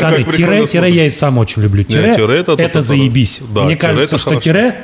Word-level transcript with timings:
Пацаны, 0.00 0.24
как 0.24 0.36
тире, 0.36 0.66
тире 0.66 0.90
я 0.90 1.06
и 1.06 1.10
сам 1.10 1.38
очень 1.38 1.62
люблю. 1.62 1.84
Тире, 1.84 2.08
Не, 2.08 2.14
тире 2.16 2.36
это 2.38 2.52
это, 2.52 2.62
то, 2.66 2.68
то, 2.68 2.82
заебись. 2.82 3.40
да, 3.54 3.62
Мне 3.62 3.76
тире 3.76 3.80
кажется, 3.80 4.04
это 4.16 4.18
что 4.18 4.30
хорошо. 4.30 4.40
тире 4.44 4.74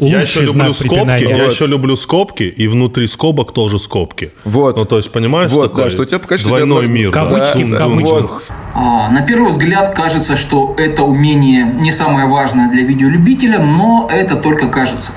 Я 0.00 0.20
еще 0.22 0.40
люблю 0.40 0.72
скобки, 0.74 1.22
я 1.24 1.36
Вот. 1.36 1.52
еще 1.52 1.66
люблю 1.66 1.96
скобки, 1.96 2.42
и 2.42 2.66
внутри 2.66 3.06
скобок 3.06 3.52
тоже 3.54 3.78
скобки. 3.78 4.32
Вот. 4.44 4.76
Ну, 4.76 4.84
то 4.84 4.96
есть, 4.96 5.12
понимаешь, 5.12 5.50
Вот, 5.52 5.68
такой 5.70 5.84
да, 5.84 5.90
что 5.90 6.02
у 6.02 6.04
тебя 6.04 6.18
пока 6.18 6.36
двойной 6.36 6.84
одно- 6.86 6.92
мир. 6.94 7.12
да. 7.12 7.20
Кавычки 7.20 7.62
в 7.62 7.70
Да, 7.70 7.78
кавычках. 7.78 8.42
А, 8.74 9.08
На 9.10 9.20
первый 9.22 9.50
взгляд 9.50 9.94
кажется, 9.94 10.34
что 10.36 10.74
это 10.78 11.04
умение 11.04 11.64
не 11.80 11.92
самое 11.92 12.26
важное 12.26 12.68
для 12.70 12.82
видеолюбителя, 12.82 13.60
но 13.60 14.08
это 14.10 14.34
только 14.34 14.66
кажется. 14.68 15.12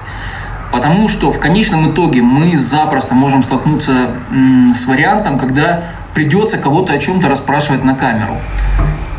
Потому 0.71 1.08
что 1.08 1.32
в 1.32 1.39
конечном 1.39 1.92
итоге 1.92 2.21
мы 2.21 2.55
запросто 2.58 3.16
можем 3.16 3.42
столкнуться 3.42 4.12
м, 4.32 4.74
с 4.76 4.86
вариантом, 4.86 5.39
когда 5.39 5.86
придется 6.14 6.58
кого-то 6.60 6.94
о 6.94 6.98
чем-то 7.00 7.28
расспрашивать 7.30 7.84
на 7.84 7.96
камеру. 7.96 8.36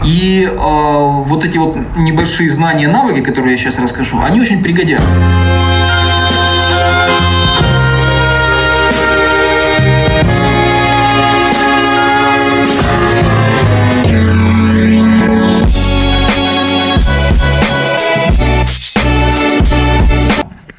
И 0.08 0.42
э, 0.42 0.50
вот 0.56 1.44
эти 1.44 1.58
вот 1.58 1.76
небольшие 1.98 2.48
знания, 2.48 2.88
навыки, 2.88 3.20
которые 3.20 3.52
я 3.52 3.58
сейчас 3.58 3.78
расскажу, 3.78 4.18
они 4.22 4.40
очень 4.40 4.62
пригодятся. 4.62 5.06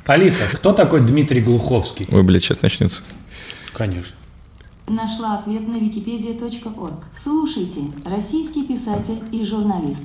Алиса, 0.08 0.42
кто 0.54 0.74
такой 0.74 1.02
Дмитрий 1.02 1.42
Глуховский? 1.42 2.08
Ой, 2.12 2.24
блядь, 2.24 2.42
сейчас 2.42 2.64
начнется. 2.64 3.04
Конечно. 3.74 4.16
Нашла 4.90 5.38
ответ 5.38 5.68
на 5.68 5.76
wikipedia.org. 5.76 6.96
Слушайте. 7.14 7.82
Российский 8.06 8.64
писатель 8.64 9.22
и 9.32 9.44
журналист. 9.44 10.04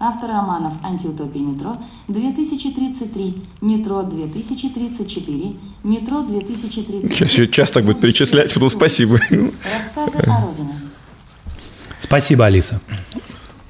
Автор 0.00 0.30
романов 0.30 0.72
«Антиутопия 0.82 1.42
метро», 1.42 1.76
«2033», 2.08 3.40
«Метро 3.60 4.00
2034», 4.00 5.56
«Метро 5.84 6.22
2033». 6.22 7.08
Сейчас 7.08 7.30
еще 7.30 7.46
час 7.46 7.70
так 7.70 7.84
будет 7.84 8.00
перечислять, 8.00 8.52
потом 8.52 8.70
спасибо. 8.70 9.20
Рассказы 9.76 10.18
о 10.18 10.46
родине. 10.46 10.74
Спасибо, 12.00 12.46
Алиса. 12.46 12.80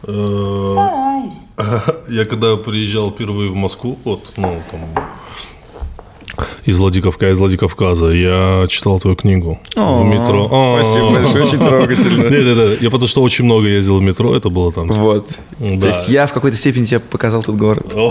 Э, 0.05 0.69
Стараюсь. 0.73 1.45
Я 2.09 2.25
когда 2.25 2.57
приезжал 2.57 3.11
впервые 3.11 3.51
в 3.51 3.55
Москву, 3.55 3.99
вот, 4.05 4.33
ну, 4.37 4.63
там, 4.71 4.81
из 6.65 6.79
Владикавка, 6.79 7.31
из 7.31 7.39
Владикавказа, 7.39 8.11
я 8.11 8.67
читал 8.69 9.01
твою 9.01 9.17
книгу 9.17 9.59
в 9.75 10.05
метро. 10.05 10.47
Спасибо 10.81 11.11
большое, 11.11 11.45
очень 11.45 11.59
трогательно. 11.59 12.23
Да-да-да, 12.31 12.75
я 12.81 12.91
потому 12.91 13.09
что 13.09 13.23
очень 13.23 13.45
много 13.45 13.67
ездил 13.67 13.99
в 13.99 14.03
метро, 14.03 14.35
это 14.35 14.49
было 14.49 14.71
там. 14.73 14.89
Вот. 14.89 15.29
То 15.59 15.87
есть 15.89 16.09
я 16.09 16.27
в 16.27 16.33
какой-то 16.33 16.57
степени 16.57 16.85
тебе 16.85 17.01
показал 17.01 17.41
этот 17.43 17.57
город. 17.57 17.95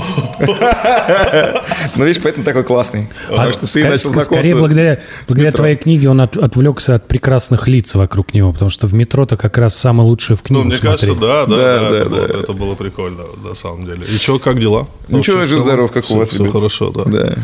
Ну, 1.95 2.05
видишь, 2.05 2.21
поэтому 2.21 2.45
такой 2.45 2.63
классный. 2.63 3.09
Потому 3.29 3.51
что 3.51 3.61
ты 3.61 3.79
Ска- 3.81 3.89
начал 3.89 3.95
ска- 3.95 4.13
знакомство 4.13 4.35
Скорее, 4.35 4.55
благодаря, 4.55 5.51
твоей 5.51 5.75
книге 5.75 6.09
он 6.09 6.21
от- 6.21 6.37
отвлекся 6.37 6.95
от 6.95 7.07
прекрасных 7.07 7.67
лиц 7.67 7.95
вокруг 7.95 8.33
него, 8.33 8.53
потому 8.53 8.69
что 8.69 8.87
в 8.87 8.93
метро-то 8.93 9.35
как 9.35 9.57
раз 9.57 9.75
самое 9.75 10.07
лучшее 10.07 10.37
в 10.37 10.41
книгу 10.41 10.63
Ну, 10.63 10.69
мне 10.69 10.77
кажется, 10.77 11.15
да, 11.15 11.45
да, 11.45 11.89
это, 11.89 12.53
было, 12.53 12.75
прикольно, 12.75 13.23
на 13.43 13.55
самом 13.55 13.85
деле. 13.85 14.01
И 14.03 14.17
что, 14.17 14.39
как 14.39 14.59
дела? 14.59 14.87
Ничего, 15.07 15.17
Вообще, 15.17 15.31
в 15.31 15.35
целом 15.35 15.47
жив-здоров, 15.47 15.91
как 15.91 16.09
у 16.11 16.15
вас, 16.15 16.29
Все 16.29 16.49
хорошо, 16.49 16.91
да. 16.91 17.37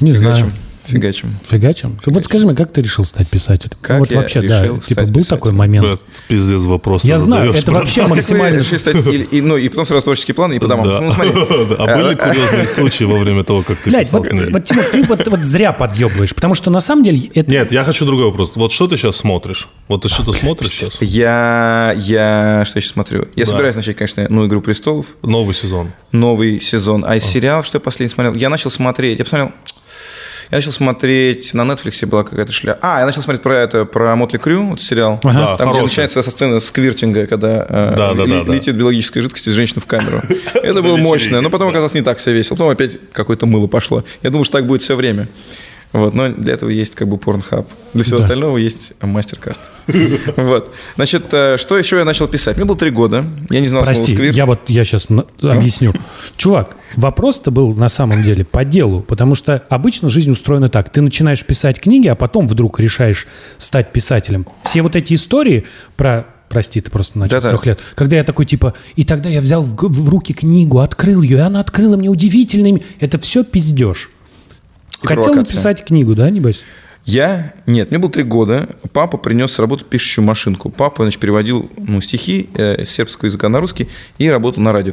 Да. 0.00 0.06
Не 0.06 0.12
знаю. 0.12 0.36
Фигачим. 0.36 0.58
Фигачим. 0.88 1.36
Фигачим? 1.44 2.00
Вот 2.06 2.24
скажи 2.24 2.46
мне, 2.46 2.56
как 2.56 2.72
ты 2.72 2.80
решил 2.80 3.04
стать 3.04 3.28
писателем? 3.28 3.76
Как 3.82 3.98
вот 3.98 4.10
я 4.10 4.20
вообще, 4.20 4.40
да, 4.40 4.62
решил 4.62 4.78
типа 4.80 5.02
стать 5.02 5.10
был 5.10 5.20
писателем? 5.20 5.38
такой 5.38 5.52
момент. 5.52 5.86
Брат, 5.86 6.00
пиздец 6.28 6.62
вопрос. 6.62 7.04
Я 7.04 7.18
знаю, 7.18 7.48
задаешь, 7.48 7.62
это 7.62 7.72
брат. 7.72 7.82
вообще 7.82 8.06
максимально... 8.06 8.58
решили 8.60 8.78
стать, 8.78 8.96
и, 9.06 9.16
и- 9.36 9.42
ну, 9.42 9.58
и 9.58 9.68
потом 9.68 9.84
сразу 9.84 10.04
творческие 10.04 10.34
планы, 10.34 10.54
и 10.54 10.58
по 10.58 10.66
домам. 10.66 10.86
Да. 10.86 11.00
Ну, 11.02 11.12
смотри. 11.12 11.30
Да. 11.68 11.84
А 11.84 11.94
были 11.94 12.14
курьезные 12.14 12.66
случаи 12.66 13.04
во 13.04 13.18
время 13.18 13.44
того, 13.44 13.62
как 13.62 13.76
ты 13.80 13.90
писал 13.90 14.20
вот, 14.20 14.28
книги? 14.28 14.50
вот, 14.50 14.64
Тимур, 14.64 14.84
ты 14.86 15.04
вот, 15.04 15.28
вот 15.28 15.44
зря 15.44 15.72
подъебываешь, 15.74 16.34
потому 16.34 16.54
что 16.54 16.70
на 16.70 16.80
самом 16.80 17.04
деле 17.04 17.30
это... 17.34 17.50
Нет, 17.50 17.70
я 17.70 17.84
хочу 17.84 18.06
другой 18.06 18.24
вопрос. 18.24 18.52
Вот 18.54 18.72
что 18.72 18.88
ты 18.88 18.96
сейчас 18.96 19.16
смотришь? 19.16 19.68
Вот 19.88 20.02
ты 20.02 20.08
что-то 20.08 20.32
смотришь 20.32 20.70
сейчас? 20.70 21.02
Я, 21.02 21.94
я, 21.98 22.62
что 22.64 22.78
я 22.78 22.80
сейчас 22.80 22.92
смотрю? 22.92 23.28
Я 23.36 23.44
Да. 23.44 23.50
собираюсь 23.50 23.76
начать, 23.76 23.96
конечно, 23.96 24.26
ну, 24.30 24.46
«Игру 24.46 24.62
престолов», 24.62 25.04
Новый 25.22 25.54
сезон. 25.54 25.92
новый 26.12 26.60
сезон. 26.60 27.04
А 27.06 27.16
из 27.16 27.24
сериалов, 27.24 27.66
что 27.66 27.76
я 27.76 27.80
последний 27.80 28.12
смотрел? 28.14 28.34
Я 28.34 28.48
начал 28.48 28.70
смотреть, 28.70 29.18
я 29.18 29.24
посмотрел... 29.26 29.52
Я 30.50 30.56
начал 30.58 30.72
смотреть, 30.72 31.52
на 31.52 31.62
Netflix 31.62 32.06
была 32.06 32.24
какая-то 32.24 32.52
шля... 32.52 32.78
А, 32.80 33.00
я 33.00 33.06
начал 33.06 33.20
смотреть 33.22 33.42
про 33.42 33.56
это, 33.58 33.84
про 33.84 34.16
Мотли 34.16 34.38
Крю, 34.38 34.64
вот 34.68 34.80
сериал. 34.80 35.20
Ага. 35.22 35.38
Да, 35.38 35.56
Там, 35.58 35.68
где 35.68 35.76
хороший. 35.78 35.82
начинается 35.90 36.22
со 36.22 36.30
сцены 36.30 36.60
сквиртинга, 36.60 37.26
когда 37.26 37.66
э, 37.68 37.94
Да, 37.96 38.14
да, 38.14 38.24
ли- 38.24 38.30
да, 38.30 38.44
да. 38.44 38.54
летит 38.54 38.74
биологическая 38.74 39.22
жидкость 39.22 39.46
из 39.48 39.52
женщины 39.52 39.80
в 39.80 39.86
камеру. 39.86 40.22
Это 40.54 40.80
было 40.82 40.96
мощно, 40.96 41.40
но 41.42 41.50
потом 41.50 41.68
оказалось 41.68 41.92
не 41.94 42.02
так 42.02 42.16
все 42.18 42.32
весело. 42.32 42.56
Потом 42.56 42.70
опять 42.70 42.98
какое-то 43.12 43.44
мыло 43.46 43.66
пошло. 43.66 44.04
Я 44.22 44.30
думал, 44.30 44.44
что 44.44 44.54
так 44.58 44.66
будет 44.66 44.80
все 44.80 44.96
время. 44.96 45.28
Вот, 45.92 46.12
но 46.14 46.28
для 46.28 46.52
этого 46.54 46.68
есть 46.70 46.94
как 46.94 47.08
бы 47.08 47.16
порнхаб. 47.16 47.66
Для 47.94 48.04
всего 48.04 48.18
остального 48.18 48.56
есть 48.58 48.92
мастер-карт. 49.00 49.58
Вот. 50.36 50.74
Значит, 50.96 51.24
э, 51.32 51.56
что 51.58 51.76
еще 51.78 51.96
я 51.96 52.04
начал 52.04 52.26
писать? 52.28 52.56
Мне 52.56 52.64
было 52.66 52.76
три 52.76 52.90
года. 52.90 53.24
Я 53.50 53.60
не 53.60 53.68
знал 53.68 53.82
Прости, 53.84 54.04
слова 54.04 54.16
сквирт. 54.16 54.36
я 54.36 54.46
вот 54.46 54.60
я 54.68 54.84
сейчас 54.84 55.08
объясню. 55.42 55.94
Чувак, 56.36 56.76
вопрос-то 56.96 57.50
был 57.50 57.74
на 57.74 57.88
самом 57.88 58.22
деле 58.22 58.44
по 58.44 58.64
делу, 58.64 59.00
потому 59.02 59.34
что 59.34 59.62
обычно 59.68 60.10
жизнь 60.10 60.30
устроена 60.30 60.68
так. 60.68 60.90
Ты 60.90 61.00
начинаешь 61.00 61.44
писать 61.44 61.80
книги, 61.80 62.08
а 62.08 62.14
потом 62.14 62.46
вдруг 62.46 62.80
решаешь 62.80 63.26
стать 63.58 63.92
писателем. 63.92 64.46
Все 64.62 64.82
вот 64.82 64.96
эти 64.96 65.14
истории 65.14 65.66
про 65.96 66.26
Прости, 66.48 66.80
ты 66.80 66.90
просто 66.90 67.18
начал 67.18 67.32
Да-да. 67.32 67.48
с 67.48 67.50
трех 67.50 67.66
лет. 67.66 67.78
Когда 67.94 68.16
я 68.16 68.24
такой, 68.24 68.46
типа, 68.46 68.72
и 68.96 69.04
тогда 69.04 69.28
я 69.28 69.42
взял 69.42 69.62
в, 69.62 69.74
в 69.74 70.08
руки 70.08 70.32
книгу, 70.32 70.78
открыл 70.78 71.20
ее, 71.20 71.36
и 71.36 71.40
она 71.40 71.60
открыла 71.60 71.98
мне 71.98 72.08
удивительными. 72.08 72.82
Это 73.00 73.18
все 73.20 73.44
пиздеж. 73.44 74.10
И 75.02 75.06
Хотел 75.06 75.24
провокация. 75.24 75.52
написать 75.56 75.84
книгу, 75.84 76.14
да, 76.14 76.30
небось? 76.30 76.62
Я? 77.08 77.54
Нет, 77.64 77.90
мне 77.90 77.98
было 77.98 78.12
три 78.12 78.22
года. 78.22 78.68
Папа 78.92 79.16
принес 79.16 79.52
с 79.52 79.58
работы 79.58 79.82
пишущую 79.82 80.26
машинку. 80.26 80.68
Папа, 80.68 81.04
значит, 81.04 81.18
переводил 81.18 81.70
ну, 81.78 82.02
стихи 82.02 82.50
э, 82.52 82.84
с 82.84 82.90
сербского 82.90 83.28
языка 83.28 83.48
на 83.48 83.60
русский 83.60 83.88
и 84.18 84.28
работал 84.28 84.62
на 84.62 84.72
радио. 84.72 84.92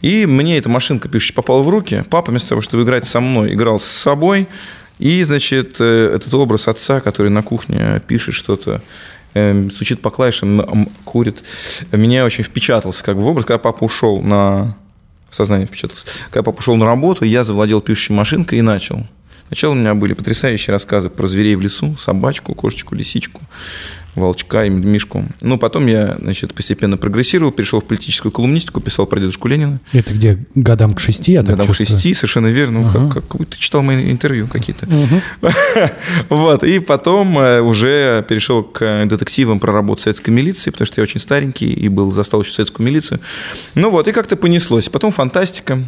И 0.00 0.24
мне 0.24 0.56
эта 0.56 0.70
машинка 0.70 1.10
пишущая 1.10 1.34
попала 1.34 1.62
в 1.62 1.68
руки. 1.68 2.02
Папа, 2.08 2.30
вместо 2.30 2.48
того, 2.48 2.62
чтобы 2.62 2.84
играть 2.84 3.04
со 3.04 3.20
мной, 3.20 3.52
играл 3.52 3.78
с 3.78 3.84
собой. 3.84 4.46
И, 4.98 5.22
значит, 5.22 5.76
э, 5.80 6.12
этот 6.14 6.32
образ 6.32 6.66
отца, 6.66 7.02
который 7.02 7.30
на 7.30 7.42
кухне 7.42 8.00
пишет 8.06 8.32
что-то, 8.32 8.80
э, 9.34 9.68
стучит 9.68 10.00
по 10.00 10.08
клавишам, 10.08 10.88
курит, 11.04 11.44
меня 11.92 12.24
очень 12.24 12.42
впечатался 12.42 13.04
как 13.04 13.18
в 13.18 13.28
образ, 13.28 13.44
когда 13.44 13.58
папа 13.58 13.84
ушел 13.84 14.22
на 14.22 14.78
сознание 15.28 15.66
впечатался. 15.66 16.06
Когда 16.30 16.42
папа 16.42 16.60
ушел 16.60 16.76
на 16.76 16.86
работу, 16.86 17.26
я 17.26 17.44
завладел 17.44 17.82
пишущей 17.82 18.14
машинкой 18.14 18.60
и 18.60 18.62
начал. 18.62 19.06
Сначала 19.50 19.72
у 19.72 19.74
меня 19.74 19.96
были 19.96 20.12
потрясающие 20.12 20.72
рассказы 20.72 21.10
про 21.10 21.26
зверей 21.26 21.56
в 21.56 21.60
лесу, 21.60 21.96
собачку, 21.96 22.54
кошечку, 22.54 22.94
лисичку, 22.94 23.42
волчка 24.14 24.64
и 24.64 24.68
мишку. 24.68 25.24
Ну, 25.40 25.58
потом 25.58 25.88
я, 25.88 26.16
значит, 26.20 26.54
постепенно 26.54 26.96
прогрессировал, 26.96 27.50
перешел 27.50 27.80
в 27.80 27.84
политическую 27.84 28.30
колумнистику, 28.30 28.80
писал 28.80 29.06
про 29.06 29.18
дедушку 29.18 29.48
Ленина. 29.48 29.80
Это 29.92 30.14
где 30.14 30.38
годам 30.54 30.94
к 30.94 31.00
шести, 31.00 31.32
я 31.32 31.42
Годам 31.42 31.66
к 31.66 31.66
чувствую. 31.66 31.86
шести, 31.88 32.14
совершенно 32.14 32.46
верно. 32.46 32.80
Ну, 32.92 33.10
как, 33.10 33.26
как 33.26 33.46
ты 33.48 33.58
читал 33.58 33.82
мои 33.82 34.10
интервью 34.12 34.46
какие-то. 34.46 34.86
Вот. 36.28 36.62
И 36.62 36.78
потом 36.78 37.36
э, 37.38 37.60
уже 37.60 38.24
перешел 38.28 38.62
к 38.62 39.06
детективам 39.06 39.58
про 39.58 39.72
работу 39.72 40.02
советской 40.02 40.30
милиции, 40.30 40.70
потому 40.70 40.86
что 40.86 41.00
я 41.00 41.02
очень 41.02 41.18
старенький 41.20 41.72
и 41.72 41.88
был 41.88 42.12
застал 42.12 42.42
еще 42.42 42.52
советскую 42.52 42.86
милицию. 42.86 43.20
Ну 43.74 43.90
вот, 43.90 44.06
и 44.06 44.12
как-то 44.12 44.36
понеслось. 44.36 44.88
Потом 44.88 45.10
фантастика. 45.10 45.82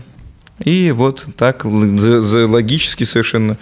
И 0.64 0.90
вот 0.92 1.26
так 1.36 1.64
логически 1.64 3.04
совершенно 3.04 3.56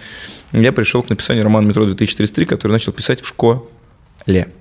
я 0.51 0.71
пришел 0.71 1.01
к 1.01 1.09
написанию 1.09 1.43
романа 1.43 1.67
«Метро 1.67 1.85
2033», 1.85 2.45
который 2.45 2.73
начал 2.73 2.91
писать 2.91 3.21
в 3.21 3.27
школе. 3.27 3.61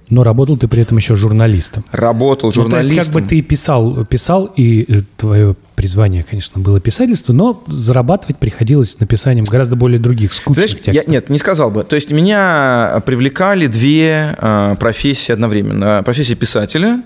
Но 0.09 0.23
работал 0.25 0.57
ты 0.57 0.69
при 0.69 0.83
этом 0.83 0.97
еще 0.97 1.17
журналистом. 1.17 1.85
Работал 1.93 2.49
Ну, 2.49 2.53
то 2.53 2.63
журналистом. 2.63 2.97
есть, 2.97 3.13
как 3.13 3.23
бы 3.23 3.29
ты 3.29 3.43
писал, 3.43 4.05
писал, 4.07 4.47
и 4.57 4.85
э, 4.89 5.03
твое 5.17 5.55
призвание, 5.77 6.23
конечно, 6.23 6.61
было 6.61 6.81
писательство, 6.81 7.33
но 7.33 7.63
зарабатывать 7.69 8.39
приходилось 8.39 8.99
написанием 9.01 9.45
гораздо 9.45 9.77
более 9.77 9.99
других 9.99 10.33
скучных 10.33 10.67
Знаешь, 10.69 10.87
я, 10.87 10.93
текстов. 10.95 11.13
нет, 11.13 11.31
не 11.31 11.39
сказал 11.39 11.71
бы. 11.71 11.85
То 11.85 11.95
есть 11.95 12.11
меня 12.11 13.03
привлекали 13.07 13.67
две 13.67 14.35
а, 14.39 14.75
профессии 14.77 15.33
одновременно. 15.33 16.03
Профессия 16.05 16.35
писателя, 16.35 17.03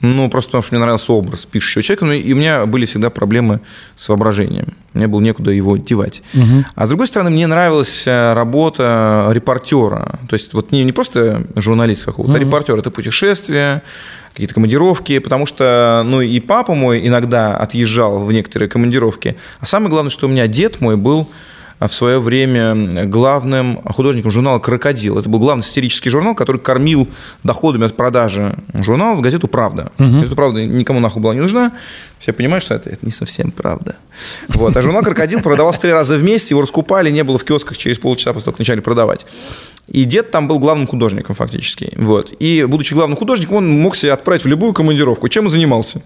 ну, 0.00 0.28
просто 0.28 0.50
потому 0.50 0.62
что 0.62 0.74
мне 0.74 0.80
нравился 0.80 1.12
образ 1.12 1.46
пишущего 1.46 1.82
человека, 1.82 2.04
ну, 2.04 2.12
и 2.12 2.32
у 2.32 2.36
меня 2.36 2.66
были 2.66 2.84
всегда 2.84 3.10
проблемы 3.10 3.60
с 3.96 4.08
воображением. 4.08 4.74
Мне 4.92 5.06
было 5.06 5.20
некуда 5.20 5.50
его 5.50 5.76
девать. 5.76 6.22
А 6.74 6.86
с 6.86 6.88
другой 6.88 7.06
стороны, 7.06 7.30
мне 7.30 7.46
нравилась 7.46 8.06
э, 8.06 8.34
работа 8.34 9.28
репортера. 9.30 10.18
То 10.28 10.34
есть 10.34 10.52
вот 10.54 10.72
не, 10.72 10.84
не 10.84 10.92
просто 10.92 11.44
журналист 11.56 12.04
какого-то, 12.04 12.36
а 12.36 12.40
репортер. 12.40 12.78
Это 12.78 12.90
путешествия, 12.90 13.82
какие-то 14.32 14.54
командировки, 14.54 15.18
потому 15.18 15.46
что, 15.46 16.02
ну, 16.04 16.20
и 16.20 16.40
папа 16.40 16.74
мой 16.74 17.06
иногда 17.06 17.56
отъезжал 17.56 18.18
в 18.18 18.30
некоторые 18.32 18.68
командировки. 18.68 19.36
А 19.60 19.66
самое 19.66 19.90
главное, 19.90 20.10
что 20.10 20.26
у 20.26 20.28
меня 20.28 20.46
дед 20.46 20.80
мой 20.80 20.96
был 20.96 21.28
в 21.80 21.88
свое 21.88 22.18
время 22.18 23.04
главным 23.04 23.82
художником 23.82 24.30
журнала 24.30 24.58
«Крокодил». 24.58 25.18
Это 25.18 25.28
был 25.28 25.38
главный 25.38 25.62
сатирический 25.62 26.10
журнал, 26.10 26.34
который 26.34 26.60
кормил 26.60 27.08
доходами 27.42 27.84
от 27.84 27.96
продажи 27.96 28.56
журналов 28.72 29.20
газету 29.20 29.46
«Правда». 29.48 29.92
Газета 29.98 30.34
«Правда» 30.34 30.64
никому 30.64 31.00
нахуй 31.00 31.22
была 31.22 31.34
не 31.34 31.40
нужна. 31.40 31.72
Все 32.18 32.32
понимают, 32.32 32.64
что 32.64 32.74
это, 32.74 32.88
это 32.90 33.04
не 33.04 33.12
совсем 33.12 33.50
правда. 33.50 33.96
Вот. 34.48 34.74
А 34.76 34.82
журнал 34.82 35.02
«Крокодил» 35.02 35.40
продавался 35.40 35.82
три 35.82 35.92
раза 35.92 36.16
в 36.16 36.22
месяц, 36.22 36.50
его 36.50 36.62
раскупали, 36.62 37.10
не 37.10 37.22
было 37.24 37.36
в 37.36 37.44
киосках 37.44 37.76
через 37.76 37.98
полчаса 37.98 38.32
после 38.32 38.46
того, 38.46 38.52
как 38.52 38.60
начали 38.60 38.80
продавать. 38.80 39.26
И 39.88 40.04
дед 40.04 40.32
там 40.32 40.48
был 40.48 40.58
главным 40.58 40.88
художником 40.88 41.36
фактически. 41.36 41.92
Вот. 41.96 42.34
И, 42.40 42.64
будучи 42.64 42.92
главным 42.92 43.16
художником, 43.16 43.56
он 43.56 43.68
мог 43.68 43.94
себя 43.94 44.14
отправить 44.14 44.44
в 44.44 44.48
любую 44.48 44.72
командировку. 44.72 45.28
Чем 45.28 45.44
он 45.44 45.50
занимался? 45.50 46.02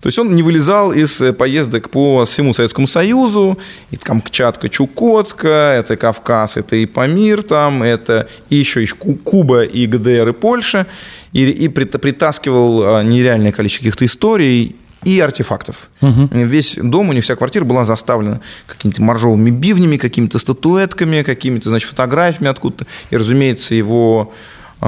То 0.00 0.08
есть 0.08 0.18
он 0.18 0.34
не 0.34 0.42
вылезал 0.42 0.92
из 0.92 1.20
э, 1.20 1.32
поездок 1.32 1.88
по 1.88 2.24
всему 2.26 2.52
Советскому 2.52 2.86
Союзу. 2.86 3.58
И 3.90 3.96
Камчатка, 3.96 4.68
Чукотка, 4.68 5.74
это 5.78 5.96
Кавказ, 5.96 6.58
это 6.58 6.76
и 6.76 6.84
Памир 6.84 7.42
там, 7.42 7.82
это 7.82 8.28
и 8.50 8.56
еще 8.56 8.84
и 8.84 8.86
Куба, 8.86 9.62
и 9.62 9.86
ГДР, 9.86 10.28
и 10.28 10.32
Польша. 10.32 10.86
И, 11.32 11.48
и 11.50 11.68
притаскивал 11.68 12.82
а, 12.82 13.02
нереальное 13.02 13.52
количество 13.52 13.84
каких-то 13.84 14.04
историй 14.04 14.76
и 15.04 15.20
артефактов. 15.20 15.88
Угу. 16.00 16.30
Весь 16.32 16.76
дом, 16.76 17.08
у 17.08 17.12
них 17.12 17.24
вся 17.24 17.36
квартира 17.36 17.64
была 17.64 17.84
заставлена 17.84 18.40
какими-то 18.66 19.02
моржовыми 19.02 19.50
бивнями, 19.50 19.96
какими-то 19.96 20.38
статуэтками, 20.38 21.22
какими-то, 21.22 21.68
значит, 21.70 21.88
фотографиями 21.88 22.50
откуда-то. 22.50 22.86
И, 23.10 23.16
разумеется, 23.16 23.74
его 23.74 24.32
э, 24.80 24.86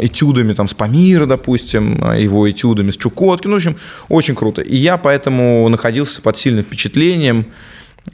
этюдами 0.00 0.52
там, 0.52 0.68
с 0.68 0.74
Памира, 0.74 1.26
допустим, 1.26 2.12
его 2.14 2.50
этюдами 2.50 2.90
с 2.90 2.96
Чукотки. 2.96 3.46
Ну, 3.46 3.54
в 3.54 3.56
общем, 3.56 3.76
очень 4.08 4.34
круто. 4.34 4.60
И 4.62 4.76
я 4.76 4.96
поэтому 4.96 5.68
находился 5.68 6.20
под 6.20 6.36
сильным 6.36 6.64
впечатлением 6.64 7.46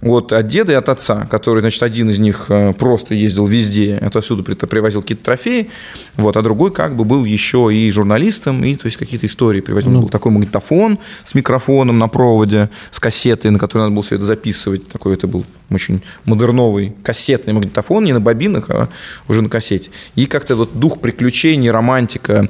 вот 0.00 0.32
от 0.32 0.46
деда 0.46 0.73
и 0.73 0.75
от 0.75 0.88
отца, 0.88 1.26
который, 1.31 1.61
значит, 1.61 1.82
один 1.82 2.11
из 2.11 2.19
них 2.19 2.46
э, 2.49 2.73
просто 2.75 3.14
ездил 3.14 3.46
везде, 3.46 3.99
это 4.00 4.20
отсюда 4.20 4.43
привозил 4.43 5.02
какие-то 5.02 5.25
трофеи, 5.25 5.70
вот, 6.17 6.37
а 6.37 6.43
другой 6.43 6.73
как 6.73 6.96
бы 6.96 7.05
был 7.05 7.25
еще 7.25 7.70
и 7.73 7.91
журналистом, 7.91 8.64
и 8.64 8.75
то 8.76 8.87
есть 8.87 8.96
какие-то 8.96 9.26
истории 9.26 9.61
привозил. 9.61 9.91
Ну. 9.91 10.02
Был 10.02 10.08
такой 10.08 10.32
магнитофон 10.32 10.99
с 11.25 11.35
микрофоном 11.35 11.99
на 11.99 12.08
проводе, 12.08 12.70
с 12.91 13.00
кассетой, 13.00 13.50
на 13.50 13.58
которой 13.58 13.82
надо 13.82 13.93
было 13.93 14.02
все 14.02 14.17
это 14.17 14.25
записывать. 14.25 14.88
Такой 14.88 15.14
это 15.14 15.26
был 15.26 15.44
очень 15.70 16.02
модерновый 16.25 16.94
кассетный 17.02 17.52
магнитофон, 17.52 18.05
не 18.05 18.12
на 18.12 18.20
бобинах, 18.20 18.70
а 18.70 18.88
уже 19.29 19.43
на 19.43 19.49
кассете. 19.49 19.91
И 20.14 20.26
как-то 20.26 20.56
вот 20.56 20.79
дух 20.79 21.00
приключений, 21.00 21.70
романтика, 21.70 22.49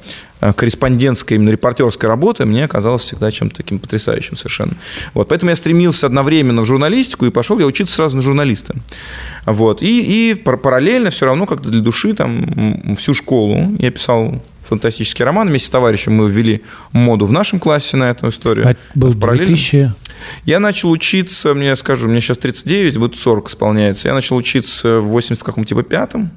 корреспондентская, 0.53 1.39
именно 1.39 1.51
репортерская 1.51 2.09
работа 2.09 2.45
мне 2.47 2.65
оказалась 2.65 3.03
всегда 3.03 3.31
чем-то 3.31 3.57
таким 3.57 3.79
потрясающим 3.79 4.37
совершенно. 4.37 4.73
Вот, 5.15 5.29
поэтому 5.29 5.51
я 5.51 5.57
стремился 5.57 6.07
одновременно 6.07 6.63
в 6.63 6.67
журналистику 6.67 7.27
и 7.27 7.31
пошел 7.31 7.59
я 7.59 7.67
учиться 7.67 7.95
сразу 7.95 8.17
на 8.17 8.23
журналиста. 8.23 8.75
Вот, 9.47 9.83
и, 9.83 10.33
и 10.33 10.35
параллельно 10.35 11.11
все 11.11 11.27
равно 11.27 11.47
как-то 11.47 11.69
для 11.69 11.81
души 11.81 12.15
там 12.15 12.97
всю 12.97 13.15
школу 13.15 13.77
я 13.79 13.91
писал 13.91 14.43
фантастический 14.65 15.25
роман. 15.25 15.49
Вместе 15.49 15.69
с 15.69 15.71
товарищем 15.71 16.15
мы 16.15 16.31
ввели 16.31 16.63
моду 16.93 17.27
в 17.27 17.33
нашем 17.33 17.61
классе 17.61 17.97
на 17.97 18.11
эту 18.11 18.29
историю. 18.29 18.69
А 18.69 18.75
был 18.95 19.13
2000... 19.13 19.93
Я 20.47 20.59
начал 20.59 20.91
учиться, 20.91 21.53
мне 21.55 21.77
скажу, 21.77 22.09
мне 22.09 22.21
сейчас 22.21 22.39
39, 22.39 22.97
будет 22.97 23.19
40 23.19 23.51
исполняется. 23.51 24.09
Я 24.09 24.15
начал 24.15 24.37
учиться 24.37 25.01
в 25.01 25.09
80 25.09 25.43
каком 25.43 25.65
типа 25.65 25.83
пятом. 25.83 26.31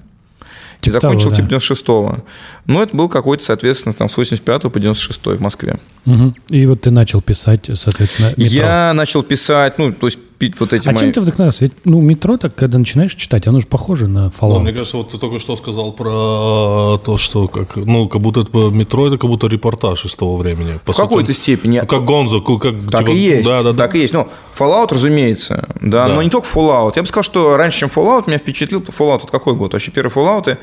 И 0.83 0.89
закончил 0.89 1.31
того, 1.31 1.35
да. 1.35 1.43
типа 1.43 1.55
96-го. 1.55 2.19
Ну, 2.65 2.81
это 2.81 2.95
был 2.95 3.09
какой-то, 3.09 3.43
соответственно, 3.43 3.93
там 3.93 4.09
с 4.09 4.17
85 4.17 4.71
по 4.71 4.79
96 4.79 5.25
в 5.25 5.41
Москве. 5.41 5.77
Угу. 6.07 6.33
И 6.49 6.65
вот 6.65 6.81
ты 6.81 6.89
начал 6.89 7.21
писать, 7.21 7.69
соответственно, 7.73 8.29
метро. 8.37 8.57
Я 8.57 8.93
начал 8.93 9.23
писать, 9.23 9.77
ну, 9.77 9.91
то 9.91 10.07
есть 10.07 10.19
вот 10.59 10.71
эти 10.71 10.87
А 10.87 10.91
мои... 10.91 10.99
чем 11.01 11.11
ты 11.11 11.19
вдохновился? 11.19 11.65
Ведь, 11.65 11.73
ну, 11.83 11.99
метро, 11.99 12.37
так, 12.37 12.55
когда 12.55 12.77
начинаешь 12.77 13.13
читать, 13.15 13.47
оно 13.47 13.59
же 13.59 13.67
похоже 13.67 14.07
на 14.07 14.27
Fallout. 14.27 14.53
Ну, 14.53 14.59
мне 14.59 14.71
кажется, 14.71 14.97
вот 14.97 15.09
ты 15.09 15.17
только 15.17 15.39
что 15.39 15.57
сказал 15.57 15.91
про 15.91 16.97
то, 17.03 17.17
что 17.17 17.47
как, 17.47 17.75
ну, 17.75 18.07
как 18.07 18.21
будто 18.21 18.41
это 18.41 18.57
метро, 18.69 19.07
это 19.07 19.17
как 19.17 19.29
будто 19.29 19.47
репортаж 19.47 20.05
из 20.05 20.15
того 20.15 20.37
времени. 20.37 20.79
По 20.85 20.93
в 20.93 20.95
какой-то 20.95 21.33
степени. 21.33 21.79
Ну, 21.81 21.87
как 21.87 22.05
Гонзо, 22.05 22.39
как... 22.39 22.75
Так 22.89 23.01
типа, 23.01 23.11
и 23.11 23.17
есть, 23.17 23.47
да, 23.47 23.63
да, 23.63 23.73
так 23.73 23.91
да. 23.91 23.97
и 23.97 24.01
есть. 24.01 24.13
Ну, 24.13 24.27
Fallout, 24.57 24.93
разумеется, 24.93 25.67
да, 25.81 26.07
да, 26.07 26.13
но 26.13 26.23
не 26.23 26.29
только 26.29 26.47
Fallout. 26.47 26.93
Я 26.95 27.01
бы 27.01 27.07
сказал, 27.07 27.23
что 27.23 27.57
раньше, 27.57 27.79
чем 27.79 27.89
Fallout, 27.89 28.25
меня 28.27 28.37
впечатлил 28.37 28.79
Fallout, 28.79 29.23
это 29.23 29.27
какой 29.27 29.55
год? 29.55 29.73
Вообще 29.73 29.91
первый 29.91 30.11
Fallout, 30.11 30.57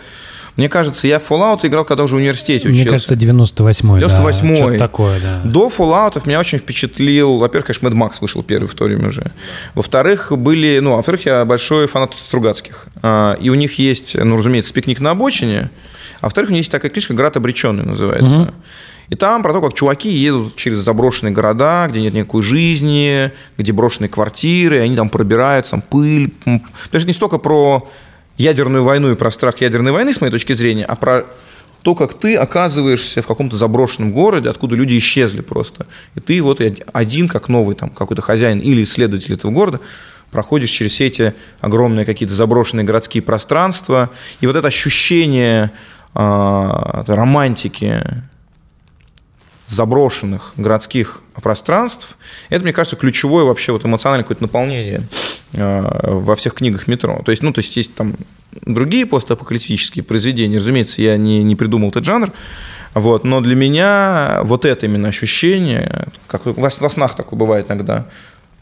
мне 0.56 0.68
кажется, 0.68 1.08
я 1.08 1.18
в 1.18 1.28
Fallout 1.28 1.66
играл, 1.66 1.84
когда 1.84 2.04
уже 2.04 2.14
в 2.14 2.18
университете 2.18 2.68
учился. 2.68 2.82
Мне 2.82 2.90
кажется, 2.90 3.14
98-й. 3.14 4.02
98-й. 4.02 4.72
Да, 4.72 4.78
такое, 4.78 5.20
да. 5.20 5.40
До 5.42 5.68
Fallout 5.68 6.20
меня 6.26 6.38
очень 6.38 6.58
впечатлил, 6.58 7.38
во-первых, 7.38 7.66
конечно, 7.66 7.88
Mad 7.88 7.94
Max 7.94 8.18
вышел 8.20 8.42
первый 8.42 8.66
в 8.66 8.74
то 8.74 8.84
время 8.84 9.08
уже. 9.08 9.32
Во-вторых, 9.74 10.32
были, 10.36 10.78
ну, 10.80 10.92
во-вторых, 10.92 11.26
я 11.26 11.44
большой 11.44 11.88
фанат 11.88 12.14
Стругацких. 12.14 12.86
А, 13.02 13.36
и 13.40 13.50
у 13.50 13.54
них 13.54 13.78
есть, 13.78 14.16
ну, 14.16 14.36
разумеется, 14.36 14.72
пикник 14.72 15.00
на 15.00 15.10
обочине. 15.10 15.70
А 16.20 16.26
во-вторых, 16.26 16.50
у 16.50 16.52
них 16.52 16.60
есть 16.60 16.72
такая 16.72 16.90
книжка 16.90 17.14
«Град 17.14 17.36
обреченный» 17.36 17.84
называется. 17.84 18.40
Угу. 18.42 18.50
И 19.10 19.16
там 19.16 19.42
про 19.42 19.52
то, 19.52 19.60
как 19.60 19.74
чуваки 19.74 20.10
едут 20.10 20.56
через 20.56 20.78
заброшенные 20.78 21.32
города, 21.32 21.86
где 21.90 22.00
нет 22.00 22.14
никакой 22.14 22.42
жизни, 22.42 23.32
где 23.58 23.72
брошенные 23.72 24.08
квартиры, 24.08 24.78
и 24.78 24.80
они 24.80 24.96
там 24.96 25.10
пробираются, 25.10 25.72
там 25.72 25.82
пыль. 25.82 26.32
Даже 26.90 27.06
не 27.06 27.12
столько 27.12 27.38
про 27.38 27.88
ядерную 28.36 28.84
войну 28.84 29.12
и 29.12 29.16
про 29.16 29.30
страх 29.30 29.60
ядерной 29.60 29.92
войны, 29.92 30.12
с 30.12 30.20
моей 30.20 30.30
точки 30.30 30.52
зрения, 30.52 30.84
а 30.84 30.96
про 30.96 31.24
то, 31.82 31.94
как 31.94 32.14
ты 32.14 32.34
оказываешься 32.34 33.20
в 33.20 33.26
каком-то 33.26 33.56
заброшенном 33.56 34.12
городе, 34.12 34.48
откуда 34.48 34.74
люди 34.74 34.96
исчезли 34.96 35.42
просто. 35.42 35.86
И 36.14 36.20
ты 36.20 36.42
вот 36.42 36.62
один, 36.92 37.28
как 37.28 37.48
новый 37.48 37.76
там 37.76 37.90
какой-то 37.90 38.22
хозяин 38.22 38.58
или 38.58 38.82
исследователь 38.82 39.34
этого 39.34 39.50
города, 39.50 39.80
проходишь 40.30 40.70
через 40.70 40.92
все 40.92 41.06
эти 41.06 41.34
огромные 41.60 42.06
какие-то 42.06 42.34
заброшенные 42.34 42.84
городские 42.84 43.22
пространства. 43.22 44.10
И 44.40 44.46
вот 44.46 44.56
это 44.56 44.66
ощущение 44.66 45.72
э, 46.14 47.04
романтики, 47.06 48.02
заброшенных 49.66 50.52
городских 50.56 51.22
пространств, 51.42 52.16
это, 52.50 52.62
мне 52.62 52.72
кажется, 52.72 52.96
ключевое 52.96 53.44
вообще 53.44 53.72
вот 53.72 53.84
эмоциональное 53.84 54.24
какое-то 54.24 54.42
наполнение 54.42 55.06
э, 55.52 56.00
во 56.02 56.36
всех 56.36 56.54
книгах 56.54 56.86
метро. 56.86 57.22
То 57.24 57.30
есть, 57.30 57.42
ну, 57.42 57.52
то 57.52 57.60
есть 57.60 57.76
есть 57.76 57.94
там 57.94 58.14
другие 58.62 59.06
постапокалиптические 59.06 60.04
произведения, 60.04 60.58
разумеется, 60.58 61.02
я 61.02 61.16
не, 61.16 61.42
не 61.42 61.56
придумал 61.56 61.88
этот 61.88 62.04
жанр, 62.04 62.30
вот, 62.94 63.24
но 63.24 63.40
для 63.40 63.56
меня 63.56 64.40
вот 64.44 64.64
это 64.64 64.86
именно 64.86 65.08
ощущение, 65.08 66.08
как 66.28 66.46
во, 66.46 66.52
во 66.52 66.90
снах 66.90 67.16
такое 67.16 67.38
бывает 67.38 67.66
иногда, 67.68 68.06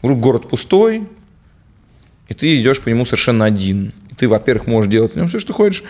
город 0.01 0.49
пустой, 0.49 1.07
и 2.29 2.33
ты 2.33 2.59
идешь 2.59 2.81
по 2.81 2.89
нему 2.89 3.05
совершенно 3.05 3.45
один. 3.45 3.93
И 4.09 4.15
ты, 4.15 4.27
во-первых, 4.27 4.67
можешь 4.67 4.89
делать 4.89 5.13
в 5.13 5.15
нем 5.15 5.27
все, 5.27 5.39
что 5.39 5.53
хочешь, 5.53 5.83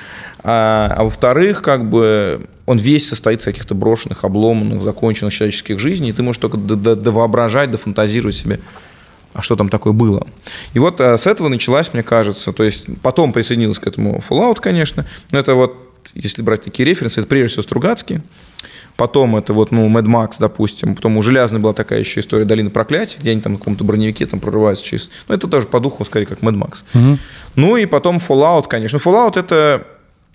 а, 0.43 0.93
а 0.97 1.03
во-вторых, 1.03 1.61
как 1.61 1.89
бы 1.89 2.47
он 2.65 2.77
весь 2.77 3.07
состоит 3.07 3.41
из 3.41 3.45
каких-то 3.45 3.75
брошенных, 3.75 4.23
обломанных, 4.23 4.83
законченных 4.83 5.33
человеческих 5.33 5.79
жизней, 5.79 6.09
и 6.09 6.13
ты 6.13 6.23
можешь 6.23 6.39
только 6.39 6.57
довоображать, 6.57 7.71
дофантазировать 7.71 8.35
себе, 8.35 8.59
а 9.33 9.41
что 9.41 9.55
там 9.55 9.69
такое 9.69 9.93
было. 9.93 10.27
И 10.73 10.79
вот 10.79 11.01
а, 11.01 11.17
с 11.17 11.27
этого 11.27 11.49
началась, 11.49 11.93
мне 11.93 12.03
кажется, 12.03 12.53
то 12.53 12.63
есть 12.63 12.87
потом 13.01 13.33
присоединился 13.33 13.81
к 13.81 13.87
этому 13.87 14.21
Fallout, 14.27 14.59
конечно, 14.61 15.05
но 15.31 15.39
это 15.39 15.55
вот, 15.55 15.75
если 16.13 16.41
брать 16.41 16.63
такие 16.63 16.87
референсы, 16.87 17.19
это 17.19 17.27
прежде 17.27 17.49
всего 17.49 17.63
Стругацкий, 17.63 18.21
Потом 18.95 19.35
это 19.35 19.53
вот, 19.53 19.71
ну, 19.71 19.89
Mad 19.89 20.05
Max, 20.05 20.33
допустим. 20.39 20.95
Потом 20.95 21.17
у 21.17 21.23
Железной 21.23 21.59
была 21.59 21.73
такая 21.73 21.99
еще 21.99 22.19
история 22.19 22.45
Долины 22.45 22.69
проклятия, 22.69 23.17
где 23.19 23.31
они 23.31 23.41
там 23.41 23.53
на 23.53 23.57
каком-то 23.57 23.83
броневике 23.83 24.25
там 24.27 24.39
прорываются 24.39 24.85
через... 24.85 25.09
Ну, 25.27 25.33
это 25.33 25.47
тоже 25.47 25.65
по 25.65 25.79
духу, 25.79 26.05
скорее, 26.05 26.27
как 26.27 26.39
Mad 26.39 26.53
Max. 26.53 26.83
Угу. 26.93 27.17
Ну, 27.55 27.77
и 27.77 27.85
потом 27.85 28.17
Fallout, 28.17 28.67
конечно. 28.67 28.97
Fallout— 28.97 29.39
это 29.39 29.87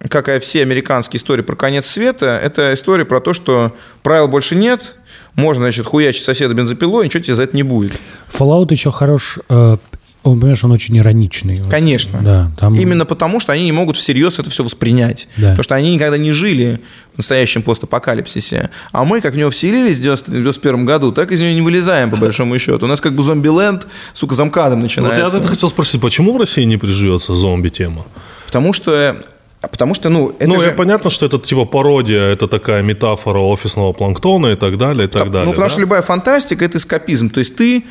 как 0.08 0.28
и 0.28 0.38
все 0.38 0.62
американские 0.62 1.18
истории 1.18 1.42
про 1.42 1.56
конец 1.56 1.86
света, 1.86 2.38
это 2.42 2.74
история 2.74 3.04
про 3.04 3.20
то, 3.20 3.32
что 3.32 3.74
правил 4.02 4.28
больше 4.28 4.54
нет, 4.54 4.96
можно, 5.34 5.64
значит, 5.64 5.86
хуячить 5.86 6.24
соседа 6.24 6.54
бензопилой, 6.54 7.06
ничего 7.06 7.22
тебе 7.22 7.34
за 7.34 7.44
это 7.44 7.56
не 7.56 7.64
будет. 7.64 7.92
Fallout 8.30 8.68
еще 8.70 8.92
хорош, 8.92 9.38
э, 9.48 9.76
он, 10.24 10.40
понимаешь, 10.40 10.62
он 10.64 10.72
очень 10.72 10.98
ироничный. 10.98 11.60
Конечно. 11.70 12.20
Да, 12.22 12.50
там... 12.58 12.74
Именно 12.74 13.06
потому, 13.06 13.40
что 13.40 13.52
они 13.52 13.64
не 13.64 13.72
могут 13.72 13.96
всерьез 13.96 14.38
это 14.38 14.50
все 14.50 14.64
воспринять. 14.64 15.28
Да. 15.36 15.50
Потому 15.50 15.62
что 15.62 15.74
они 15.76 15.94
никогда 15.94 16.18
не 16.18 16.32
жили 16.32 16.80
в 17.14 17.18
настоящем 17.18 17.62
постапокалипсисе. 17.62 18.70
А 18.92 19.04
мы, 19.04 19.20
как 19.20 19.34
в 19.34 19.38
него 19.38 19.50
вселились 19.50 19.96
в 19.96 20.00
1991 20.00 20.84
году, 20.86 21.12
так 21.12 21.32
из 21.32 21.40
него 21.40 21.52
не 21.52 21.62
вылезаем, 21.62 22.10
по 22.10 22.16
большому 22.18 22.58
счету. 22.58 22.84
У 22.86 22.88
нас 22.88 23.00
как 23.00 23.14
бы 23.14 23.22
зомби-ленд, 23.22 23.86
сука, 24.12 24.34
замкадом 24.34 24.80
начинается. 24.80 25.24
Вот 25.24 25.32
я 25.32 25.38
это 25.38 25.48
хотел 25.48 25.70
спросить, 25.70 26.00
почему 26.00 26.34
в 26.34 26.36
России 26.36 26.64
не 26.64 26.76
приживется 26.76 27.34
зомби-тема? 27.34 28.04
Потому 28.46 28.72
что 28.72 29.16
потому 29.60 29.94
что, 29.94 30.08
ну, 30.08 30.30
это 30.38 30.48
Ну, 30.48 30.60
же... 30.60 30.70
понятно, 30.70 31.10
что 31.10 31.26
это 31.26 31.38
типа 31.38 31.64
пародия, 31.64 32.32
это 32.32 32.46
такая 32.46 32.82
метафора 32.82 33.38
офисного 33.40 33.92
планктона 33.92 34.52
и 34.52 34.56
так 34.56 34.76
далее, 34.78 35.04
и 35.04 35.08
так, 35.10 35.22
так 35.22 35.32
далее. 35.32 35.46
Ну, 35.46 35.52
потому 35.52 35.68
да? 35.68 35.72
что 35.72 35.80
любая 35.80 36.02
фантастика– 36.02 36.64
это 36.66 36.78
эскапизм. 36.78 37.30
То 37.30 37.38
есть 37.40 37.56
ты 37.56 37.84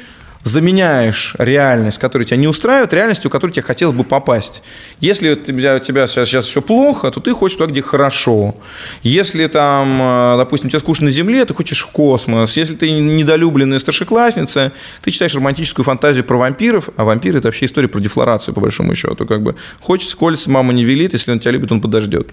заменяешь 0.44 1.36
реальность, 1.38 1.98
которая 1.98 2.26
тебя 2.26 2.38
не 2.38 2.48
устраивает, 2.48 2.94
реальностью, 2.94 3.30
в 3.30 3.32
которую 3.32 3.54
тебе 3.54 3.64
хотелось 3.64 3.96
бы 3.96 4.04
попасть. 4.04 4.64
Если 5.00 5.32
у 5.32 5.36
тебя, 5.36 5.76
у 5.76 5.80
тебя 5.80 6.08
сейчас, 6.08 6.30
сейчас 6.30 6.46
все 6.46 6.62
плохо, 6.62 7.12
то 7.12 7.20
ты 7.20 7.34
хочешь 7.34 7.58
туда, 7.58 7.70
где 7.72 7.82
хорошо. 7.82 8.56
Если 9.04 9.48
там, 9.48 10.00
э, 10.02 10.38
допустим, 10.38 10.70
тебе 10.70 10.80
скучно 10.80 11.06
на 11.06 11.12
Земле, 11.12 11.46
ты 11.46 11.54
хочешь 11.54 11.82
в 11.82 11.88
космос. 11.88 12.58
Если 12.58 12.76
ты 12.76 12.92
недолюбленная 12.92 13.80
старшеклассница, 13.80 14.72
ты 15.04 15.12
читаешь 15.12 15.36
романтическую 15.36 15.86
фантазию 15.86 16.24
про 16.24 16.38
вампиров, 16.38 16.90
а 16.98 17.04
вампиры– 17.04 17.38
это 17.40 17.48
вообще 17.48 17.66
история 17.66 17.88
про 17.88 18.00
дефлорацию, 18.00 18.54
по 18.54 18.62
большому 18.62 18.96
счету. 18.96 19.26
Как 19.26 19.42
бы 19.42 19.56
хочешь 19.80 20.10
скользь, 20.10 20.48
мама 20.48 20.74
не 20.74 20.84
велит, 20.84 21.14
если 21.14 21.32
он 21.32 21.40
тебя 21.40 21.52
любит, 21.52 21.72
он 21.72 21.82
подождет. 21.82 22.30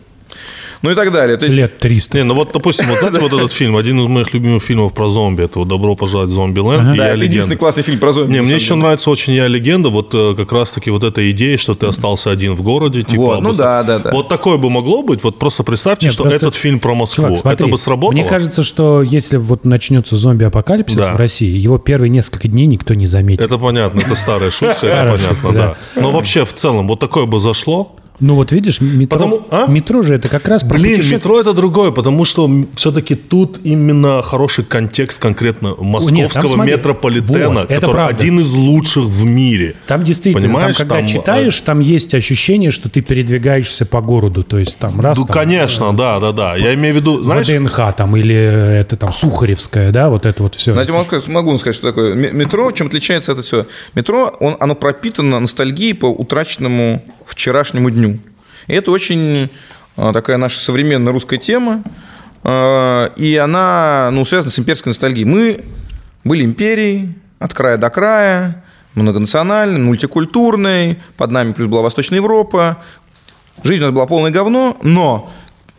Ну 0.82 0.90
и 0.90 0.94
так 0.94 1.12
далее. 1.12 1.36
То 1.36 1.46
есть, 1.46 1.56
Лет 1.56 1.78
300. 1.78 2.18
Не, 2.18 2.24
ну 2.24 2.34
вот, 2.34 2.52
допустим, 2.52 2.86
вот 2.88 2.98
знаете, 2.98 3.20
вот 3.20 3.32
этот 3.32 3.52
фильм, 3.52 3.76
один 3.76 4.00
из 4.00 4.06
моих 4.06 4.34
любимых 4.34 4.62
фильмов 4.62 4.92
про 4.92 5.08
зомби, 5.08 5.44
это 5.44 5.60
вот 5.60 5.68
«Добро 5.68 5.94
пожаловать 5.96 6.30
в 6.30 6.34
зомби-ленд» 6.34 6.94
и 6.94 6.98
да, 6.98 7.06
«Я 7.06 7.14
это 7.14 7.24
единственный 7.24 7.36
легенда». 7.36 7.56
классный 7.56 7.82
фильм 7.82 7.93
про 7.96 8.12
зомби. 8.12 8.32
Не, 8.32 8.42
мне 8.42 8.54
еще 8.54 8.68
деле. 8.70 8.80
нравится 8.80 9.10
очень 9.10 9.32
«Я 9.34 9.46
легенда», 9.46 9.88
вот 9.88 10.14
э, 10.14 10.34
как 10.36 10.52
раз-таки 10.52 10.90
вот 10.90 11.04
эта 11.04 11.30
идея, 11.30 11.56
что 11.56 11.74
ты 11.74 11.86
остался 11.86 12.30
один 12.30 12.54
в 12.54 12.62
городе. 12.62 13.02
Типа, 13.02 13.20
Вот, 13.22 13.40
ну 13.42 13.52
да, 13.52 13.82
да, 13.82 13.98
да. 13.98 14.10
Вот 14.10 14.28
такое 14.28 14.56
бы 14.56 14.70
могло 14.70 15.02
быть, 15.02 15.22
вот 15.24 15.38
просто 15.38 15.62
представьте, 15.64 16.06
Нет, 16.06 16.14
что 16.14 16.22
просто- 16.24 16.38
этот 16.38 16.54
фильм 16.54 16.80
про 16.80 16.94
Москву, 16.94 17.24
Чувак, 17.24 17.38
смотри, 17.38 17.64
это 17.64 17.70
бы 17.72 17.78
сработало? 17.78 18.12
Мне 18.20 18.28
кажется, 18.28 18.62
что 18.62 19.02
если 19.02 19.36
вот 19.36 19.64
начнется 19.64 20.16
зомби-апокалипсис 20.16 20.96
Да. 20.96 21.14
в 21.14 21.16
России, 21.18 21.56
его 21.56 21.78
первые 21.78 22.10
несколько 22.10 22.48
дней 22.48 22.66
никто 22.66 22.94
не 22.94 23.06
заметит. 23.06 23.42
Это 23.42 23.58
понятно, 23.58 24.00
это 24.00 24.14
старая 24.14 24.50
шутка, 24.50 24.86
это 24.86 25.12
понятно, 25.16 25.52
да. 25.52 25.76
Но 26.00 26.12
вообще, 26.12 26.44
в 26.44 26.52
целом, 26.52 26.88
вот 26.88 27.00
такое 27.00 27.26
бы 27.26 27.40
зашло. 27.40 27.94
Ну 28.20 28.36
вот 28.36 28.52
видишь, 28.52 28.80
метро, 28.80 29.18
Потому- 29.18 29.42
а? 29.50 29.66
метро 29.66 30.02
же 30.02 30.14
это 30.14 30.28
как 30.28 30.46
раз 30.46 30.62
про 30.62 30.74
Блин, 30.78 30.92
путешествие. 30.92 31.16
метро 31.18 31.40
это 31.40 31.52
другое, 31.52 31.90
потому 31.90 32.24
что 32.24 32.48
все-таки 32.76 33.16
тут 33.16 33.58
именно 33.64 34.22
хороший 34.22 34.64
контекст 34.64 35.20
конкретно 35.20 35.74
московского 35.76 36.48
смотри, 36.54 36.74
метрополитена, 36.74 37.48
вот, 37.48 37.64
это 37.70 37.74
который 37.80 37.92
правда. 37.96 38.16
один 38.16 38.38
из 38.38 38.52
лучших 38.52 39.04
в 39.04 39.24
мире. 39.24 39.74
Там 39.88 40.04
действительно, 40.04 40.46
Понимаешь, 40.46 40.76
там, 40.76 40.86
когда 40.88 41.00
там, 41.00 41.08
читаешь, 41.08 41.60
там 41.62 41.80
есть 41.80 42.14
ощущение, 42.14 42.70
что 42.70 42.88
ты 42.88 43.00
передвигаешься 43.00 43.84
по 43.84 44.00
городу. 44.00 44.44
То 44.44 44.58
есть 44.58 44.78
там 44.78 45.00
раз 45.00 45.18
Ну, 45.18 45.26
там, 45.26 45.34
конечно, 45.34 45.92
да, 45.92 46.20
да, 46.20 46.30
да. 46.30 46.54
Я 46.56 46.72
имею 46.74 46.94
в 46.94 46.98
виду, 46.98 47.20
знаешь, 47.24 47.48
ВДНХ 47.48 47.96
там 47.96 48.16
или 48.16 48.34
это 48.34 48.94
там 48.96 49.12
Сухаревская, 49.12 49.90
да, 49.90 50.08
вот 50.08 50.24
это 50.24 50.40
вот 50.44 50.54
все. 50.54 50.72
Знаете, 50.72 50.92
могу, 50.92 51.04
сказать- 51.04 51.26
могу 51.26 51.48
вам 51.50 51.58
сказать, 51.58 51.74
что 51.74 51.88
такое. 51.88 52.14
Метро, 52.14 52.70
чем 52.70 52.86
отличается 52.86 53.32
это 53.32 53.42
все? 53.42 53.66
Метро, 53.94 54.36
он, 54.38 54.56
оно 54.60 54.76
пропитано 54.76 55.40
ностальгией 55.40 55.94
по 55.94 56.06
утраченному 56.06 57.02
вчерашнему 57.26 57.90
дню. 57.90 58.03
И 58.66 58.72
это 58.72 58.90
очень 58.90 59.50
а, 59.96 60.12
такая 60.12 60.36
наша 60.36 60.58
современная 60.60 61.12
русская 61.12 61.38
тема. 61.38 61.82
а, 62.42 63.12
И 63.16 63.36
она 63.36 64.10
ну, 64.12 64.24
связана 64.24 64.50
с 64.50 64.58
имперской 64.58 64.90
ностальгией. 64.90 65.26
Мы 65.26 65.64
были 66.24 66.44
империей 66.44 67.14
от 67.38 67.52
края 67.52 67.76
до 67.76 67.90
края, 67.90 68.64
многонациональной, 68.94 69.80
мультикультурной, 69.80 70.98
под 71.16 71.30
нами 71.30 71.52
плюс 71.52 71.68
была 71.68 71.82
Восточная 71.82 72.18
Европа. 72.18 72.82
Жизнь 73.62 73.82
у 73.82 73.86
нас 73.86 73.94
была 73.94 74.06
полное 74.06 74.30
говно, 74.30 74.76
но, 74.82 75.30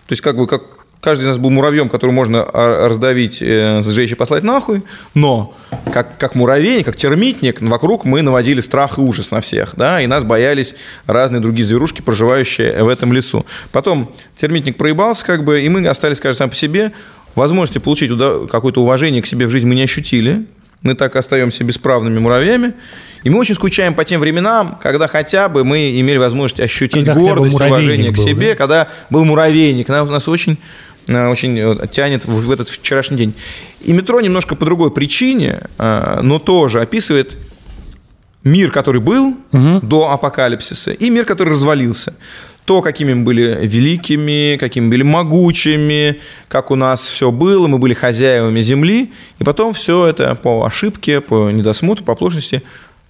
то 0.07 0.11
есть 0.13 0.21
как 0.21 0.37
бы 0.37 0.47
как 0.47 0.63
каждый 1.05 1.21
из 1.21 1.27
нас 1.27 1.37
был 1.37 1.51
муравьем, 1.51 1.87
который 1.87 2.11
можно 2.11 2.43
а, 2.43 2.89
раздавить, 2.89 3.37
э, 3.39 3.81
сжечь 3.83 4.11
и 4.11 4.15
послать 4.15 4.41
нахуй, 4.41 4.81
но 5.13 5.55
как, 5.93 6.17
как 6.17 6.33
муравей, 6.33 6.83
как 6.83 6.95
термитник, 6.95 7.61
вокруг 7.61 8.05
мы 8.05 8.23
наводили 8.23 8.59
страх 8.59 8.97
и 8.97 9.01
ужас 9.01 9.29
на 9.29 9.39
всех, 9.39 9.75
да, 9.77 10.01
и 10.01 10.07
нас 10.07 10.23
боялись 10.23 10.75
разные 11.05 11.41
другие 11.41 11.63
зверушки, 11.63 12.01
проживающие 12.01 12.83
в 12.83 12.89
этом 12.89 13.13
лесу. 13.13 13.45
Потом 13.71 14.11
термитник 14.35 14.77
проебался, 14.77 15.23
как 15.23 15.43
бы, 15.43 15.61
и 15.61 15.69
мы 15.69 15.87
остались, 15.87 16.17
скажем, 16.17 16.37
сами 16.37 16.49
по 16.49 16.55
себе, 16.55 16.91
возможности 17.35 17.77
получить 17.77 18.11
какое-то 18.49 18.81
уважение 18.81 19.21
к 19.21 19.27
себе 19.27 19.45
в 19.45 19.51
жизни 19.51 19.67
мы 19.69 19.75
не 19.75 19.83
ощутили, 19.83 20.47
мы 20.81 20.93
так 20.93 21.15
остаемся 21.15 21.63
бесправными 21.63 22.19
муравьями. 22.19 22.73
И 23.23 23.29
мы 23.31 23.39
очень 23.39 23.55
скучаем 23.55 23.95
по 23.95 24.05
тем 24.05 24.21
временам, 24.21 24.77
когда 24.81 25.07
хотя 25.07 25.49
бы 25.49 25.63
мы 25.63 25.99
имели 25.99 26.17
возможность 26.17 26.59
ощутить 26.59 27.05
Когда 27.05 27.15
гордость, 27.15 27.55
уважение 27.55 28.11
к 28.11 28.17
был, 28.17 28.23
себе, 28.23 28.49
да? 28.49 28.55
когда 28.55 28.87
был 29.09 29.25
муравейник. 29.25 29.87
Нас, 29.87 30.07
нас 30.07 30.27
очень, 30.27 30.59
очень 31.07 31.57
э, 31.57 31.87
тянет 31.91 32.25
в, 32.25 32.51
этот 32.51 32.69
вчерашний 32.69 33.17
день. 33.17 33.33
И 33.81 33.93
метро 33.93 34.21
немножко 34.21 34.55
по 34.55 34.65
другой 34.65 34.91
причине, 34.91 35.61
э, 35.77 36.19
но 36.21 36.39
тоже 36.39 36.81
описывает 36.81 37.37
мир, 38.43 38.71
который 38.71 39.01
был 39.01 39.35
до 39.51 40.11
апокалипсиса, 40.11 40.91
и 40.91 41.09
мир, 41.09 41.25
который 41.25 41.49
развалился. 41.49 42.13
То, 42.65 42.81
какими 42.81 43.13
мы 43.13 43.23
были 43.23 43.59
великими, 43.63 44.57
какими 44.57 44.89
были 44.89 45.03
могучими, 45.03 46.19
как 46.47 46.71
у 46.71 46.75
нас 46.75 47.07
все 47.07 47.31
было, 47.31 47.67
мы 47.67 47.77
были 47.77 47.93
хозяевами 47.93 48.61
земли, 48.61 49.11
и 49.39 49.43
потом 49.43 49.73
все 49.73 50.07
это 50.07 50.35
по 50.35 50.65
ошибке, 50.65 51.21
по 51.21 51.51
недосмотру, 51.51 52.03
по 52.03 52.13
оплошности 52.13 52.63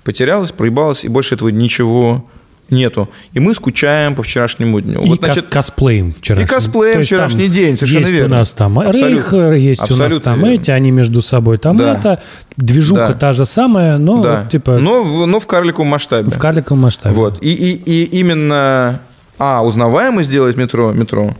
потерялось, 0.04 0.52
проебалось, 0.52 1.06
и 1.06 1.10
больше 1.10 1.36
этого 1.36 1.50
ничего 1.50 2.26
нету. 2.70 3.10
И 3.34 3.40
мы 3.40 3.54
скучаем 3.56 4.16
по 4.16 4.22
вчерашнему 4.24 4.80
дню. 4.82 5.04
И 5.04 5.10
Вот, 5.10 5.20
значит, 5.20 5.46
косплеем 5.46 6.12
вчерашний. 6.14 6.46
и 6.46 6.48
косплеем 6.48 6.98
есть 7.00 7.10
вчерашний 7.10 7.48
день, 7.48 7.76
совершенно 7.78 8.00
есть 8.02 8.12
верно. 8.12 8.36
у 8.36 8.40
нас 8.40 8.54
там 8.54 8.80
Абсолютно. 8.80 9.08
Рейхер, 9.08 9.52
есть 9.54 9.92
у 9.92 9.96
нас 9.96 10.18
там 10.20 10.40
верно. 10.40 10.54
эти, 10.54 10.72
они 10.72 10.92
между 10.92 11.22
собой 11.22 11.58
там 11.58 11.78
Да. 11.78 11.94
это. 11.98 12.22
Движуха 12.58 13.08
Да. 13.10 13.14
та 13.14 13.34
же 13.34 13.46
самая, 13.46 13.98
но 13.98 14.22
да. 14.24 14.42
вот, 14.42 14.50
типа 14.52 14.80
но, 14.80 15.04
в, 15.04 15.28
но 15.28 15.40
в 15.40 15.48
карликовом 15.48 15.88
масштабе. 15.90 16.30
в 16.32 16.38
карликовом 16.40 16.82
масштабе. 16.82 17.14
Вот. 17.16 17.38
И, 17.42 17.54
и, 17.54 17.74
и 17.86 18.04
именно, 18.20 19.02
а, 19.38 19.64
узнаваемость 19.64 20.30
сделать 20.30 20.56
метро, 20.58 20.92
метро, 20.94 21.36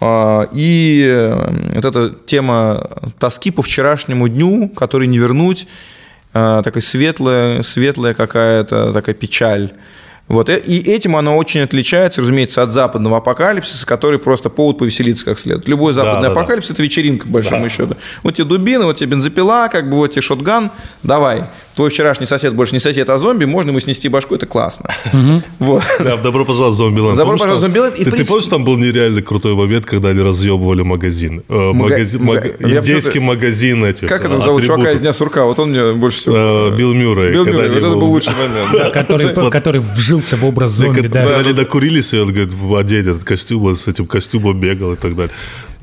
а, 0.00 0.48
и 0.52 1.04
э, 1.08 1.70
вот 1.74 1.84
эта 1.84 2.14
тема 2.26 2.90
тоски 3.18 3.50
по 3.50 3.62
вчерашнему 3.62 4.28
дню, 4.28 4.68
который 4.68 5.06
не 5.08 5.18
вернуть, 5.18 5.66
а, 6.32 6.62
такая 6.62 6.82
светлая, 6.82 7.62
светлая 7.62 8.12
какая-то 8.14 8.92
такая 8.92 9.14
печаль. 9.14 9.72
Вот. 10.28 10.48
э- 10.48 10.58
И 10.58 10.78
этим 10.90 11.16
она 11.16 11.34
очень 11.34 11.60
отличается, 11.60 12.20
разумеется, 12.20 12.62
от 12.62 12.70
западного 12.70 13.18
апокалипсиса, 13.18 13.86
который 13.86 14.18
просто 14.18 14.48
повод 14.48 14.78
повеселиться 14.78 15.24
как 15.24 15.38
следует. 15.38 15.68
Любой 15.68 15.92
западный 15.92 16.28
да, 16.28 16.34
да. 16.34 16.40
апокалипсис– 16.40 16.70
это 16.72 16.82
вечеринка, 16.82 17.26
по 17.26 17.34
большому 17.34 17.68
счету. 17.68 17.96
Вот 18.22 18.34
тебе 18.34 18.46
дубина, 18.46 18.84
вот 18.86 18.96
тебе 18.96 19.10
бензопила, 19.10 19.68
как 19.70 19.90
бы 19.90 19.96
вот 19.96 20.12
тебе 20.12 20.22
шотган, 20.22 20.70
давай. 21.02 21.44
Твой 21.74 21.90
вчерашний 21.90 22.26
сосед 22.26 22.54
больше 22.54 22.74
не 22.74 22.80
сосед, 22.80 23.10
а 23.10 23.18
зомби, 23.18 23.46
можно 23.46 23.70
ему 23.70 23.80
снести 23.80 24.08
башку, 24.08 24.34
это 24.34 24.46
классно. 24.46 24.90
Вот. 25.58 25.82
Да, 25.98 26.16
добро 26.16 26.44
пожаловать 26.44 26.74
в 26.74 26.78
Зомбиленд. 26.78 27.16
Добро 27.16 27.38
пожаловать 27.38 27.64
в 27.64 28.04
в 28.04 28.10
Ты, 28.10 28.24
помнишь, 28.24 28.48
там 28.48 28.64
был 28.64 28.76
нереально 28.76 29.22
крутой 29.22 29.54
момент, 29.54 29.86
когда 29.86 30.10
они 30.10 30.20
разъебывали 30.20 30.82
магазин? 30.82 31.42
Э, 31.48 31.70
Индейский 31.70 33.20
магазин 33.20 33.84
этих 33.84 34.08
Как 34.08 34.24
это 34.24 34.36
э, 34.36 34.40
зовут 34.40 34.64
чувака 34.64 34.92
из 34.92 35.00
Дня 35.00 35.12
сурка? 35.12 35.44
Вот 35.44 35.58
он 35.58 35.70
мне 35.70 35.92
больше 35.92 36.18
всего. 36.18 36.36
Э, 36.36 36.76
Билл 36.76 36.94
Мюррей. 36.94 37.32
Билл 37.32 37.44
Мюррей, 37.44 37.68
вот 37.70 37.78
это 37.78 37.90
был- 37.90 38.04
лучший 38.04 38.32
момент. 38.34 38.92
который, 39.50 39.80
вжился 39.80 40.36
в 40.36 40.44
образ 40.44 40.70
зомби, 40.70 41.02
когда, 41.02 41.22
да. 41.22 41.26
когда 41.26 41.40
они 41.40 41.52
докурились, 41.52 42.12
и 42.14 42.18
он 42.18 42.32
говорит, 42.32 42.54
одень 42.78 43.10
этот 43.10 43.24
костюм, 43.24 43.76
с 43.76 43.88
этим 43.88 44.06
костюмом 44.06 44.58
бегал 44.58 44.92
и 44.92 44.96
так 44.96 45.14
далее. 45.14 45.32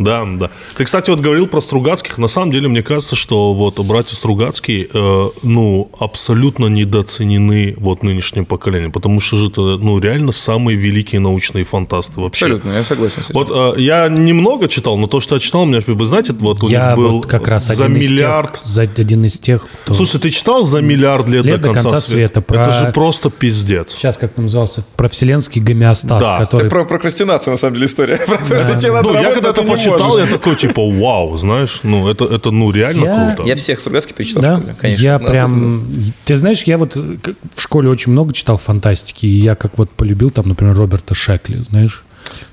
Да, 0.03 0.25
да. 0.25 0.50
Ты, 0.77 0.86
кстати, 0.86 1.10
вот 1.10 1.20
говорил 1.20 1.48
про 1.48 1.62
Стругацких. 1.62 2.17
На 2.17 2.27
самом 2.27 2.51
деле, 2.51 2.67
мне 2.67 2.81
кажется, 2.84 3.15
что 3.15 3.53
вот 3.53 3.79
братья 3.79 4.15
Стругацкие, 4.15 4.88
э, 4.93 5.29
ну, 5.43 5.89
абсолютно 6.00 6.67
недооценены 6.67 7.75
вот 7.77 8.03
нынешним 8.03 8.46
поколением, 8.46 8.91
потому 8.91 9.20
что 9.20 9.38
же 9.38 9.48
это, 9.48 9.62
ну, 9.62 10.00
реально 10.00 10.31
самые 10.31 10.77
великие 10.77 11.20
научные 11.20 11.63
фантасты 11.63 12.20
вообще. 12.20 12.46
Абсолютно, 12.46 12.72
я 12.72 12.84
согласен 12.84 13.22
с 13.24 13.29
этим. 13.29 13.34
Вот 13.36 13.75
э, 13.77 13.81
я 13.81 14.08
немного 14.10 14.67
читал, 14.67 14.98
но 14.98 15.08
то, 15.08 15.20
что 15.22 15.36
я 15.36 15.39
читал, 15.41 15.62
у 15.62 15.65
меня, 15.65 15.81
вы 15.86 16.05
знаете, 16.05 16.34
вот 16.34 16.63
у 16.63 16.67
Я 16.67 16.88
них 16.89 16.96
был 16.98 17.12
вот 17.17 17.27
как 17.27 17.48
раз 17.48 17.65
за 17.67 17.86
один 17.86 17.98
миллиард. 17.98 18.55
из 18.55 18.62
тех, 18.62 18.65
за 18.72 18.81
один 18.81 19.25
из 19.25 19.39
тех, 19.39 19.67
кто... 19.84 19.93
Слушай, 19.93 20.20
ты 20.20 20.29
читал 20.29 20.63
за 20.63 20.81
миллиард 20.81 21.27
лет, 21.29 21.46
Лет 21.46 21.62
до 21.62 21.74
конца, 21.74 22.00
света? 22.01 22.41
про- 22.41 22.62
Это 22.62 22.72
же 22.72 22.91
просто 22.91 23.29
пиздец. 23.29 23.93
Сейчас 23.96 24.17
как 24.17 24.34
там 24.34 24.46
назывался? 24.46 24.84
Про 24.96 25.10
вселенский 25.10 25.62
гомеостаз, 25.62 26.22
Да, 26.22 26.39
который... 26.39 26.70
Про 26.70 26.86
прокрастинацию, 26.86 27.51
на 27.51 27.58
самом 27.58 27.75
деле, 27.75 27.86
история. 27.86 28.17
Про 28.25 28.38
то, 28.38 28.60
что 28.60 28.79
тебе 28.79 28.91
надо 28.91 29.08
Ну, 29.08 29.13
я 29.13 29.22
работать, 29.22 29.34
когда 29.34 29.53
ты 29.53 29.62
это 29.62 29.70
не 29.70 29.75
почитал, 29.75 29.90
можешь. 30.00 30.25
я 30.25 30.31
такой, 30.31 30.55
типа, 30.55 30.81
вау, 30.89 31.38
знаешь, 31.38 31.79
ну, 31.83 32.07
это, 32.10 32.25
это 32.25 32.51
ну, 32.51 32.71
реально 32.71 33.05
Я- 33.05 33.33
круто. 33.36 33.50
Я 33.50 33.55
всех 33.55 33.79
Стругацких 33.79 34.15
перечитал 34.15 34.41
в 34.41 34.45
Да, 34.45 34.57
школе, 34.60 34.75
конечно. 34.79 35.03
я 35.03 35.19
прям... 35.19 35.86
Ты 36.25 36.38
знаешь, 36.38 36.63
я 36.63 36.77
вот 36.77 36.95
э, 36.95 37.17
в 37.55 37.62
школе 37.62 37.89
очень 37.89 38.12
много 38.12 38.33
читал 38.33 38.57
фантастики, 38.57 39.25
и 39.25 39.38
я 39.38 39.55
как 39.55 39.77
вот 39.77 39.89
полюбил 39.89 40.29
там, 40.31 40.48
например, 40.48 40.75
Роберта 40.75 41.13
Шекли, 41.15 41.57
знаешь? 41.57 42.03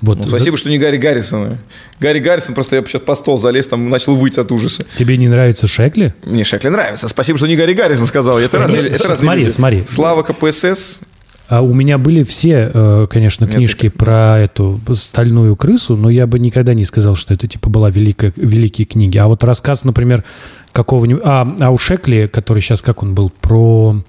Вот 0.01 0.17
Ну, 0.17 0.23
за- 0.23 0.31
спасибо, 0.35 0.57
что 0.57 0.69
не 0.69 0.77
Гарри 0.77 0.97
Гаррисон. 0.97 1.57
Гарри 1.99 2.19
Гаррисон, 2.19 2.53
просто 2.55 2.75
я 2.75 2.83
сейчас 2.83 3.01
по 3.01 3.15
стол 3.15 3.37
залез, 3.37 3.67
там 3.67 3.87
начал 3.89 4.15
выть 4.15 4.37
от 4.37 4.51
ужаса. 4.51 4.85
Тебе 4.97 5.15
не 5.15 5.27
нравится 5.27 5.67
Шекли? 5.67 6.13
Мне 6.23 6.43
Шекли 6.43 6.69
нравится. 6.69 7.07
Спасибо, 7.07 7.37
что 7.37 7.47
не 7.47 7.55
Гарри 7.55 7.73
Гаррисон 7.73 8.07
сказал. 8.07 8.39
Это 8.39 8.57
разные, 8.57 8.81
это 8.87 8.97
разные 9.07 9.15
Смотри, 9.15 9.43
люди. 9.43 9.53
смотри. 9.53 9.85
Слава 9.87 10.23
КПСС. 10.23 11.01
А 11.49 11.61
у 11.61 11.73
меня 11.73 11.97
были 11.97 12.21
все, 12.21 12.69
э, 12.71 13.07
конечно, 13.09 13.47
книжки 13.47 13.89
про 13.89 14.37
эту 14.37 14.79
стальную 14.93 15.55
крысу, 15.55 15.95
но 15.95 16.11
я 16.11 16.27
бы 16.27 16.37
никогда 16.37 16.75
не 16.75 16.85
сказал, 16.85 17.15
что 17.15 17.33
это 17.33 17.47
типа 17.47 17.71
была 17.71 17.89
великая, 17.89 18.31
великие 18.35 18.85
книги. 18.85 19.17
А 19.17 19.27
вот 19.27 19.43
рассказ, 19.43 19.83
например, 19.83 20.23
какого-нибудь... 20.71 21.23
А, 21.25 21.55
а 21.59 21.71
у 21.71 21.77
Шекли, 21.79 22.27
который 22.27 22.61
сейчас, 22.61 22.83
как 22.83 23.01
он 23.01 23.15
был, 23.15 23.31
про... 23.41 24.03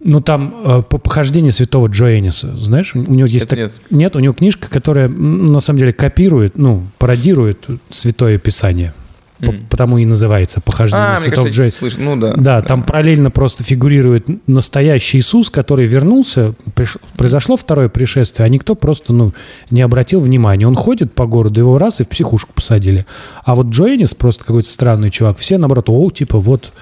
Ну, 0.00 0.20
там 0.20 0.54
э, 0.64 0.82
по 0.82 0.98
похождению 0.98 1.52
святого 1.52 1.86
Джоэниса, 1.86 2.56
знаешь, 2.56 2.96
у, 2.96 2.98
у 2.98 3.14
него 3.14 3.28
есть... 3.28 3.46
Это 3.46 3.56
так- 3.56 3.58
нет. 3.58 3.72
нет, 3.90 4.16
у 4.16 4.18
него 4.18 4.34
книжка, 4.34 4.68
которая, 4.68 5.08
на 5.08 5.60
самом 5.60 5.78
деле, 5.78 5.92
копирует, 5.92 6.58
ну, 6.58 6.86
пародирует 6.98 7.68
святое 7.90 8.38
писание. 8.38 8.94
По- 9.40 9.54
потому 9.70 9.98
и 9.98 10.04
называется 10.04 10.60
«Похождение 10.60 11.14
А, 11.14 11.16
святого 11.16 11.44
кажется, 11.46 11.62
я 11.62 11.68
Джо». 11.70 11.76
слышал. 11.76 12.00
Ну 12.00 12.16
да. 12.16 12.34
Да, 12.36 12.60
там 12.62 12.82
параллельно 12.82 13.30
просто 13.30 13.64
фигурирует 13.64 14.26
настоящий 14.48 15.18
Иисус, 15.18 15.50
который 15.50 15.86
вернулся, 15.86 16.54
приш- 16.74 16.98
произошло 17.16 17.56
второе 17.56 17.88
пришествие, 17.88 18.46
а 18.46 18.48
никто 18.48 18.74
просто, 18.74 19.12
ну, 19.12 19.32
не 19.70 19.82
обратил 19.82 20.20
внимания. 20.20 20.66
Он 20.66 20.74
ходит 20.74 21.12
по 21.14 21.26
городу, 21.26 21.60
его 21.60 21.78
раз 21.78 22.00
и 22.00 22.04
в 22.04 22.08
психушку 22.08 22.52
посадили. 22.54 23.06
А 23.44 23.54
вот 23.54 23.66
Джо 23.68 23.84
Эннис 23.94 24.14
просто 24.14 24.44
какой-то 24.44 24.68
странный 24.68 25.10
чувак. 25.10 25.38
Все, 25.38 25.58
наоборот, 25.58 25.86
о, 25.88 26.10
типа, 26.10 26.38
вот 26.38 26.72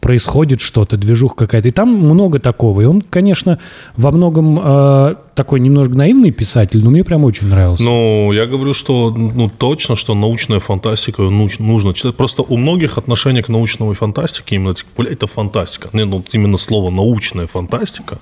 происходит 0.00 0.60
что-то, 0.60 0.96
движуха 0.96 1.36
какая-то. 1.36 1.68
И 1.68 1.70
там 1.70 1.88
много 1.94 2.38
такого. 2.38 2.80
И 2.80 2.84
он, 2.84 3.02
конечно, 3.02 3.58
во 3.96 4.10
многом 4.10 4.58
э, 4.62 5.14
такой 5.34 5.60
немножко 5.60 5.94
наивный 5.94 6.30
писатель, 6.30 6.82
но 6.82 6.90
мне 6.90 7.04
прям 7.04 7.24
очень 7.24 7.48
нравился. 7.48 7.84
Ну, 7.84 8.32
я 8.32 8.46
говорю, 8.46 8.74
что 8.74 9.10
ну, 9.10 9.50
точно, 9.50 9.96
что 9.96 10.14
научная 10.14 10.58
фантастика 10.58 11.22
нуж- 11.22 11.58
нужно 11.58 11.94
читать. 11.94 12.16
Просто 12.16 12.42
у 12.42 12.56
многих 12.56 12.98
отношение 12.98 13.42
к 13.42 13.48
научной 13.48 13.94
фантастике 13.94 14.56
именно, 14.56 14.74
типа, 14.74 14.88
бля, 14.96 15.12
это 15.12 15.26
фантастика. 15.26 15.90
Не, 15.92 16.04
ну, 16.04 16.24
именно 16.32 16.58
слово 16.58 16.90
научная 16.90 17.46
фантастика. 17.46 18.18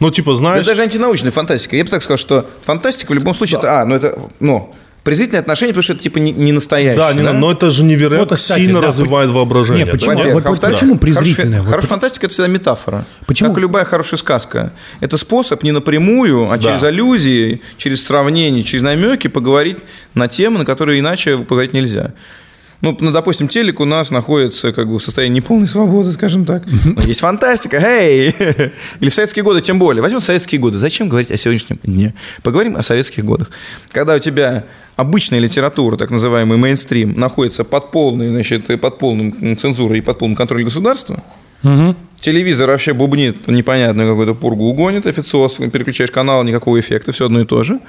Ну, 0.00 0.10
типа, 0.10 0.32
Да 0.32 0.36
знаешь... 0.36 0.66
даже 0.66 0.82
антинаучная 0.82 1.30
фантастика. 1.30 1.76
Я 1.76 1.84
бы 1.84 1.90
так 1.90 2.02
сказал, 2.02 2.18
что 2.18 2.46
фантастика 2.62 3.12
в 3.12 3.14
любом 3.14 3.34
случае 3.34 3.58
это, 3.58 3.80
а, 3.80 3.84
ну 3.84 3.94
это, 3.94 4.18
ну, 4.40 4.74
презрительное 5.04 5.40
отношение, 5.40 5.72
потому 5.72 5.82
что 5.82 5.92
это 5.94 6.02
типа 6.02 6.18
не, 6.18 6.32
не 6.32 6.52
настоящее. 6.52 6.96
Да, 6.96 7.12
не, 7.12 7.22
но 7.22 7.52
это 7.52 7.70
же 7.70 7.82
невероятно 7.84 8.28
Вот, 8.30 8.36
кстати, 8.38 8.60
сильно 8.60 8.80
да, 8.80 8.88
развивает 8.88 9.30
воображение. 9.30 9.84
Не, 9.84 9.90
почему? 9.90 10.12
да? 10.16 10.18
Вот- 10.18 10.34
Во-первых. 10.44 10.60
вот 10.60 10.72
почему 10.72 10.96
презрительное? 10.98 11.60
Вот 11.60 11.68
Хорошая 11.68 11.88
по- 11.88 11.94
фантастика– 11.94 12.26
это 12.26 12.32
всегда 12.34 12.48
метафора. 12.48 13.04
Почему? 13.26 13.50
Как 13.50 13.58
и 13.58 13.60
любая 13.62 13.84
хорошая 13.84 14.18
сказка. 14.18 14.72
Это 15.00 15.16
способ 15.16 15.62
не 15.62 15.72
напрямую, 15.72 16.50
а 16.50 16.58
через 16.58 16.82
аллюзии, 16.82 17.60
через 17.76 18.04
сравнения, 18.04 18.62
через 18.62 18.82
намеки 18.82 19.28
поговорить 19.28 19.78
на 20.14 20.28
темы, 20.28 20.58
на 20.58 20.64
которые 20.64 21.00
иначе 21.00 21.38
поговорить 21.38 21.72
нельзя. 21.72 22.12
Ну, 22.82 22.96
ну, 23.00 23.12
допустим, 23.12 23.46
телек 23.46 23.78
у 23.78 23.84
нас 23.84 24.10
находится 24.10 24.72
как 24.72 24.88
бы 24.88 24.98
в 24.98 25.02
состоянии 25.02 25.36
неполной 25.36 25.68
свободы, 25.68 26.10
скажем 26.12 26.44
так. 26.44 26.64
Но 26.66 27.00
есть 27.02 27.20
фантастика, 27.20 27.76
эй! 27.76 28.30
Или 29.00 29.08
в 29.08 29.14
советские 29.14 29.44
годы 29.44 29.60
тем 29.60 29.78
более. 29.78 30.02
Возьмем 30.02 30.20
советские 30.20 30.60
годы. 30.60 30.78
Зачем 30.78 31.08
говорить 31.08 31.30
о 31.30 31.36
сегодняшнем 31.36 31.78
дне? 31.84 32.12
Поговорим 32.42 32.76
о 32.76 32.82
советских 32.82 33.24
годах. 33.24 33.50
Когда 33.90 34.16
у 34.16 34.18
тебя 34.18 34.64
обычная 34.96 35.38
литература, 35.38 35.96
так 35.96 36.10
называемый 36.10 36.58
мейнстрим, 36.58 37.18
находится 37.18 37.62
под 37.62 37.92
полной, 37.92 38.28
значит, 38.30 38.66
под 38.80 38.98
полным 38.98 39.56
цензурой 39.56 39.98
и 39.98 40.02
под 40.02 40.18
полным 40.18 40.36
контролем 40.36 40.64
государства, 40.64 41.22
Телевизор 42.20 42.70
вообще 42.70 42.92
бубнит 42.92 43.48
непонятную 43.48 44.08
какую-то 44.08 44.34
пургу 44.34 44.68
угонит, 44.68 45.08
официоз, 45.08 45.54
переключаешь 45.54 46.12
канал, 46.12 46.44
никакого 46.44 46.78
эффекта, 46.78 47.10
все 47.10 47.26
одно 47.26 47.40
и 47.40 47.44
то 47.44 47.64
же. 47.64 47.80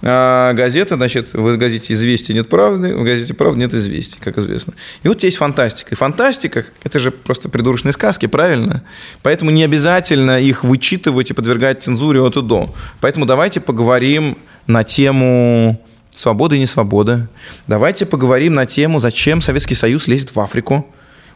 А 0.00 0.54
газета, 0.54 0.96
значит, 0.96 1.34
в 1.34 1.58
газете 1.58 1.92
«Известия» 1.92 2.34
нет 2.34 2.48
правды, 2.48 2.96
в 2.96 3.02
газете 3.02 3.34
«Правда» 3.34 3.58
нет 3.58 3.74
известий, 3.74 4.18
как 4.18 4.38
известно. 4.38 4.72
И 5.02 5.08
вот 5.08 5.22
есть 5.22 5.36
фантастика. 5.36 5.90
И 5.92 5.94
фантастика– 5.94 6.64
это 6.84 6.98
же 6.98 7.10
просто 7.10 7.50
придурочные 7.50 7.92
сказки, 7.92 8.24
правильно? 8.24 8.82
Поэтому 9.22 9.50
не 9.50 9.62
обязательно 9.62 10.40
их 10.40 10.64
вычитывать 10.64 11.30
и 11.30 11.34
подвергать 11.34 11.82
цензуре 11.82 12.22
от 12.22 12.38
и 12.38 12.42
до. 12.42 12.72
Поэтому 13.00 13.26
давайте 13.26 13.60
поговорим 13.60 14.38
на 14.66 14.84
тему 14.84 15.78
свободы 16.16 16.56
и 16.56 16.60
несвободы. 16.60 17.28
Давайте 17.66 18.06
поговорим 18.06 18.54
на 18.54 18.64
тему, 18.64 19.00
зачем 19.00 19.42
Советский 19.42 19.74
Союз 19.74 20.08
лезет 20.08 20.34
в 20.34 20.40
Африку. 20.40 20.86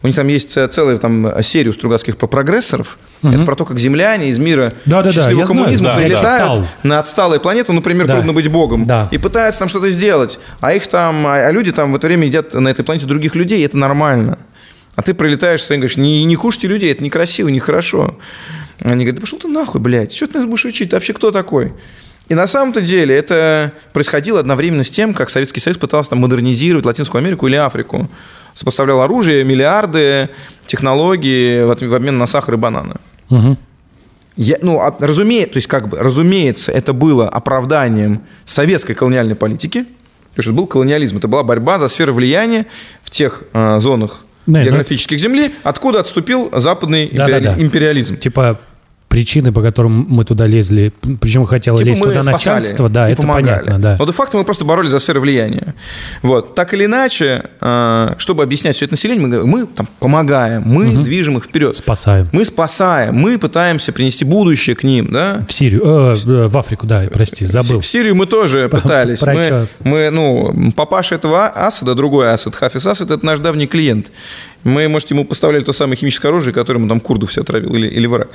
У 0.02 0.06
них 0.06 0.16
там 0.16 0.28
есть 0.28 0.50
ц- 0.52 0.66
целая 0.68 0.96
там 0.96 1.42
серия 1.42 1.70
у 1.70 1.72
Стругацких 1.74 2.16
про 2.16 2.26
прогрессоров. 2.26 2.98
Это 3.22 3.44
про 3.44 3.54
то, 3.54 3.66
как 3.66 3.78
земляне 3.78 4.30
из 4.30 4.38
мира 4.38 4.72
Да-да-да, 4.86 5.12
счастливого 5.12 5.40
я 5.40 5.46
знаю. 5.46 5.58
коммунизма 5.60 5.86
Да, 5.88 5.94
да. 5.94 6.00
прилетают 6.00 6.52
Читал. 6.52 6.66
на 6.84 6.98
отсталые 7.00 7.38
планеты, 7.38 7.72
например, 7.72 8.06
Да. 8.06 8.14
трудно 8.14 8.32
быть 8.32 8.48
богом, 8.48 8.86
Да. 8.86 9.08
и 9.10 9.18
пытаются 9.18 9.58
там 9.58 9.68
что-то 9.68 9.90
сделать. 9.90 10.38
А 10.60 10.72
их 10.72 10.86
там, 10.86 11.26
а 11.26 11.34
а 11.46 11.50
люди 11.52 11.70
там 11.70 11.92
в 11.92 11.96
это 11.96 12.06
время 12.06 12.26
едят 12.26 12.54
на 12.54 12.68
этой 12.68 12.82
планете 12.82 13.04
других 13.06 13.34
людей, 13.34 13.60
и 13.60 13.64
это 13.66 13.76
нормально. 13.76 14.38
А 14.96 15.02
ты 15.02 15.12
прилетаешь 15.12 15.62
и 15.70 15.74
говоришь, 15.74 15.98
не, 15.98 16.24
не 16.24 16.36
кушайте 16.36 16.66
людей, 16.68 16.90
это 16.92 17.04
некрасиво, 17.04 17.48
нехорошо. 17.48 18.16
Они 18.80 19.04
говорят, 19.04 19.16
да 19.16 19.20
пошел 19.20 19.38
ты 19.38 19.48
нахуй, 19.48 19.82
блядь, 19.82 20.14
что 20.14 20.26
ты 20.26 20.38
нас 20.38 20.46
будешь 20.46 20.64
учить, 20.64 20.88
ты 20.90 20.96
вообще 20.96 21.12
кто 21.12 21.30
такой? 21.30 21.74
И 22.30 22.34
на 22.34 22.46
самом-то 22.46 22.80
деле 22.80 23.14
это 23.14 23.72
происходило 23.92 24.38
одновременно 24.40 24.84
с 24.84 24.90
тем, 24.90 25.14
как 25.14 25.30
Советский 25.30 25.58
Союз 25.60 25.78
пытался 25.78 26.10
там 26.10 26.20
модернизировать 26.20 26.86
Латинскую 26.86 27.18
Америку 27.18 27.48
или 27.48 27.56
Африку. 27.56 28.08
Сопоставлял 28.54 29.02
оружие, 29.02 29.42
миллиарды, 29.44 30.30
технологии 30.66 31.62
в 31.64 31.94
обмен 31.94 32.18
на 32.18 32.26
сахар 32.26 32.54
и 32.54 32.56
бананы. 32.56 32.94
Я, 34.36 34.56
ну, 34.62 34.78
а- 34.80 34.96
разуме- 35.00 35.46
то 35.46 35.56
есть, 35.56 35.66
как 35.66 35.88
бы, 35.88 35.98
разумеется, 35.98 36.72
это 36.72 36.92
было 36.92 37.28
оправданием 37.28 38.22
советской 38.44 38.94
колониальной 38.94 39.34
политики, 39.34 39.86
потому 40.30 40.42
что 40.42 40.50
это 40.52 40.52
был 40.52 40.66
колониализм, 40.68 41.18
это 41.18 41.26
была 41.28 41.42
борьба 41.42 41.78
за 41.80 41.88
сферы 41.88 42.12
влияния 42.12 42.66
в 43.02 43.10
тех 43.10 43.42
э, 43.52 43.80
зонах 43.80 44.24
Да, 44.46 44.62
географических 44.64 45.18
земли, 45.18 45.52
откуда 45.64 46.00
отступил 46.00 46.48
западный 46.54 47.08
Да-да-да. 47.12 47.38
империализм. 47.38 47.62
империализм. 47.62 48.16
Типа 48.18 48.60
причины, 49.10 49.50
по 49.52 49.60
которым 49.60 50.06
мы 50.08 50.24
туда 50.24 50.46
лезли, 50.46 50.92
причем 51.20 51.44
хотело 51.44 51.78
Типа 51.78 51.88
лезть 51.88 52.02
туда 52.02 52.22
начальство, 52.22 52.88
да, 52.88 53.10
это 53.10 53.22
помогали. 53.22 53.64
понятно, 53.64 53.78
да. 53.80 53.96
Но 53.98 54.06
де-факто 54.06 54.38
мы 54.38 54.44
просто 54.44 54.64
боролись 54.64 54.92
за 54.92 55.00
сферы 55.00 55.18
влияния. 55.18 55.74
Вот. 56.22 56.54
Так 56.54 56.72
или 56.74 56.84
иначе, 56.84 57.50
э, 57.60 58.14
чтобы 58.18 58.44
объяснять 58.44 58.76
все 58.76 58.84
это 58.84 58.94
населению, 58.94 59.24
мы 59.24 59.28
говорим, 59.28 59.50
мы 59.50 59.66
там 59.66 59.88
помогаем, 59.98 60.62
мы 60.64 61.02
движем 61.02 61.38
их 61.38 61.44
вперед. 61.44 61.74
Спасаем. 61.74 62.28
Мы 62.30 62.44
спасаем, 62.44 63.16
мы 63.16 63.36
пытаемся 63.36 63.92
принести 63.92 64.24
будущее 64.24 64.76
к 64.76 64.84
ним, 64.84 65.08
да? 65.10 65.44
В 65.48 65.52
Сирию, 65.52 65.82
э, 65.84 66.16
э, 66.24 66.46
в 66.46 66.56
Африку, 66.56 66.86
да, 66.86 67.02
прости, 67.12 67.44
забыл. 67.44 67.80
В 67.80 67.86
Сирию 67.86 68.14
мы 68.14 68.26
тоже 68.26 68.68
пытались. 68.68 69.18
про 69.18 69.34
Мы, 69.34 69.66
мы, 69.82 70.10
ну, 70.10 70.72
папаша 70.76 71.16
этого 71.16 71.48
Асада, 71.48 71.96
другой 71.96 72.32
Асад, 72.32 72.54
Хафиз 72.54 72.86
Асад, 72.86 73.10
это 73.10 73.26
наш 73.26 73.40
давний 73.40 73.66
клиент. 73.66 74.12
Мы, 74.64 74.88
может, 74.88 75.10
ему 75.10 75.24
поставляли 75.24 75.62
то 75.62 75.72
самое 75.72 75.96
химическое 75.96 76.28
оружие, 76.28 76.52
которым 76.52 76.84
он 76.84 76.88
там 76.88 77.00
курдов 77.00 77.30
все 77.30 77.42
отравил, 77.42 77.74
или, 77.74 77.88
или 77.88 78.06
в 78.06 78.14
Ирак. 78.14 78.28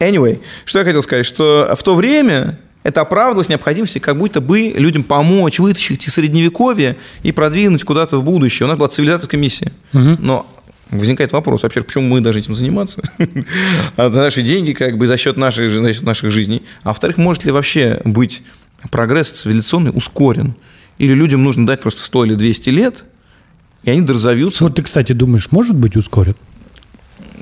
Anyway, 0.00 0.40
что 0.64 0.78
я 0.78 0.84
хотел 0.84 1.02
сказать, 1.02 1.26
что 1.26 1.72
в 1.76 1.82
то 1.82 1.94
время 1.94 2.58
это 2.82 3.02
оправдывалось 3.02 3.48
необходимостью 3.48 4.00
как 4.00 4.16
будто 4.16 4.40
бы 4.40 4.72
людям 4.76 5.02
помочь 5.02 5.58
вытащить 5.58 6.06
из 6.06 6.14
средневековья 6.14 6.96
и 7.22 7.32
продвинуть 7.32 7.84
куда-то 7.84 8.18
в 8.18 8.24
будущее. 8.24 8.66
У 8.66 8.68
нас 8.68 8.78
была 8.78 8.88
цивилизаторская 8.88 9.40
миссия. 9.40 9.72
Но 9.92 10.46
возникает 10.90 11.32
вопрос, 11.32 11.64
вообще, 11.64 11.82
почему 11.82 12.08
мы 12.08 12.20
должны 12.20 12.40
этим 12.40 12.54
заниматься? 12.54 13.02
А 13.96 14.08
За 14.08 14.20
наши 14.20 14.42
деньги, 14.42 14.72
как 14.72 14.96
бы 14.96 15.06
за 15.06 15.16
счет, 15.16 15.36
нашей, 15.36 15.68
за 15.68 15.92
счет 15.92 16.02
наших 16.02 16.30
жизней. 16.30 16.62
А 16.82 16.88
во-вторых, 16.88 17.18
может 17.18 17.44
ли 17.44 17.52
вообще 17.52 18.00
быть 18.04 18.42
прогресс 18.90 19.30
цивилизационный 19.30 19.90
ускорен? 19.94 20.54
Или 20.98 21.12
людям 21.12 21.44
нужно 21.44 21.66
дать 21.66 21.80
просто 21.80 22.02
100 22.02 22.24
или 22.24 22.34
200 22.34 22.70
лет, 22.70 23.04
и 23.84 23.90
они 23.90 24.02
дорзовьются? 24.02 24.64
Вот 24.64 24.74
ты, 24.74 24.82
кстати, 24.82 25.12
думаешь, 25.12 25.48
может 25.50 25.76
быть 25.76 25.96
ускорен? 25.96 26.34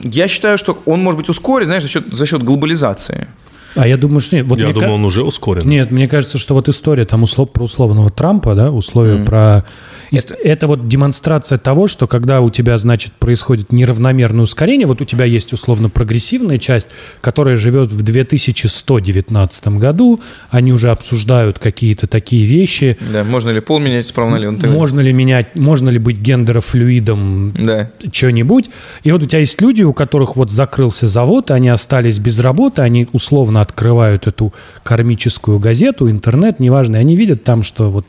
Я 0.03 0.29
считаю, 0.29 0.59
что 0.59 0.81
он 0.87 1.03
может 1.03 1.19
быть 1.21 1.29
ускорен, 1.29 1.67
знаешь, 1.67 1.83
за 1.83 1.89
счет, 1.89 2.07
за 2.13 2.27
счет 2.27 2.43
глобализации. 2.43 3.27
А 3.75 3.87
я 3.87 3.97
думаю, 3.97 4.21
что 4.21 4.37
нет. 4.37 4.47
Вот 4.47 4.59
Я 4.59 4.69
думаю, 4.73 4.89
ка- 4.89 4.95
он 4.95 5.05
уже 5.05 5.23
ускорен. 5.23 5.69
Нет, 5.69 5.91
мне 5.91 6.09
кажется, 6.09 6.39
что 6.39 6.55
вот 6.55 6.69
история 6.69 7.05
там 7.05 7.23
услов, 7.23 7.51
про 7.53 7.65
условного 7.65 8.11
Трампа, 8.11 8.55
да, 8.55 8.71
условия 8.71 9.23
про... 9.25 9.65
Это... 10.11 10.35
это 10.35 10.67
вот 10.67 10.89
демонстрация 10.89 11.59
того, 11.59 11.87
что 11.89 12.07
когда 12.07 12.41
у 12.41 12.51
тебя, 12.51 12.79
значит, 12.79 13.13
происходит 13.13 13.73
неравномерное 13.73 14.45
ускорение, 14.45 14.87
вот 14.87 15.01
у 15.01 15.05
тебя 15.05 15.25
есть 15.25 15.53
условно 15.53 15.89
прогрессивная 15.89 16.59
часть, 16.59 16.89
которая 17.21 17.57
живет 17.57 17.91
в 17.93 18.03
2119 18.03 19.69
году, 19.69 20.21
они 20.51 20.73
уже 20.73 20.91
обсуждают 20.91 21.59
какие-то 21.59 22.07
такие 22.07 22.45
вещи, 22.45 22.97
Да, 23.01 23.25
можно 23.25 23.51
ли 23.51 23.61
пол 23.61 23.79
менять 23.79 24.07
справа 24.07 24.31
налево? 24.31 24.57
Можно 24.67 25.01
ли 25.01 25.13
менять, 25.13 25.55
можно 25.57 25.89
ли 25.89 25.99
быть 25.99 26.19
гендерофлюидом, 26.19 27.53
Да. 27.59 27.91
что-нибудь. 28.13 28.71
И 29.03 29.13
вот 29.13 29.23
у 29.23 29.27
тебя 29.27 29.41
есть 29.41 29.61
люди, 29.61 29.83
у 29.83 29.93
которых 29.93 30.37
вот 30.37 30.51
закрылся 30.51 31.07
завод, 31.07 31.51
они 31.51 31.69
остались 31.69 32.19
без 32.19 32.41
работы, 32.41 32.83
они 32.83 33.09
условно 33.13 33.61
открывают 33.61 34.27
эту 34.27 34.53
кармическую 34.83 35.59
газету, 35.59 36.11
интернет, 36.11 36.61
неважно, 36.61 36.97
и 36.97 37.01
они 37.01 37.17
видят 37.17 37.45
там, 37.45 37.63
что 37.63 37.91
вот 37.91 38.07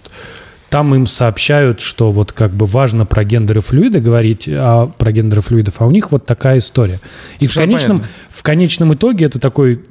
там 0.78 0.94
им 0.94 1.08
сообщают, 1.08 1.82
что 1.82 2.12
вот 2.12 2.34
как 2.34 2.52
бы 2.52 2.68
важно 2.68 3.08
про 3.08 3.24
гендеры 3.24 3.62
флюиды 3.62 4.00
говорить, 4.00 4.48
а 4.48 4.86
про 4.86 5.12
гендеры 5.12 5.42
флюидов, 5.42 5.82
а 5.82 5.88
у 5.88 5.90
них 5.90 6.12
вот 6.12 6.28
такая 6.28 6.60
история. 6.60 7.00
И 7.40 7.48
в 7.48 7.54
конечном, 7.56 8.02
понятно. 8.02 8.16
в 8.30 8.44
конечном 8.44 8.94
итоге 8.94 9.26
это 9.26 9.40
такой, 9.40 9.82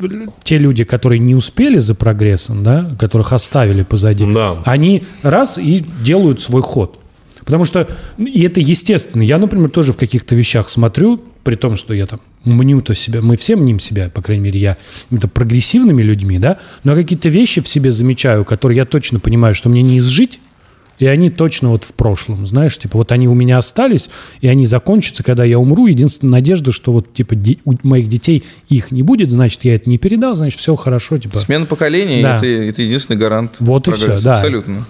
те 0.44 0.59
люди, 0.59 0.85
которые 0.85 1.18
не 1.18 1.35
успели 1.35 1.79
за 1.79 1.96
прогрессом, 1.96 2.62
да, 2.62 2.88
которых 3.01 3.33
оставили 3.33 3.83
позади, 3.83 4.25
Да. 4.33 4.59
они 4.64 5.03
раз 5.25 5.59
и 5.59 5.85
делают 6.05 6.40
свой 6.40 6.62
ход. 6.62 7.01
Потому 7.44 7.64
что, 7.64 7.88
и 8.16 8.42
это 8.44 8.61
естественно. 8.61 9.22
Я, 9.22 9.38
например, 9.38 9.70
тоже 9.70 9.92
в 9.92 9.96
каких-то 9.96 10.37
вещах 10.37 10.68
смотрю, 10.68 11.20
при 11.42 11.57
том, 11.57 11.75
что 11.75 11.94
я 11.94 12.07
там 12.07 12.20
мню-то 12.44 12.94
себя, 12.94 13.22
мы 13.22 13.37
все 13.37 13.57
мним 13.57 13.81
себя, 13.81 14.09
по 14.09 14.22
крайней 14.22 14.44
мере, 14.44 14.61
я 14.61 14.77
какими-то 15.05 15.27
прогрессивными 15.27 16.03
людьми, 16.03 16.38
да, 16.38 16.59
но 16.85 16.94
какие-то 16.94 17.29
вещи 17.29 17.61
в 17.61 17.66
себе 17.66 17.90
замечаю, 17.90 18.44
которые 18.44 18.77
я 18.77 18.85
точно 18.85 19.18
понимаю, 19.18 19.57
что 19.57 19.68
мне 19.68 19.83
не 19.83 19.99
изжить, 19.99 20.38
И 20.98 21.06
они 21.06 21.30
точно 21.30 21.70
вот 21.70 21.85
в 21.85 21.92
прошлом, 21.92 22.46
знаешь, 22.46 22.76
типа 22.78 22.98
вот 22.98 23.12
они 23.12 23.28
у 23.28 23.35
меня 23.35 23.59
остались, 23.59 24.11
и 24.40 24.48
они 24.48 24.66
закончатся, 24.66 25.22
когда 25.22 25.44
я 25.44 25.59
умру. 25.59 25.87
Единственная 25.87 26.32
надежда, 26.32 26.72
что 26.72 26.92
вот 26.92 27.12
типа 27.12 27.37
у 27.64 27.74
моих 27.82 28.09
детей 28.09 28.44
их 28.68 28.90
не 28.90 29.02
будет, 29.02 29.30
значит, 29.30 29.64
я 29.64 29.74
это 29.74 29.88
не 29.88 29.98
передал, 29.98 30.37
значит, 30.37 30.59
все 30.59 30.74
хорошо, 30.76 31.18
типа. 31.18 31.38
Смена 31.38 31.66
поколений 31.66 32.22
Да. 32.22 32.37
это, 32.37 32.46
это 32.46 32.82
единственный 32.82 33.16
гарант 33.16 33.56
Вот 33.61 33.88
и 33.88 33.92
всё, 33.92 34.18
да. 34.20 34.37
Абсолютно. 34.37 34.87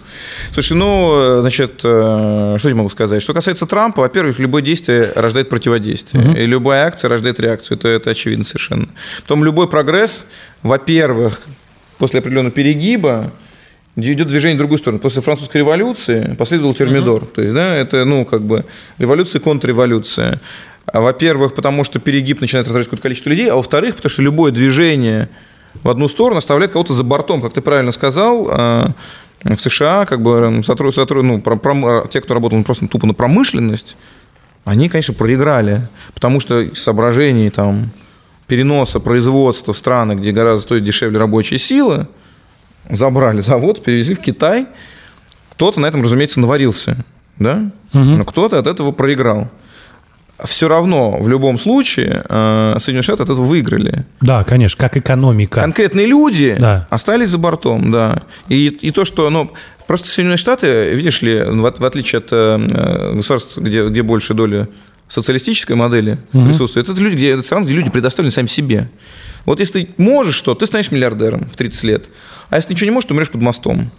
Слушай, 0.52 0.74
ну, 0.74 1.12
э, 1.14 1.40
значит, 1.40 1.80
э, 1.82 2.56
что 2.58 2.68
я 2.68 2.74
могу 2.74 2.88
сказать? 2.88 3.22
Что 3.22 3.34
касается 3.34 3.66
Трампа, 3.66 4.02
во-первых, 4.02 4.38
любое 4.38 4.62
действие 4.62 5.12
рождает 5.14 5.48
противодействие. 5.48 6.42
И 6.42 6.46
любая 6.46 6.86
акция 6.86 7.08
рождает 7.08 7.40
реакцию. 7.40 7.78
Это, 7.78 7.88
это 7.88 8.10
очевидно 8.10 8.44
совершенно. 8.44 8.88
Потом 9.22 9.44
любой 9.44 9.68
прогресс, 9.68 10.26
во-первых, 10.62 11.42
после 11.98 12.20
определенного 12.20 12.52
перегиба, 12.52 13.32
идет 13.96 14.28
движение 14.28 14.56
в 14.56 14.58
другую 14.58 14.78
сторону. 14.78 15.00
После 15.00 15.22
французской 15.22 15.58
революции 15.58 16.34
последовал 16.38 16.74
термидор. 16.74 17.24
То 17.26 17.42
есть, 17.42 17.54
да, 17.54 17.74
это, 17.74 18.04
ну, 18.04 18.24
как 18.24 18.42
бы 18.42 18.64
революция 18.98 19.40
контрреволюция. 19.40 20.38
А, 20.86 21.00
Во-первых, 21.00 21.54
потому 21.54 21.82
что 21.84 21.98
перегиб 21.98 22.40
начинает 22.40 22.66
раздражать 22.66 22.86
какое-то 22.88 23.02
количество 23.02 23.30
людей, 23.30 23.50
а 23.50 23.56
во-вторых, 23.56 23.96
потому 23.96 24.10
что 24.10 24.22
любое 24.22 24.52
движение 24.52 25.28
в 25.82 25.88
одну 25.88 26.08
сторону 26.08 26.38
оставляет 26.38 26.72
кого-то 26.72 26.92
за 26.94 27.02
бортом, 27.04 27.40
как 27.42 27.52
ты 27.52 27.60
правильно 27.60 27.92
сказал. 27.92 28.48
а, 28.50 28.90
В 29.44 29.56
США, 29.60 30.06
как 30.06 30.22
бы, 30.22 30.60
сотруд- 30.62 30.92
сотруд- 30.94 31.22
ну, 31.22 31.40
про- 31.40 31.56
пром- 31.56 32.08
те, 32.08 32.20
кто 32.20 32.34
работал 32.34 32.62
просто 32.64 32.88
тупо 32.88 33.06
на 33.06 33.14
промышленность, 33.14 33.96
они, 34.64 34.88
конечно, 34.88 35.14
проиграли, 35.14 35.86
потому 36.14 36.40
что 36.40 36.74
соображений 36.74 37.50
там, 37.50 37.90
переноса 38.48 38.98
производства 38.98 39.72
в 39.72 39.78
страны, 39.78 40.14
где 40.14 40.32
гораздо 40.32 40.62
стоит 40.62 40.84
дешевле 40.84 41.18
рабочая 41.18 41.58
сила, 41.58 42.08
забрали 42.90 43.40
завод, 43.40 43.82
перевезли 43.82 44.14
в 44.14 44.20
Китай. 44.20 44.66
Кто-то 45.52 45.80
на 45.80 45.86
этом, 45.86 46.02
разумеется, 46.02 46.40
наварился, 46.40 46.96
да? 47.38 47.70
Но 47.92 48.24
кто-то 48.24 48.58
от 48.58 48.66
этого 48.66 48.92
проиграл. 48.92 49.48
Все 50.44 50.68
равно, 50.68 51.16
в 51.18 51.28
любом 51.28 51.56
случае, 51.56 52.22
э, 52.28 52.74
Соединенные 52.78 53.02
Штаты 53.02 53.22
от 53.22 53.30
этого 53.30 53.46
выиграли. 53.46 54.04
Да, 54.20 54.44
конечно, 54.44 54.78
как 54.78 54.98
экономика. 54.98 55.60
Конкретные 55.62 56.04
люди 56.06 56.54
Да. 56.60 56.86
остались 56.90 57.30
за 57.30 57.38
бортом, 57.38 57.90
да. 57.90 58.22
И, 58.50 58.66
и 58.66 58.90
то, 58.90 59.06
что, 59.06 59.30
ну, 59.30 59.50
просто 59.86 60.08
Соединенные 60.08 60.36
Штаты, 60.36 60.90
видишь 60.92 61.22
ли, 61.22 61.40
в, 61.42 61.62
в 61.78 61.84
отличие 61.86 62.18
от 62.18 62.28
э, 62.32 63.12
государств, 63.14 63.56
где, 63.56 63.86
где 63.88 64.02
больше 64.02 64.34
доля 64.34 64.68
социалистической 65.08 65.76
модели 65.76 66.18
присутствует, 66.32 66.88
это 66.88 67.00
люди, 67.00 67.14
где, 67.16 67.30
это 67.30 67.42
страны, 67.42 67.64
где 67.64 67.74
люди 67.74 67.90
предоставлены 67.90 68.30
сами 68.32 68.46
себе. 68.46 68.88
Вот 69.44 69.60
если 69.60 69.84
ты 69.84 69.88
можешь 70.02 70.34
что, 70.34 70.54
ты 70.54 70.66
станешь 70.66 70.90
миллиардером 70.90 71.48
в 71.48 71.56
30 71.56 71.84
лет, 71.84 72.06
а 72.50 72.56
если 72.56 72.72
ничего 72.72 72.86
не 72.86 72.90
можешь, 72.94 73.06
то 73.08 73.14
умрешь 73.14 73.30
под 73.30 73.40
мостом. 73.42 73.90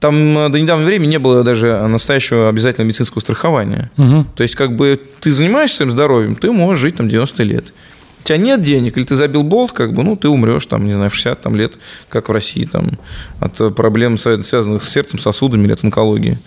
Там 0.00 0.36
э, 0.38 0.48
до 0.48 0.58
недавнего 0.58 0.86
времени 0.86 1.10
не 1.10 1.18
было 1.18 1.44
даже 1.44 1.86
настоящего 1.86 2.48
обязательного 2.48 2.88
медицинского 2.88 3.20
страхования. 3.20 3.90
То 4.34 4.42
есть, 4.42 4.54
как 4.56 4.74
бы 4.74 4.98
ты 5.20 5.30
занимаешься 5.30 5.76
своим 5.76 5.90
здоровьем, 5.90 6.36
ты 6.36 6.50
можешь 6.50 6.80
жить 6.80 6.96
там 6.96 7.08
90 7.08 7.42
лет. 7.44 7.72
У 8.20 8.22
тебя 8.24 8.38
нет 8.38 8.62
денег, 8.62 8.96
или 8.96 9.04
ты 9.04 9.14
забил 9.16 9.42
болт, 9.42 9.72
как 9.72 9.92
бы, 9.92 10.02
ну, 10.02 10.16
ты 10.16 10.28
умрешь, 10.28 10.66
там, 10.66 10.86
не 10.86 10.94
знаю, 10.94 11.10
в 11.10 11.14
60 11.14 11.40
там, 11.42 11.54
лет, 11.54 11.74
как 12.08 12.28
в 12.28 12.32
России, 12.32 12.64
там, 12.64 12.98
от 13.40 13.74
проблем, 13.76 14.14
свя- 14.14 14.42
связанных 14.42 14.82
с 14.82 14.88
сердцем, 14.90 15.18
сосудами 15.18 15.64
или 15.66 15.72
от 15.72 15.84
онкологии. 15.84 16.38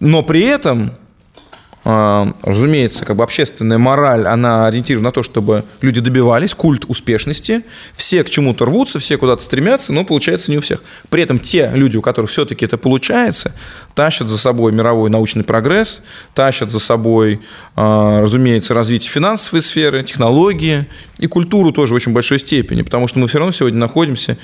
Но 0.00 0.22
при 0.22 0.42
этом, 0.42 0.92
разумеется, 1.84 3.04
как 3.04 3.16
бы 3.16 3.24
общественная 3.24 3.76
мораль, 3.76 4.26
она 4.26 4.66
ориентирована 4.66 5.08
на 5.08 5.12
то, 5.12 5.22
чтобы 5.22 5.64
люди 5.82 6.00
добивались, 6.00 6.54
культ 6.54 6.86
успешности, 6.88 7.62
все 7.92 8.24
к 8.24 8.30
чему-то 8.30 8.64
рвутся, 8.64 8.98
все 8.98 9.18
куда-то 9.18 9.42
стремятся, 9.42 9.92
но 9.92 10.04
получается 10.04 10.50
не 10.50 10.56
у 10.56 10.60
всех. 10.62 10.82
При 11.10 11.22
этом 11.22 11.38
те 11.38 11.70
люди, 11.74 11.98
у 11.98 12.02
которых 12.02 12.30
все-таки 12.30 12.64
это 12.64 12.78
получается, 12.78 13.52
тащат 13.94 14.28
за 14.28 14.38
собой 14.38 14.72
мировой 14.72 15.10
научный 15.10 15.44
прогресс, 15.44 16.02
тащат 16.34 16.70
за 16.70 16.80
собой, 16.80 17.42
а, 17.76 18.22
разумеется, 18.22 18.72
развитие 18.72 19.10
финансовой 19.10 19.60
сферы, 19.60 20.02
технологии 20.04 20.86
и 21.18 21.26
культуру 21.26 21.70
тоже 21.72 21.92
в 21.92 21.96
очень 21.96 22.12
большой 22.12 22.38
степени, 22.38 22.80
потому 22.80 23.08
что 23.08 23.18
мы 23.18 23.26
все 23.26 23.38
равно 23.38 23.52
сегодня 23.52 23.78
находимся 23.78 24.38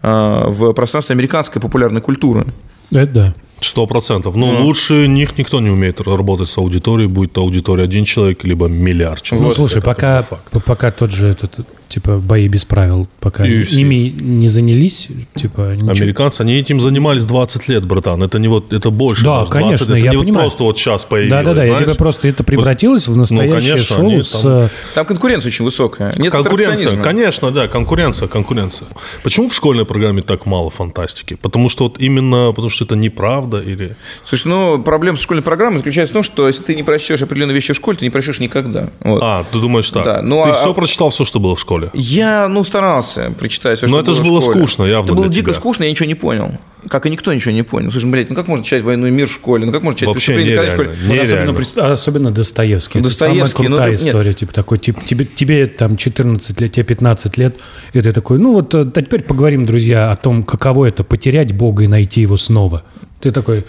а, 0.00 0.48
в 0.48 0.72
пространстве 0.72 1.12
американской 1.12 1.60
популярной 1.60 2.00
культуры. 2.00 2.46
Это 2.90 3.12
да. 3.12 3.34
Сто 3.60 3.86
процентов. 3.86 4.36
Но 4.36 4.62
лучше 4.62 5.06
них 5.08 5.38
никто 5.38 5.60
не 5.60 5.70
умеет 5.70 6.00
работать 6.02 6.50
с 6.50 6.58
аудиторией, 6.58 7.08
будет 7.08 7.32
то 7.32 7.40
аудитория 7.40 7.84
один 7.84 8.04
человек, 8.04 8.44
либо 8.44 8.66
миллиард 8.66 9.22
человек. 9.22 9.48
Ну, 9.48 9.54
слушай, 9.54 9.78
Это 9.78 9.86
пока, 9.86 10.24
пока 10.64 10.90
тот 10.90 11.10
же 11.10 11.26
этот, 11.28 11.60
типа, 11.88 12.18
бои 12.18 12.48
без 12.48 12.66
правил, 12.66 13.08
пока 13.18 13.46
UFC. 13.46 13.76
ими 13.80 14.12
не 14.20 14.50
занялись, 14.50 15.08
типа, 15.34 15.72
ничего. 15.72 15.90
Американцы, 15.90 16.42
они 16.42 16.54
этим 16.54 16.80
занимались 16.82 17.24
20 17.24 17.68
лет, 17.68 17.86
братан. 17.86 18.22
Это 18.22 18.38
не 18.38 18.48
вот, 18.48 18.74
это 18.74 18.90
больше. 18.90 19.24
Да, 19.24 19.40
даже 19.40 19.52
20. 19.52 19.64
конечно, 19.64 19.84
это 19.84 19.94
я 20.04 20.10
не 20.10 20.16
вот 20.18 20.24
понимаю. 20.26 20.44
просто 20.44 20.62
вот 20.62 20.78
сейчас 20.78 21.04
появилось. 21.06 21.44
Да-да-да, 21.44 21.64
я 21.64 21.78
тебе 21.78 21.94
просто 21.94 22.28
это 22.28 22.44
превратилось 22.44 23.08
в 23.08 23.16
настоящее 23.16 23.72
конечно, 23.72 23.96
шоу 23.96 24.04
они 24.10 24.22
с... 24.22 24.30
там- 24.32 24.52
э, 24.52 24.68
Там 24.94 25.06
конкуренция 25.06 25.48
очень 25.48 25.64
высокая. 25.64 26.12
Нет 26.18 26.30
Конкуренция, 26.30 27.02
конечно, 27.02 27.50
да, 27.52 27.68
конкуренция, 27.68 28.28
конкуренция. 28.28 28.86
Почему 29.22 29.48
в 29.48 29.54
школьной 29.54 29.86
программе 29.86 30.20
так 30.20 30.44
мало 30.44 30.68
фантастики? 30.68 31.34
Потому 31.34 31.70
что 31.70 31.84
вот 31.84 31.98
именно, 32.00 32.50
потому 32.50 32.68
что 32.68 32.84
это 32.84 32.96
неправда 32.96 33.45
или... 33.54 33.96
Слушай, 34.24 34.48
ну, 34.48 34.82
проблема 34.82 35.16
с 35.18 35.20
школьной 35.22 35.42
программой 35.42 35.78
заключается 35.78 36.12
в 36.12 36.14
том, 36.14 36.22
что 36.22 36.46
если 36.46 36.62
ты 36.62 36.74
не 36.74 36.82
прочтешь 36.82 37.22
определенные 37.22 37.54
вещи 37.54 37.72
в 37.72 37.76
школе, 37.76 37.96
ты 37.98 38.04
не 38.04 38.10
прочтешь 38.10 38.40
никогда. 38.40 38.88
Вот. 39.00 39.20
А, 39.22 39.44
ты 39.50 39.58
думаешь 39.60 39.90
так? 39.90 40.04
Да, 40.04 40.22
ну, 40.22 40.42
ты 40.44 40.50
а- 40.50 40.52
все 40.52 40.74
прочитал, 40.74 41.10
все, 41.10 41.24
что 41.24 41.38
было 41.40 41.54
в 41.56 41.60
школе? 41.60 41.90
Я, 41.94 42.48
ну, 42.48 42.64
старался 42.64 43.32
прочитать 43.38 43.78
все, 43.78 43.86
Но 43.86 44.00
что 44.00 44.00
это 44.00 44.10
было 44.12 44.16
ж 44.16 44.20
в 44.20 44.28
было 44.28 44.42
школе. 44.42 44.58
скучно, 44.58 44.84
явно 44.84 45.06
Это 45.06 45.14
было 45.14 45.28
дико 45.28 45.50
тебя. 45.50 45.54
скучно, 45.60 45.84
я 45.84 45.90
ничего 45.90 46.06
не 46.06 46.14
понял. 46.14 46.52
Как 46.88 47.04
и 47.04 47.10
никто 47.10 47.32
ничего 47.34 47.52
не 47.52 47.64
понял. 47.64 47.90
Слушай, 47.90 48.08
блядь, 48.08 48.30
ну 48.30 48.36
как 48.36 48.46
можно 48.46 48.64
читать 48.64 48.84
«Войну 48.84 49.08
и 49.08 49.10
мир» 49.10 49.26
в 49.26 49.32
школе? 49.32 49.66
Ну 49.66 49.72
как 49.72 49.82
можно 49.82 49.98
читать 49.98 50.14
Вообще 50.14 50.34
«Преступление 50.34 50.52
Николая» 50.52 50.70
в 50.70 50.74
школе? 50.94 51.08
Вот 51.08 51.18
особенно, 51.24 51.52
пред- 51.54 51.78
особенно 51.78 52.30
Достоевский. 52.30 52.98
Это 53.00 53.08
Достоевский, 53.08 53.48
самая 53.56 53.68
ну, 53.70 53.76
крутая 53.76 53.92
это- 53.94 54.02
нет. 54.04 54.08
история. 54.14 54.32
Типа 54.34 54.52
такой, 54.52 54.78
тип, 54.78 55.04
тебе, 55.04 55.24
тебе 55.24 55.66
там 55.66 55.96
14 55.96 56.60
лет, 56.60 56.72
тебе 56.72 56.84
15 56.84 57.38
лет, 57.38 57.56
и 57.92 58.00
ты 58.00 58.12
такой, 58.12 58.38
ну 58.38 58.52
вот 58.52 58.72
а 58.76 58.84
теперь 58.84 59.22
поговорим, 59.22 59.66
друзья, 59.66 60.12
о 60.12 60.16
том, 60.16 60.44
каково 60.44 60.84
это 60.86 61.02
потерять 61.02 61.52
Бога 61.52 61.82
и 61.82 61.88
найти 61.88 62.20
его 62.20 62.36
снова. 62.36 62.84
Ты 63.20 63.30
такой, 63.30 63.64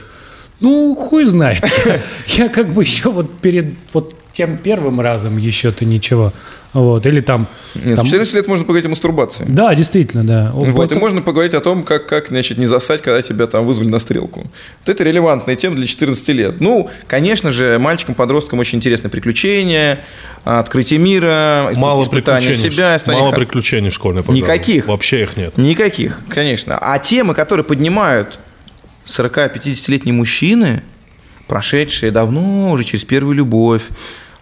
ну, 0.60 0.96
хуй 0.96 1.26
знает. 1.26 1.64
Я, 2.28 2.50
как 2.50 2.74
бы 2.74 2.84
еще 2.84 3.10
вот 3.10 3.40
перед 3.40 3.74
вот 3.94 4.14
тем 4.38 4.58
первым 4.58 5.02
разом 5.02 5.38
еще-то 5.38 5.84
ничего. 5.84 6.32
Вот. 6.74 7.08
Или 7.08 7.22
там... 7.22 7.48
Нет, 7.74 7.96
там- 7.96 8.06
в 8.06 8.08
14 8.08 8.36
лет 8.36 8.48
можно 8.48 8.66
поговорить 8.66 8.86
о 8.86 8.90
мастурбации. 8.90 9.46
Да, 9.48 9.74
действительно, 9.74 10.24
да. 10.24 10.52
Вот, 10.54 10.68
Вот 10.70 10.92
и 10.92 10.96
можно 10.96 11.24
поговорить 11.24 11.56
о 11.56 11.60
том, 11.60 11.82
как, 11.84 12.06
как 12.06 12.28
значит, 12.28 12.60
не 12.60 12.68
засать, 12.68 13.02
когда 13.02 13.24
тебя 13.24 13.48
там 13.48 13.66
вызвали 13.66 13.88
на 13.88 13.98
стрелку. 13.98 14.42
Вот 14.42 14.90
это 14.90 15.04
релевантная 15.04 15.56
тема 15.56 15.76
для 15.76 15.88
14 15.88 16.28
лет. 16.30 16.56
Ну, 16.62 16.88
конечно 17.08 17.50
же, 17.50 17.80
мальчикам-подросткам 17.80 18.60
очень 18.60 18.78
интересны 18.78 19.10
приключения, 19.10 20.04
открытие 20.44 21.00
мира, 21.00 21.72
Мало 21.76 22.04
испытание 22.04 22.50
приключений. 22.50 22.72
себя, 22.72 22.96
испытание 22.96 23.24
мало 23.24 23.34
приключений 23.34 23.90
в 23.90 23.94
школьной 23.94 24.22
программе. 24.22 24.42
Никаких. 24.42 24.88
Вообще 24.88 25.24
их 25.24 25.36
нет. 25.36 25.58
Никаких, 25.58 26.22
конечно. 26.30 26.78
А 26.80 27.00
темы, 27.00 27.34
которые 27.34 27.64
поднимают 27.64 28.38
40-50-летние 29.08 30.14
мужчины, 30.14 30.84
прошедшие 31.48 32.12
давно 32.12 32.72
уже 32.72 32.84
через 32.84 33.06
первую 33.06 33.36
любовь, 33.36 33.84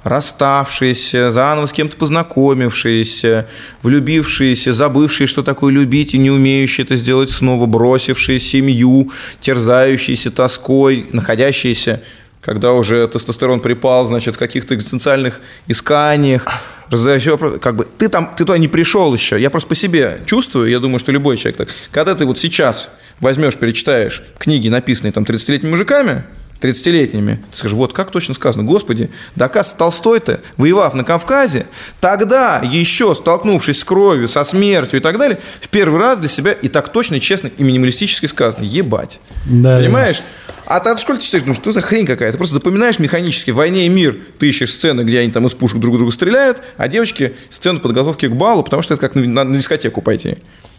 расставшиеся, 0.03 1.31
заново 1.31 1.65
с 1.65 1.73
кем-то 1.73 1.97
познакомившиеся, 1.97 3.47
влюбившиеся, 3.81 4.71
забывшие, 4.71 5.27
что 5.27 5.41
такое 5.41 5.73
любить 5.73 6.13
и 6.13 6.19
не 6.19 6.29
умеющие 6.29 6.85
это 6.85 6.95
сделать 6.95 7.31
снова, 7.31 7.65
бросившие 7.65 8.39
семью, 8.39 9.11
терзающиеся 9.41 10.29
тоской, 10.29 11.07
находящиеся, 11.11 12.03
когда 12.45 12.73
уже 12.73 13.07
тестостерон 13.07 13.59
припал, 13.59 14.05
значит, 14.05 14.35
в 14.35 14.37
каких-то 14.37 14.75
экзистенциальных 14.75 15.41
исканиях, 15.67 16.45
раздающий 16.91 17.31
вопрос, 17.31 17.59
как 17.59 17.75
бы, 17.75 17.87
ты 17.97 18.07
там, 18.07 18.29
ты 18.37 18.45
туда 18.45 18.59
не 18.59 18.67
пришел 18.67 19.11
еще, 19.13 19.41
я 19.41 19.49
просто 19.49 19.69
по 19.69 19.75
себе 19.75 20.21
чувствую, 20.25 20.69
я 20.69 20.79
думаю, 20.79 20.99
что 20.99 21.11
любой 21.11 21.37
человек 21.37 21.57
так, 21.57 21.69
когда 21.89 22.13
ты 22.13 22.25
вот 22.25 22.37
сейчас 22.37 22.91
возьмешь, 23.19 23.57
перечитаешь 23.57 24.23
книги, 24.37 24.69
написанные 24.69 25.11
там 25.11 25.23
30-летними 25.23 25.71
мужиками, 25.71 26.23
30-летними, 26.61 27.43
ты 27.51 27.57
скажешь, 27.57 27.75
вот 27.75 27.93
как 27.93 28.11
точно 28.11 28.35
сказано, 28.35 28.63
господи, 28.63 29.09
оказывается, 29.35 29.77
Толстой-то, 29.77 30.39
воевав 30.57 30.93
на 30.93 31.03
Кавказе, 31.03 31.65
тогда 31.99 32.61
еще 32.63 33.15
столкнувшись 33.15 33.79
с 33.79 33.83
кровью, 33.83 34.27
со 34.27 34.45
смертью 34.45 34.99
и 34.99 35.01
так 35.01 35.17
далее, 35.17 35.39
в 35.61 35.69
первый 35.69 35.99
раз 35.99 36.19
для 36.19 36.29
себя 36.29 36.51
и 36.51 36.67
так 36.67 36.89
точно, 36.89 37.19
честно, 37.19 37.47
и 37.47 37.63
минималистически 37.63 38.27
сказано, 38.27 38.63
ебать. 38.63 39.19
Да, 39.45 39.77
Понимаешь? 39.79 40.21
А 40.65 40.79
ты 40.79 40.95
в 40.95 40.99
школе 40.99 41.19
ты 41.19 41.25
читаешь, 41.25 41.45
ну 41.45 41.53
что 41.53 41.71
за 41.71 41.81
хрень 41.81 42.05
какая-то? 42.05 42.33
Ты 42.33 42.37
просто 42.37 42.55
запоминаешь 42.55 42.99
механически. 42.99 43.51
В 43.51 43.55
«Войне 43.55 43.85
и 43.85 43.89
мир» 43.89 44.17
ты 44.39 44.49
ищешь 44.49 44.73
сцены, 44.73 45.01
где 45.01 45.19
они 45.19 45.31
там 45.31 45.45
из 45.45 45.53
пушек 45.53 45.79
друг 45.79 45.97
друга 45.97 46.11
стреляют, 46.11 46.61
а 46.77 46.87
девочки 46.87 47.33
сцену 47.49 47.79
подготовки 47.79 48.27
к 48.27 48.31
балу, 48.33 48.63
потому 48.63 48.81
что 48.81 48.93
это 48.95 49.01
как 49.01 49.15
на, 49.15 49.43
на- 49.43 49.55
дискотеку 49.55 50.01
пойти. 50.01 50.37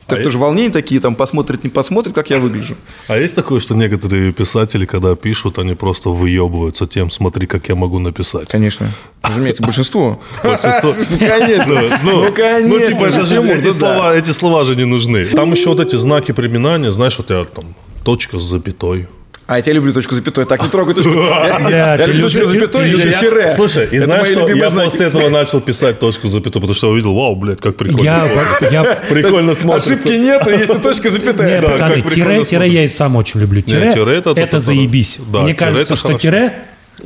Так 0.08 0.20
А 0.20 0.22
тоже 0.22 0.38
волнение 0.38 0.70
такие, 0.70 1.00
там 1.00 1.16
посмотрят, 1.16 1.64
не 1.64 1.70
посмотрят, 1.70 2.14
как 2.14 2.30
я 2.30 2.38
выгляжу. 2.38 2.76
А 3.08 3.18
есть 3.18 3.34
такое, 3.34 3.58
что 3.58 3.74
некоторые 3.74 4.32
писатели, 4.32 4.86
когда 4.86 5.16
пишут, 5.16 5.58
они 5.58 5.74
просто 5.74 6.10
выебываются 6.10 6.86
тем, 6.86 7.10
смотри, 7.10 7.48
как 7.48 7.68
я 7.68 7.74
могу 7.74 7.98
написать. 7.98 8.46
Конечно. 8.48 8.88
Разумеется, 9.22 9.64
большинство. 9.64 10.20
Большинство- 10.44 10.92
Ну, 11.10 11.18
конечно. 11.28 11.98
Ну, 12.04 12.24
Ну, 12.26 12.32
конечно. 12.32 12.78
Ну, 12.78 12.86
типа, 12.86 13.04
это 13.06 13.26
же, 13.26 13.42
эти, 13.42 13.66
Ну, 13.66 13.72
слова, 13.72 14.14
эти 14.16 14.30
слова 14.30 14.64
же 14.64 14.76
не 14.76 14.84
нужны. 14.84 15.26
Там 15.26 15.50
еще 15.50 15.70
вот 15.70 15.80
эти 15.80 15.96
знаки 15.96 16.30
препинания, 16.30 16.92
знаешь, 16.92 17.18
вот 17.18 17.30
я 17.30 17.44
там 17.44 17.74
точка 18.04 18.38
с 18.38 18.44
запятой. 18.44 19.08
А 19.48 19.58
я 19.60 19.72
люблю 19.72 19.92
точку 19.92 20.14
запятой. 20.14 20.44
Так, 20.44 20.62
не 20.62 20.68
трогай 20.68 20.94
точку. 20.94 21.12
Я, 21.70 21.96
люблю 22.06 22.22
точку 22.22 22.46
запятой 22.46 22.90
любишь- 22.90 23.20
тире. 23.20 23.48
Слушай, 23.54 23.88
и 23.92 23.98
знаешь 23.98 24.28
что, 24.28 24.48
я 24.48 24.70
после 24.70 25.06
этого 25.06 25.28
начал 25.28 25.60
писать 25.60 26.00
точку 26.00 26.26
запятую, 26.28 26.62
потому 26.62 26.74
что 26.74 26.90
увидел, 26.90 27.14
вау, 27.14 27.36
блядь, 27.36 27.60
как 27.60 27.76
прикольно. 27.76 28.28
Я, 28.70 28.98
Прикольно 29.08 29.54
смотрится. 29.54 29.92
Ошибки 29.92 30.12
нету, 30.14 30.50
есть 30.50 30.74
и 30.74 30.78
точка 30.78 31.10
запятая. 31.10 31.60
Нет, 31.60 31.64
пацаны, 31.64 32.02
тире, 32.02 32.44
тире 32.44 32.68
я 32.68 32.84
и 32.84 32.88
сам 32.88 33.14
очень 33.16 33.40
люблю. 33.40 33.62
Тире, 33.62 33.92
тире 33.92 34.16
это- 34.16 34.58
заебись. 34.58 35.20
Мне 35.28 35.54
кажется, 35.54 35.94
что 35.94 36.14
тире 36.14 36.52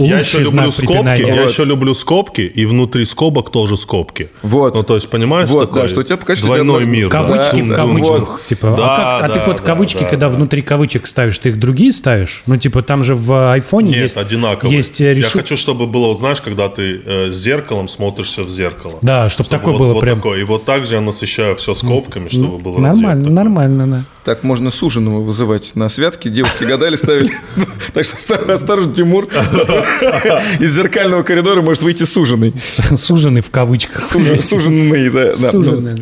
Я 0.05 0.21
еще 0.21 0.41
люблю 0.41 0.71
скобки, 0.71 1.21
я 1.21 1.43
еще 1.43 1.65
люблю 1.65 1.95
скобки, 1.95 2.41
и 2.43 2.67
внутри 2.67 3.05
скобок 3.05 3.51
тоже 3.51 3.77
скобки. 3.77 4.31
Вот. 4.43 4.75
Ну, 4.75 4.83
то 4.83 4.95
есть, 4.95 5.09
понимаешь, 5.09 5.49
Вот, 5.49 5.67
такой 5.67 5.83
да, 5.83 5.89
что 5.89 6.01
у 6.01 6.03
тебя 6.03 6.17
тебя 6.17 6.35
двойной 6.37 6.85
мир. 6.85 7.09
Кавычки 7.09 7.63
Да, 7.63 7.63
в 7.63 7.75
кавычках. 7.77 8.29
вот. 8.31 8.47
Типа, 8.47 8.75
Да, 8.77 8.85
а, 8.85 8.97
как- 9.21 9.31
а 9.31 9.35
да, 9.35 9.41
ты 9.45 9.51
вот 9.51 9.61
кавычки, 9.61 10.03
да, 10.03 10.09
когда 10.09 10.29
да. 10.29 10.35
внутри 10.37 10.63
кавычек 10.63 11.07
ставишь, 11.07 11.39
ты 11.39 11.51
их 11.51 11.59
другие 11.59 11.93
ставишь? 11.93 12.43
Ну, 12.47 12.57
типа, 12.57 12.83
там 12.83 13.03
же 13.03 13.15
в 13.15 13.53
айфоне 13.53 13.91
Нет, 13.91 13.99
есть... 14.03 14.17
одинаково. 14.17 14.71
Есть 14.71 15.01
э, 15.01 15.13
Я 15.15 15.29
хочу, 15.29 15.57
чтобы 15.57 15.87
было, 15.87 16.09
вот 16.09 16.19
знаешь, 16.21 16.41
когда 16.41 16.69
ты 16.69 17.01
э, 17.05 17.31
с 17.31 17.37
зеркалом 17.37 17.89
смотришься 17.89 18.43
в 18.43 18.51
зеркало. 18.51 18.99
Да, 19.03 19.29
чтоб 19.29 19.47
такое 19.49 19.73
вот, 19.73 19.79
было 19.79 19.93
вот 19.95 20.01
прям- 20.01 20.17
такое. 20.17 20.41
И 20.41 20.45
вот 20.45 20.65
так 20.65 20.87
же 20.87 20.95
я 20.97 21.01
насыщаю 21.01 21.57
все 21.57 21.75
скобками, 21.75 22.29
чтобы 22.29 22.59
было 22.59 22.79
Нормально, 22.79 23.31
нормально, 23.31 23.87
да. 23.87 24.05
Так 24.25 24.43
можно 24.45 24.71
суженого 24.71 25.21
вызывать 25.23 25.73
на 25.77 25.89
святки. 25.89 26.29
Девушки 26.29 26.65
гадали, 26.65 26.97
ставили. 26.97 27.33
Так 27.95 28.05
что 28.05 28.35
осторожно, 28.53 28.93
Тимур. 28.95 29.27
Из 30.61 30.75
зеркального 30.75 31.23
коридора 31.23 31.63
может 31.63 31.83
выйти 31.83 32.05
суженый. 32.05 32.53
Суженый 32.97 33.41
в 33.41 33.51
кавычках. 33.51 34.03
Сужен- 34.03 34.41
Суженый, 34.43 35.11
да. 35.11 35.33
да. 35.41 35.51
Суженый. 35.51 35.93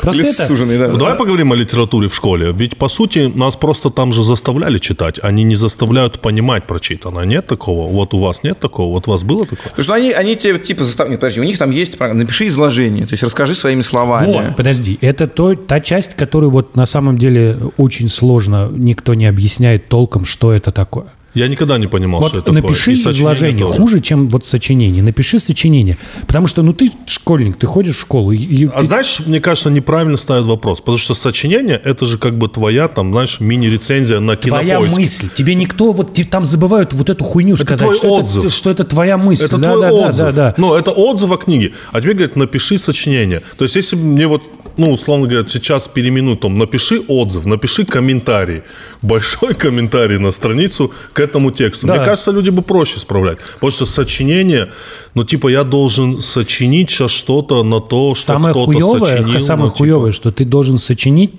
Просто 0.00 0.22
это... 0.22 0.46
суженый, 0.46 0.78
да. 0.78 0.88
Ну, 0.88 0.96
давай 0.96 1.14
поговорим 1.16 1.52
о 1.52 1.54
литературе 1.54 2.08
в 2.08 2.14
школе. 2.14 2.52
Ведь, 2.52 2.76
по 2.76 2.88
сути, 2.88 3.30
нас 3.34 3.56
просто 3.56 3.90
там 3.90 4.12
же 4.12 4.22
заставляли 4.22 4.78
читать. 4.78 5.18
Они 5.22 5.44
не 5.44 5.54
заставляют 5.54 6.20
понимать 6.20 6.64
прочитанное. 6.64 7.24
Нет 7.24 7.46
такого? 7.46 7.88
Вот 7.90 8.14
у 8.14 8.18
вас 8.18 8.42
нет 8.42 8.58
такого? 8.58 8.92
Вот 8.92 9.08
у 9.08 9.12
вас 9.12 9.22
было 9.22 9.44
такое? 9.44 9.70
Потому 9.70 9.84
что 9.84 9.94
они, 9.94 10.10
они 10.12 10.36
тебе 10.36 10.58
типа 10.58 10.84
заставляют. 10.84 11.20
Подожди, 11.20 11.40
у 11.40 11.44
них 11.44 11.58
там 11.58 11.70
есть 11.70 11.98
программа. 11.98 12.20
Напиши 12.22 12.48
изложение, 12.48 13.06
то 13.06 13.12
есть 13.12 13.22
расскажи 13.22 13.54
своими 13.54 13.82
словами. 13.82 14.26
Вот, 14.26 14.56
подожди, 14.56 14.98
это 15.00 15.26
то, 15.26 15.54
та 15.54 15.80
часть, 15.80 16.14
которую 16.14 16.50
вот 16.50 16.76
на 16.76 16.86
самом 16.86 17.18
деле 17.18 17.58
очень 17.76 18.08
сложно, 18.08 18.70
никто 18.72 19.14
не 19.14 19.26
объясняет 19.26 19.88
толком, 19.88 20.24
что 20.24 20.52
это 20.52 20.70
такое. 20.70 21.06
Я 21.34 21.48
никогда 21.48 21.78
не 21.78 21.86
понимал, 21.86 22.20
Вот 22.20 22.28
что 22.28 22.38
это 22.38 22.52
такое. 22.52 22.62
напиши 22.62 22.92
И 22.92 22.96
сочинение 22.96 23.20
изложение, 23.22 23.66
тоже. 23.66 23.78
хуже, 23.78 24.00
чем 24.00 24.28
вот 24.28 24.44
сочинение. 24.44 25.02
Напиши 25.02 25.38
сочинение. 25.38 25.96
Потому 26.26 26.46
что, 26.46 26.62
ну, 26.62 26.72
ты 26.74 26.90
школьник, 27.06 27.56
ты 27.56 27.66
ходишь 27.66 27.96
в 27.96 28.00
школу, 28.00 28.32
и- 28.32 28.66
А 28.66 28.80
ты- 28.80 28.86
знаешь, 28.86 29.20
мне 29.24 29.40
кажется, 29.40 29.70
неправильно 29.70 30.16
ставят 30.18 30.44
вопрос. 30.44 30.80
Потому 30.80 30.98
что 30.98 31.14
сочинение– 31.14 31.80
это 31.84 32.04
же 32.04 32.18
как 32.18 32.36
бы 32.36 32.48
твоя, 32.48 32.86
там, 32.88 33.12
знаешь, 33.12 33.40
мини-рецензия 33.40 34.20
на 34.20 34.36
твоя 34.36 34.76
кинопоиске. 34.76 35.00
мысль. 35.00 35.28
Тебе 35.34 35.54
никто, 35.54 35.92
вот 35.92 36.12
те- 36.12 36.24
там 36.24 36.44
забывают 36.44 36.92
вот 36.92 37.08
эту 37.08 37.24
хуйню 37.24 37.56
сказать, 37.56 37.78
твой 37.86 37.96
что, 37.96 38.10
отзыв. 38.12 38.44
Это, 38.44 38.52
что 38.52 38.70
это 38.70 38.84
твоя 38.84 39.16
мысль. 39.16 39.44
Это 39.46 39.56
да, 39.56 39.70
твой 39.72 39.80
да, 39.82 39.88
да, 39.88 39.94
отзыв. 40.08 40.24
Да, 40.26 40.32
да, 40.32 40.54
Ну, 40.58 40.74
это 40.74 40.90
отзыв 40.90 41.30
о 41.32 41.36
книге. 41.38 41.72
А 41.92 42.00
тебе 42.02 42.12
говорят, 42.12 42.36
напиши 42.36 42.76
сочинение. 42.78 43.42
То 43.56 43.64
есть, 43.64 43.76
если 43.76 43.96
мне 43.96 44.26
вот, 44.26 44.42
ну, 44.76 44.92
условно 44.92 45.26
говоря, 45.26 45.46
сейчас 45.48 45.88
переименуют, 45.88 46.40
там, 46.40 46.58
напиши 46.58 47.00
отзыв, 47.08 47.46
напиши 47.46 47.84
комментарий. 47.84 48.62
Большой 49.02 49.54
комментарий 49.54 50.18
на 50.18 50.32
страницу 50.32 50.92
к 51.12 51.20
этому 51.20 51.50
тексту. 51.50 51.86
Да. 51.86 51.96
Мне 51.96 52.04
кажется, 52.04 52.32
люди 52.32 52.50
бы 52.50 52.62
проще 52.62 52.98
справлять. 52.98 53.38
Потому 53.54 53.70
что 53.70 53.86
сочинение, 53.86 54.70
ну, 55.14 55.24
типа, 55.24 55.48
я 55.48 55.64
должен 55.64 56.20
сочинить 56.20 56.90
сейчас 56.90 57.10
что-то 57.10 57.62
на 57.62 57.80
то, 57.80 58.14
что 58.14 58.24
Самое 58.26 58.52
кто-то 58.52 58.72
хуевое, 58.72 59.16
сочинил. 59.16 59.40
самое 59.40 59.64
ну, 59.64 59.70
типа. 59.70 59.78
хуевое, 59.78 60.12
что 60.12 60.30
ты 60.30 60.44
должен 60.44 60.78
сочинить 60.78 61.32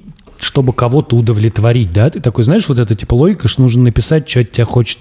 чтобы 0.44 0.74
кого-то 0.74 1.16
удовлетворить, 1.16 1.92
да? 1.94 2.10
Ты 2.10 2.20
такой, 2.20 2.44
знаешь, 2.44 2.68
вот 2.68 2.80
эта 2.80 2.96
типа 2.96 3.14
логика, 3.14 3.48
что 3.48 3.62
нужно 3.62 3.84
написать, 3.84 4.30
что 4.30 4.42
от 4.42 4.52
тебя 4.52 4.66
хочет 4.66 5.00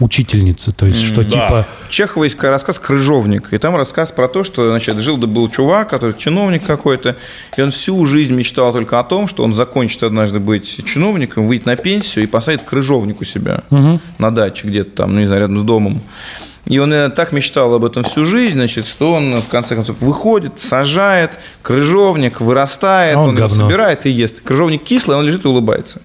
учительница. 0.00 0.72
То 0.72 0.86
есть, 0.86 1.02
что 1.02 1.24
типа... 1.24 1.66
У 1.88 1.90
Чехова 1.90 2.24
есть 2.24 2.40
рассказ 2.42 2.78
«Крыжовник», 2.78 3.52
и 3.52 3.58
там 3.58 3.76
рассказ 3.76 4.10
про 4.10 4.28
то, 4.28 4.44
что, 4.44 4.68
значит, 4.68 4.98
жил 4.98 5.16
да 5.16 5.26
был 5.26 5.48
чувак, 5.48 5.90
который 5.90 6.16
чиновник 6.16 6.64
какой-то, 6.64 7.16
и 7.56 7.62
он 7.62 7.70
всю 7.70 8.04
жизнь 8.06 8.32
мечтал 8.32 8.72
только 8.72 8.98
о 8.98 9.04
том, 9.04 9.28
что 9.28 9.44
он 9.44 9.54
закончит 9.54 10.02
однажды 10.02 10.40
быть 10.40 10.84
чиновником, 10.84 11.46
выйдет 11.46 11.66
на 11.66 11.76
пенсию 11.76 12.24
и 12.24 12.26
посадит 12.26 12.62
крыжовник 12.62 13.20
у 13.20 13.24
себя 13.24 13.62
на 14.18 14.30
даче 14.30 14.66
где-то 14.66 14.96
там, 14.96 15.14
ну, 15.14 15.20
не 15.20 15.26
знаю, 15.26 15.42
рядом 15.42 15.58
с 15.58 15.62
домом. 15.62 16.02
И 16.66 16.78
он 16.78 16.92
э, 16.92 17.10
так 17.10 17.32
мечтал 17.32 17.74
об 17.74 17.84
этом 17.84 18.04
всю 18.04 18.24
жизнь, 18.24 18.54
значит, 18.54 18.86
что 18.86 19.14
он 19.14 19.34
в 19.36 19.48
конце 19.48 19.74
концов 19.74 20.00
выходит, 20.00 20.60
сажает, 20.60 21.38
крыжовник 21.62 22.40
вырастает, 22.40 23.16
А 23.16 23.20
он 23.20 23.30
он, 23.30 23.36
его 23.36 23.48
собирает 23.48 24.06
и 24.06 24.10
ест. 24.10 24.40
Крыжовник 24.40 24.84
кислый, 24.84 25.16
он 25.16 25.24
лежит 25.26 25.44
и 25.44 25.48
улыбается. 25.48 26.00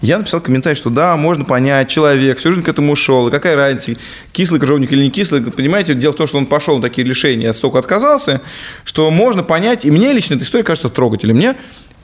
Я 0.00 0.18
написал 0.18 0.40
комментарий, 0.40 0.76
что 0.76 0.90
да, 0.90 1.16
можно 1.16 1.44
понять, 1.44 1.88
человек 1.88 2.38
всю 2.38 2.52
жизнь 2.52 2.62
к 2.62 2.68
этому 2.68 2.92
ушел, 2.92 3.28
и 3.28 3.30
какая 3.32 3.56
разница, 3.56 4.00
кислый 4.32 4.60
крыжовник 4.60 4.92
или 4.92 5.04
не 5.04 5.10
кислый, 5.10 5.42
понимаете, 5.42 5.94
дело 5.94 6.12
в 6.12 6.16
том, 6.16 6.28
что 6.28 6.38
он 6.38 6.46
пошел 6.46 6.76
на 6.76 6.82
такие 6.82 7.06
решения, 7.06 7.52
столько 7.52 7.80
отказался, 7.80 8.40
что 8.84 9.10
можно 9.10 9.42
понять, 9.42 9.84
и 9.84 9.90
мне 9.90 10.12
лично 10.12 10.34
эта 10.34 10.44
история 10.44 10.62
кажется 10.62 10.88
трогательной. 10.88 11.34
Мне 11.34 11.56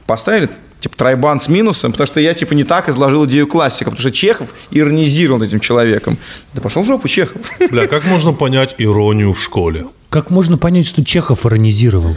поставили 0.07 0.49
типа 0.81 0.97
тройбан 0.97 1.41
с 1.41 1.49
минусом, 1.49 1.93
потому 1.93 2.07
что 2.07 2.21
я 2.21 2.35
типа 2.35 2.53
не 2.53 2.65
так 2.65 2.89
изложил 2.91 3.25
идею 3.27 3.47
классика, 3.47 3.91
потому 3.91 4.01
что 4.01 4.11
Чехов 4.11 4.55
иронизировал 4.71 5.43
этим 5.43 5.59
человеком. 5.61 6.19
Да 6.53 6.61
пошел 6.61 6.83
в 6.83 6.87
жопу, 6.87 7.09
Чехов. 7.09 7.41
Бля, 7.71 7.87
как 7.87 8.05
можно 8.05 8.33
понять 8.33 8.75
иронию 8.79 9.33
в 9.33 9.41
школе? 9.41 9.87
Как 10.11 10.31
можно 10.31 10.59
понять, 10.59 10.87
что 10.87 11.03
Чехов 11.05 11.45
иронизировал? 11.45 12.15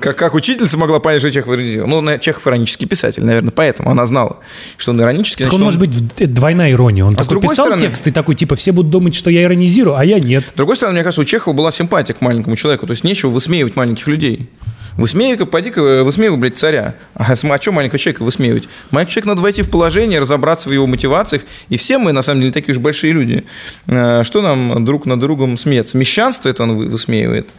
Как, 0.00 0.16
как 0.16 0.34
учительница 0.34 0.78
могла 0.78 0.98
понять, 1.00 1.20
что 1.20 1.30
Чехов 1.30 1.52
иронизировал? 1.54 2.00
Ну, 2.00 2.18
Чехов 2.18 2.46
иронический 2.46 2.86
писатель, 2.86 3.22
наверное, 3.22 3.50
поэтому 3.50 3.90
она 3.90 4.06
знала, 4.06 4.38
что 4.78 4.92
он 4.92 5.02
иронический. 5.02 5.44
Так 5.44 5.52
значит, 5.52 5.60
он, 5.60 5.64
может 5.64 5.80
быть, 5.80 6.32
двойная 6.32 6.70
ирония. 6.70 7.04
Он 7.04 7.14
А 7.18 7.24
с 7.24 7.26
такой 7.26 7.42
писал 7.42 7.66
стороны- 7.66 7.80
текст 7.82 8.06
и 8.06 8.12
такой, 8.12 8.34
типа, 8.34 8.54
все 8.54 8.72
будут 8.72 8.90
думать, 8.92 9.14
что 9.14 9.28
я 9.28 9.42
иронизирую, 9.42 9.96
а 9.96 10.04
я 10.06 10.20
нет. 10.20 10.44
С 10.54 10.56
другой 10.56 10.76
стороны, 10.76 10.94
мне 10.94 11.02
кажется, 11.04 11.20
у 11.20 11.24
Чехова 11.24 11.52
была 11.52 11.70
симпатия 11.72 12.14
к 12.14 12.22
маленькому 12.22 12.56
человеку. 12.56 12.86
То 12.86 12.92
есть 12.92 13.04
нечего 13.04 13.28
высмеивать 13.28 13.76
маленьких 13.76 14.06
людей. 14.06 14.48
Высмеивай-ка, 14.96 15.44
поди-ка, 15.46 16.04
высмеивай, 16.04 16.38
блядь, 16.38 16.56
царя. 16.56 16.94
А, 17.14 17.32
а 17.32 17.36
что 17.60 17.72
маленького 17.72 17.98
человека 17.98 18.22
высмеивать? 18.22 18.68
Маленький 18.92 19.14
человек 19.14 19.26
надо 19.26 19.42
войти 19.42 19.62
в 19.62 19.70
положение, 19.70 20.20
разобраться 20.20 20.68
в 20.68 20.72
его 20.72 20.86
мотивациях. 20.86 21.42
И 21.68 21.76
все 21.76 21.98
мы, 21.98 22.12
на 22.12 22.22
самом 22.22 22.40
деле, 22.40 22.52
такие 22.52 22.72
уж 22.76 22.78
большие 22.80 23.12
люди. 23.12 23.44
Э, 23.88 24.22
Что 24.22 24.40
нам 24.40 24.84
друг 24.84 25.04
над 25.06 25.18
другом 25.18 25.58
смеяться? 25.58 25.98
Мещанство 25.98 26.48
это 26.48 26.62
он 26.62 26.74
вы- 26.74 26.86
высмеивает? 26.86 27.50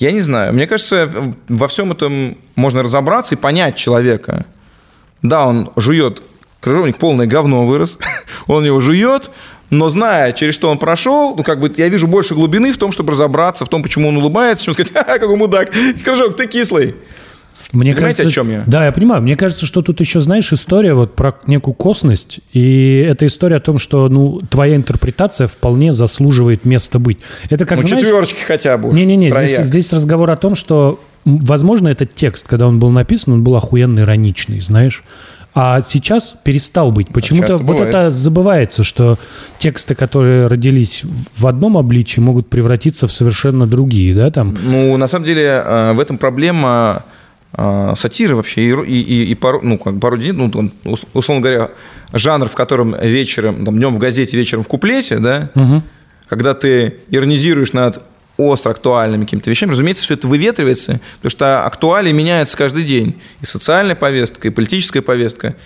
Я 0.00 0.10
не 0.10 0.20
знаю. 0.20 0.52
Мне 0.52 0.66
кажется, 0.66 1.08
во 1.48 1.68
всем 1.68 1.92
этом 1.92 2.36
можно 2.56 2.82
разобраться 2.82 3.36
и 3.36 3.38
понять 3.38 3.76
человека. 3.76 4.44
Да, 5.22 5.46
он 5.46 5.70
жует, 5.76 6.20
крыжовник 6.60 6.96
полное 6.98 7.26
говно 7.28 7.64
вырос, 7.64 7.96
он 8.48 8.64
его 8.64 8.80
жует, 8.80 9.30
но 9.72 9.88
зная, 9.88 10.32
через 10.32 10.54
что 10.54 10.70
он 10.70 10.78
прошел, 10.78 11.34
ну, 11.34 11.42
как 11.42 11.58
бы 11.58 11.72
я 11.78 11.88
вижу 11.88 12.06
больше 12.06 12.34
глубины 12.34 12.72
в 12.72 12.76
том, 12.76 12.92
чтобы 12.92 13.12
разобраться 13.12 13.64
в 13.64 13.70
том, 13.70 13.82
почему 13.82 14.10
он 14.10 14.18
улыбается, 14.18 14.66
чем 14.66 14.74
сказать, 14.74 14.92
ха 14.92 15.18
какой 15.18 15.34
мудак, 15.34 15.70
крыжовник, 16.04 16.36
ты 16.36 16.46
кислый. 16.46 16.94
Мне 17.72 17.94
Понимаете, 17.94 18.18
кажется, 18.18 18.28
о 18.28 18.30
чем 18.30 18.50
я? 18.50 18.64
Да, 18.66 18.84
я 18.84 18.92
понимаю. 18.92 19.22
Мне 19.22 19.34
кажется, 19.34 19.64
что 19.64 19.80
тут 19.80 19.98
еще, 20.00 20.20
знаешь, 20.20 20.52
история 20.52 20.92
вот 20.92 21.16
про 21.16 21.38
некую 21.46 21.72
косность. 21.72 22.40
И 22.52 22.98
это 22.98 23.26
история 23.26 23.56
о 23.56 23.60
том, 23.60 23.78
что, 23.78 24.10
ну, 24.10 24.42
твоя 24.50 24.76
интерпретация 24.76 25.46
вполне 25.46 25.94
заслуживает 25.94 26.66
места 26.66 26.98
быть. 26.98 27.16
Это 27.48 27.64
как, 27.64 27.78
Ну, 27.80 27.88
знаешь... 27.88 28.02
четверочки 28.02 28.42
хотя 28.42 28.76
бы. 28.76 28.92
Не-не-не, 28.92 29.30
здесь, 29.30 29.56
здесь 29.56 29.90
разговор 29.94 30.30
о 30.30 30.36
том, 30.36 30.54
что, 30.54 31.00
возможно, 31.24 31.88
этот 31.88 32.14
текст, 32.14 32.46
когда 32.46 32.68
он 32.68 32.78
был 32.78 32.90
написан, 32.90 33.32
он 33.32 33.42
был 33.42 33.56
охуенно 33.56 34.00
ироничный, 34.00 34.60
знаешь. 34.60 35.02
А 35.54 35.82
сейчас 35.82 36.34
перестал 36.44 36.92
быть. 36.92 37.08
Почему-то 37.08 37.48
часто 37.48 37.64
вот 37.64 37.72
бывает. 37.76 37.88
это 37.94 38.08
забывается, 38.10 38.84
что 38.84 39.18
тексты, 39.58 39.94
которые 39.94 40.46
родились 40.46 41.02
в 41.04 41.46
одном 41.46 41.76
обличии, 41.76 42.20
могут 42.20 42.48
превратиться 42.48 43.06
в 43.06 43.12
совершенно 43.12 43.66
другие, 43.66 44.14
да, 44.14 44.30
там. 44.30 44.56
Ну, 44.64 44.96
на 44.96 45.08
самом 45.08 45.26
деле, 45.26 45.62
э, 45.64 45.92
в 45.92 46.00
этом 46.00 46.16
проблема 46.16 47.02
э, 47.54 47.92
сатиры 47.96 48.34
вообще 48.36 48.62
и, 48.62 48.70
и, 48.70 49.00
и, 49.02 49.24
и 49.32 49.34
паро- 49.34 49.60
ну, 49.62 49.76
как 49.76 50.00
пародии, 50.00 50.30
ну, 50.30 50.50
ус- 50.84 51.04
условно 51.12 51.42
говоря, 51.42 51.68
жанр, 52.14 52.48
в 52.48 52.54
котором 52.54 52.96
вечером, 52.98 53.66
там, 53.66 53.76
днем 53.76 53.92
в 53.92 53.98
газете, 53.98 54.36
вечером 54.38 54.62
в 54.62 54.68
куплете, 54.68 55.18
да, 55.18 55.50
когда 56.28 56.54
ты 56.54 56.96
иронизируешь 57.10 57.74
над 57.74 58.00
остро 58.36 58.70
актуальными 58.70 59.24
какими-то 59.24 59.50
вещами, 59.50 59.70
разумеется, 59.70 60.04
все 60.04 60.14
это 60.14 60.26
выветривается, 60.26 61.00
потому 61.16 61.30
что 61.30 61.64
актуалии 61.64 62.12
меняются 62.12 62.56
каждый 62.56 62.84
день. 62.84 63.20
И 63.40 63.46
социальная 63.46 63.94
повестка, 63.94 64.48
и 64.48 64.50
политическая 64.50 65.02
повестка. 65.02 65.56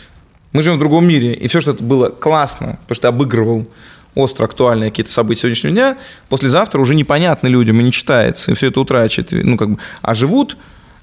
Мы 0.52 0.62
живем 0.62 0.76
в 0.76 0.80
другом 0.80 1.06
мире, 1.06 1.34
и 1.34 1.48
все, 1.48 1.60
что 1.60 1.72
это 1.72 1.82
было 1.82 2.08
классно, 2.08 2.78
потому 2.82 2.96
что 2.96 3.08
обыгрывал 3.08 3.66
остро 4.14 4.46
актуальные 4.46 4.90
какие-то 4.90 5.12
события 5.12 5.42
сегодняшнего 5.42 5.72
дня, 5.72 5.98
послезавтра 6.28 6.80
уже 6.80 6.94
непонятно 6.94 7.48
людям 7.48 7.78
и 7.80 7.82
не 7.82 7.92
читается, 7.92 8.50
и 8.50 8.54
все 8.54 8.68
это 8.68 8.80
утрачивает. 8.80 9.32
Ну, 9.44 9.56
как 9.56 9.70
бы, 9.70 9.78
а 10.00 10.14
живут 10.14 10.56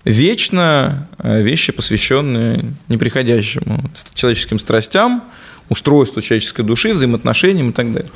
вечно 0.04 1.08
э, 1.20 1.42
вещи, 1.42 1.72
посвященные 1.72 2.66
неприходящему 2.90 3.84
человеческим 4.16 4.60
страстям, 4.60 5.24
устройству 5.70 6.22
человеческой 6.22 6.64
души, 6.64 6.94
взаимоотношениям 6.94 7.70
и 7.70 7.74
так 7.74 7.94
далее. 7.94 8.12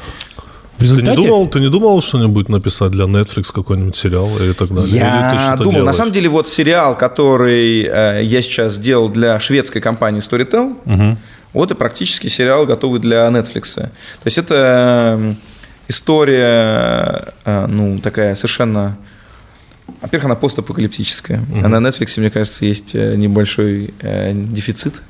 В 0.78 0.80
Ты 0.80 0.86
не, 0.86 0.92
результате... 0.92 1.22
думал, 1.22 1.48
ты 1.48 1.60
не 1.60 1.70
думал 1.70 2.02
что-нибудь 2.02 2.50
написать 2.50 2.92
для 2.92 3.06
Netflix 3.06 3.52
какой-нибудь 3.52 3.96
сериал 3.96 4.30
или 4.40 4.54
так 4.54 4.70
далее? 4.70 4.90
Или 4.90 5.00
ты 5.00 5.36
Я 5.36 5.56
думал, 5.58 5.72
на 5.72 5.78
делаешь? 5.78 5.96
самом 5.96 6.12
деле, 6.14 6.30
вот 6.30 6.48
сериал, 6.48 6.96
который 6.96 7.82
э, 7.84 8.22
я 8.24 8.42
сейчас 8.44 8.74
сделал 8.76 9.10
для 9.10 9.40
шведской 9.40 9.82
компании 9.82 10.22
Storytel, 10.22 11.18
Вот 11.54 11.72
и 11.72 11.76
практически 11.76 12.28
сериал 12.28 12.66
готовый 12.68 13.00
для 13.00 13.28
Netflix. 13.30 13.76
То 13.76 13.92
есть 14.26 14.38
это 14.38 15.16
м, 15.18 15.38
история, 15.88 17.34
э, 17.46 17.66
ну, 17.68 18.00
такая 18.00 18.36
совершенно... 18.36 18.98
Во-первых, 20.02 20.26
она 20.26 20.36
постапокалиптическая. 20.36 21.42
А 21.64 21.68
на 21.68 21.88
Netflix, 21.88 22.20
мне 22.20 22.30
кажется, 22.30 22.66
есть 22.66 22.94
э, 22.94 23.16
небольшой 23.16 23.94
э, 24.02 24.34
дефицит. 24.34 25.02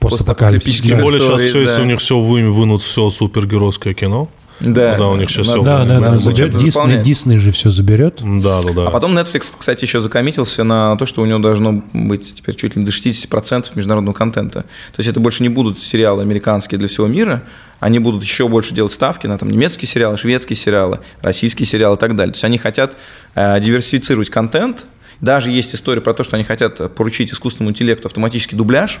Постапокалипсис. 0.00 0.82
Тем 0.82 1.00
более 1.00 1.20
сейчас 1.20 1.40
все, 1.40 1.60
если 1.60 1.80
у 1.80 1.84
них 1.84 2.00
все 2.00 2.18
вы, 2.20 2.50
вынут 2.50 2.82
все 2.82 3.08
супергеройское 3.08 3.94
кино. 3.94 4.28
Да, 4.60 4.96
Да, 4.96 5.08
у 5.08 5.16
них 5.16 5.28
сейчас 5.30 5.48
всё 5.48 5.62
Да, 5.62 5.84
да, 5.84 6.00
да. 6.00 6.16
Дисней. 6.16 7.02
Дисней 7.02 7.38
же 7.38 7.52
все 7.52 7.70
заберет. 7.70 8.20
Да, 8.22 8.62
да, 8.62 8.72
да. 8.72 8.86
А 8.86 8.90
потом 8.90 9.16
Netflix, 9.16 9.52
кстати, 9.56 9.84
еще 9.84 10.00
закоммитился 10.00 10.64
на 10.64 10.96
то, 10.96 11.06
что 11.06 11.22
у 11.22 11.26
него 11.26 11.38
должно 11.38 11.84
быть 11.92 12.34
теперь 12.36 12.54
чуть 12.54 12.76
ли 12.76 12.82
не 12.82 12.86
до 12.86 12.92
60% 12.92 13.72
международного 13.74 14.14
контента. 14.14 14.62
То 14.62 14.98
есть 14.98 15.08
это 15.10 15.20
больше 15.20 15.42
не 15.42 15.48
будут 15.48 15.80
сериалы 15.80 16.22
американские 16.22 16.78
для 16.78 16.88
всего 16.88 17.06
мира, 17.06 17.42
они 17.80 17.98
будут 17.98 18.22
еще 18.22 18.48
больше 18.48 18.74
делать 18.74 18.92
ставки 18.92 19.26
на 19.26 19.36
там, 19.36 19.50
немецкие 19.50 19.88
сериалы, 19.88 20.16
шведские 20.16 20.56
сериалы, 20.56 21.00
российские 21.20 21.66
сериалы 21.66 21.96
и 21.96 21.98
так 21.98 22.16
далее. 22.16 22.32
То 22.32 22.36
есть 22.36 22.44
они 22.44 22.58
хотят 22.58 22.96
э, 23.34 23.60
диверсифицировать 23.60 24.30
контент. 24.30 24.86
Даже 25.20 25.50
есть 25.50 25.74
история 25.74 26.00
про 26.00 26.14
то, 26.14 26.24
что 26.24 26.36
они 26.36 26.44
хотят 26.44 26.94
поручить 26.94 27.32
искусственному 27.32 27.70
интеллекту 27.70 28.08
автоматический 28.08 28.56
дубляж, 28.56 29.00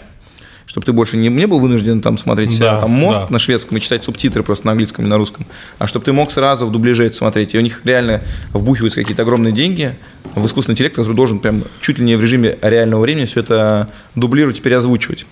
чтобы 0.66 0.84
ты 0.84 0.92
больше 0.92 1.16
не, 1.16 1.28
не 1.28 1.46
был 1.46 1.60
вынужден 1.60 2.00
там 2.00 2.18
смотреть 2.18 2.58
Да, 2.58 2.80
там 2.80 2.90
мост 2.90 3.20
да. 3.20 3.26
на 3.30 3.38
шведском 3.38 3.78
и 3.78 3.80
читать 3.80 4.04
субтитры 4.04 4.42
просто 4.42 4.66
на 4.66 4.72
английском 4.72 5.06
и 5.06 5.08
на 5.08 5.16
русском, 5.16 5.46
а 5.78 5.86
чтобы 5.86 6.04
ты 6.04 6.12
мог 6.12 6.32
сразу 6.32 6.66
в 6.66 6.72
дубляже 6.72 7.06
это 7.06 7.14
смотреть. 7.14 7.54
И 7.54 7.58
у 7.58 7.60
них 7.60 7.80
реально 7.84 8.22
вбухиваются 8.52 9.00
какие-то 9.00 9.22
огромные 9.22 9.52
деньги 9.52 9.96
в 10.34 10.44
искусственный 10.44 10.74
интеллект, 10.74 10.96
который 10.96 11.14
должен 11.14 11.38
прям 11.38 11.62
чуть 11.80 11.98
ли 11.98 12.04
не 12.04 12.16
в 12.16 12.22
режиме 12.22 12.58
реального 12.60 13.00
времени 13.00 13.24
все 13.24 13.40
это 13.40 13.88
дублировать 14.16 14.58
и 14.58 14.60
переозвучивать. 14.60 15.24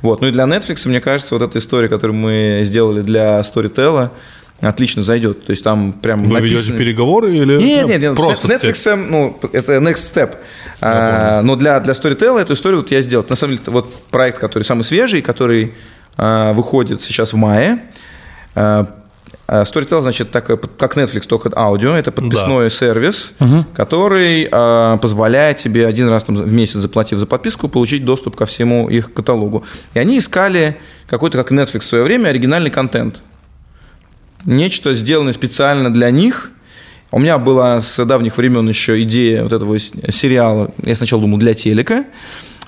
Вот. 0.00 0.20
Ну 0.20 0.28
и 0.28 0.30
для 0.30 0.44
Netflix, 0.44 0.88
мне 0.88 1.00
кажется, 1.00 1.34
вот 1.34 1.42
эта 1.42 1.58
история, 1.58 1.88
которую 1.88 2.16
мы 2.16 2.60
сделали 2.62 3.02
для 3.02 3.40
Storytel, 3.40 4.10
отлично 4.60 5.02
зайдет. 5.02 5.46
То 5.46 5.50
есть 5.50 5.62
там 5.62 5.92
прям 5.92 6.28
Вы 6.28 6.40
ведете 6.40 6.62
написано- 6.62 6.78
переговоры 6.78 7.34
или 7.34 7.62
нет, 7.62 7.82
ну, 7.82 7.88
нет, 7.88 8.00
нет, 8.00 8.16
просто 8.16 8.48
Netflix, 8.48 8.60
текст? 8.60 8.88
ну, 8.96 9.38
это 9.52 9.74
next 9.74 10.12
step. 10.12 10.36
А, 10.80 11.42
но 11.42 11.56
для, 11.56 11.80
для 11.80 11.92
Storytel 11.92 12.38
эту 12.38 12.54
историю 12.54 12.80
вот 12.80 12.90
я 12.90 13.00
сделал. 13.02 13.24
На 13.28 13.36
самом 13.36 13.56
деле, 13.56 13.64
вот 13.66 13.92
проект, 14.10 14.38
который 14.38 14.64
самый 14.64 14.82
свежий, 14.82 15.22
который 15.22 15.74
а, 16.16 16.52
выходит 16.52 17.02
сейчас 17.02 17.32
в 17.32 17.36
мае. 17.36 17.84
А, 18.54 18.86
а, 19.46 19.62
Storytel, 19.62 20.02
значит, 20.02 20.30
так, 20.30 20.46
как 20.46 20.96
Netflix, 20.96 21.26
только 21.26 21.50
аудио. 21.54 21.94
Это 21.94 22.12
подписной 22.12 22.70
сервис, 22.70 23.34
который 23.74 24.48
а, 24.50 24.96
позволяет 24.98 25.58
тебе 25.58 25.86
один 25.86 26.08
раз 26.08 26.24
там, 26.24 26.36
в 26.36 26.52
месяц, 26.52 26.76
заплатив 26.76 27.18
за 27.18 27.26
подписку, 27.26 27.68
получить 27.68 28.04
доступ 28.04 28.36
ко 28.36 28.46
всему 28.46 28.88
их 28.88 29.12
каталогу. 29.12 29.64
И 29.94 29.98
они 29.98 30.18
искали 30.18 30.76
какой-то, 31.06 31.38
как 31.38 31.52
Netflix 31.52 31.80
в 31.80 31.84
свое 31.84 32.04
время, 32.04 32.28
оригинальный 32.28 32.70
контент 32.70 33.22
нечто 34.44 34.94
сделанное 34.94 35.32
специально 35.32 35.92
для 35.92 36.10
них. 36.10 36.50
У 37.10 37.18
меня 37.18 37.38
была 37.38 37.80
с 37.80 38.04
давних 38.04 38.36
времен 38.36 38.68
еще 38.68 39.02
идея 39.02 39.42
вот 39.42 39.52
этого 39.52 39.78
сериала. 39.78 40.70
Я 40.82 40.94
сначала 40.94 41.22
думал 41.22 41.38
для 41.38 41.54
телека, 41.54 42.04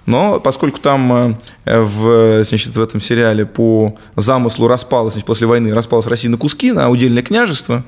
но 0.07 0.41
поскольку 0.41 0.81
там 0.81 1.37
э, 1.65 1.81
в, 1.81 2.43
значит, 2.45 2.75
в 2.75 2.81
этом 2.81 3.01
сериале 3.01 3.45
по 3.45 3.97
замыслу 4.17 4.67
распалось, 4.67 5.13
значит, 5.13 5.27
после 5.27 5.47
войны 5.47 5.75
распалась 5.75 6.07
Россия 6.07 6.31
на 6.31 6.39
куски, 6.39 6.73
на 6.73 6.89
удельное 6.89 7.23
княжество, 7.23 7.85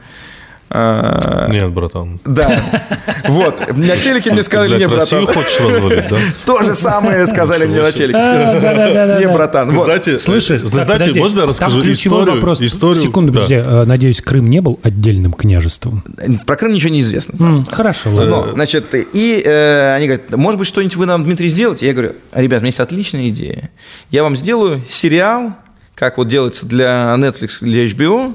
а, 0.75 1.49
Нет, 1.51 1.71
братан. 1.71 2.19
да, 2.25 2.61
вот. 3.29 3.61
На 3.77 3.97
телеке 3.97 4.33
мне 4.33 4.43
сказали, 4.43 4.79
не, 4.79 4.87
братан. 4.87 5.25
Россию 5.25 5.27
хочешь 5.27 5.61
развалить, 5.61 6.09
да? 6.09 6.17
То 6.47 6.63
же 6.63 6.75
самое 6.75 7.27
сказали 7.27 7.67
мне 7.67 7.83
на 7.83 7.93
телеке. 7.93 8.19
Не, 8.19 9.29
братан. 9.33 9.71
Слушай, 10.19 10.57
э, 10.57 10.59
знаете, 10.61 10.93
подожди, 10.93 11.21
можно 11.21 11.41
я 11.41 11.47
расскажу 11.47 11.83
историю? 11.93 12.35
вопрос. 12.37 12.63
историю? 12.63 13.03
Секунду, 13.03 13.33
подожди. 13.33 13.57
э, 13.57 13.85
Надеюсь, 13.85 14.21
Крым 14.21 14.49
не 14.49 14.61
был 14.61 14.81
отдельным 14.83 15.33
княжеством. 15.33 16.05
Про 16.47 16.57
Крым 16.57 16.73
ничего 16.73 16.91
не 16.91 17.01
известно. 17.01 17.65
Хорошо, 17.71 18.11
значит, 18.55 18.87
и 18.95 19.43
э, 19.45 19.95
они 19.95 20.07
говорят, 20.07 20.35
может 20.37 20.59
быть, 20.59 20.69
что-нибудь 20.69 20.97
вы 20.97 21.07
нам, 21.07 21.25
Дмитрий, 21.25 21.49
сделаете? 21.49 21.87
Я 21.87 21.93
говорю, 21.93 22.13
ребят, 22.33 22.59
у 22.59 22.63
меня 22.63 22.69
есть 22.69 22.81
отличная 22.81 23.29
идея. 23.29 23.71
Я 24.11 24.23
вам 24.23 24.37
сделаю 24.37 24.81
сериал, 24.89 25.53
как 25.95 26.19
вот 26.19 26.29
делается 26.29 26.67
для 26.67 27.15
Netflix, 27.19 27.59
для 27.61 27.85
HBO, 27.85 28.35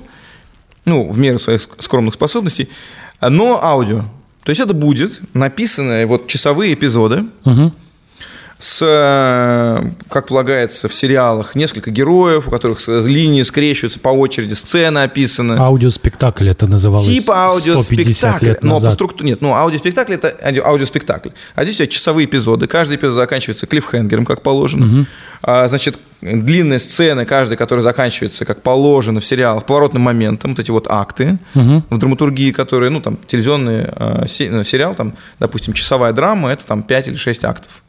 ну, 0.87 1.07
в 1.07 1.17
меру 1.19 1.37
своих 1.39 1.61
ск- 1.61 1.75
скромных 1.79 2.13
способностей, 2.15 2.67
но 3.21 3.63
аудио. 3.63 4.05
То 4.43 4.49
есть 4.51 4.61
это 4.61 4.73
будет 4.73 5.19
написанные 5.35 6.05
вот 6.07 6.27
часовые 6.27 6.73
эпизоды 6.73 7.25
с, 8.59 8.79
э, 8.81 9.89
как 10.09 10.27
полагается 10.27 10.87
в 10.87 10.93
сериалах, 10.93 11.53
несколько 11.55 11.91
героев, 11.91 12.47
у 12.47 12.51
которых 12.51 12.79
линии 12.87 13.43
скрещиваются 13.43 13.99
по 13.99 14.09
очереди, 14.09 14.53
сцена 14.55 15.03
описана. 15.03 15.57
Аудиоспектакль 15.63 16.49
это 16.49 16.65
называлось 16.65 17.05
Типа 17.05 17.49
150 17.59 17.73
аудиоспектакль. 18.33 18.45
Но 18.67 18.75
по 18.79 18.91
структуре 18.91 19.29
нет. 19.29 19.41
Ну, 19.41 19.53
аудиоспектакль 19.53 20.13
это 20.13 20.29
ауди- 20.43 20.61
аудиоспектакль. 20.63 21.29
А 21.55 21.63
здесь 21.63 21.75
у 21.75 21.77
тебя 21.79 21.87
часовые 21.87 22.25
эпизоды. 22.25 22.65
Каждый 22.67 22.95
эпизод 22.97 23.13
заканчивается 23.15 23.67
клиффхенгером, 23.67 24.25
как 24.25 24.41
положено. 24.41 25.05
А, 25.43 25.67
значит, 25.67 25.99
длинные 26.21 26.79
сцены, 26.79 27.25
каждый, 27.25 27.57
который 27.57 27.81
заканчивается, 27.81 28.43
как 28.43 28.63
положено 28.63 29.19
в 29.19 29.25
сериалах, 29.25 29.65
поворотным 29.65 30.01
моментом, 30.01 30.51
вот 30.51 30.59
эти 30.59 30.71
вот 30.71 30.87
акты 30.89 31.37
в 31.91 31.97
драматургии, 31.99 32.51
которые, 32.51 32.89
ну, 32.89 33.01
там, 33.01 33.17
телевизионный 33.27 33.85
се- 34.27 34.49
ну, 34.49 34.63
сериал, 34.63 34.95
там, 34.95 35.13
допустим, 35.39 35.73
часовая 35.73 36.11
драма, 36.11 36.49
это 36.49 36.65
там 36.65 36.81
5 36.81 37.07
или 37.07 37.15
6 37.15 37.43
актов. 37.45 37.83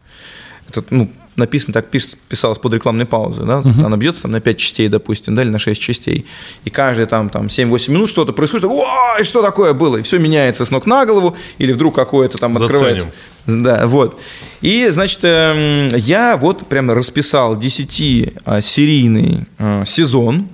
Это, 0.69 0.85
ну, 0.91 1.11
написано 1.37 1.73
так, 1.73 1.87
пис- 1.95 2.17
писалось 2.29 2.59
под 2.59 2.75
рекламной 2.75 3.07
паузой, 3.07 3.47
да, 3.47 3.59
она 3.59 3.97
бьется 3.97 4.23
там 4.23 4.33
на 4.33 4.41
5 4.41 4.59
частей, 4.59 4.89
допустим, 4.89 5.35
да, 5.37 5.43
или 5.43 5.51
на 5.51 5.59
6 5.61 5.81
частей, 5.81 6.27
и 6.65 6.71
каждые 6.71 7.07
там, 7.07 7.29
там 7.31 7.47
7-8 7.47 7.91
минут 7.93 8.11
что-то 8.11 8.33
происходит, 8.33 8.67
ой, 8.69 9.23
что 9.25 9.41
такое 9.41 9.73
было, 9.73 9.99
и 9.99 10.03
все 10.03 10.19
меняется 10.19 10.65
с 10.65 10.71
ног 10.73 10.85
на 10.87 11.07
голову, 11.07 11.37
или 11.59 11.73
вдруг 11.73 11.95
какое-то 11.95 12.39
там 12.39 12.55
Заценим. 12.55 12.71
открывается. 12.73 13.09
Да, 13.47 13.87
вот. 13.87 14.21
И, 14.63 14.89
значит, 14.91 15.21
эм, 15.23 15.89
я 15.97 16.37
вот 16.37 16.67
прямо 16.67 16.95
расписал 16.95 17.57
10-серийный 17.57 19.47
э, 19.59 19.85
сезон 19.87 20.49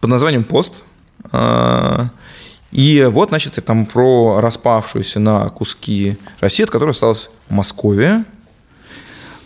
под 0.00 0.10
названием 0.10 0.44
«Пост», 0.44 0.82
А, 1.32 2.10
и 2.70 3.06
вот, 3.08 3.30
значит, 3.30 3.54
там 3.64 3.86
про 3.86 4.40
распавшуюся 4.40 5.18
на 5.20 5.48
куски 5.48 6.16
Россию, 6.40 6.66
от 6.66 6.70
которой 6.70 6.90
осталась 6.90 7.30
Московия. 7.48 8.24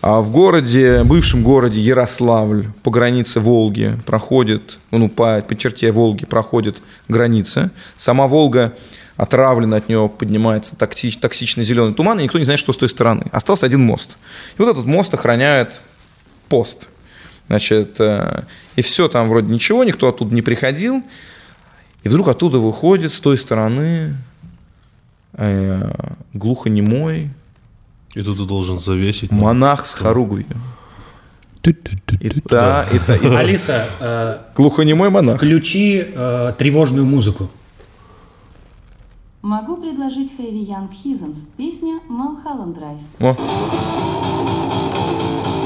А 0.00 0.20
в 0.20 0.30
городе, 0.30 1.02
бывшем 1.02 1.42
городе 1.42 1.80
Ярославль, 1.80 2.68
по 2.84 2.90
границе 2.90 3.40
Волги 3.40 3.98
проходит, 4.06 4.78
ну, 4.92 5.08
по, 5.08 5.40
по 5.40 5.56
черте 5.56 5.90
Волги 5.90 6.24
проходит 6.24 6.76
граница. 7.08 7.72
Сама 7.96 8.28
Волга 8.28 8.76
отравлена, 9.16 9.78
от 9.78 9.88
нее 9.88 10.08
поднимается 10.08 10.76
токсич, 10.76 11.18
токсичный 11.18 11.64
зеленый 11.64 11.94
туман, 11.94 12.20
и 12.20 12.22
никто 12.22 12.38
не 12.38 12.44
знает, 12.44 12.60
что 12.60 12.72
с 12.72 12.76
той 12.76 12.88
стороны. 12.88 13.24
Остался 13.32 13.66
один 13.66 13.80
мост. 13.80 14.16
И 14.56 14.62
вот 14.62 14.70
этот 14.70 14.86
мост 14.86 15.12
охраняет 15.12 15.80
пост. 16.48 16.88
Значит, 17.48 17.96
э, 17.98 18.44
и 18.76 18.82
все 18.82 19.08
там 19.08 19.28
вроде 19.28 19.52
ничего, 19.52 19.82
никто 19.82 20.06
оттуда 20.06 20.32
не 20.32 20.42
приходил. 20.42 21.02
И 22.04 22.08
вдруг 22.08 22.28
оттуда 22.28 22.60
выходит 22.60 23.12
с 23.12 23.18
той 23.18 23.36
стороны 23.36 24.14
э, 25.32 25.90
глухонемой 26.34 27.30
И 28.14 28.22
тут 28.22 28.38
ты 28.38 28.44
должен 28.46 28.78
завесить. 28.80 29.30
на- 29.32 29.38
монах 29.38 29.86
с 29.86 29.94
хоругвью. 29.94 30.46
Ту-ту-ту-ту. 31.60 32.16
И 32.20 32.40
та, 32.40 32.86
и 32.92 32.98
та, 32.98 33.16
и 33.16 33.18
та. 33.18 33.38
Алиса, 33.38 33.86
э, 34.00 34.38
Глухонемой 34.56 35.10
монах. 35.10 35.36
включи 35.36 36.04
э, 36.14 36.52
тревожную 36.58 37.04
музыку. 37.04 37.48
Могу 39.42 39.76
предложить 39.76 40.32
Heavy 40.38 40.66
Young 40.66 40.88
Heathens 41.04 41.38
песня 41.56 42.00
Drive. 42.74 43.00
О, 43.20 43.36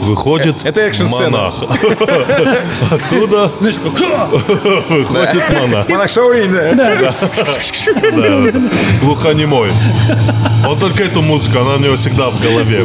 Выходит 0.02 0.56
Это 0.64 0.80
экшн-сцена. 0.80 1.30
монах. 1.30 1.54
Оттуда 2.90 3.50
Знаешь, 3.60 3.76
как, 3.82 3.94
«Ха!» 3.96 4.26
выходит 4.88 5.50
монах. 5.50 5.88
монах 5.88 6.10
Шаолинь, 6.10 6.52
да. 6.52 6.74
Да. 6.74 8.52
Глухонемой. 9.00 9.70
Он 10.66 10.78
только 10.78 11.04
эту 11.04 11.22
музыку, 11.22 11.58
она 11.60 11.74
у 11.74 11.78
него 11.78 11.96
всегда 11.96 12.30
в 12.30 12.40
голове. 12.40 12.84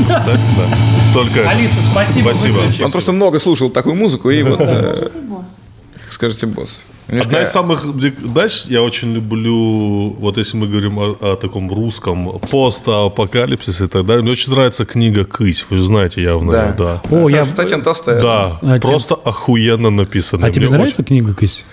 Только 1.14 1.40
это. 1.42 1.50
Алиса, 1.50 1.82
спасибо. 1.92 2.30
Спасибо. 2.34 2.60
Он 2.86 2.92
просто 2.92 3.12
много 3.12 3.40
слушал 3.40 3.70
такую 3.70 3.96
музыку, 3.96 4.30
и 4.30 4.44
вот, 4.44 4.60
э, 4.62 5.10
Скажите, 6.10 6.46
босс. 6.46 6.84
Босс. 7.10 7.26
Одна 7.26 7.42
из 7.42 7.50
самых, 7.50 7.86
знаешь, 7.86 8.66
я 8.68 8.82
очень 8.82 9.14
люблю, 9.14 10.10
вот 10.20 10.38
если 10.38 10.58
мы 10.58 10.68
говорим 10.68 11.00
о, 11.00 11.16
о 11.22 11.36
таком 11.36 11.72
русском 11.74 12.40
постапокалипсисе 12.40 13.86
и 13.86 13.88
так 13.88 14.06
далее, 14.06 14.24
мне 14.24 14.32
очень 14.32 14.52
нравится 14.54 14.86
книга 14.86 15.26
«Кысь», 15.26 15.66
вы 15.70 15.78
же 15.78 15.84
знаете 15.84 16.22
явно, 16.22 16.52
Да. 16.52 16.76
да. 16.78 17.02
О, 17.10 17.30
я... 17.30 17.38
Хорошо, 17.44 17.56
Татьяна 17.56 17.84
Толстая. 17.84 18.20
Да, 18.22 18.60
А 18.62 18.80
просто 18.80 19.16
охуенно 19.16 19.90
написано. 19.90 20.48
А 20.48 20.52
тебе 20.52 20.68
Мне 20.68 20.78
нравится 20.78 21.04
книга 21.04 21.34
Кысь? 21.34 21.66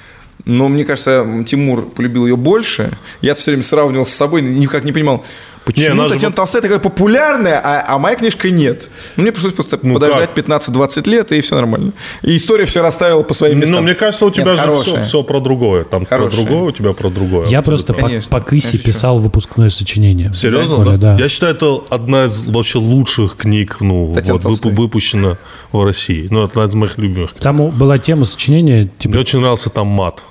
Но 0.44 0.68
мне 0.68 0.84
кажется, 0.84 1.24
Тимур 1.46 1.86
полюбил 1.86 2.26
ее 2.26 2.36
больше. 2.36 2.90
Я 3.22 3.34
все 3.34 3.52
время 3.52 3.62
сравнивал 3.62 4.04
с 4.04 4.10
собой, 4.10 4.42
никак 4.42 4.84
не 4.84 4.92
понимал, 4.92 5.24
Почему 5.64 6.02
же 6.04 6.10
Татьяна 6.10 6.30
вот- 6.30 6.36
Толстая 6.36 6.62
такая 6.62 6.78
популярная, 6.78 7.58
а, 7.64 7.84
а 7.94 7.98
моя 7.98 8.16
книжка 8.16 8.50
нет? 8.50 8.90
Ну, 9.16 9.22
мне 9.22 9.32
пришлось 9.32 9.54
просто 9.54 9.78
Ну, 9.82 9.94
подождать 9.94 10.30
как? 10.34 10.34
15-20 10.34 11.06
лет, 11.08 11.32
и 11.32 11.40
все 11.40 11.54
нормально. 11.54 11.92
И 12.22 12.36
история 12.36 12.64
все 12.66 12.82
расставила 12.82 13.22
по 13.22 13.32
своим 13.34 13.58
местам. 13.60 13.76
Ну, 13.76 13.82
мне 13.82 13.94
кажется, 13.94 14.26
у 14.26 14.30
тебя 14.30 14.44
Нет, 14.52 14.56
же 14.56 14.60
хорошая. 14.66 15.02
все, 15.04 15.22
про 15.22 15.40
другое. 15.40 15.84
Там 15.84 16.04
Хорошая. 16.04 16.30
про 16.30 16.36
другое, 16.44 16.68
у 16.68 16.70
тебя 16.72 16.92
про 16.92 17.08
другое. 17.08 17.46
Я 17.48 17.62
просто 17.62 17.94
по, 17.94 18.00
Конечно, 18.06 18.30
по 18.30 18.40
Кысе 18.40 18.76
писал 18.78 19.18
выпускное 19.18 19.70
сочинение. 19.70 20.32
Серьезно, 20.34 20.76
школе, 20.82 20.96
да? 20.98 21.16
Я 21.18 21.28
считаю, 21.28 21.54
это 21.54 21.80
одна 21.90 22.26
из 22.26 22.42
вообще 22.44 22.78
лучших 22.78 23.36
книг, 23.36 23.78
ну, 23.80 24.12
Татьяна 24.14 24.38
вот, 24.40 24.60
вып- 24.62 24.74
выпущена 24.74 25.38
в 25.72 25.82
России. 25.84 26.28
Ну, 26.30 26.42
одна 26.44 26.64
из 26.64 26.74
моих 26.74 26.98
любимых. 26.98 27.30
книг. 27.30 27.42
Там 27.42 27.70
была 27.70 27.96
тема 27.98 28.26
сочинения, 28.26 28.82
Мне 28.82 28.90
типа, 28.98 29.16
очень 29.16 29.38
нравился 29.40 29.70
там 29.70 29.86
мат. 29.86 30.22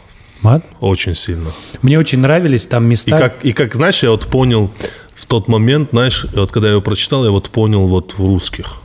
мат. 0.41 0.63
Очень 0.79 1.15
сильно. 1.15 1.49
Мне 1.81 1.97
очень 1.97 2.19
нравились 2.19 2.67
там 2.67 2.85
И 2.85 2.89
места. 2.89 3.17
как, 3.17 3.43
и 3.43 3.53
как, 3.53 3.73
знаешь, 3.73 4.03
я 4.03 4.11
вот 4.11 4.27
понял 4.27 4.69
в 5.13 5.25
тот 5.25 5.47
момент, 5.47 5.89
знаешь, 5.91 6.25
вот 6.33 6.51
когда 6.51 6.67
я 6.67 6.73
его 6.73 6.81
прочитал, 6.81 7.25
я 7.25 7.31
вот 7.31 7.49
понял 7.49 7.87
вот 7.87 8.13
в 8.13 8.19
русских. 8.19 8.82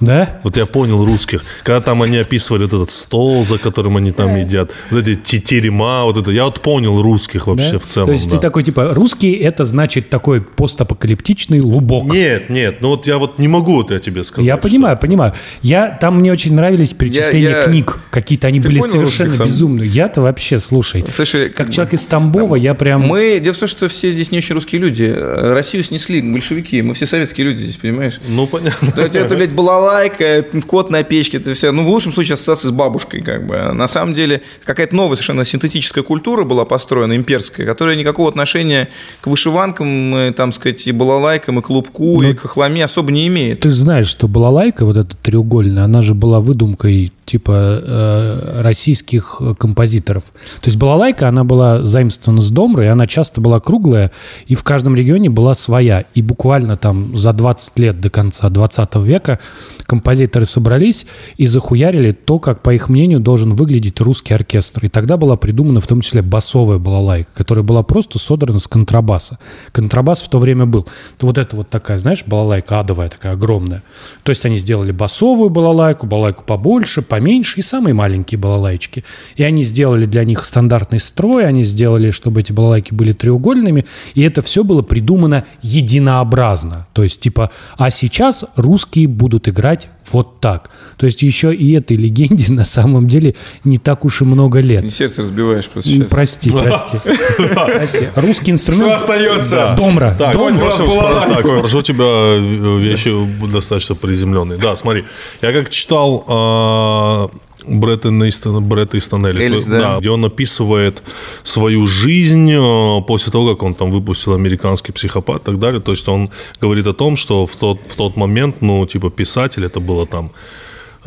Да? 0.00 0.40
Вот 0.42 0.56
я 0.56 0.66
понял 0.66 1.04
русских. 1.04 1.44
Когда 1.62 1.80
там 1.80 2.02
они 2.02 2.18
описывали 2.18 2.62
вот 2.64 2.72
этот 2.72 2.90
стол, 2.90 3.44
за 3.46 3.58
которым 3.58 3.96
они 3.96 4.12
там 4.12 4.36
едят, 4.36 4.70
вот 4.90 5.06
эти 5.06 5.14
те- 5.16 5.38
терема, 5.40 6.04
вот 6.04 6.16
это. 6.16 6.30
Я 6.30 6.44
вот 6.44 6.60
понял 6.60 7.00
русских 7.00 7.46
вообще 7.46 7.72
Да? 7.72 7.78
в 7.78 7.86
целом. 7.86 8.06
То 8.08 8.12
есть 8.14 8.28
да. 8.30 8.36
ты 8.36 8.42
такой, 8.42 8.64
типа, 8.64 8.90
русский 8.94 9.32
это 9.34 9.64
значит 9.64 10.08
такой 10.10 10.40
постапокалиптичный 10.40 11.60
лубок. 11.60 12.04
Нет, 12.12 12.50
нет, 12.50 12.78
ну 12.80 12.88
вот 12.90 13.06
я 13.06 13.18
вот 13.18 13.38
не 13.38 13.48
могу 13.48 13.74
вот 13.76 13.90
я 13.90 13.98
тебе 13.98 14.24
сказать. 14.24 14.46
Я 14.46 14.54
что- 14.58 14.68
понимаю, 14.68 14.98
понимаю. 14.98 15.34
Я, 15.62 15.88
там 16.00 16.18
мне 16.20 16.32
очень 16.32 16.54
нравились 16.54 16.92
перечисления 16.92 17.50
я- 17.50 17.62
книг. 17.64 18.00
Какие-то 18.10 18.48
они 18.48 18.60
Ты 18.60 18.68
были 18.68 18.80
понял 18.80 18.92
совершенно 18.92 19.30
русских 19.30 19.46
безумные. 19.46 19.88
Я-то 19.88 20.20
вообще, 20.22 20.58
слушай, 20.58 21.04
Слушай, 21.14 21.48
как 21.50 21.68
как 21.68 21.74
человек 21.74 21.94
из 21.94 22.06
Тамбова, 22.06 22.56
я 22.56 22.72
прям... 22.72 23.02
Мы, 23.02 23.40
дело 23.40 23.52
в 23.54 23.58
том, 23.58 23.68
что 23.68 23.88
все 23.88 24.10
здесь 24.10 24.30
не 24.32 24.38
очень 24.38 24.54
русские 24.54 24.80
люди. 24.80 25.14
Россию 25.14 25.84
снесли 25.84 26.22
большевики. 26.22 26.80
Мы 26.80 26.94
все 26.94 27.04
советские 27.04 27.46
люди 27.48 27.62
здесь, 27.62 27.76
понимаешь? 27.76 28.20
Ну, 28.26 28.46
понятно. 28.46 28.90
То 28.92 29.02
есть 29.02 29.14
это, 29.14 29.34
блядь, 29.34 29.50
балалайка, 29.88 30.44
кот 30.66 30.90
на 30.90 31.02
печке, 31.02 31.38
это 31.38 31.54
все. 31.54 31.72
Ну, 31.72 31.84
в 31.84 31.88
лучшем 31.88 32.12
случае 32.12 32.34
ассоциация 32.34 32.68
с 32.68 32.72
бабушкой, 32.72 33.22
как 33.22 33.46
бы. 33.46 33.56
А 33.56 33.72
на 33.72 33.88
самом 33.88 34.14
деле, 34.14 34.42
какая-то 34.64 34.94
новая 34.94 35.16
совершенно 35.16 35.44
синтетическая 35.44 36.04
культура 36.04 36.44
была 36.44 36.64
построена, 36.64 37.16
имперская, 37.16 37.66
которая 37.66 37.96
никакого 37.96 38.28
отношения 38.28 38.88
к 39.20 39.26
вышиванкам, 39.26 40.14
э, 40.14 40.32
там, 40.32 40.52
сказать, 40.52 40.86
и 40.86 40.92
балалайкам, 40.92 41.58
и 41.58 41.62
клубку, 41.62 42.22
и 42.22 42.34
к 42.34 42.40
хламе 42.40 42.84
особо 42.84 43.10
не 43.12 43.26
имеет. 43.28 43.60
Ты 43.60 43.70
знаешь, 43.70 44.06
что 44.06 44.28
балалайка, 44.28 44.84
вот 44.84 44.96
эта 44.96 45.16
треугольная, 45.16 45.84
она 45.84 46.02
же 46.02 46.14
была 46.14 46.40
выдумкой 46.40 47.12
типа 47.28 47.52
э, 47.52 48.60
российских 48.62 49.40
композиторов. 49.58 50.24
То 50.62 50.68
есть 50.68 50.78
балалайка, 50.78 51.28
она 51.28 51.44
была 51.44 51.84
заимствована 51.84 52.40
с 52.40 52.50
домры, 52.50 52.86
и 52.86 52.88
она 52.88 53.06
часто 53.06 53.42
была 53.42 53.60
круглая, 53.60 54.10
и 54.46 54.54
в 54.54 54.64
каждом 54.64 54.94
регионе 54.94 55.28
была 55.28 55.54
своя. 55.54 56.06
И 56.14 56.22
буквально 56.22 56.76
там 56.76 57.16
за 57.16 57.32
20 57.32 57.78
лет 57.78 58.00
до 58.00 58.08
конца 58.08 58.48
20 58.48 58.96
века 58.96 59.38
композиторы 59.86 60.46
собрались 60.46 61.06
и 61.36 61.46
захуярили 61.46 62.12
то, 62.12 62.38
как, 62.38 62.62
по 62.62 62.74
их 62.74 62.88
мнению, 62.88 63.20
должен 63.20 63.54
выглядеть 63.54 64.00
русский 64.00 64.34
оркестр. 64.34 64.86
И 64.86 64.88
тогда 64.88 65.16
была 65.16 65.36
придумана 65.36 65.80
в 65.80 65.86
том 65.86 66.00
числе 66.00 66.22
басовая 66.22 66.78
балалайка, 66.78 67.30
которая 67.34 67.62
была 67.62 67.82
просто 67.82 68.18
содрана 68.18 68.58
с 68.58 68.68
контрабаса. 68.68 69.38
Контрабас 69.72 70.22
в 70.22 70.28
то 70.28 70.38
время 70.38 70.66
был. 70.66 70.86
Вот 71.20 71.38
это 71.38 71.56
вот 71.56 71.68
такая, 71.68 71.98
знаешь, 71.98 72.24
балалайка 72.26 72.80
адовая, 72.80 73.08
такая 73.08 73.32
огромная. 73.32 73.82
То 74.22 74.30
есть 74.30 74.44
они 74.44 74.56
сделали 74.56 74.92
басовую 74.92 75.50
балалайку, 75.50 76.06
балалайку 76.06 76.44
побольше, 76.44 77.02
поменьше 77.02 77.60
и 77.60 77.62
самые 77.62 77.94
маленькие 77.94 78.38
балалайчики. 78.38 79.04
И 79.36 79.42
они 79.42 79.62
сделали 79.62 80.04
для 80.04 80.24
них 80.24 80.44
стандартный 80.44 80.98
строй, 80.98 81.46
они 81.46 81.64
сделали, 81.64 82.10
чтобы 82.10 82.40
эти 82.40 82.52
балалайки 82.52 82.94
были 82.94 83.12
треугольными, 83.12 83.84
и 84.14 84.22
это 84.22 84.42
все 84.42 84.64
было 84.64 84.82
придумано 84.82 85.44
единообразно. 85.62 86.86
То 86.92 87.02
есть 87.02 87.20
типа, 87.20 87.50
а 87.76 87.90
сейчас 87.90 88.44
русские 88.56 89.08
будут 89.08 89.48
играть 89.48 89.67
вот 90.12 90.40
так. 90.40 90.70
То 90.96 91.06
есть 91.06 91.22
еще 91.22 91.54
и 91.54 91.72
этой 91.72 91.96
легенде 91.96 92.52
на 92.52 92.64
самом 92.64 93.06
деле 93.08 93.34
не 93.64 93.78
так 93.78 94.04
уж 94.04 94.22
и 94.22 94.24
много 94.24 94.60
лет. 94.60 94.84
И 94.84 94.90
сердце 94.90 95.22
разбиваешь 95.22 95.66
просто 95.66 95.90
сейчас. 95.90 96.08
Прости, 96.08 96.50
прости. 96.50 96.98
Прости. 97.38 98.08
Русский 98.14 98.50
инструмент. 98.50 98.98
Что 98.98 99.04
остается? 99.04 99.74
Домра. 99.76 100.14
Так, 100.18 100.34
Домра. 100.34 100.70
Так, 100.70 101.46
спрошу 101.46 101.82
тебя 101.82 102.04
э, 102.04 102.78
вещи 102.78 103.12
достаточно 103.46 103.94
приземленные. 103.94 104.58
Да, 104.58 104.76
смотри, 104.76 105.04
я 105.42 105.52
как 105.52 105.70
читал 105.70 107.30
а, 107.68 107.74
Бретта 107.74 108.08
Эйстона, 108.08 108.60
Бретта 108.60 108.96
Эйстона 108.96 109.28
Эллиса, 109.28 109.44
Эллис, 109.44 109.64
да. 109.66 109.98
где 109.98 110.10
он 110.10 110.24
описывает 110.24 111.02
свою 111.42 111.86
жизнь 111.86 112.50
э, 112.50 113.02
после 113.06 113.32
того, 113.32 113.50
как 113.50 113.62
он 113.62 113.74
там 113.74 113.90
выпустил 113.90 114.34
«Американский 114.34 114.92
психопат» 114.92 115.42
и 115.42 115.44
так 115.44 115.58
далее. 115.58 115.80
То 115.80 115.92
есть 115.92 116.08
он 116.08 116.30
говорит 116.60 116.86
о 116.86 116.92
том, 116.92 117.16
что 117.16 117.46
в 117.46 117.56
тот, 117.56 117.78
в 117.86 117.96
тот 117.96 118.16
момент, 118.16 118.56
ну, 118.60 118.86
типа, 118.86 119.10
писатель, 119.10 119.64
это 119.64 119.80
было 119.80 120.06
там 120.06 120.30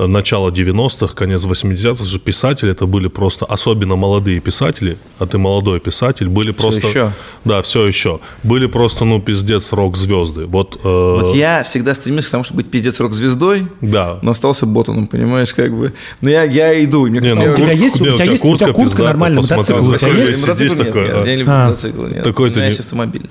начало 0.08 0.50
90-х, 0.50 1.14
конец 1.16 1.46
80-х, 1.46 2.04
же 2.06 2.20
писатели 2.20 2.72
это 2.72 2.86
были 2.86 3.08
просто, 3.08 3.46
особенно 3.46 3.96
молодые 3.96 4.40
писатели, 4.40 4.98
а 5.20 5.26
ты 5.26 5.38
молодой 5.38 5.80
писатель, 5.80 6.28
были 6.30 6.52
просто... 6.52 6.88
еще. 6.88 7.12
Да, 7.46 7.62
все 7.62 7.86
еще. 7.88 8.20
Были 8.44 8.68
просто, 8.68 9.06
ну, 9.06 9.22
пиздец, 9.22 9.72
рок-звезды. 9.72 10.46
Вот, 10.46 10.80
э, 10.84 10.88
Вот 11.22 11.36
я 11.36 11.64
всегда 11.64 11.94
стремился 11.94 12.28
к 12.30 12.32
тому, 12.32 12.44
чтобы 12.44 12.62
быть 12.64 12.72
пиздец 12.72 13.00
рок-звездой, 13.00 13.68
Да. 13.82 14.20
но 14.22 14.32
остался 14.32 14.66
ботаном, 14.66 15.08
понимаешь, 15.08 15.54
как 15.54 15.76
бы. 15.78 15.94
Но 16.22 16.30
я, 16.30 16.44
я 16.44 16.84
иду, 16.84 17.02
мне 17.08 17.20
Не, 17.20 17.30
кажется, 17.30 17.42
ну, 17.44 17.48
я 17.48 17.52
у 17.54 17.56
тебя 17.56 17.66
куртка- 17.68 17.84
есть- 17.84 18.02
у 18.02 18.04
тебя 18.16 18.26
есть- 18.26 18.46
у 18.46 18.56
тебя 18.58 18.74
куртка 18.74 19.04
нормальная, 19.04 19.42
мотоцикл 19.42 19.80
у 19.92 19.98
тебя 19.98 20.08
есть? 20.14 20.32
сидишь 20.38 20.48
Мотоцикл 20.48 20.76
нет, 20.76 20.86
такой, 20.88 21.04
нет, 21.04 21.14
а. 21.16 21.20
я 21.28 21.32
не 21.34 21.38
люблю 21.42 21.54
А. 21.54 21.66
мотоциклы, 21.68 22.10
нет. 22.12 22.24
Такой 22.24 22.50
У 22.50 22.52
меня 22.52 22.62
не- 22.62 22.68
есть 22.68 22.80
автомобиль. 22.80 23.30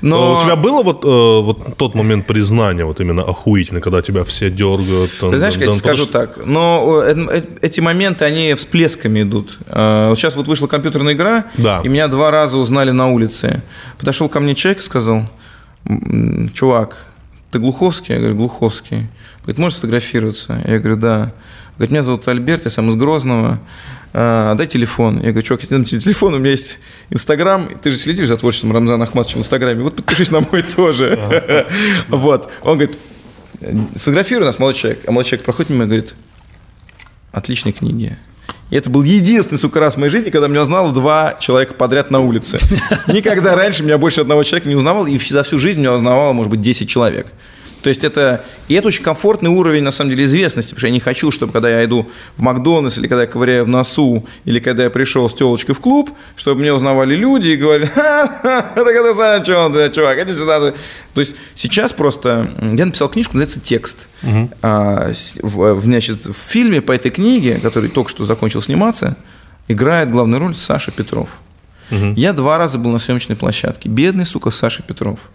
Но 0.00 0.18
Но 0.18 0.36
у 0.38 0.40
тебя 0.42 0.56
было 0.56 0.82
вот, 0.82 1.04
э, 1.04 1.08
вот 1.42 1.76
тот 1.76 1.94
момент 1.94 2.26
признания, 2.26 2.84
вот 2.84 3.00
именно 3.00 3.22
охуительный, 3.22 3.80
когда 3.80 4.00
тебя 4.02 4.22
все 4.24 4.50
дергают? 4.50 5.10
Ты 5.20 5.38
знаешь, 5.38 5.54
как 5.54 5.62
я 5.62 5.66
тебе 5.66 5.66
там, 5.66 5.78
скажу 6.04 6.10
так, 6.12 6.46
но 6.46 7.02
э, 7.04 7.14
э, 7.30 7.42
эти 7.62 7.80
моменты, 7.80 8.24
они 8.24 8.54
всплесками 8.54 9.22
идут. 9.22 9.58
Сейчас 9.68 10.36
вот 10.36 10.48
вышла 10.48 10.66
компьютерная 10.66 11.14
игра, 11.14 11.44
Да. 11.56 11.80
и 11.84 11.88
меня 11.88 12.08
два 12.08 12.30
раза 12.30 12.58
узнали 12.58 12.90
на 12.90 13.08
улице. 13.10 13.62
Подошел 13.98 14.28
ко 14.28 14.40
мне 14.40 14.54
человек 14.54 14.80
и 14.80 14.84
сказал, 14.84 15.22
«М, 15.86 16.48
чувак, 16.54 16.96
ты 17.50 17.58
Глуховский? 17.58 18.14
Я 18.14 18.20
говорю, 18.20 18.36
Глуховский. 18.36 19.08
Говорит, 19.42 19.58
можешь 19.58 19.78
сфотографироваться? 19.78 20.62
Я 20.66 20.78
говорю, 20.78 20.96
да. 20.96 21.32
Говорит, 21.76 21.92
меня 21.92 22.02
зовут 22.02 22.26
Альберт, 22.28 22.64
я 22.64 22.70
сам 22.70 22.88
из 22.90 22.96
Грозного. 22.96 23.58
А, 24.12 24.54
дай 24.54 24.66
телефон. 24.66 25.16
Я 25.16 25.30
говорю, 25.30 25.42
чувак, 25.42 25.62
я 25.62 25.68
тебе 25.68 25.84
телефон, 25.84 26.34
у 26.34 26.38
меня 26.38 26.50
есть 26.50 26.78
Инстаграм. 27.10 27.68
Ты 27.82 27.90
же 27.90 27.96
следишь 27.96 28.28
за 28.28 28.36
творчеством 28.36 28.72
Рамзана 28.72 29.04
Ахматовича 29.04 29.36
в 29.38 29.40
Инстаграме. 29.40 29.82
Вот 29.82 29.96
подпишись 29.96 30.30
на 30.30 30.40
мой 30.40 30.62
тоже. 30.62 31.66
Вот. 32.08 32.50
Он 32.62 32.78
говорит, 32.78 32.96
сфотографируй 33.94 34.46
нас, 34.46 34.58
молодой 34.58 34.78
человек. 34.78 35.00
А 35.06 35.10
молодой 35.10 35.30
человек 35.30 35.44
проходит 35.44 35.70
мимо 35.70 35.84
и 35.84 35.86
говорит, 35.86 36.14
отличные 37.32 37.72
книги. 37.72 38.16
И 38.70 38.76
это 38.76 38.90
был 38.90 39.02
единственный, 39.02 39.58
сука, 39.58 39.80
раз 39.80 39.94
в 39.94 39.96
моей 39.98 40.10
жизни, 40.10 40.30
когда 40.30 40.46
меня 40.46 40.62
узнало 40.62 40.92
два 40.92 41.36
человека 41.40 41.74
подряд 41.74 42.10
на 42.10 42.20
улице. 42.20 42.58
Никогда 43.06 43.54
раньше 43.54 43.82
меня 43.82 43.96
больше 43.96 44.20
одного 44.20 44.42
человека 44.42 44.68
не 44.68 44.74
узнавал, 44.74 45.06
и 45.06 45.16
за 45.16 45.42
всю 45.42 45.58
жизнь 45.58 45.78
меня 45.78 45.94
узнавало, 45.94 46.32
может 46.34 46.50
быть, 46.50 46.60
10 46.60 46.88
человек. 46.88 47.26
То 47.82 47.90
есть 47.90 48.02
это, 48.02 48.44
и 48.66 48.74
это 48.74 48.88
очень 48.88 49.04
комфортный 49.04 49.50
уровень, 49.50 49.82
на 49.82 49.90
самом 49.90 50.10
деле, 50.10 50.24
известности, 50.24 50.70
потому 50.70 50.80
что 50.80 50.86
я 50.88 50.92
не 50.92 51.00
хочу, 51.00 51.30
чтобы 51.30 51.52
когда 51.52 51.70
я 51.70 51.84
иду 51.84 52.08
в 52.36 52.42
Макдональдс, 52.42 52.98
или 52.98 53.06
когда 53.06 53.22
я 53.22 53.28
ковыряю 53.28 53.64
в 53.64 53.68
носу, 53.68 54.26
или 54.44 54.58
когда 54.58 54.84
я 54.84 54.90
пришел 54.90 55.28
с 55.30 55.34
телочкой 55.34 55.74
в 55.74 55.80
клуб, 55.80 56.10
чтобы 56.36 56.60
меня 56.60 56.74
узнавали 56.74 57.14
люди 57.14 57.50
и 57.50 57.56
говорили, 57.56 57.86
ха-ха, 57.94 58.72
это 58.74 58.92
когда 58.92 59.12
знаешь, 59.12 59.42
что 59.42 59.58
он, 59.64 59.72
да, 59.72 59.88
чувак, 59.88 60.18
иди 60.18 60.32
сюда. 60.32 60.72
То 61.14 61.20
есть 61.20 61.36
сейчас 61.54 61.92
просто, 61.92 62.52
я 62.60 62.86
написал 62.86 63.08
книжку, 63.08 63.36
называется 63.36 63.60
«Текст». 63.60 64.08
А, 64.62 65.12
в, 65.42 65.80
значит, 65.80 66.26
в 66.26 66.34
фильме 66.34 66.80
по 66.80 66.92
этой 66.92 67.10
книге, 67.10 67.58
который 67.62 67.90
только 67.90 68.10
что 68.10 68.24
закончил 68.24 68.60
сниматься, 68.62 69.16
играет 69.68 70.10
главную 70.10 70.40
роль 70.40 70.54
Саша 70.54 70.90
Петров. 70.90 71.28
Я 71.90 72.32
два 72.32 72.58
раза 72.58 72.78
был 72.78 72.90
на 72.90 72.98
съемочной 72.98 73.36
площадке. 73.36 73.88
Бедный, 73.88 74.26
сука, 74.26 74.50
Саша 74.50 74.82
Петров. 74.82 75.30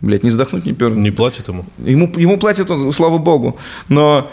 Блять, 0.00 0.22
не 0.22 0.30
вздохнуть, 0.30 0.64
не 0.64 0.72
пернуть. 0.72 0.98
Не 0.98 1.10
платит 1.10 1.48
ему? 1.48 1.64
Ему, 1.78 2.12
ему 2.16 2.38
платят, 2.38 2.70
он, 2.70 2.92
слава 2.92 3.18
богу. 3.18 3.56
Но 3.88 4.30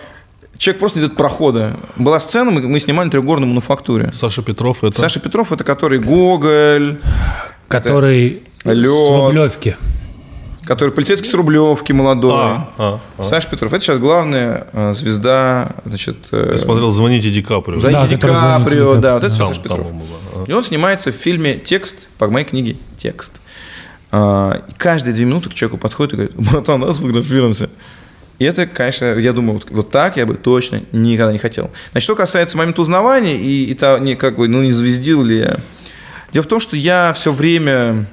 человек 0.57 0.80
просто 0.80 0.99
не 0.99 1.05
идет 1.05 1.18
прохода. 1.18 1.78
Была 1.97 2.20
сцена, 2.20 2.51
мы, 2.51 2.61
мы 2.61 2.80
снимали 2.80 3.05
на 3.05 3.11
трехгорной 3.11 3.47
мануфактуре. 3.47 4.11
Саша 4.13 4.41
Петров 4.41 4.84
это... 4.84 4.99
Саша 4.99 5.20
Петров 5.20 5.51
это 5.51 5.63
который 5.63 5.99
Гоголь, 5.99 6.97
Который 7.68 8.43
Лёд. 8.63 8.91
с 8.91 9.09
Рублевки. 9.09 9.76
который 10.66 10.91
полицейский 10.91 11.30
с 11.30 11.34
Рублевки 11.34 11.91
молодой. 11.93 12.32
А, 12.34 12.70
а, 12.78 12.99
а. 13.18 13.24
Саша 13.24 13.49
Петров. 13.49 13.74
Это 13.74 13.84
сейчас 13.84 13.97
главная 13.99 14.68
э, 14.72 14.93
звезда, 14.93 15.70
значит, 15.86 16.18
э, 16.32 16.49
Я 16.51 16.57
смотрел 16.57 16.91
«Звоните 16.91 17.30
Ди 17.32 17.41
Каприо». 17.41 17.80
Звоните 17.80 18.01
Да, 18.03 18.07
Ди 18.07 18.16
который 18.16 18.38
«Звоните 18.38 18.57
Ди 18.57 18.63
Каприо, 18.63 18.86
Каприо». 18.89 19.01
да, 19.01 19.13
вот 19.16 19.24
это 19.24 19.38
Там, 19.38 19.47
Саша 19.47 19.61
Петров. 19.61 19.88
по-моему, 19.88 20.05
да. 20.38 20.43
И 20.51 20.55
он 20.55 20.63
снимается 20.63 21.11
в 21.11 21.16
фильме 21.16 21.55
«Текст», 21.57 22.07
по 22.18 22.28
моей 22.30 22.45
книге 22.45 22.78
«Текст». 22.97 23.34
А, 24.18 24.63
и 24.70 24.72
каждые 24.78 25.13
две 25.13 25.26
минуты 25.26 25.49
к 25.49 25.53
человеку 25.53 25.78
подходит 25.78 26.13
и 26.13 26.16
говорит, 26.16 26.36
братан, 26.38 26.80
давай 26.80 26.95
сфотографируемся. 26.95 27.70
И 28.39 28.45
это, 28.45 28.66
конечно, 28.66 29.07
я 29.20 29.34
думаю, 29.34 29.55
вот, 29.55 29.70
вот 29.70 29.91
так 29.91 30.16
я 30.16 30.26
бы 30.26 30.36
точно 30.36 30.84
никогда 30.93 31.34
не 31.34 31.38
хотел. 31.38 31.70
Значит, 31.91 32.05
что 32.05 32.16
касается 32.16 32.57
момента 32.57 32.82
узнавания, 32.82 33.38
и, 33.38 33.66
и 33.66 33.74
то, 33.74 33.97
не, 33.97 34.16
как 34.16 34.38
бы, 34.38 34.47
ну, 34.47 34.61
не 34.61 34.72
звездил 34.72 35.22
ли 35.22 35.39
я. 35.39 35.57
Дело 36.32 36.43
в 36.43 36.47
том, 36.47 36.61
что 36.61 36.78
я 36.78 37.11
все 37.13 37.34
время 37.34 38.05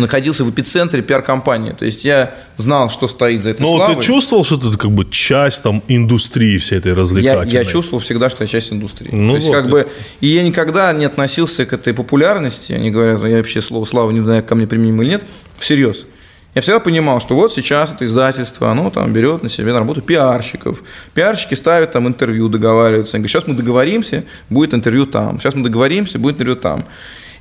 находился 0.00 0.44
в 0.44 0.50
эпицентре 0.50 1.02
пиар-компании. 1.02 1.72
То 1.72 1.84
есть 1.84 2.04
я 2.04 2.34
знал, 2.56 2.90
что 2.90 3.08
стоит 3.08 3.42
за 3.42 3.50
этой 3.50 3.62
Ну, 3.62 3.76
славой. 3.76 3.96
ты 3.96 4.02
чувствовал, 4.02 4.44
что 4.44 4.56
ты 4.56 4.76
как 4.76 4.90
бы 4.90 5.08
часть 5.10 5.62
там 5.62 5.82
индустрии 5.88 6.58
всей 6.58 6.78
этой 6.78 6.88
я, 6.88 6.94
развлекательной? 6.94 7.52
я 7.52 7.64
чувствовал 7.64 8.00
всегда, 8.02 8.28
что 8.30 8.44
я 8.44 8.48
часть 8.48 8.72
индустрии. 8.72 9.10
Ну 9.12 9.32
То 9.32 9.36
есть, 9.36 9.48
вот, 9.48 9.54
как 9.54 9.68
бы, 9.68 9.88
и 10.20 10.26
я 10.26 10.42
никогда 10.42 10.92
не 10.92 11.04
относился 11.04 11.64
к 11.66 11.72
этой 11.72 11.94
популярности, 11.94 12.72
они 12.72 12.90
говорят, 12.90 13.22
я 13.24 13.36
вообще 13.38 13.60
слово 13.60 13.84
слава 13.84 14.10
не 14.10 14.20
знаю, 14.20 14.42
ко 14.42 14.54
мне 14.54 14.66
применимо 14.66 15.02
или 15.02 15.10
нет, 15.10 15.24
всерьез. 15.58 16.06
Я 16.54 16.62
всегда 16.62 16.78
понимал, 16.78 17.20
что 17.20 17.34
вот 17.34 17.52
сейчас 17.52 17.92
это 17.92 18.04
издательство, 18.04 18.70
оно 18.70 18.88
там 18.90 19.12
берет 19.12 19.42
на 19.42 19.48
себя 19.48 19.72
на 19.72 19.80
работу 19.80 20.02
пиарщиков. 20.02 20.84
Пиарщики 21.12 21.54
ставят 21.54 21.90
там 21.90 22.06
интервью, 22.06 22.48
договариваются. 22.48 23.16
Они 23.16 23.22
говорят, 23.22 23.30
сейчас 23.32 23.48
мы 23.48 23.54
договоримся, 23.54 24.24
будет 24.50 24.72
интервью 24.72 25.06
там. 25.06 25.40
Сейчас 25.40 25.56
мы 25.56 25.64
договоримся, 25.64 26.20
будет 26.20 26.36
интервью 26.36 26.54
там. 26.54 26.84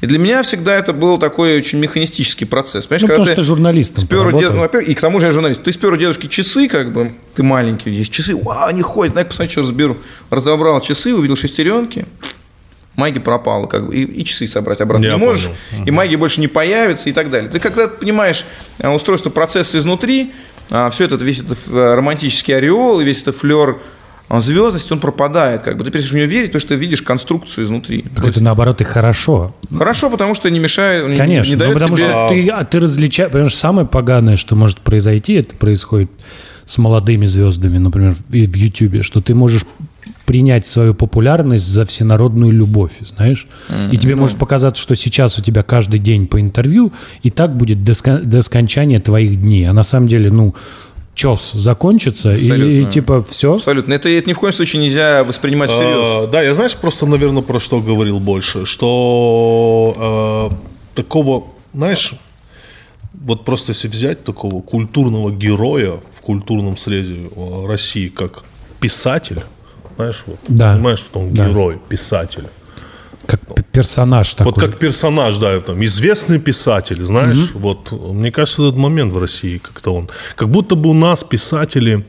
И 0.04 0.06
для 0.06 0.20
меня 0.20 0.44
всегда 0.44 0.76
это 0.76 0.92
был 0.92 1.18
такой 1.18 1.58
очень 1.58 1.80
механистический 1.80 2.44
процесс. 2.44 2.88
Понимаешь, 2.88 3.04
Ну, 3.04 3.08
когда 3.08 3.20
потому 3.24 3.26
что 3.28 3.36
ты 3.36 3.42
журналистом 3.48 4.04
спер 4.04 4.28
у 4.28 4.38
дед- 4.38 4.54
ну, 4.54 4.80
и 4.82 4.94
к 4.96 5.00
тому 5.00 5.22
же 5.22 5.28
я 5.28 5.32
журналист. 5.32 5.64
Ты 5.64 5.72
спер 5.72 5.94
у 5.94 5.96
дедушки 5.96 6.28
часы, 6.28 6.68
как 6.68 6.92
бы, 6.92 7.14
ты 7.36 7.44
маленький, 7.44 7.90
есть 7.90 8.12
часы, 8.12 8.36
вау, 8.36 8.68
они 8.68 8.82
ходят, 8.82 9.14
дай 9.14 9.24
посмотреть, 9.24 9.54
что 9.54 9.62
разберу. 9.62 9.96
Разобрал 10.30 10.82
часы, 10.82 11.14
увидел 11.16 11.38
шестеренки, 11.38 12.06
магия 12.98 13.22
пропала, 13.22 13.66
как 13.68 13.88
бы, 13.88 13.96
и, 13.96 14.04
и 14.04 14.26
часы 14.26 14.46
собрать 14.50 14.82
обратно 14.82 15.06
Я 15.06 15.14
не 15.14 15.20
можешь, 15.20 15.50
понял. 15.72 15.86
и 15.86 15.92
магия 15.92 16.18
больше 16.18 16.42
не 16.42 16.50
появится 16.50 17.10
и 17.10 17.14
так 17.14 17.30
далее. 17.30 17.50
Ты 17.50 17.62
когда 17.62 17.88
понимаешь 17.88 18.44
э, 18.80 18.90
устройство 18.90 19.30
процесса 19.30 19.78
изнутри, 19.78 20.34
все 20.92 21.06
это, 21.06 21.16
весь 21.16 21.40
этот 21.40 21.60
э, 21.70 21.96
романтический 21.96 22.58
ореол, 22.58 23.00
и 23.00 23.06
весь 23.06 23.22
этот 23.22 23.38
флер 23.38 23.78
э, 24.38 24.42
звездности, 24.42 24.94
он 24.94 25.00
пропадает, 25.00 25.62
как 25.62 25.78
бы. 25.78 25.84
Ты 25.84 25.92
перестаешь 25.92 26.12
в 26.12 26.16
нее 26.16 26.26
верить, 26.26 26.48
потому 26.50 26.62
что 26.62 26.70
ты 26.70 26.76
видишь 26.76 27.02
конструкцию 27.02 27.66
изнутри. 27.66 28.06
Так 28.16 28.28
это 28.28 28.42
наоборот 28.44 28.82
и 28.82 28.84
хорошо. 28.84 29.56
Хорошо, 29.76 30.10
потому 30.10 30.36
что 30.36 30.50
не 30.50 30.60
мешает, 30.60 31.10
не- 31.10 31.16
Конечно, 31.18 31.50
не 31.50 31.56
ну, 31.56 31.60
дает 31.60 31.74
потому 31.74 31.98
тебе... 31.98 32.08
что 32.08 32.28
ты, 32.30 32.48
а, 32.50 32.66
ты 32.66 32.80
различаешь, 32.80 33.32
потому 33.32 33.50
что 33.50 33.60
самое 33.60 33.88
поганое, 33.88 34.38
что 34.38 34.56
может 34.56 34.80
произойти, 34.80 35.34
это 35.34 35.56
происходит 35.56 36.10
с 36.66 36.78
молодыми 36.78 37.26
звездами, 37.26 37.78
например, 37.78 38.14
в 38.14 38.24
в 38.30 38.56
Ютубе, 38.56 39.02
что 39.04 39.22
ты 39.22 39.34
можешь 39.36 39.64
принять 40.26 40.66
свою 40.66 40.94
популярность 40.94 41.66
за 41.66 41.86
всенародную 41.86 42.52
любовь, 42.52 42.94
знаешь? 43.02 43.48
И 43.92 43.98
тебе 43.98 44.16
может 44.16 44.38
показаться, 44.38 44.82
что 44.82 44.96
сейчас 44.96 45.38
у 45.38 45.42
тебя 45.42 45.64
каждый 45.64 46.00
день 46.00 46.28
по 46.28 46.40
интервью, 46.40 46.94
и 47.24 47.30
так 47.30 47.56
будет 47.56 47.84
до, 47.84 47.92
ска- 47.92 48.24
до 48.24 48.42
скончания 48.42 49.00
твоих 49.02 49.42
дней. 49.42 49.70
А 49.70 49.74
на 49.74 49.84
самом 49.84 50.08
деле, 50.08 50.32
ну, 50.32 50.56
чес 51.16 51.52
закончится, 51.54 52.32
и, 52.34 52.42
Абсолютно. 52.42 52.88
и 52.88 52.92
типа 52.92 53.22
все. 53.30 53.54
Абсолютно. 53.56 53.94
Это, 53.94 54.10
это 54.10 54.28
ни 54.30 54.34
в 54.34 54.40
коем 54.40 54.54
случае 54.54 54.82
нельзя 54.82 55.24
воспринимать 55.24 55.70
всерьез. 55.70 56.06
А, 56.26 56.28
Да, 56.28 56.42
я 56.42 56.54
знаешь, 56.54 56.76
просто, 56.76 57.06
наверное, 57.06 57.44
про 57.44 57.60
что 57.60 57.80
говорил 57.82 58.20
больше, 58.20 58.66
что 58.66 60.50
э, 60.52 60.56
такого, 60.96 61.46
знаешь, 61.74 62.14
вот 63.14 63.46
просто 63.46 63.72
если 63.72 63.88
взять 63.88 64.24
такого 64.24 64.62
культурного 64.62 65.32
героя 65.32 66.00
в 66.14 66.22
культурном 66.22 66.78
срезе 66.78 67.30
э, 67.36 67.66
России, 67.68 68.08
как 68.10 68.44
писатель, 68.80 69.42
знаешь, 69.96 70.24
вот, 70.28 70.40
Да. 70.48 70.74
понимаешь, 70.74 71.00
что 71.00 71.20
он 71.20 71.34
Да. 71.34 71.48
герой, 71.48 71.80
писатель. 71.90 72.46
Как 73.26 73.40
персонаж 73.72 74.34
такой. 74.34 74.52
Вот 74.52 74.60
как 74.60 74.78
персонаж, 74.80 75.38
да, 75.38 75.60
там, 75.62 75.84
известный 75.86 76.40
писатель, 76.40 77.04
знаешь, 77.04 77.52
вот, 77.54 77.92
мне 77.92 78.32
кажется, 78.32 78.68
этот 78.68 78.78
момент 78.78 79.14
в 79.14 79.18
России 79.18 79.58
как-то 79.58 79.94
он, 79.94 80.10
как 80.36 80.50
будто 80.50 80.76
бы 80.76 80.90
у 80.90 80.94
нас 80.94 81.24
писатели 81.24 82.06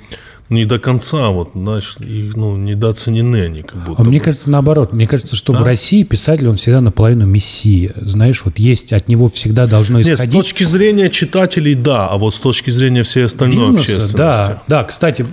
не 0.50 0.66
до 0.66 0.78
конца, 0.78 1.28
вот, 1.30 1.52
знаешь, 1.54 1.96
и, 2.00 2.30
ну, 2.34 2.56
недооценены 2.56 3.46
они, 3.46 3.62
как 3.62 3.82
будто 3.84 4.02
А 4.02 4.04
мне 4.04 4.18
бы. 4.18 4.24
кажется, 4.24 4.50
наоборот. 4.50 4.92
Мне 4.92 5.06
кажется, 5.06 5.36
что 5.36 5.52
в 5.54 5.62
России 5.62 6.02
писатель, 6.02 6.48
он 6.48 6.56
всегда 6.56 6.82
наполовину 6.82 7.24
мессия. 7.24 7.94
Знаешь, 7.96 8.42
вот 8.44 8.58
есть, 8.58 8.92
от 8.92 9.08
него 9.08 9.28
всегда 9.28 9.66
должно 9.66 9.98
Нет, 9.98 10.06
с 10.06 10.12
исходить... 10.12 10.34
точки 10.34 10.64
зрения 10.64 11.08
читателей, 11.08 11.74
да, 11.74 12.08
а 12.08 12.18
вот 12.18 12.34
с 12.34 12.40
точки 12.40 12.70
зрения 12.70 13.04
всей 13.04 13.24
остальной 13.24 13.70
бизнеса, 13.70 13.80
общественности. 13.80 14.16
да, 14.16 14.62
да. 14.68 14.84
Кстати, 14.84 15.26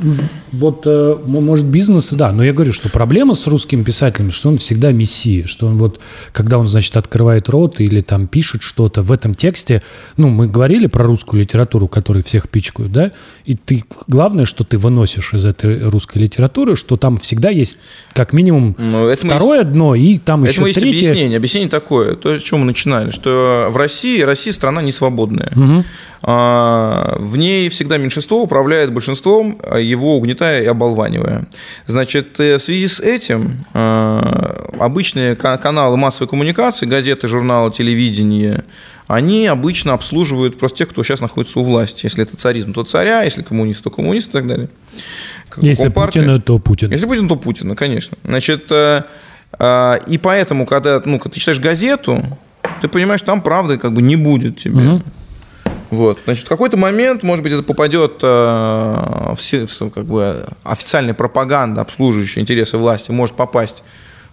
вот, 0.51 0.83
э, 0.85 1.17
может, 1.25 1.65
бизнеса, 1.65 2.15
да. 2.15 2.31
Но 2.31 2.43
я 2.43 2.53
говорю, 2.53 2.73
что 2.73 2.89
проблема 2.89 3.35
с 3.35 3.47
русским 3.47 3.83
писателем, 3.83 4.31
что 4.31 4.49
он 4.49 4.57
всегда 4.57 4.91
мессия, 4.91 5.45
что 5.47 5.67
он 5.67 5.77
вот, 5.77 5.99
когда 6.33 6.57
он, 6.57 6.67
значит, 6.67 6.97
открывает 6.97 7.47
рот 7.49 7.79
или 7.79 8.01
там 8.01 8.27
пишет 8.27 8.61
что-то 8.61 9.01
в 9.01 9.11
этом 9.11 9.33
тексте, 9.35 9.81
ну, 10.17 10.29
мы 10.29 10.47
говорили 10.47 10.87
про 10.87 11.03
русскую 11.05 11.41
литературу, 11.41 11.87
которую 11.87 12.23
всех 12.23 12.49
пичкают, 12.49 12.91
да, 12.91 13.11
и 13.45 13.55
ты, 13.55 13.83
главное, 14.07 14.45
что 14.45 14.63
ты 14.63 14.77
выносишь 14.77 15.33
из 15.33 15.45
этой 15.45 15.87
русской 15.87 16.17
литературы, 16.17 16.75
что 16.75 16.97
там 16.97 17.17
всегда 17.17 17.49
есть 17.49 17.79
как 18.13 18.33
минимум 18.33 18.75
Ну, 18.77 19.07
это 19.07 19.25
второе 19.25 19.63
дно 19.63 19.95
и 19.95 20.17
там 20.17 20.43
еще 20.43 20.53
Этому 20.53 20.67
есть 20.67 20.79
третье. 20.79 20.97
объяснение. 20.99 21.37
Объяснение 21.37 21.69
такое, 21.69 22.15
то, 22.15 22.37
с 22.37 22.43
чего 22.43 22.59
мы 22.59 22.65
начинали, 22.65 23.09
что 23.09 23.67
в 23.69 23.77
России, 23.77 24.21
Россия 24.21 24.53
страна 24.53 24.81
не 24.81 24.91
свободная. 24.91 25.51
А, 26.23 27.17
В 27.19 27.37
ней 27.37 27.69
всегда 27.69 27.97
меньшинство 27.97 28.43
управляет 28.43 28.93
большинством, 28.93 29.57
а 29.67 29.79
его 29.79 30.17
угнетая 30.41 30.63
и 30.63 30.65
оболванивая. 30.65 31.45
Значит, 31.85 32.39
э, 32.39 32.57
в 32.57 32.61
связи 32.61 32.87
с 32.87 32.99
этим 32.99 33.65
а, 33.73 34.69
обычные 34.79 35.35
ка- 35.35 35.57
каналы 35.57 35.97
массовой 35.97 36.27
коммуникации, 36.27 36.85
газеты, 36.85 37.27
журналы, 37.27 37.71
телевидение, 37.71 38.63
они 39.07 39.47
обычно 39.47 39.93
обслуживают 39.93 40.57
просто 40.57 40.79
тех, 40.79 40.89
кто 40.89 41.03
сейчас 41.03 41.21
находится 41.21 41.59
у 41.59 41.63
власти. 41.63 42.05
Если 42.05 42.23
это 42.23 42.37
царизм, 42.37 42.73
то 42.73 42.83
царя, 42.83 43.23
если 43.23 43.43
коммунист, 43.43 43.83
то 43.83 43.89
коммунист 43.89 44.29
и 44.29 44.31
так 44.31 44.47
далее. 44.47 44.69
Если 45.57 45.83
Компартия. 45.83 46.23
Путин, 46.23 46.41
то 46.41 46.59
Путин. 46.59 46.91
Если 46.91 47.05
Путин, 47.05 47.27
то 47.27 47.35
Путин, 47.35 47.75
конечно. 47.75 48.17
Значит, 48.23 48.65
э, 48.69 49.03
э, 49.59 49.99
и 50.07 50.17
поэтому, 50.17 50.65
когда 50.65 51.01
ну, 51.05 51.19
ты 51.19 51.39
читаешь 51.39 51.59
газету, 51.59 52.23
ты 52.81 52.87
понимаешь, 52.87 53.21
там 53.21 53.41
правды 53.41 53.77
как 53.77 53.91
бы 53.91 54.01
не 54.01 54.15
будет 54.15 54.57
тебе. 54.57 55.01
Вот, 55.91 56.19
значит, 56.23 56.45
в 56.45 56.49
какой-то 56.49 56.77
момент, 56.77 57.21
может 57.21 57.43
быть, 57.43 57.51
это 57.51 57.63
попадет 57.63 58.19
э, 58.21 58.25
в, 58.25 59.37
в, 59.37 59.89
как 59.89 60.05
бы, 60.05 60.45
официальная 60.63 61.13
пропаганда, 61.13 61.81
обслуживающая 61.81 62.41
интересы 62.41 62.77
власти, 62.77 63.11
может 63.11 63.35
попасть 63.35 63.83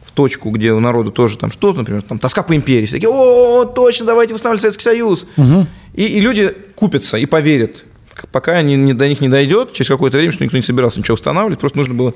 в 0.01 0.13
точку, 0.13 0.51
где 0.51 0.73
у 0.73 0.79
народа 0.79 1.11
тоже 1.11 1.37
там 1.37 1.51
что-то, 1.51 1.81
например, 1.81 2.03
там 2.03 2.21
тоска 2.21 2.45
по 2.45 2.55
империи. 2.55 2.87
Все 2.87 2.95
такие, 2.95 3.11
о, 3.11 3.65
точно, 3.65 4.07
давайте 4.07 4.35
восстанавливать 4.35 4.63
Советский 4.63 4.85
Союз. 4.85 5.27
И, 5.95 6.05
и 6.05 6.21
люди 6.21 6.55
купятся 6.77 7.19
и 7.19 7.27
поверят. 7.27 7.85
Пока 8.31 8.53
они, 8.53 8.77
не, 8.77 8.95
до 8.95 9.09
них 9.09 9.21
не 9.21 9.29
дойдет, 9.29 9.73
через 9.73 9.89
какое-то 9.89 10.17
время, 10.17 10.33
что 10.33 10.45
никто 10.45 10.57
не 10.57 10.63
собирался 10.63 11.01
ничего 11.01 11.15
устанавливать, 11.15 11.59
просто 11.59 11.77
нужно 11.79 11.95
было 11.95 12.15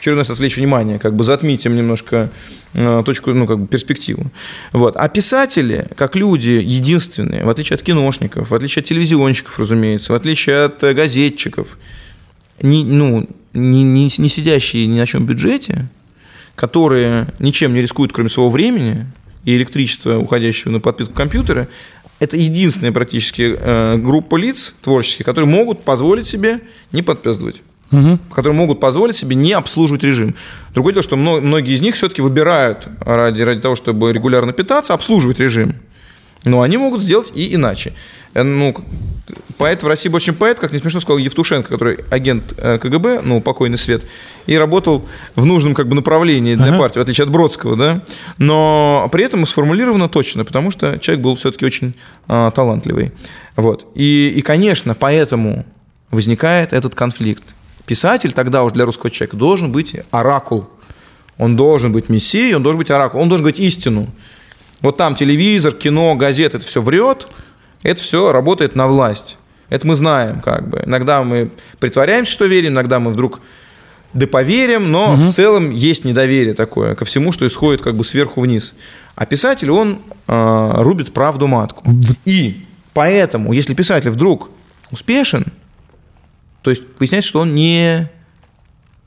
очередной 0.00 0.22
раз 0.22 0.30
отвлечь 0.30 0.56
внимание, 0.56 0.98
как 0.98 1.14
бы 1.14 1.24
затмить 1.24 1.66
им 1.66 1.76
немножко 1.76 2.30
э, 2.74 3.02
точку, 3.04 3.32
ну, 3.32 3.46
как 3.46 3.58
бы 3.58 3.66
перспективу. 3.66 4.30
Вот. 4.72 4.96
А 4.96 5.08
писатели, 5.08 5.88
как 5.96 6.16
люди 6.16 6.62
единственные, 6.64 7.44
в 7.44 7.48
отличие 7.48 7.74
от 7.76 7.82
киношников, 7.82 8.50
в 8.50 8.54
отличие 8.54 8.82
от 8.82 8.86
телевизионщиков, 8.86 9.58
разумеется, 9.58 10.12
в 10.12 10.16
отличие 10.16 10.64
от 10.64 10.82
э, 10.84 10.94
газетчиков, 10.94 11.78
не, 12.62 12.84
ну, 12.84 13.28
не, 13.54 13.82
не, 13.82 14.04
не 14.04 14.28
сидящие 14.28 14.86
ни 14.86 14.98
на 14.98 15.06
чем 15.06 15.26
бюджете, 15.26 15.88
которые 16.54 17.28
ничем 17.38 17.72
не 17.72 17.80
рискуют, 17.80 18.12
кроме 18.12 18.28
своего 18.28 18.50
времени 18.50 19.06
и 19.44 19.56
электричества, 19.56 20.18
уходящего 20.18 20.72
на 20.72 20.80
подпитку 20.80 21.14
компьютера, 21.14 21.68
это 22.20 22.36
единственная 22.36 22.92
практически 22.92 23.56
э, 23.56 23.96
группа 23.96 24.36
лиц 24.36 24.74
творческих, 24.82 25.24
которые 25.24 25.48
могут 25.48 25.84
позволить 25.84 26.26
себе 26.26 26.60
не 26.92 27.02
подписывать 27.90 28.20
которые 28.30 28.52
могут 28.52 28.80
позволить 28.80 29.16
себе 29.16 29.34
не 29.36 29.52
обслуживать 29.52 30.02
режим. 30.04 30.34
Другое 30.74 30.92
дело, 30.94 31.02
что 31.02 31.16
мно- 31.16 31.40
многие 31.40 31.74
из 31.74 31.80
них 31.80 31.94
все-таки 31.94 32.22
выбирают 32.22 32.88
ради, 33.00 33.42
ради 33.42 33.60
того, 33.60 33.74
чтобы 33.74 34.12
регулярно 34.12 34.52
питаться, 34.52 34.94
обслуживать 34.94 35.40
режим. 35.40 35.74
Но 36.44 36.62
они 36.62 36.76
могут 36.76 37.02
сделать 37.02 37.32
и 37.34 37.54
иначе. 37.54 37.92
Э, 38.34 38.42
Ну, 38.44 38.74
поэт 39.56 39.82
в 39.82 39.86
России 39.88 40.08
чем 40.20 40.34
поэт, 40.36 40.58
как 40.60 40.72
не 40.72 40.78
смешно 40.78 41.00
сказал 41.00 41.18
Евтушенко, 41.18 41.68
который 41.68 41.98
агент 42.10 42.54
э, 42.56 42.78
КГБ, 42.78 43.22
ну, 43.24 43.40
покойный 43.40 43.76
свет, 43.76 44.02
и 44.46 44.56
работал 44.56 45.04
в 45.34 45.44
нужном 45.46 45.74
как 45.74 45.88
бы 45.88 45.96
направлении 45.96 46.54
для 46.54 46.68
Ага. 46.68 46.78
партии, 46.78 46.98
в 47.00 47.02
отличие 47.02 47.24
от 47.24 47.30
Бродского, 47.30 47.74
да. 47.76 48.02
Но 48.38 49.08
при 49.10 49.24
этом 49.24 49.46
сформулировано 49.46 50.08
точно, 50.08 50.44
потому 50.44 50.70
что 50.70 50.98
человек 50.98 51.24
был 51.24 51.34
все-таки 51.34 51.64
очень 51.66 51.94
а, 52.28 52.50
талантливый. 52.52 53.10
Вот. 53.56 53.86
И, 53.96 54.32
и, 54.36 54.40
конечно, 54.42 54.94
поэтому 54.94 55.64
возникает 56.12 56.72
этот 56.72 56.94
конфликт. 56.94 57.42
Писатель 57.88 58.32
тогда 58.32 58.64
уже 58.64 58.74
для 58.74 58.84
русского 58.84 59.10
человека 59.10 59.38
должен 59.38 59.72
быть 59.72 59.96
оракул. 60.10 60.68
Он 61.38 61.56
должен 61.56 61.90
быть 61.90 62.10
мессией, 62.10 62.54
он 62.54 62.62
должен 62.62 62.78
быть 62.78 62.90
оракул, 62.90 63.18
он 63.22 63.30
должен 63.30 63.44
говорить 63.44 63.60
истину. 63.60 64.08
Вот 64.82 64.98
там 64.98 65.16
телевизор, 65.16 65.72
кино, 65.72 66.14
газета, 66.14 66.58
это 66.58 66.66
все 66.66 66.82
врет, 66.82 67.28
это 67.82 68.02
все 68.02 68.30
работает 68.30 68.76
на 68.76 68.88
власть. 68.88 69.38
Это 69.70 69.86
мы 69.86 69.94
знаем, 69.94 70.42
как 70.42 70.68
бы. 70.68 70.82
Иногда 70.84 71.22
мы 71.24 71.50
притворяемся, 71.78 72.30
что 72.30 72.44
верим, 72.44 72.72
иногда 72.72 73.00
мы 73.00 73.10
вдруг 73.10 73.40
да 74.12 74.26
поверим, 74.26 74.92
но 74.92 75.14
в 75.14 75.30
целом 75.30 75.70
есть 75.70 76.04
недоверие 76.04 76.52
такое 76.52 76.94
ко 76.94 77.06
всему, 77.06 77.32
что 77.32 77.46
исходит 77.46 77.80
как 77.80 77.96
бы 77.96 78.04
сверху 78.04 78.42
вниз. 78.42 78.74
А 79.16 79.24
писатель, 79.24 79.70
он 79.70 80.00
э, 80.26 80.72
рубит 80.82 81.14
правду 81.14 81.46
матку. 81.46 81.84
И 82.26 82.66
поэтому, 82.92 83.54
если 83.54 83.72
писатель 83.72 84.10
вдруг 84.10 84.50
успешен, 84.90 85.52
то 86.68 86.70
есть 86.70 86.82
выясняется, 86.98 87.30
что 87.30 87.40
он 87.40 87.54
не 87.54 88.10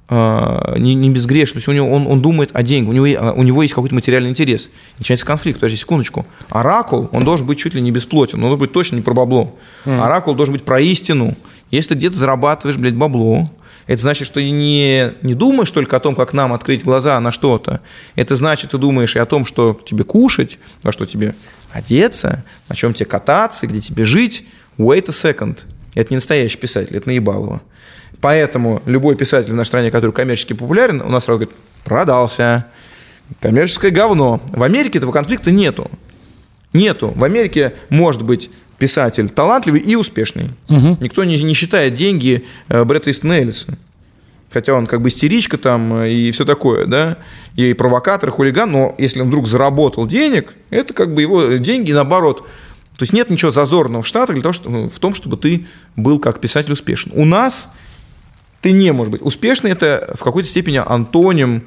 э, 0.10 0.76
не, 0.80 0.96
не 0.96 1.12
безгрешен, 1.12 1.54
то 1.54 1.58
есть 1.58 1.68
у 1.68 1.74
него, 1.74 1.92
он, 1.92 2.08
он 2.08 2.20
думает 2.20 2.50
о 2.54 2.64
деньгах, 2.64 2.90
у 2.90 2.94
него, 2.94 3.06
а, 3.20 3.34
у 3.34 3.44
него 3.44 3.62
есть 3.62 3.76
какой-то 3.76 3.94
материальный 3.94 4.32
интерес. 4.32 4.72
Начинается 4.98 5.28
конфликт, 5.28 5.60
подожди 5.60 5.78
секундочку. 5.78 6.26
Оракул, 6.50 7.08
он 7.12 7.24
должен 7.24 7.46
быть 7.46 7.60
чуть 7.60 7.76
ли 7.76 7.82
не 7.82 7.92
бесплотен, 7.92 8.40
он 8.40 8.42
должен 8.42 8.58
быть 8.58 8.72
точно 8.72 8.96
не 8.96 9.04
про 9.04 9.14
бабло. 9.14 9.56
Оракул 9.86 10.34
должен 10.34 10.54
быть 10.54 10.64
про 10.64 10.82
истину. 10.82 11.38
Если 11.70 11.90
ты 11.90 11.96
где-то 11.96 12.18
зарабатываешь, 12.18 12.80
блядь, 12.80 12.96
бабло, 12.96 13.52
это 13.86 14.02
значит, 14.02 14.26
что 14.26 14.40
ты 14.40 14.50
не, 14.50 15.12
не 15.22 15.36
думаешь 15.36 15.70
только 15.70 15.98
о 15.98 16.00
том, 16.00 16.16
как 16.16 16.34
нам 16.34 16.52
открыть 16.52 16.84
глаза 16.84 17.20
на 17.20 17.32
что-то. 17.32 17.82
Это 18.16 18.36
значит, 18.36 18.72
ты 18.72 18.80
думаешь 18.80 19.16
и 19.16 19.20
о 19.20 19.28
том, 19.28 19.46
что 19.46 19.80
тебе 19.86 20.04
кушать, 20.04 20.58
во 20.82 20.92
что 20.92 21.06
тебе 21.06 21.36
одеться, 21.72 22.44
на 22.70 22.76
чем 22.76 22.96
тебе 22.96 23.06
кататься, 23.06 23.68
где 23.68 23.82
тебе 23.82 24.04
жить. 24.04 24.46
Wait 24.80 25.06
a 25.10 25.12
second. 25.12 25.60
Это 25.96 26.12
не 26.12 26.18
настоящий 26.18 26.58
писатель, 26.58 26.96
это 26.96 27.08
наебалово. 27.08 27.62
Поэтому 28.22 28.82
любой 28.86 29.16
писатель 29.16 29.52
в 29.52 29.56
нашей 29.56 29.70
стране, 29.70 29.92
который 29.92 30.12
коммерчески 30.12 30.54
популярен, 30.54 31.02
у 31.02 31.10
нас 31.10 31.26
сразу 31.26 31.40
говорит, 31.40 31.56
продался. 31.84 32.68
Коммерческое 33.40 33.92
говно. 33.92 34.42
В 34.48 34.64
Америке 34.64 35.00
этого 35.00 35.12
конфликта 35.12 35.52
нету. 35.52 35.90
Нету. 36.74 37.14
В 37.16 37.24
Америке 37.24 37.74
может 37.90 38.24
быть 38.24 38.50
писатель 38.78 39.30
талантливый 39.30 39.80
и 39.80 39.96
успешный. 39.96 40.50
Никто 41.00 41.24
не, 41.24 41.42
не 41.42 41.54
считает 41.54 41.94
деньги 41.94 42.46
э, 42.68 42.84
Бретта 42.84 43.12
Истона 43.12 43.34
Эллиса. 43.34 43.78
Хотя 44.52 44.74
он 44.74 44.86
как 44.86 45.02
бы 45.02 45.10
истеричка 45.10 45.58
там 45.58 46.02
э, 46.02 46.12
и 46.12 46.32
все 46.32 46.46
такое, 46.46 46.86
да, 46.86 47.18
и 47.56 47.74
провокатор, 47.74 48.30
и 48.30 48.32
хулиган, 48.32 48.72
но 48.72 48.96
если 48.98 49.22
он 49.22 49.28
вдруг 49.28 49.48
заработал 49.48 50.08
денег, 50.08 50.54
это 50.72 50.94
как 50.94 51.14
бы 51.14 51.22
его 51.22 51.44
деньги 51.54 51.92
наоборот. 51.92 52.46
То 53.02 53.04
есть 53.04 53.14
нет 53.14 53.32
ничего 53.32 53.50
зазорного 53.50 54.04
в 54.04 54.08
Штатах 54.08 54.36
для 54.36 54.44
того, 54.44 54.54
что, 54.54 54.70
в 54.70 55.00
том, 55.00 55.16
чтобы 55.16 55.36
ты 55.36 55.66
был 55.96 56.20
как 56.20 56.40
писатель 56.40 56.72
успешен. 56.72 57.12
У 57.16 57.26
нас 57.26 57.72
ты 58.62 58.74
не 58.74 58.94
можешь 58.94 59.12
быть. 59.12 59.24
Успешный– 59.24 59.72
это 59.72 60.14
в 60.14 60.24
какой-то 60.24 60.48
степени 60.48 60.80
антоним 60.86 61.64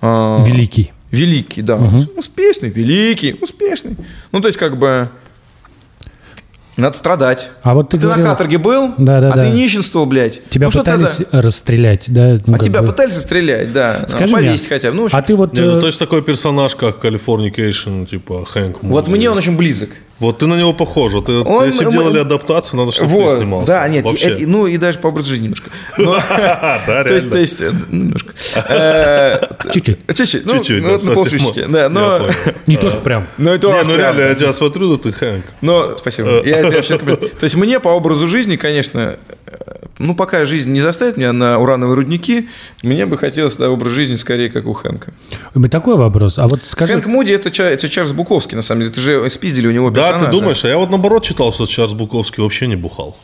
э, 0.00 0.36
Великий. 0.42 0.92
Великий, 1.10 1.60
да. 1.60 1.76
Успешный, 2.16 2.70
великий, 2.70 3.36
успешный. 3.42 3.94
Ну, 4.32 4.40
то 4.40 4.48
есть, 4.48 4.58
как 4.58 4.78
бы, 4.78 5.10
надо 6.78 6.96
страдать. 6.96 7.50
А 7.62 7.74
вот 7.74 7.90
ты 7.90 7.98
Ты 7.98 8.04
говорил- 8.04 8.24
на 8.24 8.30
каторге 8.30 8.56
был, 8.56 8.94
Да, 8.96 9.20
да, 9.20 9.32
а 9.32 9.36
да. 9.36 9.42
ты 9.42 9.50
нищенствовал, 9.50 10.06
блядь. 10.06 10.48
Тебя 10.48 10.68
ну, 10.68 10.70
что 10.70 10.78
пытались 10.80 11.16
тогда? 11.16 11.42
расстрелять, 11.42 12.06
да? 12.08 12.38
ну, 12.46 12.54
А 12.54 12.58
тебя 12.58 12.80
бы. 12.80 12.88
пытались 12.88 13.20
стрелять, 13.20 13.70
да. 13.74 14.06
Скажи 14.08 14.34
мне, 14.34 14.46
повесить 14.46 14.68
хотя 14.68 14.92
бы. 14.92 14.96
Ну, 14.96 15.04
общем, 15.04 15.18
а 15.18 15.20
ты 15.20 15.34
вот... 15.34 15.52
Не, 15.52 15.60
ну, 15.60 15.76
э, 15.76 15.80
то 15.82 15.88
есть 15.88 15.98
такой 15.98 16.22
персонаж, 16.22 16.74
как 16.74 17.04
Californication, 17.04 18.06
типа 18.06 18.46
Хэнк 18.46 18.80
Муди. 18.80 18.92
вот 18.94 19.08
мне 19.08 19.30
он 19.30 19.36
очень 19.36 19.58
близок. 19.58 19.90
Вот 20.20 20.38
ты 20.38 20.46
на 20.46 20.54
него 20.58 20.72
похож. 20.72 21.12
Вот 21.14 21.26
ты- 21.26 21.40
Он- 21.40 21.66
если 21.66 21.84
бы 21.86 21.92
делали 21.92 22.20
адаптацию, 22.20 22.78
надо, 22.78 22.92
чтобы 22.92 23.08
ты 23.10 23.14
Вот, 23.16 23.36
снимался. 23.38 23.66
да, 23.66 23.88
нет, 23.88 24.04
Вообще. 24.04 24.28
это- 24.28 24.42
ну 24.48 24.66
и 24.66 24.76
даже 24.76 24.98
по 24.98 25.08
образу 25.08 25.30
жизни 25.30 25.44
немножко. 25.44 25.70
Но- 25.98 26.12
Да, 26.28 27.04
То 27.04 27.14
есть, 27.14 27.26
реально. 27.26 27.30
то 27.30 27.38
есть, 27.38 27.60
э, 27.60 27.72
немножко. 27.90 28.32
Э, 28.68 29.72
Чуть-чуть. 29.72 29.98
Чуть-чуть, 30.14 30.46
ну, 30.46 30.52
Чуть-чуть, 30.58 30.82
ну, 30.82 30.86
да, 30.88 30.92
вот 30.94 31.04
на 31.04 31.14
полшишечки, 31.14 31.64
да, 31.68 31.88
но... 31.88 32.28
Не 32.66 32.76
то, 32.76 32.90
что 32.90 33.00
прям. 33.00 33.26
Ну, 33.38 33.50
это 33.50 33.68
Не, 33.68 33.82
ну 33.84 33.96
реально, 33.96 34.22
да. 34.22 34.28
я 34.28 34.34
тебя 34.34 34.52
смотрю, 34.52 34.88
ну 34.88 34.96
ты 34.98 35.10
Хэнк. 35.12 35.44
Но, 35.62 35.96
спасибо. 35.98 36.42
Я 36.44 36.60
люблю. 36.62 37.16
То 37.16 37.44
есть 37.44 37.56
мне 37.56 37.80
по 37.80 37.88
образу 37.88 38.26
жизни, 38.28 38.56
конечно, 38.56 39.16
э, 39.46 39.69
ну 40.00 40.14
пока 40.14 40.44
жизнь 40.44 40.72
не 40.72 40.80
заставит 40.80 41.16
меня 41.16 41.32
на 41.32 41.58
урановые 41.58 41.94
рудники, 41.96 42.48
мне 42.82 43.06
бы 43.06 43.16
хотелось 43.18 43.56
да, 43.56 43.70
образ 43.70 43.92
жизни 43.92 44.16
скорее 44.16 44.50
как 44.50 44.66
у 44.66 44.72
Хэнка. 44.72 45.12
И 45.54 45.68
Такой 45.68 45.96
вопрос. 45.96 46.38
А 46.38 46.48
вот 46.48 46.64
скажи... 46.64 46.94
Хэнк 46.94 47.06
Муди 47.06 47.32
это, 47.32 47.50
это 47.62 47.88
Чарльз 47.88 48.12
Буковский, 48.12 48.56
на 48.56 48.62
самом 48.62 48.80
деле. 48.80 48.92
Это 48.92 49.00
же 49.00 49.30
спиздили 49.30 49.68
у 49.68 49.70
него 49.70 49.90
Да, 49.90 50.00
персонажа. 50.00 50.26
ты 50.26 50.30
думаешь, 50.32 50.64
а 50.64 50.68
я 50.68 50.78
вот 50.78 50.90
наоборот 50.90 51.22
читал, 51.24 51.52
что 51.52 51.66
Чарльз 51.66 51.92
Буковский 51.92 52.42
вообще 52.42 52.66
не 52.66 52.76
бухал. 52.76 53.16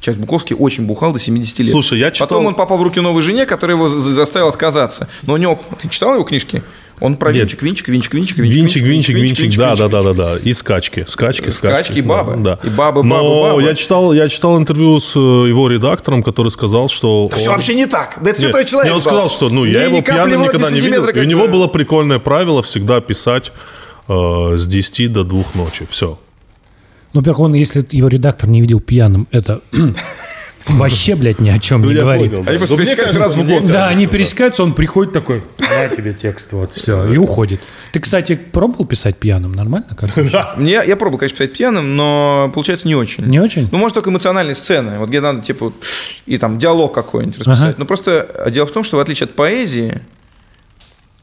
Чарльз 0.00 0.18
Буковский 0.18 0.56
очень 0.58 0.86
бухал 0.86 1.12
до 1.12 1.18
70 1.18 1.58
лет. 1.60 1.70
Слушай, 1.72 1.98
я 1.98 2.10
читал- 2.10 2.28
Потом 2.28 2.46
он 2.46 2.54
попал 2.54 2.78
в 2.78 2.82
руки 2.82 3.00
новой 3.00 3.22
жене, 3.22 3.46
которая 3.46 3.76
его 3.76 3.88
за- 3.88 3.98
заставила 4.12 4.50
отказаться. 4.50 5.08
Но 5.26 5.34
у 5.34 5.36
него... 5.36 5.60
Ты 5.80 5.88
читал 5.88 6.14
его 6.14 6.24
книжки? 6.24 6.62
Он 7.02 7.16
про 7.16 7.32
Нет. 7.32 7.40
винчик, 7.42 7.62
винчик, 7.62 7.88
винчик, 7.88 8.14
винчик, 8.14 8.36
Винчик, 8.38 8.82
винчик, 8.84 9.16
винчик, 9.16 9.58
да, 9.58 9.74
да, 9.74 9.86
винчик. 9.86 9.90
да, 9.90 10.02
да, 10.02 10.12
да. 10.14 10.38
И 10.38 10.52
скачки, 10.52 11.04
скачки, 11.08 11.50
скачки. 11.50 11.50
Скачки 11.50 11.98
и 11.98 12.00
бабы. 12.00 12.36
Да. 12.36 12.60
И 12.62 12.68
бабы, 12.68 13.02
Но 13.02 13.16
бабы, 13.16 13.50
бабы. 13.56 13.62
я 13.64 13.74
читал, 13.74 14.12
я 14.12 14.28
читал 14.28 14.56
интервью 14.56 15.00
с 15.00 15.16
э, 15.16 15.18
его 15.18 15.68
редактором, 15.68 16.22
который 16.22 16.50
сказал, 16.52 16.88
что 16.88 17.26
Да 17.28 17.36
все 17.36 17.48
он- 17.50 17.56
вообще 17.56 17.74
не 17.74 17.86
так. 17.86 18.18
Да 18.22 18.30
это 18.30 18.40
Нет, 18.40 18.50
святой 18.52 18.64
человек. 18.66 18.92
не, 18.92 18.94
он 18.94 19.02
сказал, 19.02 19.28
что 19.28 19.48
ну, 19.48 19.64
я 19.64 19.82
его 19.82 20.00
пьяным 20.00 20.42
никогда 20.42 20.70
не 20.70 20.78
видел. 20.78 21.08
И 21.08 21.18
у 21.18 21.24
него 21.24 21.46
бы. 21.46 21.48
было 21.54 21.66
прикольное 21.66 22.20
правило 22.20 22.62
всегда 22.62 23.00
писать 23.00 23.52
э, 24.06 24.54
с 24.56 24.64
10 24.68 25.12
до 25.12 25.24
2 25.24 25.44
ночи. 25.54 25.84
Все. 25.90 26.20
Ну, 27.14 27.20
во-первых, 27.20 27.40
он, 27.40 27.54
если 27.54 27.84
его 27.90 28.06
редактор 28.06 28.48
не 28.48 28.60
видел 28.60 28.78
пьяным, 28.78 29.26
это 29.32 29.60
вообще, 30.66 31.14
блядь, 31.14 31.40
ни 31.40 31.50
о 31.50 31.58
чем 31.58 31.82
не 31.82 31.94
говорит. 31.94 32.32
Они 32.46 32.58
просто 32.58 32.76
пересекаются 32.76 33.20
раз 33.20 33.36
в 33.36 33.46
год. 33.46 33.66
Да, 33.66 33.88
они 33.88 34.06
пересекаются, 34.06 34.62
он 34.62 34.72
приходит 34.74 35.12
такой, 35.12 35.42
на 35.58 35.88
тебе 35.88 36.14
текст, 36.14 36.52
вот, 36.52 36.74
все, 36.74 37.12
и 37.12 37.16
уходит. 37.16 37.60
Ты, 37.92 38.00
кстати, 38.00 38.34
пробовал 38.34 38.86
писать 38.86 39.16
пьяным? 39.16 39.52
Нормально? 39.52 39.96
Как? 39.96 40.10
Мне, 40.56 40.80
я 40.86 40.96
пробовал, 40.96 41.18
конечно, 41.18 41.38
писать 41.38 41.52
пьяным, 41.56 41.96
но 41.96 42.50
получается 42.54 42.88
не 42.88 42.94
очень. 42.94 43.24
Не 43.26 43.40
очень? 43.40 43.68
Ну, 43.70 43.78
может, 43.78 43.94
только 43.94 44.10
эмоциональные 44.10 44.54
сцены, 44.54 44.98
вот 44.98 45.08
где 45.08 45.20
надо, 45.20 45.42
типа, 45.42 45.72
и 46.26 46.38
там 46.38 46.58
диалог 46.58 46.94
какой-нибудь 46.94 47.38
расписать. 47.38 47.70
Ага. 47.70 47.74
Но 47.78 47.84
просто 47.84 48.22
а, 48.34 48.50
дело 48.50 48.66
в 48.66 48.72
том, 48.72 48.84
что 48.84 48.96
в 48.96 49.00
отличие 49.00 49.26
от 49.26 49.34
поэзии, 49.34 50.00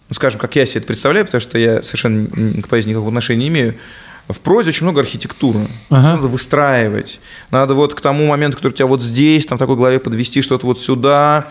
ну, 0.10 0.16
скажем, 0.16 0.40
как 0.40 0.56
я 0.56 0.66
себе 0.66 0.80
это 0.80 0.88
представляю, 0.88 1.26
потому 1.26 1.42
что 1.42 1.58
я 1.58 1.82
совершенно 1.84 2.28
к 2.62 2.68
поэзии 2.68 2.90
никакого 2.90 3.10
отношения 3.10 3.44
не 3.44 3.48
имею, 3.50 3.76
в 4.30 4.40
прозе 4.42 4.70
очень 4.70 4.84
много 4.86 5.02
архитектуры. 5.02 5.60
Ага. 5.90 6.16
Надо 6.16 6.28
выстраивать. 6.28 7.20
Надо 7.52 7.74
вот 7.74 7.94
к 7.96 8.02
тому 8.02 8.28
моменту, 8.28 8.58
который 8.58 8.74
у 8.74 8.76
тебя 8.76 8.86
вот 8.88 9.02
здесь, 9.02 9.46
там 9.46 9.58
в 9.58 9.60
такой 9.60 9.76
голове 9.76 10.00
подвести 10.00 10.42
что-то 10.42 10.68
вот 10.68 10.80
сюда. 10.80 11.48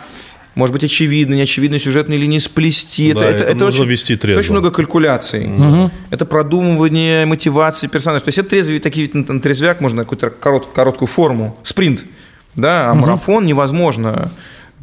Может 0.55 0.73
быть, 0.73 0.85
очевидно, 0.85 1.35
неочевидные 1.35 1.79
сюжетные 1.79 2.19
линии 2.19 2.39
сплести. 2.39 3.13
Да, 3.13 3.27
это 3.27 3.55
нужно 3.55 3.85
вести 3.85 4.15
это 4.15 4.37
очень 4.39 4.53
много 4.53 4.71
калькуляций. 4.71 5.49
Это 6.11 6.25
продумывание 6.25 7.27
мотивации 7.27 7.87
персонажа. 7.87 8.25
То 8.25 8.29
есть 8.29 8.39
это 8.39 8.49
трезвый, 8.49 8.81
такие, 8.81 9.09
на 9.13 9.41
трезвяк 9.41 9.81
можно 9.81 10.03
какую-то 10.03 10.33
корот- 10.41 10.73
короткую 10.73 11.09
форму, 11.09 11.57
спринт. 11.63 12.05
Да, 12.55 12.91
а 12.91 12.95
марафон 12.95 13.47
невозможно 13.47 14.33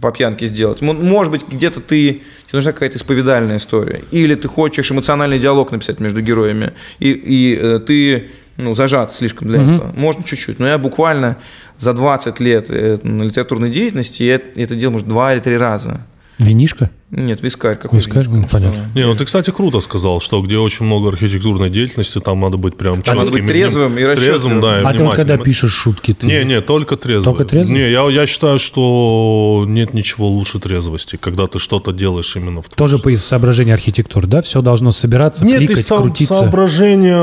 по 0.02 0.12
пьянке 0.12 0.46
сделать. 0.46 0.82
Может 0.82 1.32
быть, 1.32 1.48
где-то 1.48 1.82
ты 1.82 2.22
тебе 2.48 2.54
нужна 2.54 2.74
какая-то 2.74 2.98
исповедальная 2.98 3.58
история. 3.58 4.02
Или 4.12 4.36
ты 4.36 4.48
хочешь 4.48 4.92
эмоциональный 4.92 5.40
диалог 5.40 5.72
написать 5.72 6.00
между 6.00 6.22
героями, 6.22 6.74
и, 7.00 7.12
и, 7.12 7.60
э, 7.60 7.80
ты 7.80 8.30
ну, 8.58 8.74
зажат 8.74 9.14
слишком 9.14 9.48
для 9.48 9.62
этого. 9.62 9.92
Можно 9.96 10.24
чуть-чуть. 10.24 10.60
Но 10.60 10.68
я 10.68 10.78
буквально 10.78 11.38
за 11.78 11.94
20 11.94 12.40
лет 12.40 12.68
э, 12.70 12.98
литературной 13.04 13.70
деятельности 13.70 14.24
я 14.24 14.36
это 14.36 14.76
делал, 14.76 14.94
может, 14.94 15.08
два 15.08 15.34
или 15.34 15.40
три 15.40 15.58
раза. 15.58 16.02
Винишка? 16.40 16.90
Нет, 17.12 17.44
вискарь 17.44 17.76
какой 17.78 18.00
Вискарь, 18.00 18.28
ну, 18.28 18.46
понятно. 18.52 18.80
Не, 18.96 19.06
ну 19.06 19.16
ты, 19.16 19.26
кстати, 19.26 19.52
круто 19.52 19.80
сказал, 19.80 20.20
что 20.20 20.42
где 20.42 20.58
очень 20.58 20.88
много 20.88 21.10
архитектурной 21.10 21.70
деятельности, 21.70 22.20
там 22.20 22.42
надо 22.42 22.58
быть 22.58 22.76
прям 22.78 22.96
Надо 23.06 23.12
четким. 23.22 23.32
быть 23.32 23.48
трезвым 23.48 23.98
и 23.98 24.16
Трезвым, 24.16 24.60
да, 24.60 24.68
и 24.68 24.80
А 24.80 24.80
ты 24.80 24.84
вот 24.86 24.92
внимательным. 24.96 25.16
когда 25.16 25.38
пишешь 25.38 25.72
шутки, 25.72 26.14
ты... 26.14 26.26
Не, 26.26 26.44
не, 26.44 26.62
только 26.62 26.96
трезвый. 26.98 27.24
Только 27.24 27.46
трезвый? 27.46 27.78
Не, 27.78 27.92
я, 27.92 28.10
я 28.10 28.26
считаю, 28.26 28.58
что 28.58 29.66
нет 29.68 29.94
ничего 29.94 30.28
лучше 30.28 30.60
трезвости, 30.60 31.16
когда 31.16 31.46
ты 31.46 31.60
что-то 31.60 31.92
делаешь 31.92 32.36
именно 32.36 32.64
в 32.64 32.70
Тоже 32.70 32.98
по 32.98 33.10
из 33.10 33.24
соображения 33.24 33.74
архитектуры, 33.76 34.26
да? 34.28 34.42
Все 34.42 34.62
должно 34.64 34.92
собираться, 34.92 35.46
Нет, 35.46 35.60
кликать, 35.60 35.78
из 35.78 35.86
со- 35.88 35.98
крутиться. 35.98 36.34
соображения 36.34 37.16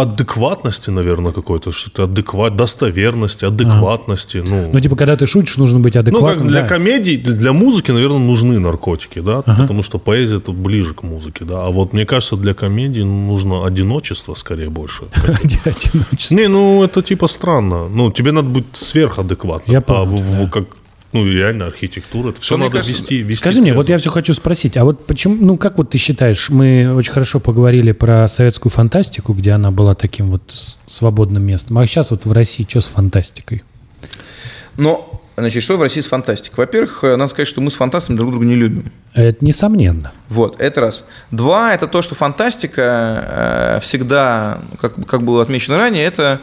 адекватности, 0.00 0.90
наверное, 0.90 1.32
какой-то, 1.32 1.72
что-то 1.72 2.04
адекват, 2.04 2.54
достоверности, 2.56 3.44
адекватности, 3.44 4.38
ну... 4.38 4.70
Ну, 4.72 4.80
типа, 4.80 4.96
когда 4.96 5.16
ты 5.16 5.26
шутишь, 5.26 5.56
нужно 5.56 5.80
быть 5.80 5.94
Ну, 5.94 6.00
адекватным. 6.00 6.38
как 6.40 6.46
для 6.48 6.62
да. 6.62 6.68
комедий, 6.68 7.16
для 7.16 7.52
музыки, 7.52 7.90
наверное, 7.90 8.18
нужны 8.18 8.58
наркотики, 8.58 9.15
да, 9.20 9.42
потому 9.42 9.82
что 9.82 9.98
поэзия 9.98 10.36
это 10.36 10.52
ближе 10.52 10.94
к 10.94 11.02
музыке, 11.02 11.44
да. 11.44 11.66
А 11.66 11.70
вот 11.70 11.92
мне 11.92 12.04
кажется, 12.06 12.36
для 12.36 12.54
комедий 12.54 13.04
нужно 13.04 13.66
одиночество 13.66 14.34
скорее 14.34 14.70
больше. 14.70 15.04
Одиночество. 15.14 16.34
Не, 16.34 16.48
ну 16.48 16.82
это 16.84 17.02
типа 17.02 17.28
странно. 17.28 17.88
Ну, 17.88 18.10
тебе 18.10 18.32
надо 18.32 18.48
быть 18.48 18.66
сверхадекватным. 18.72 19.72
Я 19.72 19.82
а 19.86 20.04
в- 20.04 20.20
в- 20.20 20.50
как, 20.50 20.64
ну, 21.12 21.24
реально 21.26 21.66
архитектура, 21.66 22.30
это 22.30 22.40
все 22.40 22.56
мне 22.56 22.66
надо 22.66 22.78
кажется, 22.78 23.00
вести, 23.02 23.18
вести. 23.22 23.40
Скажи 23.40 23.60
мне, 23.60 23.72
вот 23.72 23.86
трезво. 23.86 23.92
я 23.92 23.98
все 23.98 24.10
хочу 24.10 24.34
спросить, 24.34 24.76
а 24.76 24.84
вот 24.84 25.06
почему, 25.06 25.36
ну 25.40 25.56
как 25.56 25.78
вот 25.78 25.90
ты 25.90 25.98
считаешь, 25.98 26.50
мы 26.50 26.94
очень 26.94 27.12
хорошо 27.12 27.40
поговорили 27.40 27.92
про 27.92 28.28
советскую 28.28 28.70
фантастику, 28.72 29.32
где 29.32 29.52
она 29.52 29.70
была 29.70 29.94
таким 29.94 30.30
вот 30.30 30.42
свободным 30.86 31.42
местом, 31.42 31.78
а 31.78 31.86
сейчас 31.86 32.10
вот 32.10 32.26
в 32.26 32.32
России 32.32 32.66
что 32.68 32.80
с 32.80 32.88
фантастикой? 32.88 33.62
Но, 34.76 35.15
значит, 35.36 35.62
что 35.62 35.76
в 35.76 35.82
России 35.82 36.00
с 36.00 36.06
фантастикой? 36.06 36.64
Во-первых, 36.64 37.04
э, 37.04 37.16
надо 37.16 37.28
сказать, 37.28 37.48
что 37.48 37.60
мы 37.60 37.70
с 37.70 37.74
фантастами 37.74 38.16
друг 38.16 38.30
друга 38.30 38.46
не 38.46 38.54
любим. 38.54 38.90
Это 39.14 39.44
несомненно. 39.44 40.12
Вот, 40.28 40.60
это 40.60 40.80
раз. 40.80 41.04
Два, 41.30 41.74
это 41.74 41.86
то, 41.86 42.02
что 42.02 42.14
фантастика 42.14 43.76
э, 43.76 43.80
всегда, 43.80 44.60
как, 44.80 44.94
как 45.06 45.22
было 45.22 45.42
отмечено 45.42 45.76
ранее, 45.76 46.04
это 46.04 46.40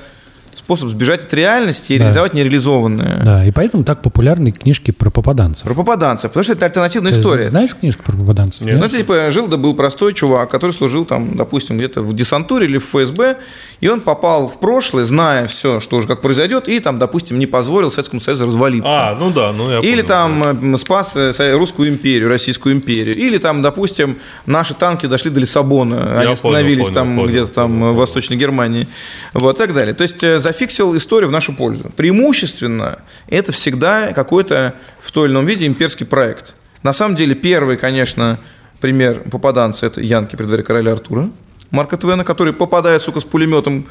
способ 0.57 0.89
сбежать 0.89 1.23
от 1.23 1.33
реальности 1.33 1.93
и 1.93 1.97
Да. 1.97 2.03
реализовать 2.05 2.33
нереализованное. 2.33 3.21
Да, 3.23 3.45
и 3.45 3.51
поэтому 3.51 3.83
так 3.83 4.01
популярны 4.01 4.51
книжки 4.51 4.91
про 4.91 5.09
попаданцев. 5.09 5.65
Про 5.65 5.73
попаданцев, 5.75 6.31
потому 6.31 6.43
что 6.43 6.53
это 6.53 6.65
альтернативная 6.65 7.11
Ты 7.11 7.19
история. 7.19 7.43
знаешь 7.43 7.75
книжку 7.75 8.03
про 8.03 8.17
попаданцев? 8.17 8.61
Нет. 8.65 8.77
Ну, 8.79 8.85
это 8.85 8.97
типа 8.97 9.29
жил, 9.31 9.47
да 9.47 9.57
был 9.57 9.73
простой 9.73 10.13
чувак, 10.13 10.49
который 10.49 10.71
служил 10.71 11.05
там, 11.05 11.35
допустим, 11.35 11.77
где-то 11.77 12.01
в 12.01 12.13
десантуре 12.13 12.67
или 12.67 12.77
в 12.77 12.83
ФСБ, 12.85 13.37
и 13.81 13.87
он 13.87 14.01
попал 14.01 14.47
в 14.47 14.59
прошлое, 14.59 15.03
зная 15.05 15.47
все, 15.47 15.79
что 15.79 15.97
уже 15.97 16.07
как 16.07 16.21
произойдет, 16.21 16.67
и 16.69 16.79
там, 16.79 16.99
допустим, 16.99 17.39
не 17.39 17.47
позволил 17.47 17.91
Советскому 17.91 18.19
Союзу 18.19 18.45
развалиться. 18.45 18.89
А, 19.09 19.15
ну 19.19 19.31
да, 19.31 19.51
ну 19.51 19.69
я 19.69 19.79
Или 19.79 20.01
понял. 20.01 20.07
там 20.07 20.73
э, 20.73 20.77
спас 20.77 21.15
э, 21.15 21.31
русскую 21.57 21.89
империю, 21.89 22.29
Российскую 22.29 22.75
империю. 22.75 23.15
Или 23.15 23.37
там, 23.37 23.61
допустим, 23.61 24.17
наши 24.45 24.73
танки 24.73 25.05
дошли 25.07 25.31
до 25.31 25.39
Лиссабона, 25.39 25.97
они 26.13 26.15
понял, 26.19 26.31
остановились 26.33 26.83
понял, 26.85 26.93
там 26.93 27.15
понял, 27.15 27.27
где-то 27.29 27.47
там 27.47 27.79
понял, 27.79 27.93
в. 27.93 28.03
Восточной 28.03 28.37
Германии. 28.37 28.87
Вот, 29.33 29.55
и 29.55 29.57
так 29.57 29.73
далее. 29.73 29.93
То 29.93 30.03
есть 30.03 30.21
э, 30.23 30.39
зафиксил 30.43 30.95
историю 30.95 31.29
в 31.29 31.31
нашу 31.31 31.55
пользу. 31.55 31.91
Преимущественно 31.95 32.99
это 33.27 33.51
всегда 33.51 34.11
какой-то 34.13 34.75
в 34.99 35.11
той 35.11 35.25
или 35.27 35.33
ином 35.33 35.45
виде 35.45 35.65
имперский 35.65 36.05
проект. 36.05 36.53
На 36.83 36.93
самом 36.93 37.15
деле 37.15 37.33
первый, 37.33 37.77
конечно, 37.77 38.37
пример 38.81 39.21
попаданца– 39.31 39.85
это 39.87 40.01
Янки 40.01 40.35
при 40.35 40.45
дворе 40.45 40.61
короля 40.63 40.91
Артура, 40.91 41.29
Марка 41.71 41.97
Твена, 41.97 42.23
который 42.23 42.53
попадает, 42.53 43.01
сука, 43.01 43.19
с 43.19 43.23
пулеметом 43.23 43.87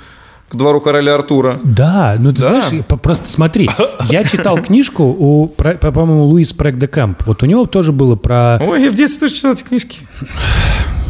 к 0.48 0.54
двору 0.54 0.80
короля 0.82 1.14
Артура. 1.14 1.58
Да, 1.64 2.16
ну 2.18 2.30
ты 2.32 2.42
Да. 2.42 2.60
знаешь, 2.60 2.84
просто 3.02 3.26
смотри, 3.26 3.70
я 4.10 4.22
читал 4.24 4.58
книжку 4.58 5.04
у, 5.04 5.48
по-моему, 5.48 6.24
Луис 6.24 6.52
Прек 6.52 6.76
де 6.76 6.86
Камп. 6.86 7.22
Вот 7.24 7.42
у 7.42 7.46
него 7.46 7.64
тоже 7.64 7.90
было 7.92 8.14
про... 8.16 8.58
Ой, 8.62 8.82
я 8.84 8.90
в 8.90 8.94
детстве 8.94 9.20
тоже 9.28 9.34
читал 9.36 9.52
эти 9.54 9.62
книжки. 9.62 10.00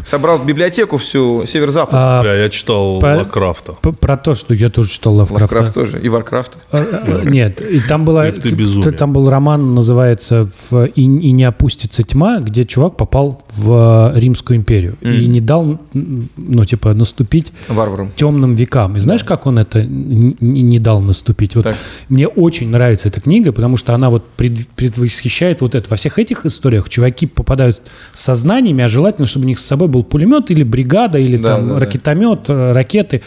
Собрал 0.04 0.38
в 0.38 0.46
библиотеку 0.46 0.96
всю 0.96 1.44
северо-запад. 1.46 1.94
а, 1.94 2.22
Бля, 2.22 2.34
я 2.34 2.48
читал 2.48 2.98
по- 3.00 3.06
Лавкрафта. 3.18 3.72
п- 3.72 3.92
про 3.92 4.16
то, 4.16 4.34
что 4.34 4.54
я 4.54 4.68
тоже 4.68 4.90
читал 4.90 5.14
Лавкрафта. 5.14 5.42
Лавкрафт 5.56 5.74
тоже. 5.74 6.00
И 6.00 6.08
Варкрафт. 6.08 6.58
А, 6.70 6.78
а, 6.78 7.24
Нет, 7.24 7.60
и 7.62 7.80
там 7.80 8.04
была, 8.04 8.30
Ты- 8.32 8.92
там 8.92 9.12
был 9.12 9.30
роман, 9.30 9.74
называется 9.74 10.48
в 10.70 10.84
«И, 10.86 11.02
и 11.02 11.32
не 11.32 11.44
опустится 11.44 12.02
тьма», 12.02 12.40
где 12.40 12.64
чувак 12.64 12.96
попал 12.96 13.42
в 13.50 14.12
э, 14.14 14.18
Римскую 14.20 14.58
империю 14.58 14.96
и 15.00 15.26
не 15.26 15.40
дал, 15.40 15.78
ну 15.92 16.64
типа, 16.64 16.94
наступить 16.94 17.52
Варваром. 17.68 18.10
темным 18.16 18.54
векам. 18.54 18.96
И 18.96 19.00
знаешь, 19.00 19.24
как 19.24 19.46
он 19.46 19.58
это 19.58 19.84
не, 19.84 20.36
не 20.40 20.78
дал 20.78 21.00
наступить? 21.00 21.54
Вот 21.54 21.64
Так. 21.64 21.76
мне 22.08 22.26
очень 22.26 22.68
нравится 22.70 23.08
эта 23.08 23.20
книга, 23.20 23.52
потому 23.52 23.76
что 23.76 23.94
она 23.94 24.10
вот 24.10 24.24
пред- 24.36 24.68
предвосхищает 24.68 25.60
вот 25.60 25.74
это. 25.74 25.88
Во 25.88 25.96
всех 25.96 26.18
этих 26.18 26.44
историях 26.46 26.88
чуваки 26.88 27.26
попадают 27.26 27.82
со 28.12 28.34
знаниями, 28.34 28.82
а 28.84 28.88
желательно, 28.88 29.26
чтобы 29.26 29.44
у 29.44 29.48
них 29.48 29.58
с 29.58 29.64
собой 29.64 29.88
был 29.92 30.02
пулемет 30.02 30.50
или 30.50 30.64
бригада, 30.64 31.18
или 31.18 31.36
Да, 31.36 31.50
там 31.56 31.68
да, 31.68 31.74
да. 31.74 31.80
ракетомет, 31.80 32.40
э, 32.48 32.72
ракеты. 32.72 33.22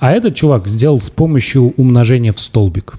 А 0.00 0.12
этот 0.12 0.34
чувак 0.34 0.68
сделал 0.68 0.98
с 0.98 1.08
помощью 1.10 1.72
умножения 1.76 2.32
в 2.32 2.40
столбик. 2.40 2.94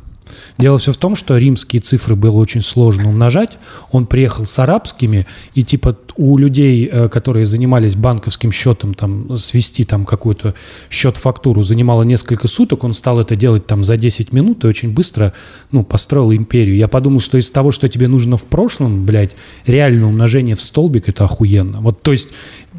Дело 0.58 0.78
все 0.78 0.92
в 0.92 0.98
том, 0.98 1.16
что 1.16 1.38
римские 1.38 1.82
цифры 1.82 2.16
было 2.16 2.38
очень 2.38 2.62
сложно 2.62 3.10
умножать. 3.10 3.58
Он 3.92 4.06
приехал 4.06 4.46
с 4.46 4.60
арабскими, 4.60 5.26
и 5.56 5.64
типа 5.64 5.98
у 6.16 6.38
людей, 6.38 6.88
э, 6.92 7.10
которые 7.10 7.46
занимались 7.46 7.96
банковским 7.96 8.52
счетом, 8.52 8.94
там, 8.94 9.38
свести 9.38 9.84
там 9.84 10.06
какую-то 10.06 10.54
счет-фактуру 10.90 11.64
занимало 11.64 12.04
несколько 12.04 12.48
суток, 12.48 12.84
он 12.84 12.94
стал 12.94 13.20
это 13.20 13.36
делать 13.36 13.66
там 13.66 13.84
за 13.84 13.98
10 13.98 14.32
минут 14.32 14.64
и 14.64 14.68
очень 14.68 14.94
быстро, 14.94 15.34
ну, 15.72 15.84
построил 15.84 16.32
империю. 16.32 16.76
Я 16.76 16.88
подумал, 16.88 17.20
что 17.20 17.38
из 17.38 17.50
того, 17.50 17.72
что 17.72 17.90
тебе 17.90 18.08
нужно 18.08 18.38
в 18.38 18.46
прошлом, 18.46 19.06
блядь, 19.06 19.32
реальное 19.66 20.08
умножение 20.08 20.56
в 20.56 20.62
столбик, 20.62 21.10
это 21.10 21.24
охуенно. 21.24 21.80
Вот, 21.80 22.04
то 22.04 22.12
есть 22.12 22.30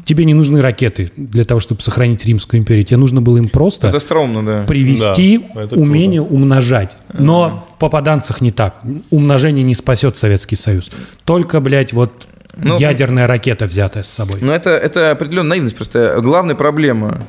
тебе 0.05 0.23
не 0.23 0.33
нужны 0.33 0.61
ракеты 0.61 1.11
для 1.17 1.43
того, 1.43 1.59
чтобы 1.59 1.81
сохранить 1.81 2.25
Римскую 2.25 2.61
империю. 2.61 2.85
Тебе 2.85 2.97
нужно 2.97 3.21
было 3.21 3.37
им 3.37 3.49
просто 3.49 3.87
Это 3.87 3.97
остроумно, 3.97 4.45
да. 4.45 4.63
привести 4.63 5.41
Да, 5.53 5.63
это 5.63 5.75
умение 5.75 6.21
умножать. 6.21 6.95
Но 7.13 7.64
попаданцах 7.79 8.41
не 8.41 8.51
так. 8.51 8.81
Умножение 9.09 9.63
не 9.63 9.75
спасет 9.75 10.17
Советский 10.17 10.55
Союз. 10.55 10.91
Только, 11.23 11.59
блядь, 11.59 11.93
вот 11.93 12.27
Ну, 12.57 12.79
ядерная 12.79 13.27
ракета, 13.27 13.65
взятая 13.65 14.03
с 14.03 14.09
собой. 14.09 14.39
Но 14.41 14.53
это, 14.53 14.71
это 14.71 15.11
определенная 15.11 15.49
наивность. 15.51 15.75
Просто 15.75 16.17
главная 16.21 16.55
проблема 16.55 17.25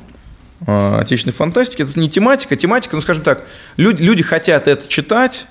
э, 0.67 0.99
отечественной 1.01 1.35
фантастики 1.35 1.83
это 1.83 1.99
не 1.99 2.09
тематика. 2.09 2.57
Тематика, 2.57 2.97
ну 2.97 3.03
скажем 3.03 3.23
так, 3.23 3.43
люди, 3.77 4.03
люди 4.03 4.23
хотят 4.23 4.69
это 4.69 4.87
читать, 4.89 5.47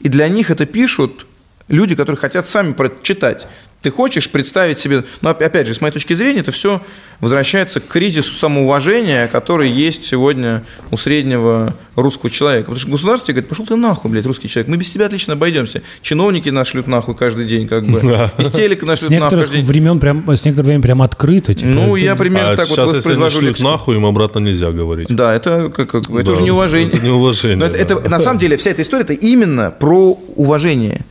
и 0.00 0.08
для 0.08 0.28
них 0.28 0.50
это 0.50 0.66
пишут 0.66 1.26
люди, 1.68 1.94
которые 1.94 2.18
хотят 2.18 2.46
сами 2.46 2.72
про 2.72 2.86
это 2.86 3.02
читать. 3.02 3.46
Ты 3.84 3.90
хочешь 3.90 4.30
представить 4.30 4.78
себе, 4.78 5.04
но 5.20 5.30
оп- 5.32 5.42
опять 5.42 5.66
же, 5.66 5.74
с 5.74 5.80
моей 5.82 5.92
точки 5.92 6.14
зрения, 6.14 6.40
это 6.40 6.52
все 6.52 6.80
возвращается 7.20 7.80
к 7.80 7.86
кризису 7.86 8.32
самоуважения, 8.34 9.28
который 9.28 9.70
есть 9.70 10.06
сегодня 10.06 10.64
у 10.90 10.96
среднего 10.96 11.74
русского 11.96 12.30
человека. 12.30 12.64
Потому 12.70 12.78
что 12.80 12.90
государство 12.90 13.32
говорит, 13.32 13.48
пошел 13.48 13.66
ты 13.66 13.76
нахуй, 13.76 14.10
блядь, 14.10 14.24
русский 14.24 14.48
человек, 14.48 14.68
мы 14.68 14.78
без 14.78 14.90
тебя 14.90 15.04
отлично 15.04 15.34
обойдемся. 15.34 15.82
Чиновники 16.00 16.48
нас 16.48 16.68
шлют 16.68 16.86
нахуй 16.86 17.14
каждый 17.14 17.44
день, 17.46 17.68
как 17.68 17.84
бы. 17.84 17.98
Из 18.38 18.48
телека 18.50 18.86
нас 18.86 19.00
шлют 19.00 19.20
нахуй 19.20 19.38
каждый 19.38 19.56
день. 19.58 19.66
времен 19.66 20.00
прям, 20.00 20.26
с 20.28 20.44
некоторых 20.46 20.66
времен 20.68 20.82
прям 20.82 21.02
открыто. 21.02 21.52
типа, 21.52 21.70
Ну, 21.70 21.96
я 21.96 22.16
примерно 22.16 22.52
А 22.52 22.56
так 22.56 22.66
вот 22.68 22.76
сейчас, 22.76 22.86
если 22.86 22.88
они 22.88 22.96
воспроизвожу 22.98 23.38
шлют 23.40 23.48
лексику. 23.50 23.68
нахуй, 23.68 23.96
им 23.96 24.06
обратно 24.06 24.38
нельзя 24.38 24.70
говорить. 24.72 25.08
Да, 25.10 25.34
это, 25.34 25.68
как, 25.68 25.90
как 25.90 26.08
это 26.08 26.22
Да, 26.22 26.32
уже 26.32 26.42
неуважение. 26.42 26.88
это 26.88 26.98
неуважение, 27.04 27.56
Но 27.58 27.66
это, 27.66 27.76
это 27.76 28.08
на 28.08 28.18
самом 28.18 28.38
деле 28.38 28.56
вся 28.56 28.70
эта 28.70 28.80
история 28.80 29.02
это 29.02 29.12
именно 29.12 29.70
про 29.70 30.12
уважение. 30.36 31.04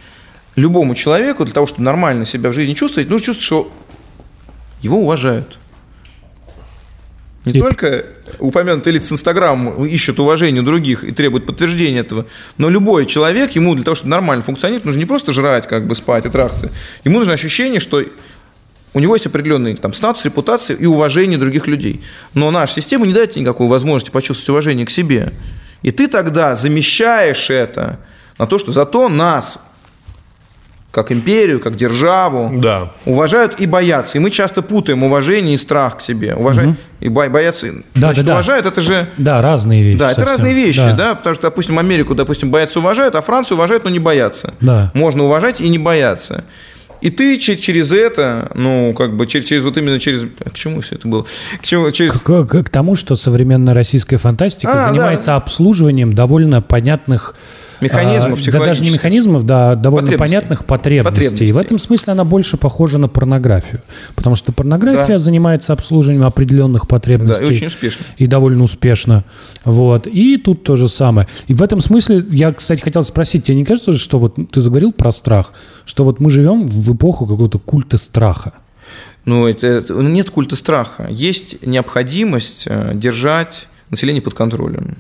Любому 0.56 0.94
человеку 0.96 1.46
для 1.46 1.54
того, 1.54 1.66
чтобы 1.68 1.84
нормально 1.84 2.26
себя 2.26 2.50
в 2.50 2.54
жизни 2.54 2.74
чувствовать, 2.74 3.10
нужно 3.10 3.26
чувствовать, 3.26 3.46
что 3.46 3.72
его 4.82 5.00
уважают. 5.00 5.58
Не 7.46 7.54
И- 7.54 7.60
только 7.60 8.06
упомянутый 8.40 8.94
лиц 8.94 9.08
с 9.08 9.12
Инстаграм 9.12 9.86
ищут 9.86 10.20
уважения 10.20 10.62
у 10.62 10.64
других 10.64 11.04
и 11.04 11.12
требуют 11.12 11.46
подтверждения 11.46 12.00
этого, 12.00 12.26
но 12.58 12.70
любой 12.70 13.06
человек, 13.06 13.52
ему 13.52 13.76
для 13.76 13.84
того, 13.84 13.96
чтобы 13.96 14.12
нормально 14.12 14.44
функционировать, 14.44 14.86
нужно 14.86 15.00
не 15.00 15.06
просто 15.06 15.34
жрать, 15.34 15.68
как 15.68 15.86
бы 15.88 15.96
спать 15.96 16.26
и 16.26 16.30
трахаться. 16.30 16.72
Ему 17.04 17.20
нужно 17.20 17.34
ощущение, 17.34 17.82
что 17.82 18.02
у 18.94 19.00
него 19.00 19.16
есть 19.16 19.26
определенный 19.26 19.76
там, 19.76 19.92
статус, 19.92 20.24
репутация 20.24 20.78
и 20.78 20.86
уважение 20.86 21.38
других 21.38 21.68
людей. 21.68 22.02
Но 22.34 22.50
наша 22.52 22.76
система 22.76 23.06
не 23.08 23.14
дает 23.14 23.36
никакой 23.36 23.68
возможности 23.68 24.12
почувствовать 24.12 24.50
уважение 24.50 24.86
к 24.86 24.90
себе. 24.90 25.34
И 25.82 25.92
ты 25.92 26.08
тогда 26.08 26.56
замещаешь 26.56 27.50
это 27.50 28.00
на 28.38 28.46
то, 28.46 28.58
что 28.58 28.72
зато 28.72 29.10
нас, 29.10 29.60
как 30.94 31.12
империю, 31.12 31.60
как 31.60 31.76
державу, 31.76 32.52
Да. 32.54 32.92
уважают 33.06 33.60
и 33.60 33.66
боятся. 33.66 34.20
И 34.20 34.22
мы 34.22 34.30
часто 34.30 34.62
путаем 34.62 35.04
уважение 35.04 35.56
и 35.56 35.58
страх 35.58 35.98
к 35.98 36.02
себе. 36.02 36.36
Уважать 36.36 36.70
и 37.00 37.10
бо- 37.10 37.28
бояться. 37.30 37.66
Да, 37.96 38.00
Значит, 38.00 38.26
да, 38.26 38.28
да. 38.28 38.34
уважают, 38.34 38.66
это 38.68 38.80
же... 38.80 39.08
Да, 39.18 39.42
разные 39.42 39.82
вещи. 39.84 39.98
Да, 39.98 40.12
это 40.12 40.20
совсем. 40.22 40.32
разные 40.36 40.54
вещи, 40.54 40.78
Да. 40.86 40.94
да. 40.94 41.16
потому 41.16 41.34
что, 41.34 41.44
допустим, 41.50 41.80
Америку, 41.80 42.14
допустим, 42.14 42.52
боятся 42.52 42.78
уважают, 42.80 43.16
а 43.16 43.22
Францию 43.22 43.58
уважают, 43.58 43.84
но 43.86 43.90
не 43.90 43.98
боятся. 43.98 44.54
Да. 44.62 44.92
Можно 44.94 45.24
уважать 45.24 45.60
и 45.62 45.68
не 45.68 45.80
бояться. 45.80 46.44
И 47.02 47.10
ты 47.10 47.38
че- 47.40 47.58
через 47.58 47.92
это, 47.92 48.52
ну, 48.54 48.94
как 48.94 49.18
бы 49.18 49.26
через, 49.26 49.46
через 49.48 49.64
вот 49.64 49.76
именно 49.80 50.00
через... 50.00 50.26
а 50.46 50.52
К 50.52 50.54
чему 50.54 50.80
все 50.82 50.94
это 50.96 51.08
было? 51.08 51.26
К 51.60 51.64
чему? 51.64 51.90
Через... 51.90 52.14
К, 52.22 52.46
к- 52.46 52.64
к 52.64 52.70
тому, 52.70 52.96
что 52.96 53.16
современная 53.16 53.74
российская 53.74 54.18
фантастика 54.18 54.72
А, 54.74 54.88
занимается 54.90 55.36
обслуживанием 55.36 56.14
довольно 56.14 56.62
понятных 56.62 57.36
Механизмов 57.84 58.40
а, 58.48 58.52
да 58.52 58.60
даже 58.66 58.84
не 58.84 58.90
механизмов, 58.92 59.46
да, 59.46 59.76
довольно 59.76 60.08
Потребностей. 60.08 60.36
понятных 60.38 60.66
потребностей. 60.66 61.12
Потребностей. 61.16 61.46
И 61.48 61.52
в 61.52 61.58
этом 61.58 61.80
смысле 61.80 62.14
она 62.14 62.24
больше 62.24 62.58
похожа 62.58 62.98
на 62.98 63.08
порнографию. 63.08 63.82
Потому 64.16 64.36
что 64.36 64.52
порнография 64.52 65.18
Да. 65.18 65.18
занимается 65.18 65.74
обслуживанием 65.74 66.26
определенных 66.26 66.82
Да, 66.84 66.88
потребностей. 66.88 67.46
и 67.46 67.48
очень 67.50 67.68
успешно. 67.68 68.06
И 68.18 68.28
довольно 68.28 68.64
успешно. 68.64 69.24
Вот. 69.66 70.08
И 70.08 70.38
тут 70.38 70.64
то 70.64 70.76
же 70.76 70.88
самое. 70.88 71.28
И 71.48 71.54
в 71.54 71.62
этом 71.62 71.82
смысле, 71.82 72.24
я, 72.32 72.52
кстати, 72.54 72.82
хотел 72.82 73.02
спросить, 73.04 73.44
тебе 73.46 73.58
не 73.58 73.66
кажется, 73.66 73.94
что 73.98 74.20
вот 74.20 74.36
ты 74.52 74.62
заговорил 74.62 74.92
про 74.92 75.12
страх, 75.12 75.52
что 75.86 76.04
вот 76.04 76.20
мы 76.20 76.30
живем 76.30 76.70
в 76.70 76.96
эпоху 76.96 77.26
какого-то 77.26 77.60
культа 77.60 77.98
страха? 77.98 78.54
Ну, 79.26 79.48
это, 79.48 79.68
это- 79.68 79.94
нет 79.94 80.30
культа 80.30 80.56
страха. 80.56 81.08
Есть 81.10 81.66
необходимость 81.66 82.66
э, 82.68 82.92
держать 82.96 83.68
население 83.90 84.22
под 84.22 84.34
контролем. 84.34 84.98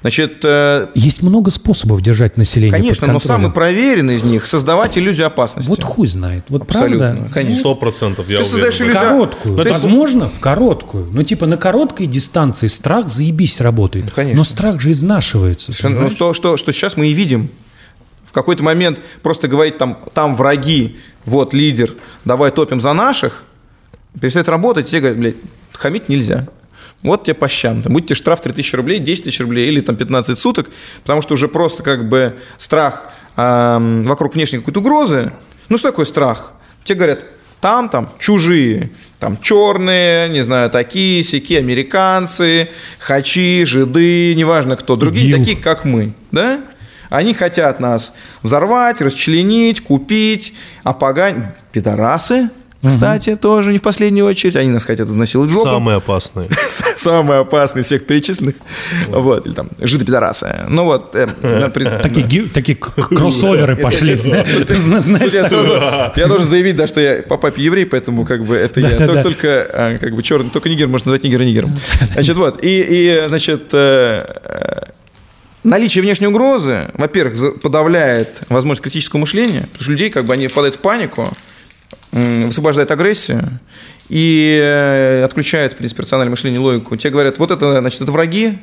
Значит, 0.00 0.38
э, 0.44 0.86
Есть 0.94 1.22
много 1.22 1.50
способов 1.50 2.00
держать 2.02 2.36
население 2.36 2.72
конечно, 2.72 3.06
под 3.06 3.14
но 3.14 3.20
самый 3.20 3.50
проверенный 3.50 4.16
из 4.16 4.22
них– 4.22 4.46
создавать 4.46 4.96
иллюзию 4.98 5.26
опасности. 5.26 5.68
Вот 5.68 5.82
хуй 5.82 6.06
знает. 6.06 6.44
Вот 6.48 6.62
Абсолютно, 6.62 7.12
правда. 7.14 7.30
конечно. 7.34 7.60
Сто 7.60 7.74
процентов, 7.74 8.28
я 8.28 8.38
Ты 8.38 8.42
уверен. 8.44 8.50
создаешь 8.50 8.80
иллюзию- 8.80 8.94
Короткую. 9.10 9.56
То 9.56 9.62
есть- 9.62 9.72
Возможно, 9.72 10.28
в 10.28 10.40
короткую. 10.40 11.08
Но 11.12 11.22
типа 11.22 11.46
на 11.46 11.56
короткой 11.56 12.06
дистанции 12.06 12.66
страх 12.66 13.08
заебись 13.08 13.60
работает. 13.60 14.06
Ну, 14.06 14.10
конечно. 14.14 14.38
Но 14.38 14.44
страх 14.44 14.80
же 14.80 14.90
изнашивается. 14.92 15.72
Совершенно- 15.72 16.00
ну, 16.02 16.10
что, 16.10 16.34
что, 16.34 16.56
что 16.56 16.72
сейчас 16.72 16.96
мы 16.96 17.08
и 17.08 17.12
видим. 17.12 17.50
В 18.24 18.32
какой-то 18.32 18.62
момент 18.62 19.02
просто 19.22 19.48
говорить 19.48 19.76
там, 19.78 19.98
там 20.14 20.36
враги, 20.36 20.98
вот 21.24 21.52
лидер, 21.52 21.94
давай 22.24 22.52
топим 22.52 22.80
за 22.80 22.92
наших, 22.92 23.42
перестает 24.20 24.48
работать, 24.48 24.86
тебе 24.86 25.00
говорят, 25.00 25.18
блядь, 25.18 25.34
хамить 25.72 26.08
нельзя. 26.08 26.46
Вот 27.02 27.24
тебе 27.24 27.34
по 27.34 27.48
щам. 27.48 27.82
Там, 27.82 27.92
будь 27.94 28.06
тебе 28.06 28.14
штраф 28.14 28.40
3000 28.42 28.76
рублей, 28.76 28.98
10 28.98 29.24
тысяч 29.24 29.40
рублей 29.40 29.68
или 29.68 29.80
там 29.80 29.96
15 29.96 30.38
суток, 30.38 30.70
потому 31.02 31.22
что 31.22 31.34
уже 31.34 31.48
просто 31.48 31.82
как 31.82 32.08
бы 32.08 32.36
страх 32.58 33.04
ам, 33.36 34.04
вокруг 34.04 34.34
внешней 34.34 34.58
какой-то 34.58 34.80
угрозы. 34.80 35.32
Ну 35.68 35.76
что 35.76 35.90
такое 35.90 36.04
страх? 36.04 36.52
Тебе 36.84 36.96
говорят, 36.96 37.24
Там, 37.60 37.88
там, 37.90 38.08
чужие, 38.18 38.90
там, 39.18 39.38
черные, 39.40 40.30
не 40.30 40.42
знаю, 40.42 40.70
такие, 40.70 41.22
сяки, 41.22 41.56
американцы, 41.56 42.70
хачи, 42.98 43.64
жиды, 43.66 44.34
неважно 44.34 44.76
кто, 44.76 44.96
другие 44.96 45.26
ИГИЛ. 45.26 45.38
такие, 45.38 45.56
как 45.58 45.84
мы, 45.84 46.14
да? 46.32 46.60
Они 47.10 47.34
хотят 47.34 47.80
нас 47.80 48.14
взорвать, 48.42 49.00
расчленить, 49.02 49.82
купить, 49.82 50.54
опоганить. 50.84 51.44
Пидорасы, 51.72 52.50
кстати, 52.88 53.36
тоже 53.36 53.72
не 53.72 53.78
в 53.78 53.82
последнюю 53.82 54.26
очередь. 54.26 54.56
Они 54.56 54.70
нас 54.70 54.84
хотят 54.84 55.08
изнасиловать 55.08 55.50
жопу. 55.50 55.64
Самые 55.64 55.98
опасные. 55.98 56.48
Самый 56.96 57.38
опасный 57.38 57.82
из 57.82 57.86
всех 57.86 58.06
перечисленных. 58.06 58.54
Вот, 59.08 59.46
или 59.46 59.52
там, 59.52 59.68
жиды-пидорасы. 59.78 60.66
Ну 60.68 60.84
вот. 60.84 61.14
э, 61.14 61.28
Такие, 62.52 62.76
кроссоверы 62.76 63.76
пошли, 63.76 64.16
я, 66.16 66.26
должен 66.26 66.48
заявить, 66.48 66.76
да, 66.76 66.86
что 66.86 67.00
я 67.00 67.22
по 67.22 67.36
папе 67.36 67.62
еврей, 67.62 67.84
поэтому 67.84 68.24
как 68.24 68.44
бы 68.44 68.56
это 68.56 68.80
я 68.80 69.22
только, 69.22 69.68
а, 69.72 69.96
как 69.98 70.14
бы 70.14 70.22
черный, 70.22 70.50
только 70.50 70.68
нигер 70.68 70.88
можно 70.88 71.10
назвать 71.10 71.24
нигера 71.24 71.44
нигером. 71.44 71.72
Значит, 72.12 72.36
вот, 72.36 72.58
и, 72.62 73.24
значит, 73.26 73.68
э, 73.72 74.20
э, 74.44 74.82
наличие 75.64 76.02
внешней 76.02 76.28
угрозы, 76.28 76.90
во-первых, 76.94 77.60
подавляет 77.60 78.42
возможность 78.48 78.82
критического 78.82 79.20
мышления, 79.20 79.62
потому 79.72 79.82
что 79.82 79.92
людей 79.92 80.10
как 80.10 80.24
бы 80.24 80.32
они 80.32 80.46
впадают 80.46 80.76
в 80.76 80.78
панику, 80.78 81.28
высвобождает 82.12 82.90
агрессию 82.90 83.60
и 84.08 84.58
э, 84.60 85.22
отключает, 85.24 85.74
в 85.74 85.76
принципе, 85.76 86.02
рациональное 86.02 86.30
мышление, 86.30 86.60
логику. 86.60 86.96
Тебе 86.96 87.10
говорят, 87.10 87.38
вот 87.38 87.50
это, 87.50 87.80
значит, 87.80 88.00
это 88.00 88.10
враги, 88.12 88.58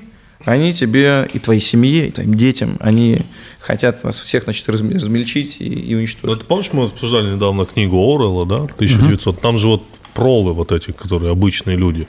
они 0.45 0.73
тебе 0.73 1.27
и 1.33 1.39
твоей 1.39 1.61
семье, 1.61 2.07
и 2.07 2.11
твоим 2.11 2.33
детям, 2.35 2.77
они 2.79 3.21
хотят 3.59 4.03
вас 4.03 4.19
всех, 4.19 4.43
значит, 4.43 4.67
разм- 4.67 4.93
размельчить 4.93 5.57
и, 5.59 5.65
и 5.65 5.95
уничтожить. 5.95 6.39
ты 6.39 6.45
помнишь, 6.45 6.69
мы 6.73 6.85
обсуждали 6.85 7.33
недавно 7.33 7.65
книгу 7.65 7.97
Оруэлла, 7.97 8.45
да, 8.45 8.57
1900, 8.63 9.41
там 9.41 9.57
же 9.57 9.67
вот 9.67 9.83
пролы 10.13 10.53
вот 10.53 10.71
эти, 10.71 10.91
которые 10.91 11.31
обычные 11.31 11.77
люди. 11.77 12.07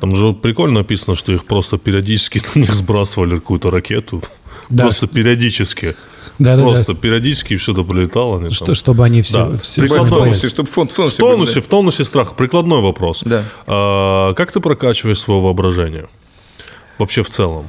Там 0.00 0.14
же 0.14 0.26
вот 0.26 0.42
прикольно 0.42 0.80
написано, 0.80 1.16
что 1.16 1.32
их 1.32 1.46
просто 1.46 1.78
периодически 1.78 2.42
на 2.54 2.60
них 2.60 2.74
сбрасывали 2.74 3.34
какую-то 3.34 3.70
ракету. 3.70 4.22
Да. 4.68 4.84
Просто 4.84 5.06
периодически. 5.08 5.96
Да-да-да. 6.40 6.68
Просто 6.68 6.94
периодически 6.94 7.56
все-то 7.58 7.84
прилетало. 7.84 8.38
они 8.38 8.50
Что- 8.50 8.64
там. 8.66 8.74
чтобы 8.74 9.04
они 9.04 9.20
все- 9.22 9.46
Да. 9.50 9.56
все- 9.58 9.82
В 9.82 10.08
тонусе, 10.08 10.48
чтобы 10.48 10.68
фонд, 10.68 10.90
фонд 10.90 11.12
В 11.12 11.16
тонусе, 11.16 11.60
в 11.60 11.66
тонусе 11.68 12.04
страха. 12.04 12.34
Прикладной 12.34 12.80
вопрос. 12.80 13.22
Да. 13.24 13.44
А, 13.66 14.32
как 14.34 14.50
ты 14.50 14.60
прокачиваешь 14.60 15.20
свое 15.20 15.40
воображение? 15.40 16.06
Вообще 16.98 17.22
в 17.22 17.28
целом. 17.30 17.68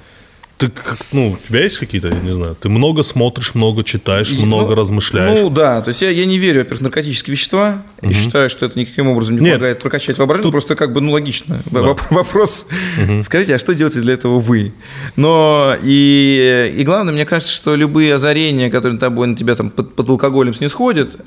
Ты, 0.62 0.72
ну, 1.12 1.32
у 1.32 1.38
тебя 1.48 1.64
есть 1.64 1.80
какие-то, 1.80 2.10
я 2.10 2.20
не 2.20 2.30
знаю, 2.30 2.56
ты 2.56 2.70
много 2.70 3.02
смотришь, 3.02 3.56
много 3.56 3.84
читаешь, 3.84 4.32
много 4.34 4.76
размышляешь. 4.76 5.40
Ну 5.40 5.50
да, 5.50 5.82
то 5.82 5.88
есть 5.88 6.04
я, 6.04 6.12
я 6.12 6.24
не 6.26 6.38
верю, 6.38 6.60
во-первых, 6.60 6.82
в 6.82 6.84
наркотические 6.84 7.32
вещества. 7.34 7.82
Я 8.04 8.14
считаю, 8.14 8.48
что 8.48 8.68
это 8.68 8.78
никаким 8.78 9.08
образом 9.08 9.36
не 9.38 9.42
Нет. 9.42 9.54
помогает 9.56 9.80
прокачать 9.80 10.20
воображение. 10.20 10.52
Просто 10.52 10.76
как 10.76 10.94
бы, 10.94 11.02
ну, 11.02 11.14
логично. 11.14 11.62
Воп- 11.72 12.02
Вопрос, 12.12 12.68
скажите, 13.24 13.56
а 13.56 13.58
что 13.60 13.74
делаете 13.74 14.02
для 14.02 14.14
этого 14.14 14.38
вы? 14.40 14.72
Но 15.16 15.76
и, 15.82 16.76
и 16.78 16.84
главное, 16.84 17.12
мне 17.12 17.26
кажется, 17.26 17.52
что 17.54 17.76
любые 17.76 18.14
озарения, 18.14 18.70
которые 18.70 19.00
тобой 19.00 19.26
на 19.28 19.36
тебя 19.36 19.56
там 19.56 19.72
под, 19.72 19.96
под 19.96 20.10
алкоголем 20.10 20.54
снисходят, 20.54 21.18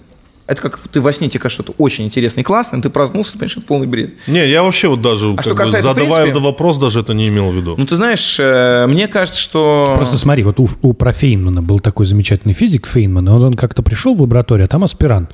это 0.46 0.60
как 0.60 0.78
ты 0.78 1.00
во 1.00 1.12
сне 1.12 1.28
тебе 1.28 1.40
кажется 1.40 1.62
что-то 1.62 1.74
очень 1.82 2.04
интересное 2.04 2.42
и 2.42 2.44
классное, 2.44 2.76
но 2.76 2.82
ты 2.82 2.90
проснулся, 2.90 3.32
ты 3.32 3.38
понимаешь, 3.38 3.50
что 3.52 3.60
это 3.60 3.66
полный 3.68 3.86
бред. 3.86 4.12
Не, 4.26 4.46
я 4.48 4.62
вообще 4.62 4.88
вот 4.88 5.00
даже, 5.00 5.34
А 5.36 5.42
что 5.42 5.50
бы, 5.50 5.56
касается, 5.56 5.78
в 5.78 5.82
задавая 5.94 6.06
принципе- 6.06 6.30
этот 6.30 6.42
вопрос, 6.42 6.78
даже 6.78 7.00
это 7.00 7.14
не 7.14 7.28
имел 7.28 7.50
в 7.50 7.54
виду. 7.56 7.74
Ну, 7.78 7.86
ты 7.86 7.96
знаешь, 7.96 8.36
э, 8.38 8.86
мне 8.86 9.08
кажется, 9.08 9.40
что... 9.40 9.92
Просто 9.96 10.18
смотри, 10.18 10.42
вот 10.42 10.60
у, 10.60 10.68
у 10.82 10.92
про 10.92 11.12
Фейнмана 11.12 11.62
был 11.62 11.80
такой 11.80 12.04
замечательный 12.06 12.52
физик 12.52 12.86
Фейнман, 12.86 13.26
и 13.28 13.30
он, 13.32 13.42
он 13.42 13.54
как-то 13.54 13.82
пришел 13.82 14.14
в 14.14 14.20
лабораторию, 14.22 14.66
а 14.66 14.68
там 14.68 14.84
аспирант. 14.84 15.30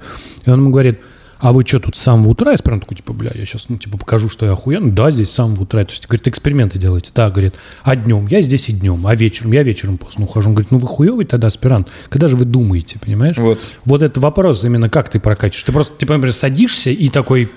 И 0.47 0.51
он 0.51 0.61
ему 0.61 0.71
говорит, 0.71 1.01
а 1.41 1.53
вы 1.53 1.65
что, 1.67 1.81
тут 1.81 1.97
с 1.97 2.01
самого 2.01 2.31
утра? 2.31 2.53
Аспирант 2.53 2.83
такой, 2.83 2.97
типа, 2.97 3.13
бля, 3.15 3.33
я 3.35 3.45
сейчас, 3.47 3.69
ну, 3.69 3.79
типа, 3.79 3.97
покажу, 3.97 4.29
что 4.29 4.45
я 4.45 4.53
охуенный. 4.53 4.93
Да, 4.93 5.11
здесь 5.11 5.31
с 5.31 5.35
самого 5.35 5.63
утра. 5.63 5.85
То 5.85 5.93
есть, 5.93 6.07
говорит, 6.07 6.29
эксперименты 6.29 6.79
делаете. 6.79 7.13
Да, 7.15 7.31
говорит, 7.31 7.55
а 7.83 7.97
днем? 7.97 8.27
Я 8.27 8.43
здесь 8.43 8.69
и 8.69 8.73
днем, 8.73 9.07
а 9.07 9.15
вечером? 9.15 9.53
Я 9.53 9.63
вечером 9.63 9.97
поздно 9.97 10.27
ухожу. 10.27 10.51
Он 10.51 10.55
говорит, 10.55 10.71
ну, 10.71 10.79
вы 10.79 10.87
хуевый 10.87 11.25
тогда 11.25 11.47
аспирант. 11.47 11.89
Когда 12.11 12.29
же 12.29 12.37
вы 12.37 12.45
думаете, 12.45 12.99
понимаешь? 12.99 13.39
Вот. 13.39 13.61
Вот 13.87 14.03
этот 14.03 14.19
вопрос 14.19 14.65
именно, 14.65 14.91
как 14.91 15.09
ты 15.09 15.19
прокачиваешь. 15.19 15.65
Ты 15.65 15.73
просто, 15.73 15.97
типа, 15.97 16.13
например, 16.13 16.35
садишься 16.35 16.91
и 16.91 17.09
такой, 17.09 17.49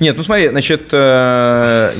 Нет, 0.00 0.16
ну 0.16 0.22
смотри, 0.22 0.48
значит, 0.48 0.88
э, 0.92 1.92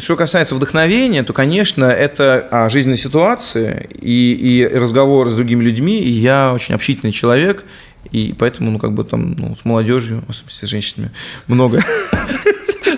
что 0.00 0.16
касается 0.16 0.54
вдохновения, 0.54 1.22
то, 1.22 1.32
конечно, 1.32 1.84
это 1.84 2.46
а, 2.50 2.68
жизненные 2.68 2.96
ситуации 2.96 3.88
и, 4.00 4.32
и 4.32 4.66
разговоры 4.66 5.30
с 5.30 5.34
другими 5.34 5.62
людьми, 5.62 6.00
и 6.00 6.10
я 6.10 6.52
очень 6.54 6.74
общительный 6.74 7.12
человек, 7.12 7.64
и 8.12 8.34
поэтому, 8.38 8.70
ну, 8.70 8.78
как 8.78 8.92
бы 8.92 9.04
там, 9.04 9.32
ну, 9.38 9.54
с 9.54 9.64
молодежью, 9.64 10.22
в 10.26 10.30
особенности 10.30 10.64
с 10.64 10.68
женщинами, 10.68 11.10
много, 11.48 11.82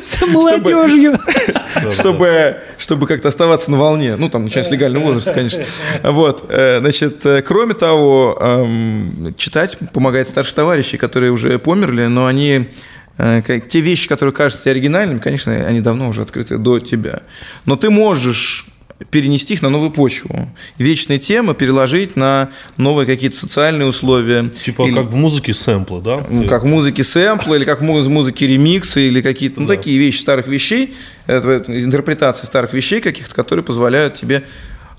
с 0.00 0.20
молодежью. 0.26 1.18
чтобы, 1.92 2.58
чтобы 2.78 3.06
как-то 3.06 3.28
оставаться 3.28 3.70
на 3.70 3.78
волне, 3.78 4.16
ну, 4.16 4.28
там, 4.28 4.44
начиная 4.44 4.64
с 4.64 4.70
легального 4.70 5.04
возраста, 5.04 5.32
конечно. 5.32 5.62
Вот, 6.02 6.46
э, 6.48 6.80
значит, 6.80 7.24
э, 7.26 7.42
кроме 7.42 7.74
того, 7.74 8.36
эм, 8.40 9.34
читать 9.36 9.78
помогает 9.92 10.28
старшие 10.28 10.54
товарищи, 10.54 10.98
которые 10.98 11.32
уже 11.32 11.58
померли, 11.58 12.06
но 12.06 12.26
они 12.26 12.68
э, 13.16 13.42
как- 13.42 13.68
те 13.68 13.80
вещи, 13.80 14.08
которые 14.08 14.32
кажутся 14.32 14.64
тебе 14.64 14.72
оригинальными, 14.72 15.18
конечно, 15.20 15.52
они 15.52 15.80
давно 15.80 16.08
уже 16.08 16.22
открыты 16.22 16.58
до 16.58 16.80
тебя. 16.80 17.22
Но 17.64 17.76
ты 17.76 17.88
можешь 17.90 18.66
перенести 19.10 19.54
их 19.54 19.62
на 19.62 19.68
новую 19.68 19.90
почву. 19.90 20.48
Вечные 20.78 21.18
темы 21.18 21.54
переложить 21.54 22.16
на 22.16 22.50
новые 22.76 23.06
какие-то 23.06 23.36
социальные 23.36 23.86
условия. 23.86 24.48
Типа 24.64 24.86
Или- 24.86 24.94
как 24.94 25.06
в 25.06 25.14
музыке 25.14 25.54
сэмплы, 25.54 26.00
да? 26.02 26.24
ну, 26.28 26.44
как 26.46 26.62
в 26.64 26.66
музыке 26.66 27.04
сэмплы, 27.04 27.56
или 27.56 27.64
как 27.64 27.80
в 27.80 27.84
муз- 27.84 28.06
музыке 28.08 28.46
ремиксы, 28.46 29.08
или 29.08 29.22
какие-то, 29.22 29.60
ну, 29.60 29.66
такие 29.66 29.98
вещи 29.98 30.18
старых 30.20 30.48
вещей, 30.48 30.94
это 31.26 31.64
интерпретации 31.68 32.46
старых 32.46 32.74
вещей 32.74 33.00
каких-то, 33.00 33.34
которые 33.34 33.64
позволяют 33.64 34.14
тебе 34.16 34.36
э, 34.36 34.40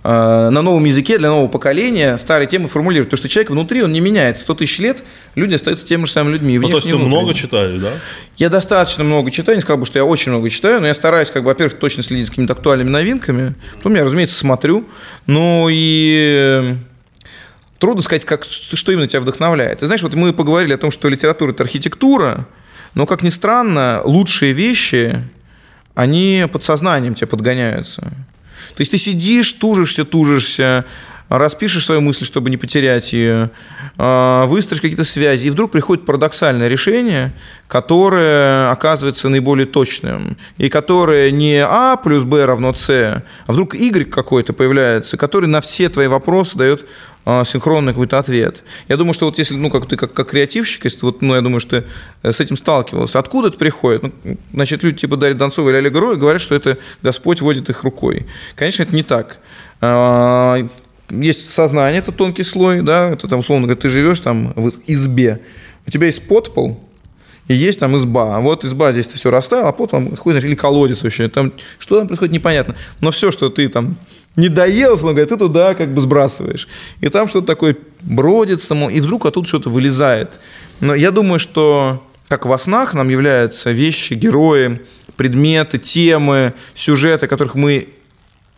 на 0.05 0.61
новом 0.61 0.85
языке 0.85 1.17
для 1.17 1.29
нового 1.29 1.47
поколения 1.47 2.17
старые 2.17 2.47
темы 2.47 2.67
формулировать. 2.67 3.09
Потому 3.09 3.19
что 3.19 3.29
человек 3.29 3.49
внутри, 3.49 3.81
он 3.81 3.91
не 3.91 4.01
меняется. 4.01 4.43
100 4.43 4.55
тысяч 4.55 4.79
лет 4.79 5.03
люди 5.33 5.55
остаются 5.55 5.85
теми 5.85 6.05
же 6.05 6.11
самыми 6.11 6.33
людьми. 6.33 6.59
Ну, 6.59 6.69
то 6.69 6.77
есть 6.77 6.89
ты 6.89 6.95
много 6.95 7.33
читаешь, 7.33 7.79
да? 7.79 7.89
Я 8.37 8.49
достаточно 8.49 9.03
много 9.03 9.31
читаю, 9.31 9.57
не 9.57 9.61
сказал 9.61 9.79
бы, 9.79 9.85
что 9.85 9.97
я 9.97 10.05
очень 10.05 10.31
много 10.31 10.49
читаю, 10.49 10.79
но 10.79 10.87
я 10.87 10.93
стараюсь, 10.93 11.31
как 11.31 11.43
бы, 11.43 11.47
во-первых, 11.47 11.79
точно 11.79 12.03
следить 12.03 12.25
за 12.25 12.31
какими-то 12.31 12.53
актуальными 12.53 12.89
новинками. 12.89 13.55
Потом 13.77 13.95
я, 13.95 14.03
разумеется, 14.03 14.35
смотрю. 14.35 14.85
Ну 15.25 15.67
и 15.71 16.61
э, 16.61 16.75
трудно 17.79 18.01
сказать, 18.01 18.25
как, 18.25 18.43
что 18.45 18.91
именно 18.91 19.07
тебя 19.07 19.21
вдохновляет. 19.21 19.79
Ты 19.79 19.87
знаешь, 19.87 20.03
вот 20.03 20.13
мы 20.13 20.33
поговорили 20.33 20.73
о 20.73 20.77
том, 20.77 20.91
что 20.91 21.09
литература– 21.09 21.51
это 21.51 21.63
архитектура, 21.63 22.47
но, 22.93 23.05
как 23.05 23.23
ни 23.23 23.29
странно, 23.29 24.01
лучшие 24.05 24.53
вещи, 24.53 25.19
они 25.95 26.45
подсознанием 26.51 27.15
тебе 27.15 27.27
подгоняются. 27.27 28.11
То 28.75 28.81
есть 28.81 28.91
ты 28.91 28.97
сидишь, 28.97 29.53
тужишься, 29.53 30.05
тужишься, 30.05 30.85
распишешь 31.29 31.85
свою 31.85 32.01
мысль, 32.01 32.25
чтобы 32.25 32.49
не 32.49 32.57
потерять 32.57 33.13
ее, 33.13 33.49
а, 33.97 34.45
выстроишь 34.45 34.81
какие-то 34.81 35.03
связи, 35.03 35.47
и 35.47 35.49
вдруг 35.49 35.71
приходит 35.71 36.05
парадоксальное 36.05 36.67
решение, 36.67 37.33
которое 37.67 38.69
оказывается 38.69 39.29
наиболее 39.29 39.65
точным, 39.65 40.37
и 40.57 40.69
которое 40.69 41.31
не 41.31 41.65
А 41.65 41.95
плюс 41.95 42.23
Б 42.23 42.45
равно 42.45 42.73
С, 42.73 42.89
а 42.89 43.51
вдруг 43.51 43.75
Y 43.75 44.09
какой-то 44.09 44.53
появляется, 44.53 45.17
который 45.17 45.47
на 45.47 45.61
все 45.61 45.89
твои 45.89 46.07
вопросы 46.07 46.57
дает 46.57 46.85
синхронный 47.25 47.93
какой-то 47.93 48.19
ответ. 48.19 48.63
Я 48.87 48.97
думаю, 48.97 49.13
что 49.13 49.25
вот 49.25 49.37
если, 49.39 49.55
ну, 49.55 49.71
как 49.71 49.87
ты 49.87 49.97
как, 49.97 50.13
как 50.13 50.29
креативщик, 50.29 50.85
если 50.85 51.01
вот, 51.01 51.21
ну, 51.21 51.33
я 51.33 51.41
думаю, 51.41 51.59
что 51.59 51.81
ты 51.81 51.87
э, 52.21 52.31
с 52.31 52.39
этим 52.39 52.55
сталкивался, 52.55 53.17
откуда 53.17 53.47
это 53.47 53.57
приходит? 53.57 54.03
Ну, 54.03 54.37
значит, 54.53 54.83
люди 54.83 54.99
типа 54.99 55.17
Дарья 55.17 55.35
Донцова 55.35 55.69
или 55.69 55.77
Олега 55.77 55.99
Роя 55.99 56.15
говорят, 56.17 56.41
что 56.41 56.53
это 56.53 56.77
Господь 57.01 57.41
водит 57.41 57.69
их 57.69 57.83
рукой. 57.83 58.27
Конечно, 58.55 58.83
это 58.83 58.95
не 58.95 59.03
так. 59.03 59.39
А, 59.81 60.57
Есть 61.09 61.49
сознание, 61.49 61.99
это 61.99 62.11
тонкий 62.11 62.43
слой, 62.43 62.81
да, 62.81 63.09
это 63.09 63.27
там, 63.27 63.39
условно 63.39 63.65
говоря, 63.65 63.81
ты 63.81 63.89
живешь 63.89 64.19
там 64.19 64.53
в 64.55 64.71
избе, 64.85 65.41
у 65.87 65.91
тебя 65.91 66.05
есть 66.05 66.27
подпол, 66.27 66.79
и 67.47 67.53
есть 67.53 67.79
там 67.79 67.95
изба. 67.97 68.37
А 68.37 68.39
вот 68.39 68.65
изба 68.65 68.91
здесь 68.91 69.07
ты 69.07 69.17
все 69.17 69.29
расставил, 69.29 69.67
а 69.67 69.71
потом 69.71 70.15
хуй 70.15 70.33
знаешь, 70.33 70.45
или 70.45 70.55
колодец 70.55 71.03
вообще. 71.03 71.27
Там, 71.29 71.53
что 71.77 71.99
там 71.99 72.07
происходит, 72.07 72.33
непонятно. 72.33 72.75
Но 73.01 73.11
все, 73.11 73.31
что 73.31 73.49
ты 73.49 73.67
там 73.67 73.97
не 74.35 74.49
доел, 74.49 74.93
условно 74.93 75.13
говоря, 75.13 75.29
ты 75.29 75.37
туда 75.37 75.73
как 75.75 75.93
бы 75.93 76.01
сбрасываешь. 76.01 76.67
И 77.01 77.09
там 77.09 77.27
что-то 77.27 77.47
такое 77.47 77.77
бродит 78.01 78.61
само, 78.61 78.89
и 78.89 78.99
вдруг 78.99 79.25
оттуда 79.25 79.47
что-то 79.47 79.69
вылезает. 79.69 80.39
Но 80.81 80.93
я 80.93 81.11
думаю, 81.11 81.39
что 81.39 82.03
как 82.27 82.45
во 82.45 82.57
снах 82.57 82.93
нам 82.93 83.09
являются 83.09 83.71
вещи, 83.71 84.13
герои, 84.13 84.81
предметы, 85.15 85.77
темы, 85.77 86.53
сюжеты, 86.73 87.27
которых 87.27 87.55
мы 87.55 87.89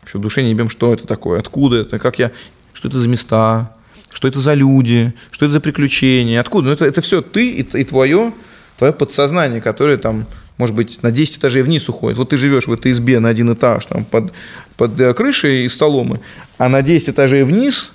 вообще 0.02 0.18
в 0.18 0.22
душе 0.22 0.42
не 0.42 0.52
ебем, 0.52 0.70
что 0.70 0.94
это 0.94 1.06
такое, 1.06 1.40
откуда 1.40 1.78
это, 1.78 2.00
как 2.00 2.18
я, 2.18 2.32
что 2.74 2.88
это 2.88 3.00
за 3.00 3.08
места, 3.10 3.74
что 4.12 4.28
это 4.28 4.40
за 4.40 4.54
люди, 4.54 5.14
что 5.32 5.46
это 5.46 5.54
за 5.54 5.60
приключения, 5.60 6.40
откуда. 6.40 6.68
Ну, 6.68 6.74
это, 6.74 6.86
это 6.86 7.02
все 7.02 7.22
ты 7.22 7.52
и, 7.52 7.62
и 7.62 7.84
твое, 7.84 8.34
твое 8.78 8.94
подсознание, 8.94 9.62
которое 9.62 9.98
там, 9.98 10.26
может 10.58 10.76
быть, 10.76 11.04
на 11.04 11.12
10 11.12 11.38
этажей 11.38 11.62
вниз 11.62 11.88
уходит. 11.88 12.18
Вот 12.18 12.30
ты 12.30 12.38
живешь 12.38 12.68
в 12.68 12.74
этой 12.74 12.92
избе 12.92 13.20
на 13.20 13.30
один 13.30 13.54
этаж, 13.54 13.86
там, 13.86 14.06
под, 14.06 14.34
под 14.76 15.00
э, 15.00 15.14
крышей 15.14 15.66
из 15.66 15.76
соломы, 15.76 16.20
а 16.58 16.68
на 16.70 16.82
10 16.82 17.10
этажей 17.10 17.44
вниз 17.44 17.92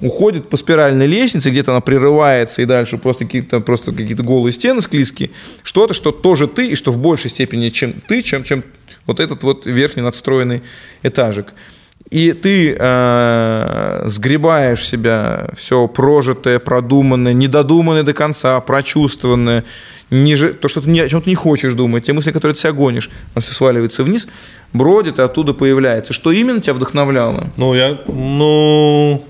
уходит 0.00 0.48
по 0.48 0.56
спиральной 0.56 1.06
лестнице, 1.06 1.50
где-то 1.50 1.72
она 1.72 1.80
прерывается 1.80 2.62
и 2.62 2.64
дальше 2.64 2.98
просто 2.98 3.24
какие-то 3.24 3.60
просто 3.60 3.92
какие-то 3.92 4.22
голые 4.22 4.52
стены 4.52 4.80
склизкие. 4.80 5.30
Что-то, 5.62 5.94
что 5.94 6.10
тоже 6.10 6.46
ты, 6.46 6.68
и 6.68 6.74
что 6.74 6.92
в 6.92 6.98
большей 6.98 7.30
степени, 7.30 7.68
чем 7.68 7.94
ты, 8.06 8.22
чем, 8.22 8.44
чем 8.44 8.64
вот 9.06 9.20
этот 9.20 9.42
вот 9.42 9.66
верхний 9.66 10.02
надстроенный 10.02 10.62
этажик. 11.02 11.54
И 12.14 12.32
ты 12.32 12.76
э, 12.78 14.02
сгребаешь 14.04 14.86
себя 14.86 15.48
все 15.56 15.88
прожитое, 15.88 16.60
продуманное, 16.60 17.32
недодуманное 17.32 18.04
до 18.04 18.12
конца, 18.12 18.60
прочувствованное, 18.60 19.64
ниже, 20.10 20.52
то, 20.52 20.68
что 20.68 20.80
ты 20.80 20.90
не, 20.90 21.00
о 21.00 21.08
чем 21.08 21.22
ты 21.22 21.30
не 21.30 21.34
хочешь 21.34 21.74
думать, 21.74 22.04
те 22.04 22.12
мысли, 22.12 22.30
которые 22.30 22.54
ты 22.54 22.60
себя 22.60 22.72
гонишь, 22.72 23.10
оно 23.34 23.40
все 23.40 23.52
сваливается 23.52 24.04
вниз, 24.04 24.28
бродит 24.72 25.18
и 25.18 25.22
оттуда 25.22 25.54
появляется. 25.54 26.12
Что 26.12 26.30
именно 26.30 26.60
тебя 26.60 26.74
вдохновляло? 26.74 27.50
Ну, 27.56 27.74
я, 27.74 27.98
ну, 28.06 29.24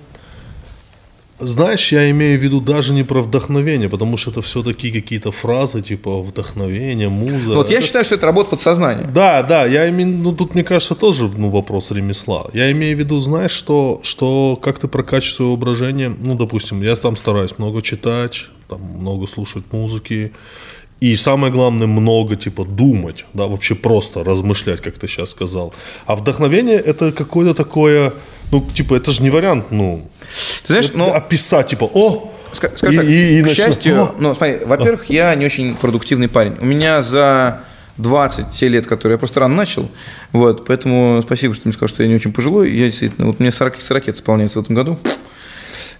знаешь, 1.38 1.92
я 1.92 2.10
имею 2.10 2.38
в 2.38 2.42
виду 2.42 2.60
даже 2.60 2.92
не 2.92 3.02
про 3.02 3.20
вдохновение, 3.22 3.88
потому 3.88 4.16
что 4.16 4.30
это 4.30 4.40
все-таки 4.40 4.90
какие-то 4.92 5.30
фразы, 5.32 5.82
типа 5.82 6.20
вдохновение, 6.20 7.08
муза. 7.08 7.54
Вот 7.54 7.70
я 7.70 7.78
Это- 7.78 7.86
считаю, 7.86 8.04
что 8.04 8.14
это 8.14 8.26
работа 8.26 8.50
подсознания. 8.50 9.04
Да, 9.12 9.42
да, 9.42 9.66
я 9.66 9.88
имею, 9.88 10.08
ну 10.08 10.32
тут, 10.32 10.54
мне 10.54 10.64
кажется, 10.64 10.94
тоже 10.94 11.30
ну, 11.36 11.50
вопрос 11.50 11.90
ремесла. 11.90 12.46
Я 12.54 12.70
имею 12.72 12.96
в 12.96 12.98
виду, 13.00 13.20
знаешь, 13.20 13.50
что, 13.52 14.00
что 14.02 14.58
как 14.62 14.78
ты 14.78 14.88
прокачиваешь 14.88 15.34
свое 15.34 15.50
воображение, 15.50 16.14
ну, 16.20 16.34
допустим, 16.34 16.82
я 16.82 16.94
там 16.96 17.16
стараюсь 17.16 17.58
много 17.58 17.82
читать, 17.82 18.46
там, 18.68 18.80
много 18.80 19.26
слушать 19.26 19.64
музыки, 19.72 20.32
и 21.00 21.16
самое 21.16 21.52
главное, 21.52 21.86
много, 21.86 22.36
типа, 22.36 22.64
думать, 22.64 23.26
да, 23.34 23.46
вообще 23.46 23.74
просто 23.74 24.24
размышлять, 24.24 24.80
как 24.80 24.98
ты 24.98 25.06
сейчас 25.08 25.30
сказал. 25.30 25.74
А 26.06 26.14
вдохновение– 26.16 26.76
это 26.86 27.12
какое-то 27.12 27.52
такое, 27.54 28.12
ну, 28.54 28.70
типа, 28.72 28.94
это 28.94 29.10
же 29.10 29.22
не 29.22 29.30
вариант, 29.30 29.66
ну, 29.70 30.08
Ты 30.62 30.68
знаешь, 30.68 30.86
это 30.86 30.98
ну, 30.98 31.12
описать, 31.12 31.66
типа, 31.66 31.90
о, 31.92 32.32
Ска- 32.52 32.76
скажем 32.76 32.94
и- 32.94 32.96
так, 32.98 33.06
и- 33.06 33.38
и 33.40 33.42
к 33.42 33.48
счастью, 33.48 34.02
О! 34.02 34.14
ну, 34.18 34.34
смотри, 34.34 34.58
во-первых, 34.64 35.10
я 35.10 35.34
не 35.34 35.44
очень 35.44 35.74
продуктивный 35.74 36.28
парень. 36.28 36.56
У 36.60 36.64
меня 36.64 37.02
за 37.02 37.62
20 37.96 38.52
те 38.52 38.68
лет, 38.68 38.86
которые 38.86 39.14
я 39.14 39.18
просто 39.18 39.40
рано 39.40 39.56
начал, 39.56 39.90
вот, 40.30 40.66
поэтому 40.66 41.20
спасибо, 41.24 41.52
что 41.54 41.64
ты 41.64 41.68
мне 41.68 41.72
сказал, 41.74 41.88
что 41.88 42.02
я 42.04 42.08
не 42.08 42.14
очень 42.14 42.32
пожилой. 42.32 42.70
Я 42.72 42.84
действительно, 42.86 43.26
вот 43.26 43.40
мне 43.40 43.50
40, 43.50 43.80
40 43.80 44.06
лет 44.06 44.16
исполняется 44.16 44.60
в 44.60 44.62
этом 44.62 44.76
году. 44.76 44.98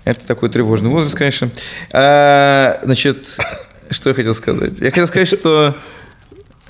Это 0.04 0.20
такой 0.26 0.48
тревожный 0.48 0.90
возраст, 0.90 1.16
конечно. 1.16 1.50
А, 1.92 2.78
значит, 2.84 3.36
что 3.90 4.10
я 4.10 4.14
хотел 4.14 4.34
сказать? 4.34 4.78
Я 4.80 4.90
хотел 4.90 5.08
сказать, 5.08 5.26
что... 5.28 5.74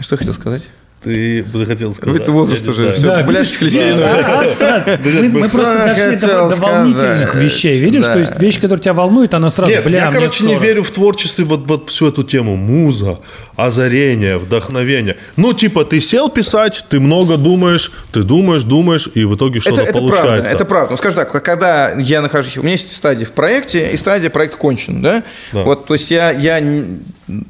Что 0.01 0.14
я 0.14 0.18
хотел 0.18 0.32
сказать? 0.35 0.62
Ты 1.05 1.43
бы 1.45 1.67
хотел 1.67 1.95
сказать. 1.95 2.23
Это 2.23 2.33
возраст 2.33 2.67
уже, 2.67 2.93
все, 2.93 3.07
Да, 3.07 3.23
бляшки 3.23 3.63
видишь? 3.65 3.83
холестериновые. 3.85 4.25
А, 4.25 4.99
мы, 5.33 5.49
просто 5.49 5.75
дошли 5.75 6.17
до, 6.17 6.47
волнительных 6.57 7.29
сказать. 7.29 7.45
вещей. 7.45 7.79
Видишь, 7.81 8.05
Да. 8.05 8.15
то 8.15 8.19
есть 8.21 8.41
вещь, 8.41 8.61
которая 8.61 8.81
тебя 8.83 8.95
волнует, 8.95 9.35
она 9.35 9.51
сразу, 9.51 9.71
Нет, 9.71 9.85
бля, 9.85 10.07
я, 10.07 10.13
короче, 10.13 10.45
не 10.45 10.55
40. 10.55 10.63
верю 10.63 10.83
в 10.83 10.91
творчестве 10.91 11.45
вот, 11.45 11.67
вот 11.67 11.91
всю 11.91 12.09
эту 12.09 12.23
тему. 12.25 12.57
Муза, 12.57 13.19
озарение, 13.57 14.39
вдохновение. 14.39 15.17
Ну, 15.37 15.53
типа, 15.53 15.85
ты 15.85 16.01
сел 16.01 16.29
писать, 16.29 16.85
ты 16.89 17.01
много 17.01 17.37
думаешь, 17.37 17.93
ты 18.13 18.23
думаешь, 18.23 18.65
думаешь, 18.65 19.09
и 19.15 19.25
в 19.25 19.37
итоге 19.37 19.61
что-то 19.61 19.83
это, 19.83 19.91
это 19.91 19.99
получается. 19.99 20.27
правда, 20.33 20.51
это 20.51 20.65
правда. 20.65 20.91
Ну, 20.93 20.97
скажем 20.97 21.19
так, 21.19 21.43
когда 21.45 21.93
я 21.93 22.23
нахожусь, 22.23 22.57
у 22.59 22.63
меня 22.63 22.73
есть 22.73 22.95
стадия 22.95 23.27
в 23.27 23.33
проекте, 23.33 23.91
и 23.93 23.97
стадия 23.97 24.31
проект 24.31 24.57
кончен, 24.57 25.03
да? 25.03 25.23
Вот, 25.53 25.87
то 25.87 25.95
есть 25.95 26.11
я, 26.11 26.31
я 26.31 26.61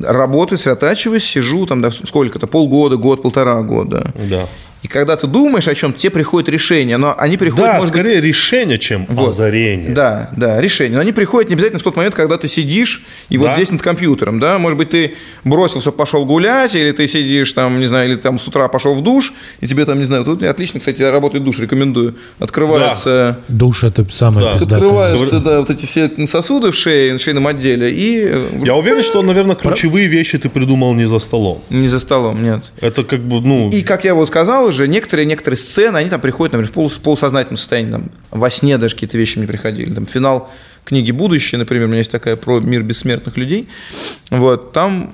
работаю, 0.01 0.59
сосредотачиваюсь, 0.59 1.25
сижу 1.25 1.67
там, 1.67 1.81
да, 1.81 1.91
сколько-то, 1.91 2.47
полгода, 2.47 2.97
год, 2.97 3.23
полтора 3.23 3.63
года. 3.63 4.13
Да. 4.29 4.47
И 4.85 4.87
когда 4.87 5.17
ты 5.17 5.27
думаешь 5.27 5.67
о 5.67 5.75
чем, 5.75 5.95
тебе 5.95 6.11
приходит 6.11 6.51
решение, 6.51 6.99
но 6.99 7.15
они 7.19 7.39
приходят, 7.39 7.65
Да, 7.65 7.73
может 7.79 7.95
быть, 7.95 8.03
скорее 8.03 8.21
решение, 8.21 8.79
чем 8.79 9.07
Вот. 9.09 9.29
озарение. 9.29 9.89
Да, 9.91 10.29
да, 10.37 10.61
решение. 10.61 10.97
Но 10.97 11.01
они 11.01 11.13
приходят 11.13 11.49
не 11.49 11.55
обязательно 11.55 11.81
в 11.81 11.83
тот 11.83 11.97
момент, 11.97 12.15
когда 12.15 12.37
ты 12.37 12.49
сидишь 12.49 13.03
и 13.31 13.39
вот 13.39 13.47
Да. 13.47 13.55
здесь 13.55 13.71
над 13.71 13.81
компьютером, 13.81 14.39
да. 14.39 14.59
Может 14.59 14.77
быть, 14.77 14.91
ты 14.91 15.15
бросился, 15.43 15.91
пошел 15.91 16.27
гулять, 16.27 16.75
или 16.75 16.91
ты 16.93 17.09
сидишь 17.09 17.51
там, 17.55 17.81
не 17.81 17.87
знаю, 17.87 18.11
или 18.11 18.17
там 18.17 18.39
с 18.39 18.47
утра 18.47 18.69
пошел 18.69 18.93
в 18.93 19.01
душ, 19.03 19.33
и 19.63 19.67
тебе 19.67 19.87
там, 19.87 19.99
не 19.99 20.05
знаю, 20.05 20.23
тут 20.25 20.43
отлично, 20.43 20.81
кстати, 20.81 21.03
работает 21.03 21.45
душ, 21.45 21.59
рекомендую. 21.61 22.17
Открывается, 22.39 23.39
Душ 23.49 23.85
это 23.85 24.07
самое 24.11 24.47
Да. 24.47 24.53
пиздатое. 24.59 24.79
открываются, 24.79 25.41
да, 25.41 25.61
вот 25.61 25.71
эти 25.71 25.87
все 25.87 26.11
сосуды 26.27 26.71
в 26.71 26.75
шее, 26.75 27.17
в 27.17 27.21
шейном 27.23 27.47
отделе, 27.47 27.91
и 27.91 28.35
Я 28.65 28.75
уверен, 28.75 29.03
что, 29.03 29.23
наверное, 29.23 29.57
ключевые 29.57 30.09
вещи 30.09 30.37
ты 30.39 30.49
придумал 30.51 30.95
не 30.95 31.07
за 31.07 31.19
столом. 31.21 31.63
не 31.71 31.89
за 31.89 32.01
столом, 32.01 32.43
нет. 32.43 32.65
Это 32.83 33.03
как 33.03 33.21
бы, 33.21 33.41
ну... 33.41 33.71
И, 33.71 33.83
как 33.83 34.05
я 34.05 34.15
вот 34.15 34.29
сказал 34.29 34.73
уже, 34.75 34.89
некоторые, 34.89 35.27
некоторые 35.27 35.59
сцены, 35.59 35.99
они 35.99 36.11
там 36.11 36.21
приходят, 36.21 36.53
например, 36.53 36.71
в 36.71 36.75
полу- 36.75 36.89
в 36.89 37.01
полусознательном 37.01 37.57
состоянии, 37.57 37.93
там, 37.93 38.11
во 38.31 38.51
сне 38.51 38.79
даже 38.79 38.95
какие-то 38.95 39.17
вещи 39.17 39.39
мне 39.39 39.47
приходили. 39.47 39.93
Там, 39.93 40.07
финал 40.07 40.51
книги 40.85 41.11
«Будущее», 41.11 41.59
например, 41.59 41.87
у 41.87 41.89
меня 41.89 41.99
есть 41.99 42.11
такая 42.11 42.37
про 42.37 42.61
мир 42.61 42.83
бессмертных 42.83 43.37
людей. 43.37 43.69
Вот, 44.31 44.73
там 44.73 45.13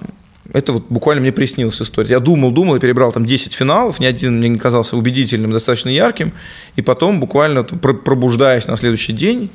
это 0.53 0.73
вот 0.73 0.87
буквально 0.89 1.21
мне 1.23 1.33
приснилась 1.33 1.81
история. 1.81 2.11
Я 2.11 2.21
думал, 2.21 2.51
думал, 2.51 2.77
и 2.77 2.81
перебрал 2.81 3.13
там 3.13 3.25
10 3.25 3.53
финалов, 3.53 4.01
ни 4.01 4.07
один 4.07 4.39
мне 4.39 4.49
не 4.49 4.59
казался 4.59 4.97
убедительным, 4.97 5.53
достаточно 5.53 5.91
ярким. 5.91 6.33
И 6.77 6.83
потом, 6.83 7.21
буквально 7.21 7.63
пробуждаясь 7.63 8.67
на 8.67 8.77
следующий 8.77 9.13
день, 9.13 9.51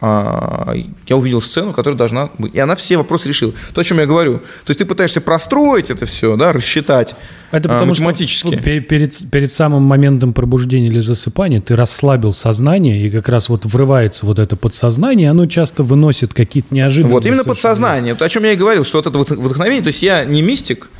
я 0.00 1.16
увидел 1.16 1.40
сцену, 1.40 1.72
которая 1.72 1.96
должна 1.96 2.28
быть. 2.38 2.54
И 2.54 2.58
она 2.58 2.76
все 2.76 2.96
вопросы 2.98 3.28
решила. 3.28 3.52
То, 3.74 3.80
о 3.80 3.84
чем 3.84 3.98
я 3.98 4.06
говорю. 4.06 4.34
То 4.38 4.68
есть 4.70 4.78
ты 4.78 4.84
пытаешься 4.84 5.20
простроить 5.20 5.90
это 5.90 6.04
все, 6.04 6.36
да, 6.36 6.52
рассчитать 6.52 7.14
Это 7.50 7.70
а, 7.70 7.72
потому 7.72 7.94
что 7.94 8.02
математически. 8.04 8.56
пе- 8.56 8.80
перед, 8.80 9.30
перед 9.30 9.50
самым 9.50 9.82
моментом 9.84 10.34
пробуждения 10.34 10.88
или 10.88 11.00
засыпания 11.00 11.60
ты 11.62 11.74
расслабил 11.76 12.32
сознание, 12.32 13.06
и 13.06 13.10
как 13.10 13.28
раз 13.30 13.48
вот 13.48 13.64
врывается 13.64 14.26
вот 14.26 14.38
это 14.38 14.54
подсознание, 14.56 15.30
оно 15.30 15.46
часто 15.46 15.82
выносит 15.82 16.34
какие-то 16.34 16.74
неожиданные... 16.74 17.12
Вот, 17.14 17.24
именно 17.24 17.42
совершенно- 17.42 17.54
подсознание. 17.54 18.12
Вот 18.14 18.22
о 18.22 18.28
чем 18.28 18.44
я 18.44 18.52
и 18.52 18.56
говорил, 18.56 18.84
что 18.84 18.98
вот 18.98 19.06
это 19.06 19.18
вдохновение, 19.34 19.82
то 19.82 19.88
есть 19.88 20.02
я 20.02 20.24
не 20.26 20.42
мистик, 20.42 20.90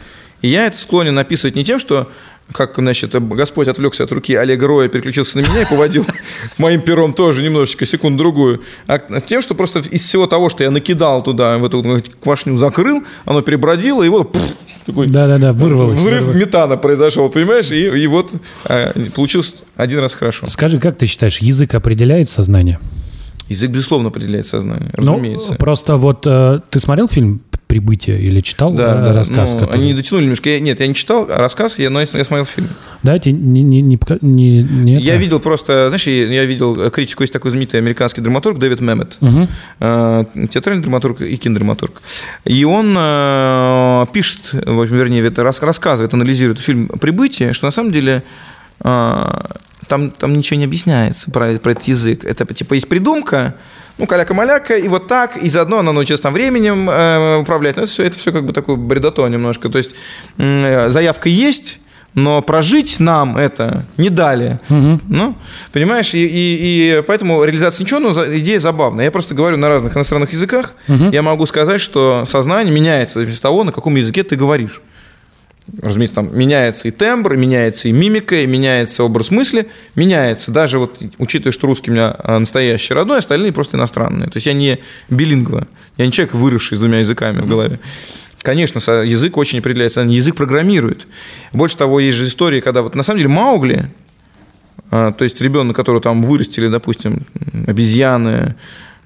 и 0.40 0.48
я 0.48 0.66
это 0.66 0.78
склонен 0.78 1.18
описывать 1.18 1.54
не 1.54 1.64
тем, 1.64 1.78
что 1.78 2.10
как, 2.52 2.76
значит, 2.76 3.14
Господь 3.14 3.68
отвлекся 3.68 4.04
от 4.04 4.12
руки 4.12 4.34
Олега 4.34 4.66
Роя, 4.66 4.88
переключился 4.88 5.38
на 5.38 5.42
меня 5.42 5.62
и 5.62 5.64
поводил 5.68 6.06
моим 6.58 6.80
пером 6.80 7.12
тоже 7.12 7.42
немножечко, 7.42 7.84
секунду-другую, 7.86 8.62
а 8.86 8.98
тем, 9.20 9.42
что 9.42 9.54
просто 9.54 9.80
из 9.80 10.02
всего 10.02 10.26
того, 10.26 10.48
что 10.48 10.64
я 10.64 10.70
накидал 10.70 11.22
туда, 11.22 11.58
в 11.58 11.64
эту 11.64 12.02
квашню 12.22 12.56
закрыл, 12.56 13.02
оно 13.24 13.42
перебродило, 13.42 14.02
и 14.02 14.08
вот 14.08 14.32
пф, 14.32 14.42
такой 14.86 15.08
Да-да-да, 15.08 15.52
вырвалось. 15.52 15.98
взрыв 15.98 16.22
вырвалось. 16.22 16.40
метана 16.40 16.76
произошел, 16.76 17.28
понимаешь, 17.28 17.70
и, 17.70 17.86
и 17.86 18.06
вот 18.06 18.30
э, 18.68 18.92
получилось 19.14 19.62
один 19.76 19.98
раз 19.98 20.14
хорошо. 20.14 20.46
Скажи, 20.48 20.78
как 20.78 20.96
ты 20.96 21.06
считаешь, 21.06 21.38
язык 21.38 21.74
определяет 21.74 22.30
сознание? 22.30 22.78
Язык, 23.48 23.70
безусловно, 23.70 24.08
определяет 24.08 24.46
сознание, 24.46 24.90
Ну, 24.98 25.12
разумеется. 25.14 25.54
просто 25.54 25.96
вот 25.96 26.26
э, 26.26 26.60
ты 26.70 26.78
смотрел 26.80 27.06
фильм 27.08 27.40
«Прибытие» 27.68 28.20
или 28.20 28.40
читал 28.40 28.72
Да, 28.72 28.82
э, 29.00 29.04
да, 29.06 29.12
рассказ? 29.12 29.54
ну, 29.54 29.60
который- 29.60 29.74
они 29.80 29.92
дотянули 29.94 30.22
немножко. 30.24 30.50
Я- 30.50 30.60
нет, 30.60 30.78
я 30.80 30.86
не 30.86 30.94
читал 30.94 31.26
рассказ, 31.28 31.78
я, 31.80 31.90
но 31.90 32.00
я, 32.00 32.06
я 32.12 32.24
смотрел 32.24 32.44
фильм. 32.44 32.68
Да, 33.02 33.18
тебе 33.18 33.34
не, 33.34 33.62
не, 33.62 33.82
не, 33.82 33.98
не- 34.20 34.62
не 34.62 35.00
Я 35.00 35.14
это? 35.14 35.22
видел 35.22 35.40
просто, 35.40 35.88
знаешь, 35.88 36.06
я 36.06 36.44
видел 36.44 36.80
э, 36.80 36.90
критику, 36.90 37.22
есть 37.24 37.32
такой 37.32 37.50
знаменитый 37.50 37.78
американский 37.80 38.20
драматург 38.20 38.58
Дэвид 38.58 38.80
Мэммет, 38.80 39.18
э, 39.80 40.24
театральный 40.50 40.82
драматург 40.82 41.20
и 41.22 41.36
кинодраматург. 41.36 42.02
И 42.44 42.64
он 42.64 42.94
э, 42.96 44.06
пишет, 44.12 44.40
в 44.52 44.80
общем, 44.80 44.96
вернее, 44.96 45.22
это 45.26 45.42
рас- 45.42 45.62
рассказывает, 45.62 46.14
анализирует 46.14 46.60
фильм 46.60 46.86
«Прибытие», 46.88 47.52
что 47.52 47.66
на 47.66 47.72
самом 47.72 47.90
деле 47.92 48.22
э, 48.84 49.24
там, 49.88 50.10
там 50.10 50.32
ничего 50.32 50.58
не 50.58 50.64
объясняется 50.64 51.30
про, 51.30 51.56
про 51.58 51.72
этот 51.72 51.84
язык. 51.84 52.24
Это 52.24 52.46
типа 52.52 52.74
есть 52.74 52.88
придумка, 52.88 53.54
ну, 53.98 54.06
каляка-маляка, 54.06 54.76
и 54.76 54.88
вот 54.88 55.08
так, 55.08 55.36
и 55.36 55.48
заодно 55.48 55.78
она 55.78 55.92
научилась 55.92 56.20
там 56.20 56.34
временем 56.34 56.88
э, 56.90 57.38
управлять. 57.38 57.76
Но 57.76 57.82
это 57.82 57.90
все, 57.90 58.04
это 58.04 58.18
все 58.18 58.32
как 58.32 58.44
бы 58.44 58.52
такое 58.52 58.76
бредото 58.76 59.26
немножко. 59.26 59.68
То 59.68 59.78
есть 59.78 59.94
э, 60.38 60.90
заявка 60.90 61.28
есть, 61.28 61.80
но 62.14 62.40
прожить 62.42 62.98
нам 62.98 63.36
это 63.36 63.84
не 63.96 64.08
дали. 64.10 64.58
Ну, 64.68 65.36
понимаешь, 65.72 66.14
и, 66.14 66.26
и, 66.26 66.98
и 66.98 67.02
поэтому 67.06 67.44
реализация 67.44 67.84
ничего, 67.84 68.00
но 68.00 68.10
идея 68.38 68.58
забавная. 68.58 69.04
Я 69.04 69.10
просто 69.10 69.34
говорю 69.34 69.58
на 69.58 69.68
разных 69.68 69.96
иностранных 69.96 70.32
языках, 70.32 70.74
я 70.88 71.22
могу 71.22 71.46
сказать, 71.46 71.80
что 71.80 72.24
сознание 72.26 72.74
меняется 72.74 73.20
от 73.20 73.40
того, 73.40 73.64
на 73.64 73.72
каком 73.72 73.96
языке 73.96 74.22
ты 74.22 74.34
говоришь. 74.34 74.80
Разумеется, 75.82 76.16
там 76.16 76.36
меняется 76.36 76.86
и 76.88 76.90
тембр, 76.92 77.34
и 77.34 77.36
меняется 77.36 77.88
и 77.88 77.92
мимика, 77.92 78.36
и 78.36 78.46
меняется 78.46 79.02
образ 79.02 79.30
мысли, 79.30 79.66
меняется. 79.96 80.52
Даже 80.52 80.78
вот, 80.78 80.98
учитывая, 81.18 81.52
что 81.52 81.66
русский 81.66 81.90
у 81.90 81.94
меня 81.94 82.14
а, 82.18 82.38
настоящий 82.38 82.94
родной, 82.94 83.18
остальные 83.18 83.52
просто 83.52 83.76
иностранные. 83.76 84.30
То 84.30 84.36
есть 84.36 84.46
я 84.46 84.52
не 84.52 84.78
билингва, 85.10 85.66
я 85.96 86.06
не 86.06 86.12
человек, 86.12 86.34
выросший 86.34 86.76
с 86.76 86.80
двумя 86.80 87.00
языками 87.00 87.40
в 87.40 87.48
голове. 87.48 87.80
Конечно, 88.42 88.78
язык 89.02 89.36
очень 89.36 89.58
определяется, 89.58 90.02
язык 90.02 90.36
программирует. 90.36 91.08
Больше 91.52 91.76
того, 91.76 91.98
есть 91.98 92.16
же 92.16 92.26
истории, 92.26 92.60
когда 92.60 92.82
вот 92.82 92.94
на 92.94 93.02
самом 93.02 93.18
деле 93.18 93.30
Маугли, 93.30 93.90
а, 94.92 95.10
то 95.12 95.24
есть 95.24 95.40
ребенок, 95.40 95.74
которого 95.74 96.00
там 96.00 96.22
вырастили, 96.22 96.68
допустим, 96.68 97.26
обезьяны, 97.66 98.54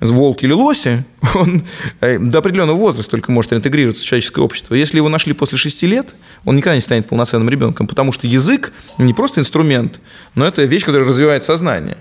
волки 0.01 0.47
или 0.47 0.53
лоси, 0.53 1.05
он 1.35 1.63
э, 2.01 2.19
до 2.19 2.39
определенного 2.39 2.77
возраста 2.77 3.11
только 3.13 3.31
может 3.33 3.53
интегрироваться 3.53 4.03
в 4.03 4.07
человеческое 4.07 4.43
общество. 4.43 4.75
Если 4.75 4.97
его 4.97 5.09
нашли 5.09 5.33
после 5.35 5.59
6 5.59 5.83
лет, 5.83 6.15
он 6.45 6.57
никогда 6.57 6.77
не 6.77 6.81
станет 6.81 7.07
полноценным 7.09 7.51
ребенком, 7.51 7.87
потому 7.87 8.13
что 8.13 8.27
язык 8.27 8.73
не 8.99 9.13
просто 9.13 9.41
инструмент, 9.41 10.01
но 10.35 10.47
это 10.47 10.65
вещь, 10.65 10.85
которая 10.85 11.09
развивает 11.09 11.45
сознание. 11.45 11.99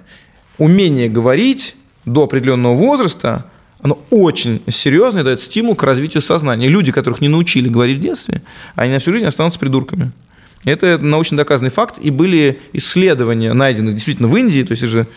Умение 0.58 1.10
говорить, 1.10 1.76
до 2.06 2.24
определенного 2.24 2.76
возраста, 2.76 3.46
оно 3.82 4.02
очень 4.10 4.62
серьезно 4.68 5.24
дает 5.24 5.42
стимул 5.42 5.76
к 5.76 5.84
развитию 5.84 6.22
сознания. 6.22 6.68
Люди, 6.68 6.92
которых 6.92 7.22
не 7.22 7.28
научили 7.28 7.70
говорить 7.70 7.98
в 7.98 8.02
детстве, 8.02 8.42
они 8.76 8.94
на 8.94 9.00
всю 9.00 9.14
жизнь 9.14 9.26
останутся 9.26 9.60
придурками. 9.60 10.12
Это 10.66 10.98
научно 10.98 11.38
доказанный 11.38 11.72
факт, 11.72 11.98
и 12.00 12.12
были 12.12 12.60
исследования 12.74 13.54
найдены 13.54 13.94
действительно 13.94 14.28
в 14.28 14.36
Индии, 14.36 14.64
то 14.64 14.72
есть 14.72 14.84
это 14.84 14.92
же 14.92 15.08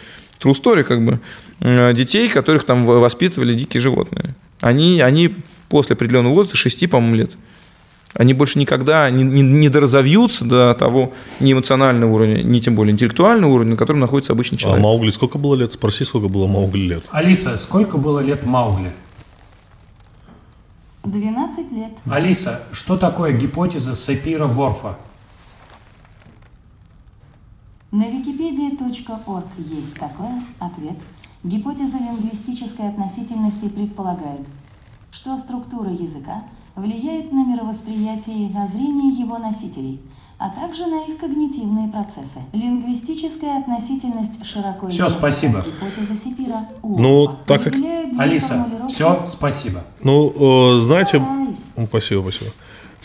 true 0.42 0.52
story, 0.52 0.82
как 0.82 1.04
бы, 1.04 1.20
э, 1.60 1.92
детей, 1.94 2.28
которых 2.28 2.64
там 2.64 2.84
воспитывали 2.84 3.54
дикие 3.54 3.80
животные. 3.80 4.34
Они, 4.60 5.00
они 5.00 5.34
после 5.68 5.94
определенного 5.94 6.34
возраста, 6.34 6.56
6, 6.56 6.90
по-моему, 6.90 7.16
лет, 7.16 7.32
они 8.14 8.34
больше 8.34 8.58
никогда 8.58 9.08
не, 9.10 9.24
не, 9.24 9.40
не 9.40 9.68
доразовьются 9.68 10.44
до 10.44 10.74
того 10.74 11.12
ни 11.40 11.52
эмоционального 11.52 12.12
уровня, 12.12 12.42
ни 12.42 12.60
тем 12.60 12.74
более 12.74 12.92
интеллектуального 12.92 13.52
уровня, 13.52 13.70
на 13.72 13.76
котором 13.76 14.00
находится 14.00 14.34
обычный 14.34 14.56
А 14.56 14.58
человек. 14.58 14.82
Маугли 14.82 15.10
сколько 15.10 15.38
было 15.38 15.54
лет? 15.54 15.72
Спроси, 15.72 16.04
сколько 16.04 16.28
было 16.28 16.46
Маугли 16.46 16.80
лет. 16.80 17.04
Алиса, 17.10 17.56
сколько 17.56 17.96
было 17.96 18.20
лет 18.20 18.44
Маугли? 18.44 18.92
12 21.04 21.72
лет. 21.72 21.92
Алиса, 22.08 22.62
что 22.72 22.96
такое 22.96 23.32
гипотеза 23.32 23.92
Сапира-Ворфа? 23.92 24.96
На 27.92 28.04
wikipedia.org 28.04 29.44
есть 29.58 29.94
такой 29.94 30.30
ответ. 30.58 30.96
Гипотеза 31.44 31.98
лингвистической 31.98 32.88
относительности 32.88 33.68
предполагает, 33.68 34.40
что 35.10 35.36
структура 35.36 35.90
языка 35.90 36.44
влияет 36.74 37.32
на 37.32 37.44
мировосприятие 37.44 38.48
и 38.48 38.56
озрение 38.56 39.10
его 39.12 39.36
носителей, 39.36 40.00
а 40.38 40.48
также 40.48 40.86
на 40.86 41.04
их 41.04 41.18
когнитивные 41.18 41.88
процессы. 41.88 42.40
Лингвистическая 42.54 43.58
относительность 43.58 44.42
широко 44.46 44.86
Всё, 44.88 45.08
известна 45.08 45.18
спасибо. 45.18 45.60
гипотеза 45.66 46.14
Сапира. 46.16 46.68
Ну, 46.82 47.28
так 47.46 47.64
как- 47.64 47.74
Алиса, 48.18 48.66
все, 48.88 49.26
спасибо. 49.26 49.84
Ну, 50.02 50.30
э, 50.30 50.80
знаете. 50.80 51.18
Ну, 51.18 51.86
Спасибо, 51.86 52.22
спасибо. 52.22 52.50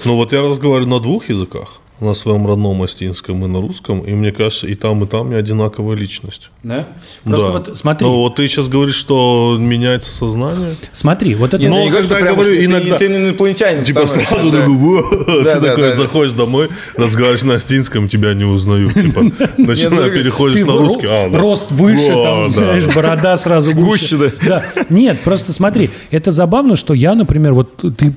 Ну 0.06 0.16
вот 0.16 0.32
я 0.32 0.42
разговариваю 0.44 0.88
на 0.90 1.02
двух 1.02 1.28
языках. 1.28 1.82
На 2.00 2.14
своем 2.14 2.46
родном 2.46 2.84
астинском 2.84 3.44
и 3.44 3.48
на 3.48 3.60
русском. 3.60 4.02
И 4.02 4.12
мне 4.12 4.32
кажется, 4.32 4.68
и 4.68 4.76
там, 4.76 5.04
и 5.04 5.08
там 5.08 5.30
не 5.32 5.36
одинаковая 5.36 5.96
личность. 5.98 6.52
Да? 6.62 6.86
Просто 7.24 7.48
Да. 7.48 7.54
вот 7.54 7.78
смотри, 7.78 8.06
Ну 8.08 8.14
вот 8.18 8.36
ты 8.36 8.48
сейчас 8.48 8.68
говоришь, 8.68 8.94
что 8.96 9.58
меняется 9.60 10.12
сознание. 10.12 10.76
смотри, 10.92 11.34
вот 11.34 11.56
это... 11.56 11.64
Я 11.64 11.70
Но 11.70 11.82
не 11.82 11.90
говорю, 11.90 12.06
что 12.06 12.14
когда 12.14 12.30
я 12.30 12.36
прям, 12.36 12.36
говорю, 12.36 12.54
что 12.54 12.60
ты- 12.62 12.66
иногда- 12.66 12.98
ты, 13.00 13.06
инопланетянин. 13.08 13.84
Типа 13.84 14.06
сразу 14.06 14.52
да. 14.52 14.60
такой, 14.62 15.04
ты 15.26 15.44
да, 15.44 15.60
такой 15.60 15.90
да. 15.90 15.96
заходишь 15.96 16.34
домой, 16.34 16.70
разговариваешь 16.96 17.44
на 17.44 17.56
астинском, 17.56 18.08
тебя 18.08 18.34
не 18.36 18.44
узнают. 18.46 18.94
Типа, 19.08 19.22
начинаешь, 19.58 20.14
переходишь 20.14 20.60
Ты 20.60 20.66
на 20.66 20.74
русский. 20.74 21.08
а, 21.10 21.30
да. 21.30 21.40
Рост 21.40 21.72
выше, 21.72 22.10
там, 22.14 22.48
знаешь, 22.48 22.86
борода 22.94 23.36
сразу 23.38 23.74
гуще. 23.74 24.18
Гуще, 24.18 24.34
да. 24.46 24.66
Нет, 24.90 25.20
просто 25.22 25.52
смотри, 25.52 25.90
это 26.12 26.30
забавно, 26.30 26.76
что 26.76 26.94
я, 26.94 27.16
например, 27.16 27.54
вот 27.54 27.76
ты, 27.98 28.14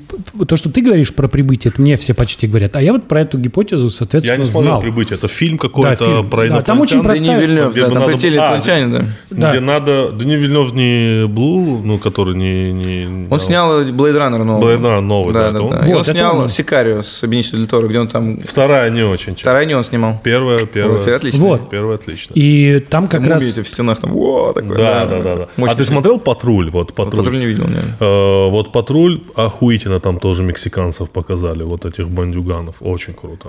то, 0.47 0.57
что 0.59 0.71
ты 0.71 0.83
говоришь 0.83 1.15
про 1.15 1.29
прибытие, 1.29 1.71
это 1.73 1.81
мне 1.81 1.97
все 1.97 2.13
почти 2.13 2.47
говорят, 2.47 2.77
а 2.77 2.83
я 2.83 2.93
вот 2.93 3.09
про 3.09 3.23
эту 3.23 3.39
гипотезу, 3.39 3.70
Я 3.77 3.91
соответственно, 3.91 4.39
не 4.39 4.45
смотрел 4.45 4.71
знал. 4.73 4.81
«Прибытие». 4.81 5.17
Это 5.19 5.29
фильм 5.29 5.57
Да, 5.57 5.63
какой-то 5.63 6.05
фильм. 6.05 6.31
про 6.31 6.47
Да, 6.49 6.63
там 6.63 6.81
очень 6.81 6.97
инопланетян. 6.97 7.03
простая- 7.03 7.21
Дени 7.39 7.41
Вильнев, 7.47 7.73
Где 7.73 7.81
да, 7.81 7.87
там 7.89 7.95
надо- 7.95 8.07
полетели 8.13 8.37
А, 8.37 8.41
инопланетяне, 8.41 8.87
да. 8.93 9.05
Да. 9.31 9.51
Где 9.51 9.61
надо... 9.61 10.13
Дани 10.13 10.35
Вильнев 10.37 10.73
не 10.75 11.27
Блу, 11.27 11.81
ну, 11.85 11.99
который 11.99 12.35
не... 12.35 12.73
не 12.73 13.27
Он 13.31 13.41
снял 13.41 13.83
Blade 13.83 14.17
Runner 14.17 14.45
новый. 14.45 14.75
Blade 14.77 14.81
Runner 14.83 15.01
новый, 15.01 15.35
да, 15.35 15.53
да, 15.53 15.63
он? 15.63 15.71
да. 15.71 15.79
Он 15.81 15.87
Вот, 15.87 16.03
это 16.03 16.13
снял 16.13 16.39
он. 16.39 16.49
Сикарио 16.49 17.03
с 17.03 17.23
Бенисио 17.27 17.59
Дель 17.59 17.67
Торо, 17.67 17.87
где 17.89 17.99
он 18.01 18.09
там... 18.09 18.41
Вторая 18.41 18.91
не 18.91 19.03
очень. 19.03 19.35
честно. 19.35 19.51
Вторая 19.51 19.67
не 19.67 19.75
он 19.75 19.85
снимал. 19.85 20.21
Первая, 20.23 20.59
первая. 20.67 20.99
Вот, 20.99 21.09
отлично. 21.09 21.45
Вот. 21.45 21.71
Первая 21.71 21.95
отлично. 21.97 22.33
И 22.35 22.81
там 22.91 23.09
как 23.09 23.21
Мумии 23.21 23.33
раз... 23.35 23.43
эти 23.53 23.63
в 23.63 23.69
стенах 23.69 24.01
там, 24.01 24.17
о, 24.17 24.53
такое. 24.53 24.77
Да, 24.77 25.07
да, 25.07 25.23
да, 25.23 25.35
да. 25.37 25.49
А 25.67 25.75
ты 25.75 25.85
смотрел 25.85 26.19
«Патруль»? 26.19 26.71
Вот 26.71 26.81
Вот 26.81 26.95
«Патруль». 26.95 27.25
Патруль 27.25 27.39
не 27.41 27.47
видел, 27.47 27.65
нет. 27.69 27.85
Э, 28.01 28.49
Вот 28.51 28.73
«Патруль» 28.73 29.21
охуительно 29.37 30.01
там 30.01 30.19
тоже 30.19 30.43
мексиканцев 30.43 31.11
показали, 31.11 31.63
вот 31.63 31.85
этих 31.85 32.09
бандюганов. 32.09 32.77
Очень 32.81 33.15
круто. 33.15 33.49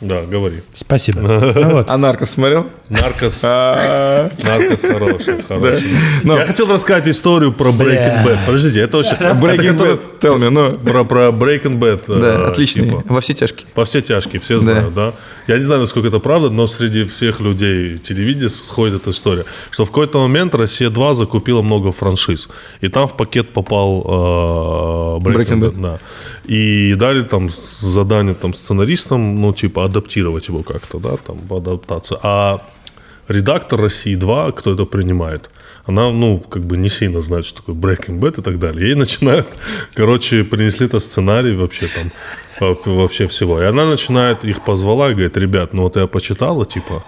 Да, 0.00 0.22
говори. 0.22 0.62
Спасибо. 0.72 1.20
Ну. 1.68 1.84
А 1.86 1.96
Наркос 1.98 2.30
смотрел? 2.30 2.66
Наркос, 2.88 3.42
А, 3.44 4.30
наркос 4.42 4.80
хороший, 4.82 5.42
хороший. 5.42 5.88
Но- 6.24 6.38
Я 6.38 6.44
хотел 6.46 6.72
рассказать 6.72 7.08
историю 7.08 7.52
про 7.52 7.70
Breaking 7.70 8.24
Bad. 8.24 8.38
Подождите, 8.46 8.80
это 8.80 9.00
это 9.00 9.14
Breaking 9.32 9.76
Bad, 9.78 9.98
tell 10.20 10.38
me, 10.38 10.50
ну. 10.50 10.72
Про, 10.78 11.04
про 11.04 11.28
Breaking 11.28 11.78
Bad. 11.78 12.02
Да, 12.20 12.26
э, 12.44 12.46
отличный. 12.50 12.84
типа. 12.86 13.02
Во 13.08 13.20
все 13.20 13.34
тяжкие. 13.34 13.66
По 13.74 13.84
все 13.84 14.00
тяжкие, 14.00 14.40
все 14.40 14.58
знают, 14.60 14.94
да. 14.94 15.12
Я 15.46 15.58
не 15.58 15.64
знаю, 15.64 15.80
насколько 15.80 16.08
это 16.08 16.20
правда, 16.20 16.50
но 16.50 16.66
среди 16.66 17.04
всех 17.04 17.40
людей 17.40 17.98
телевидения 17.98 18.48
сходит 18.48 19.02
эта 19.02 19.10
история, 19.10 19.44
что 19.70 19.84
в 19.84 19.88
какой-то 19.88 20.20
момент 20.20 20.54
Россия 20.54 20.90
2 20.90 21.14
закупила 21.14 21.62
много 21.62 21.90
франшиз, 21.92 22.48
и 22.80 22.88
там 22.88 23.08
в 23.08 23.16
пакет 23.16 23.52
попал 23.52 24.02
э, 24.04 25.24
Breaking, 25.24 25.60
Bad. 25.60 25.80
Да. 25.80 25.98
И 26.44 26.94
дали 26.94 27.22
там 27.22 27.50
задание 27.80 28.34
там 28.34 28.54
сценаристам, 28.54 29.36
ну 29.36 29.52
типа 29.52 29.84
адаптировать 29.88 30.48
его 30.48 30.62
как-то, 30.62 30.98
да, 30.98 31.16
там 31.16 31.38
по 31.38 31.56
адаптации. 31.56 32.16
А 32.22 32.60
редактор 33.28 33.80
России 33.80 34.14
2, 34.14 34.52
кто 34.52 34.74
это 34.74 34.84
принимает, 34.84 35.50
она, 35.86 36.10
ну, 36.10 36.38
как 36.38 36.62
бы 36.64 36.76
не 36.76 36.88
сильно 36.88 37.20
знает, 37.20 37.46
что 37.46 37.62
такое 37.62 37.74
Breaking 37.74 38.20
Bad 38.20 38.40
и 38.40 38.42
так 38.42 38.58
далее. 38.58 38.88
Ей 38.88 38.94
начинают, 38.94 39.46
короче, 39.94 40.44
принесли 40.44 40.86
это 40.86 41.00
сценарий 41.00 41.54
вообще 41.56 41.88
там, 41.88 42.10
во- 42.60 42.78
вообще 42.94 43.26
всего. 43.26 43.60
И 43.60 43.64
она 43.64 43.86
начинает, 43.86 44.44
их 44.44 44.64
позвала 44.64 45.10
и 45.10 45.14
говорит, 45.14 45.36
ребят, 45.36 45.74
ну 45.74 45.82
вот 45.82 45.96
я 45.96 46.06
почитала, 46.06 46.64
типа, 46.66 47.02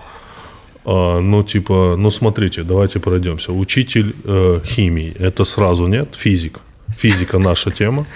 а, 0.84 1.20
ну, 1.20 1.42
типа, 1.42 1.96
ну, 1.98 2.10
смотрите, 2.10 2.62
давайте 2.62 2.98
пройдемся. 3.00 3.52
Учитель 3.52 4.14
э, 4.24 4.60
химии, 4.64 5.14
это 5.18 5.44
сразу 5.44 5.86
нет, 5.86 6.14
физик. 6.14 6.60
Физика 6.96 7.38
наша 7.38 7.70
тема. 7.70 8.06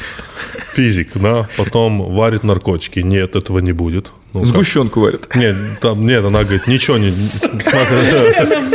Физик, 0.74 1.10
да. 1.14 1.48
Потом 1.56 2.14
варит 2.14 2.42
наркотики. 2.44 3.00
Нет, 3.00 3.36
этого 3.36 3.60
не 3.60 3.72
будет. 3.72 4.10
Ну? 4.34 4.44
Сгущенку 4.44 4.98
варят. 4.98 5.32
Нет, 5.36 5.56
там, 5.80 6.04
нет, 6.04 6.24
она 6.24 6.42
говорит, 6.42 6.66
ничего 6.66 6.98
не... 6.98 7.12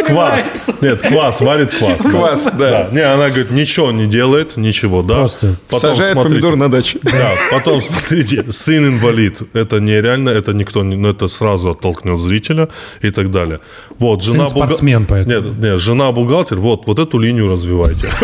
Квас. 0.06 0.70
Нет, 0.80 1.02
квас, 1.02 1.42
варит 1.42 1.72
квас. 1.72 2.02
Квас, 2.02 2.48
да. 2.58 2.88
Не, 2.94 3.02
она 3.02 3.28
говорит, 3.28 3.52
ничего 3.52 3.92
не 3.92 4.08
делает, 4.08 4.56
ничего, 4.56 5.02
да. 5.04 5.16
Просто 5.16 5.58
Потом 5.70 5.96
Сажает 5.96 6.14
смотрите. 6.14 6.36
помидор 6.36 6.56
на 6.56 6.72
даче. 6.72 7.00
Да, 7.04 7.32
потом 7.52 7.82
смотрите, 7.82 8.50
сын 8.50 8.88
инвалид, 8.88 9.42
это 9.54 9.82
нереально, 9.82 10.30
это 10.30 10.54
никто, 10.54 10.82
не, 10.82 10.96
ну 10.96 11.10
это 11.10 11.28
сразу 11.28 11.72
оттолкнет 11.72 12.18
зрителя 12.20 12.70
и 13.02 13.12
так 13.12 13.30
далее. 13.30 13.60
Вот, 13.98 14.24
жена 14.24 14.46
Сын 14.46 14.56
спортсмен, 14.56 15.06
поэтому. 15.06 15.36
Нет, 15.50 15.60
нет, 15.60 15.80
жена 15.80 16.12
бухгалтер, 16.14 16.58
вот, 16.58 16.88
вот 16.88 17.00
эту 17.00 17.20
линию 17.20 17.52
развивайте. 17.52 18.08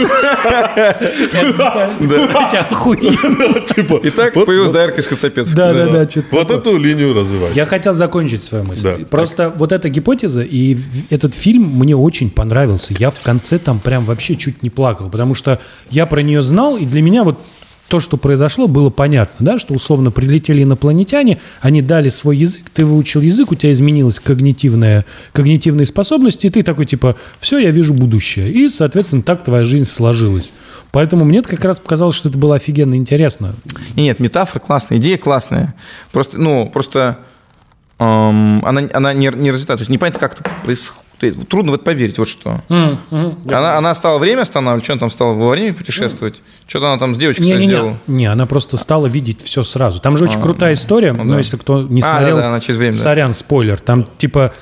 Охуенно. 2.72 3.60
Типа, 3.62 4.00
Итак, 4.04 4.34
появилась 4.34 4.72
доярка 4.72 5.02
из. 5.02 5.54
Да, 5.54 5.74
да, 5.74 5.88
да, 5.88 6.08
Вот 6.32 6.50
эту 6.50 6.78
линию 6.78 7.10
развивайте. 7.10 7.25
Я 7.54 7.66
хотел 7.66 7.94
закончить 7.94 8.44
свою 8.44 8.64
мысль. 8.64 8.84
Да. 8.84 8.98
Просто 9.10 9.54
вот 9.56 9.72
эта 9.72 9.90
гипотеза 9.90 10.42
и 10.42 10.78
этот 11.10 11.34
фильм 11.34 11.64
мне 11.64 11.96
очень 11.96 12.30
понравился. 12.30 12.94
Я 12.98 13.12
в 13.12 13.22
конце 13.22 13.60
там 13.60 13.80
прям 13.80 14.06
вообще 14.06 14.36
чуть 14.36 14.64
не 14.64 14.70
плакал, 14.70 15.10
потому 15.10 15.36
что 15.36 15.60
я 15.90 16.06
про 16.06 16.22
нее 16.22 16.44
знал, 16.44 16.78
и 16.78 16.86
для 16.86 17.02
меня 17.02 17.24
вот 17.24 17.40
то, 17.88 18.00
что 18.00 18.18
произошло, 18.18 18.68
было 18.68 18.90
понятно, 18.90 19.46
да, 19.46 19.60
что 19.60 19.74
условно 19.74 20.10
прилетели 20.10 20.64
инопланетяне, 20.64 21.40
они 21.62 21.82
дали 21.82 22.10
свой 22.10 22.38
язык, 22.38 22.70
ты 22.74 22.86
выучил 22.86 23.22
язык, 23.22 23.52
у 23.52 23.56
тебя 23.56 23.72
изменилась 23.72 24.20
когнитивная, 24.20 25.06
когнитивные 25.34 25.86
способности, 25.86 26.48
и 26.48 26.50
ты 26.50 26.64
такой 26.64 26.86
типа, 26.86 27.16
все, 27.40 27.60
я 27.60 27.70
вижу 27.72 27.94
будущее. 27.94 28.52
И, 28.52 28.70
соответственно, 28.70 29.22
так 29.22 29.44
твоя 29.44 29.64
жизнь 29.64 29.86
сложилась. 29.86 30.52
Поэтому 30.92 31.26
мне 31.26 31.42
как 31.42 31.64
раз 31.64 31.80
показалось, 31.80 32.16
что 32.16 32.30
это 32.30 32.38
было 32.38 32.56
офигенно 32.56 32.96
интересно. 32.96 33.54
Нет, 33.96 34.20
метафора 34.20 34.60
классная, 34.60 34.98
идея 34.98 35.18
классная. 35.18 35.76
Просто, 36.12 36.40
ну, 36.40 36.70
просто 36.74 37.20
эм, 38.00 38.66
она, 38.66 38.90
она 38.94 39.14
не, 39.14 39.32
не 39.36 39.52
развита. 39.52 39.76
То 39.76 39.82
есть 39.82 39.90
непонятно, 39.90 40.20
как 40.20 40.40
это 40.40 40.50
происходит. 40.64 41.05
Трудно 41.32 41.72
в 41.72 41.76
это 41.76 41.84
поверить, 41.84 42.18
вот 42.18 42.28
что. 42.28 42.62
Mm, 42.70 42.98
mm, 43.12 43.54
она, 43.54 43.78
она 43.78 43.96
стала 43.96 44.20
время 44.20 44.42
останавливать, 44.42 44.84
что 44.84 44.94
она 44.94 45.00
там 45.00 45.10
стала 45.10 45.34
во 45.34 45.50
время 45.50 45.74
путешествовать, 45.74 46.36
mm. 46.36 46.68
что-то 46.68 46.90
она 46.90 47.00
там 47.00 47.16
с 47.16 47.18
девочкой 47.18 47.46
не, 47.46 47.54
не, 47.54 47.68
сделала. 47.68 47.98
Не, 48.08 48.26
она 48.26 48.46
просто 48.46 48.78
стала 48.78 49.08
видеть 49.08 49.42
все 49.42 49.64
сразу. 49.64 50.00
Там 50.00 50.18
же 50.18 50.26
очень 50.26 50.40
а, 50.40 50.42
крутая 50.44 50.72
ну 50.72 50.74
история, 50.74 51.14
ну, 51.14 51.24
но 51.24 51.34
да. 51.34 51.38
если 51.40 51.58
кто 51.58 51.84
не 51.84 52.02
а, 52.02 52.04
смотрел, 52.04 52.36
а, 52.36 52.38
да, 52.38 52.42
да, 52.42 52.48
она 52.50 52.60
через 52.60 52.78
время, 52.78 52.94
сорян, 52.94 53.30
да. 53.30 53.34
спойлер, 53.34 53.80
там 53.80 54.06
типа 54.18 54.54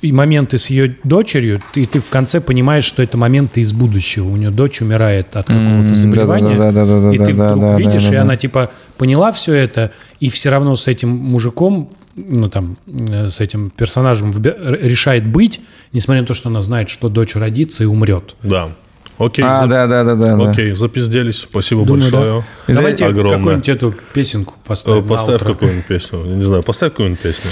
и 0.00 0.12
моменты 0.12 0.58
с 0.58 0.70
ее 0.70 0.96
дочерью, 1.02 1.60
и 1.74 1.84
ты 1.84 2.00
в 2.00 2.08
конце 2.08 2.40
понимаешь, 2.40 2.84
что 2.84 3.02
это 3.02 3.18
моменты 3.18 3.60
из 3.60 3.72
будущего. 3.72 4.28
У 4.28 4.36
нее 4.36 4.50
дочь 4.50 4.80
умирает 4.80 5.34
от 5.36 5.48
какого-то 5.48 5.94
заболевания, 5.94 6.56
да, 6.56 6.70
да, 6.70 6.84
да, 6.84 7.12
и 7.12 7.18
ты 7.18 7.32
вдруг 7.32 7.78
видишь, 7.78 8.08
и 8.10 8.14
она 8.14 8.36
типа 8.36 8.70
поняла 8.96 9.32
все 9.32 9.54
это, 9.54 9.92
и 10.20 10.30
все 10.30 10.50
равно 10.50 10.76
с 10.76 10.86
этим 10.86 11.08
мужиком 11.08 11.90
ну 12.28 12.48
там, 12.48 12.76
э, 12.86 13.28
с 13.28 13.40
этим 13.40 13.70
персонажем 13.70 14.32
решает 14.44 15.26
быть, 15.26 15.60
несмотря 15.92 16.22
на 16.22 16.26
то, 16.26 16.34
что 16.34 16.48
она 16.48 16.60
знает, 16.60 16.90
что 16.90 17.08
дочь 17.08 17.34
родится 17.36 17.84
и 17.84 17.86
умрет. 17.86 18.34
Да. 18.42 18.70
Окей, 19.18 19.44
А, 19.44 19.54
за- 19.56 19.66
да, 19.66 19.86
да, 19.88 20.04
да, 20.04 20.14
да. 20.14 20.50
Окей, 20.50 20.72
запизделись. 20.72 21.38
Спасибо 21.38 21.84
Думаю, 21.84 22.02
большое. 22.02 22.44
да. 22.68 22.74
Давайте 22.74 23.04
Огромное. 23.06 23.38
какую-нибудь 23.38 23.68
эту 23.68 23.94
песенку 24.14 24.54
Э, 24.64 24.68
поставим. 24.68 25.02
на 25.02 25.08
Поставь 25.08 25.42
какую-нибудь 25.42 25.86
песню. 25.86 26.24
Я 26.24 26.34
не 26.36 26.42
знаю, 26.44 26.62
поставь 26.62 26.92
какую-нибудь 26.92 27.20
песню. 27.20 27.50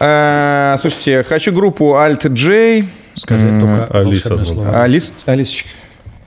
А, 0.00 0.76
слушайте, 0.80 1.22
хочу 1.22 1.52
группу 1.52 1.94
Alt 1.94 2.28
J. 2.30 2.84
Скажи 3.14 3.46
М, 3.46 3.60
только 3.60 3.84
Алиса 3.86 4.44
слово. 4.44 4.82
Алис, 4.82 5.12
Алисочка. 5.26 5.68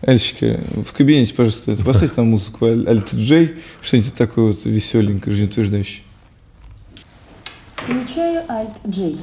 Алечка, 0.01 0.59
в 0.85 0.93
кабинете, 0.93 1.33
пожалуйста, 1.33 1.71
это, 1.71 1.83
поставьте 1.83 2.13
нам 2.17 2.27
музыку 2.27 2.67
Альт 2.67 3.11
Джей, 3.15 3.55
что-нибудь 3.81 4.13
такое 4.13 4.45
вот 4.51 4.63
веселенькое, 4.63 5.35
жизнеутверждающее. 5.35 6.03
Включаю 7.87 8.41
Alt 8.47 8.81
J. 8.85 9.15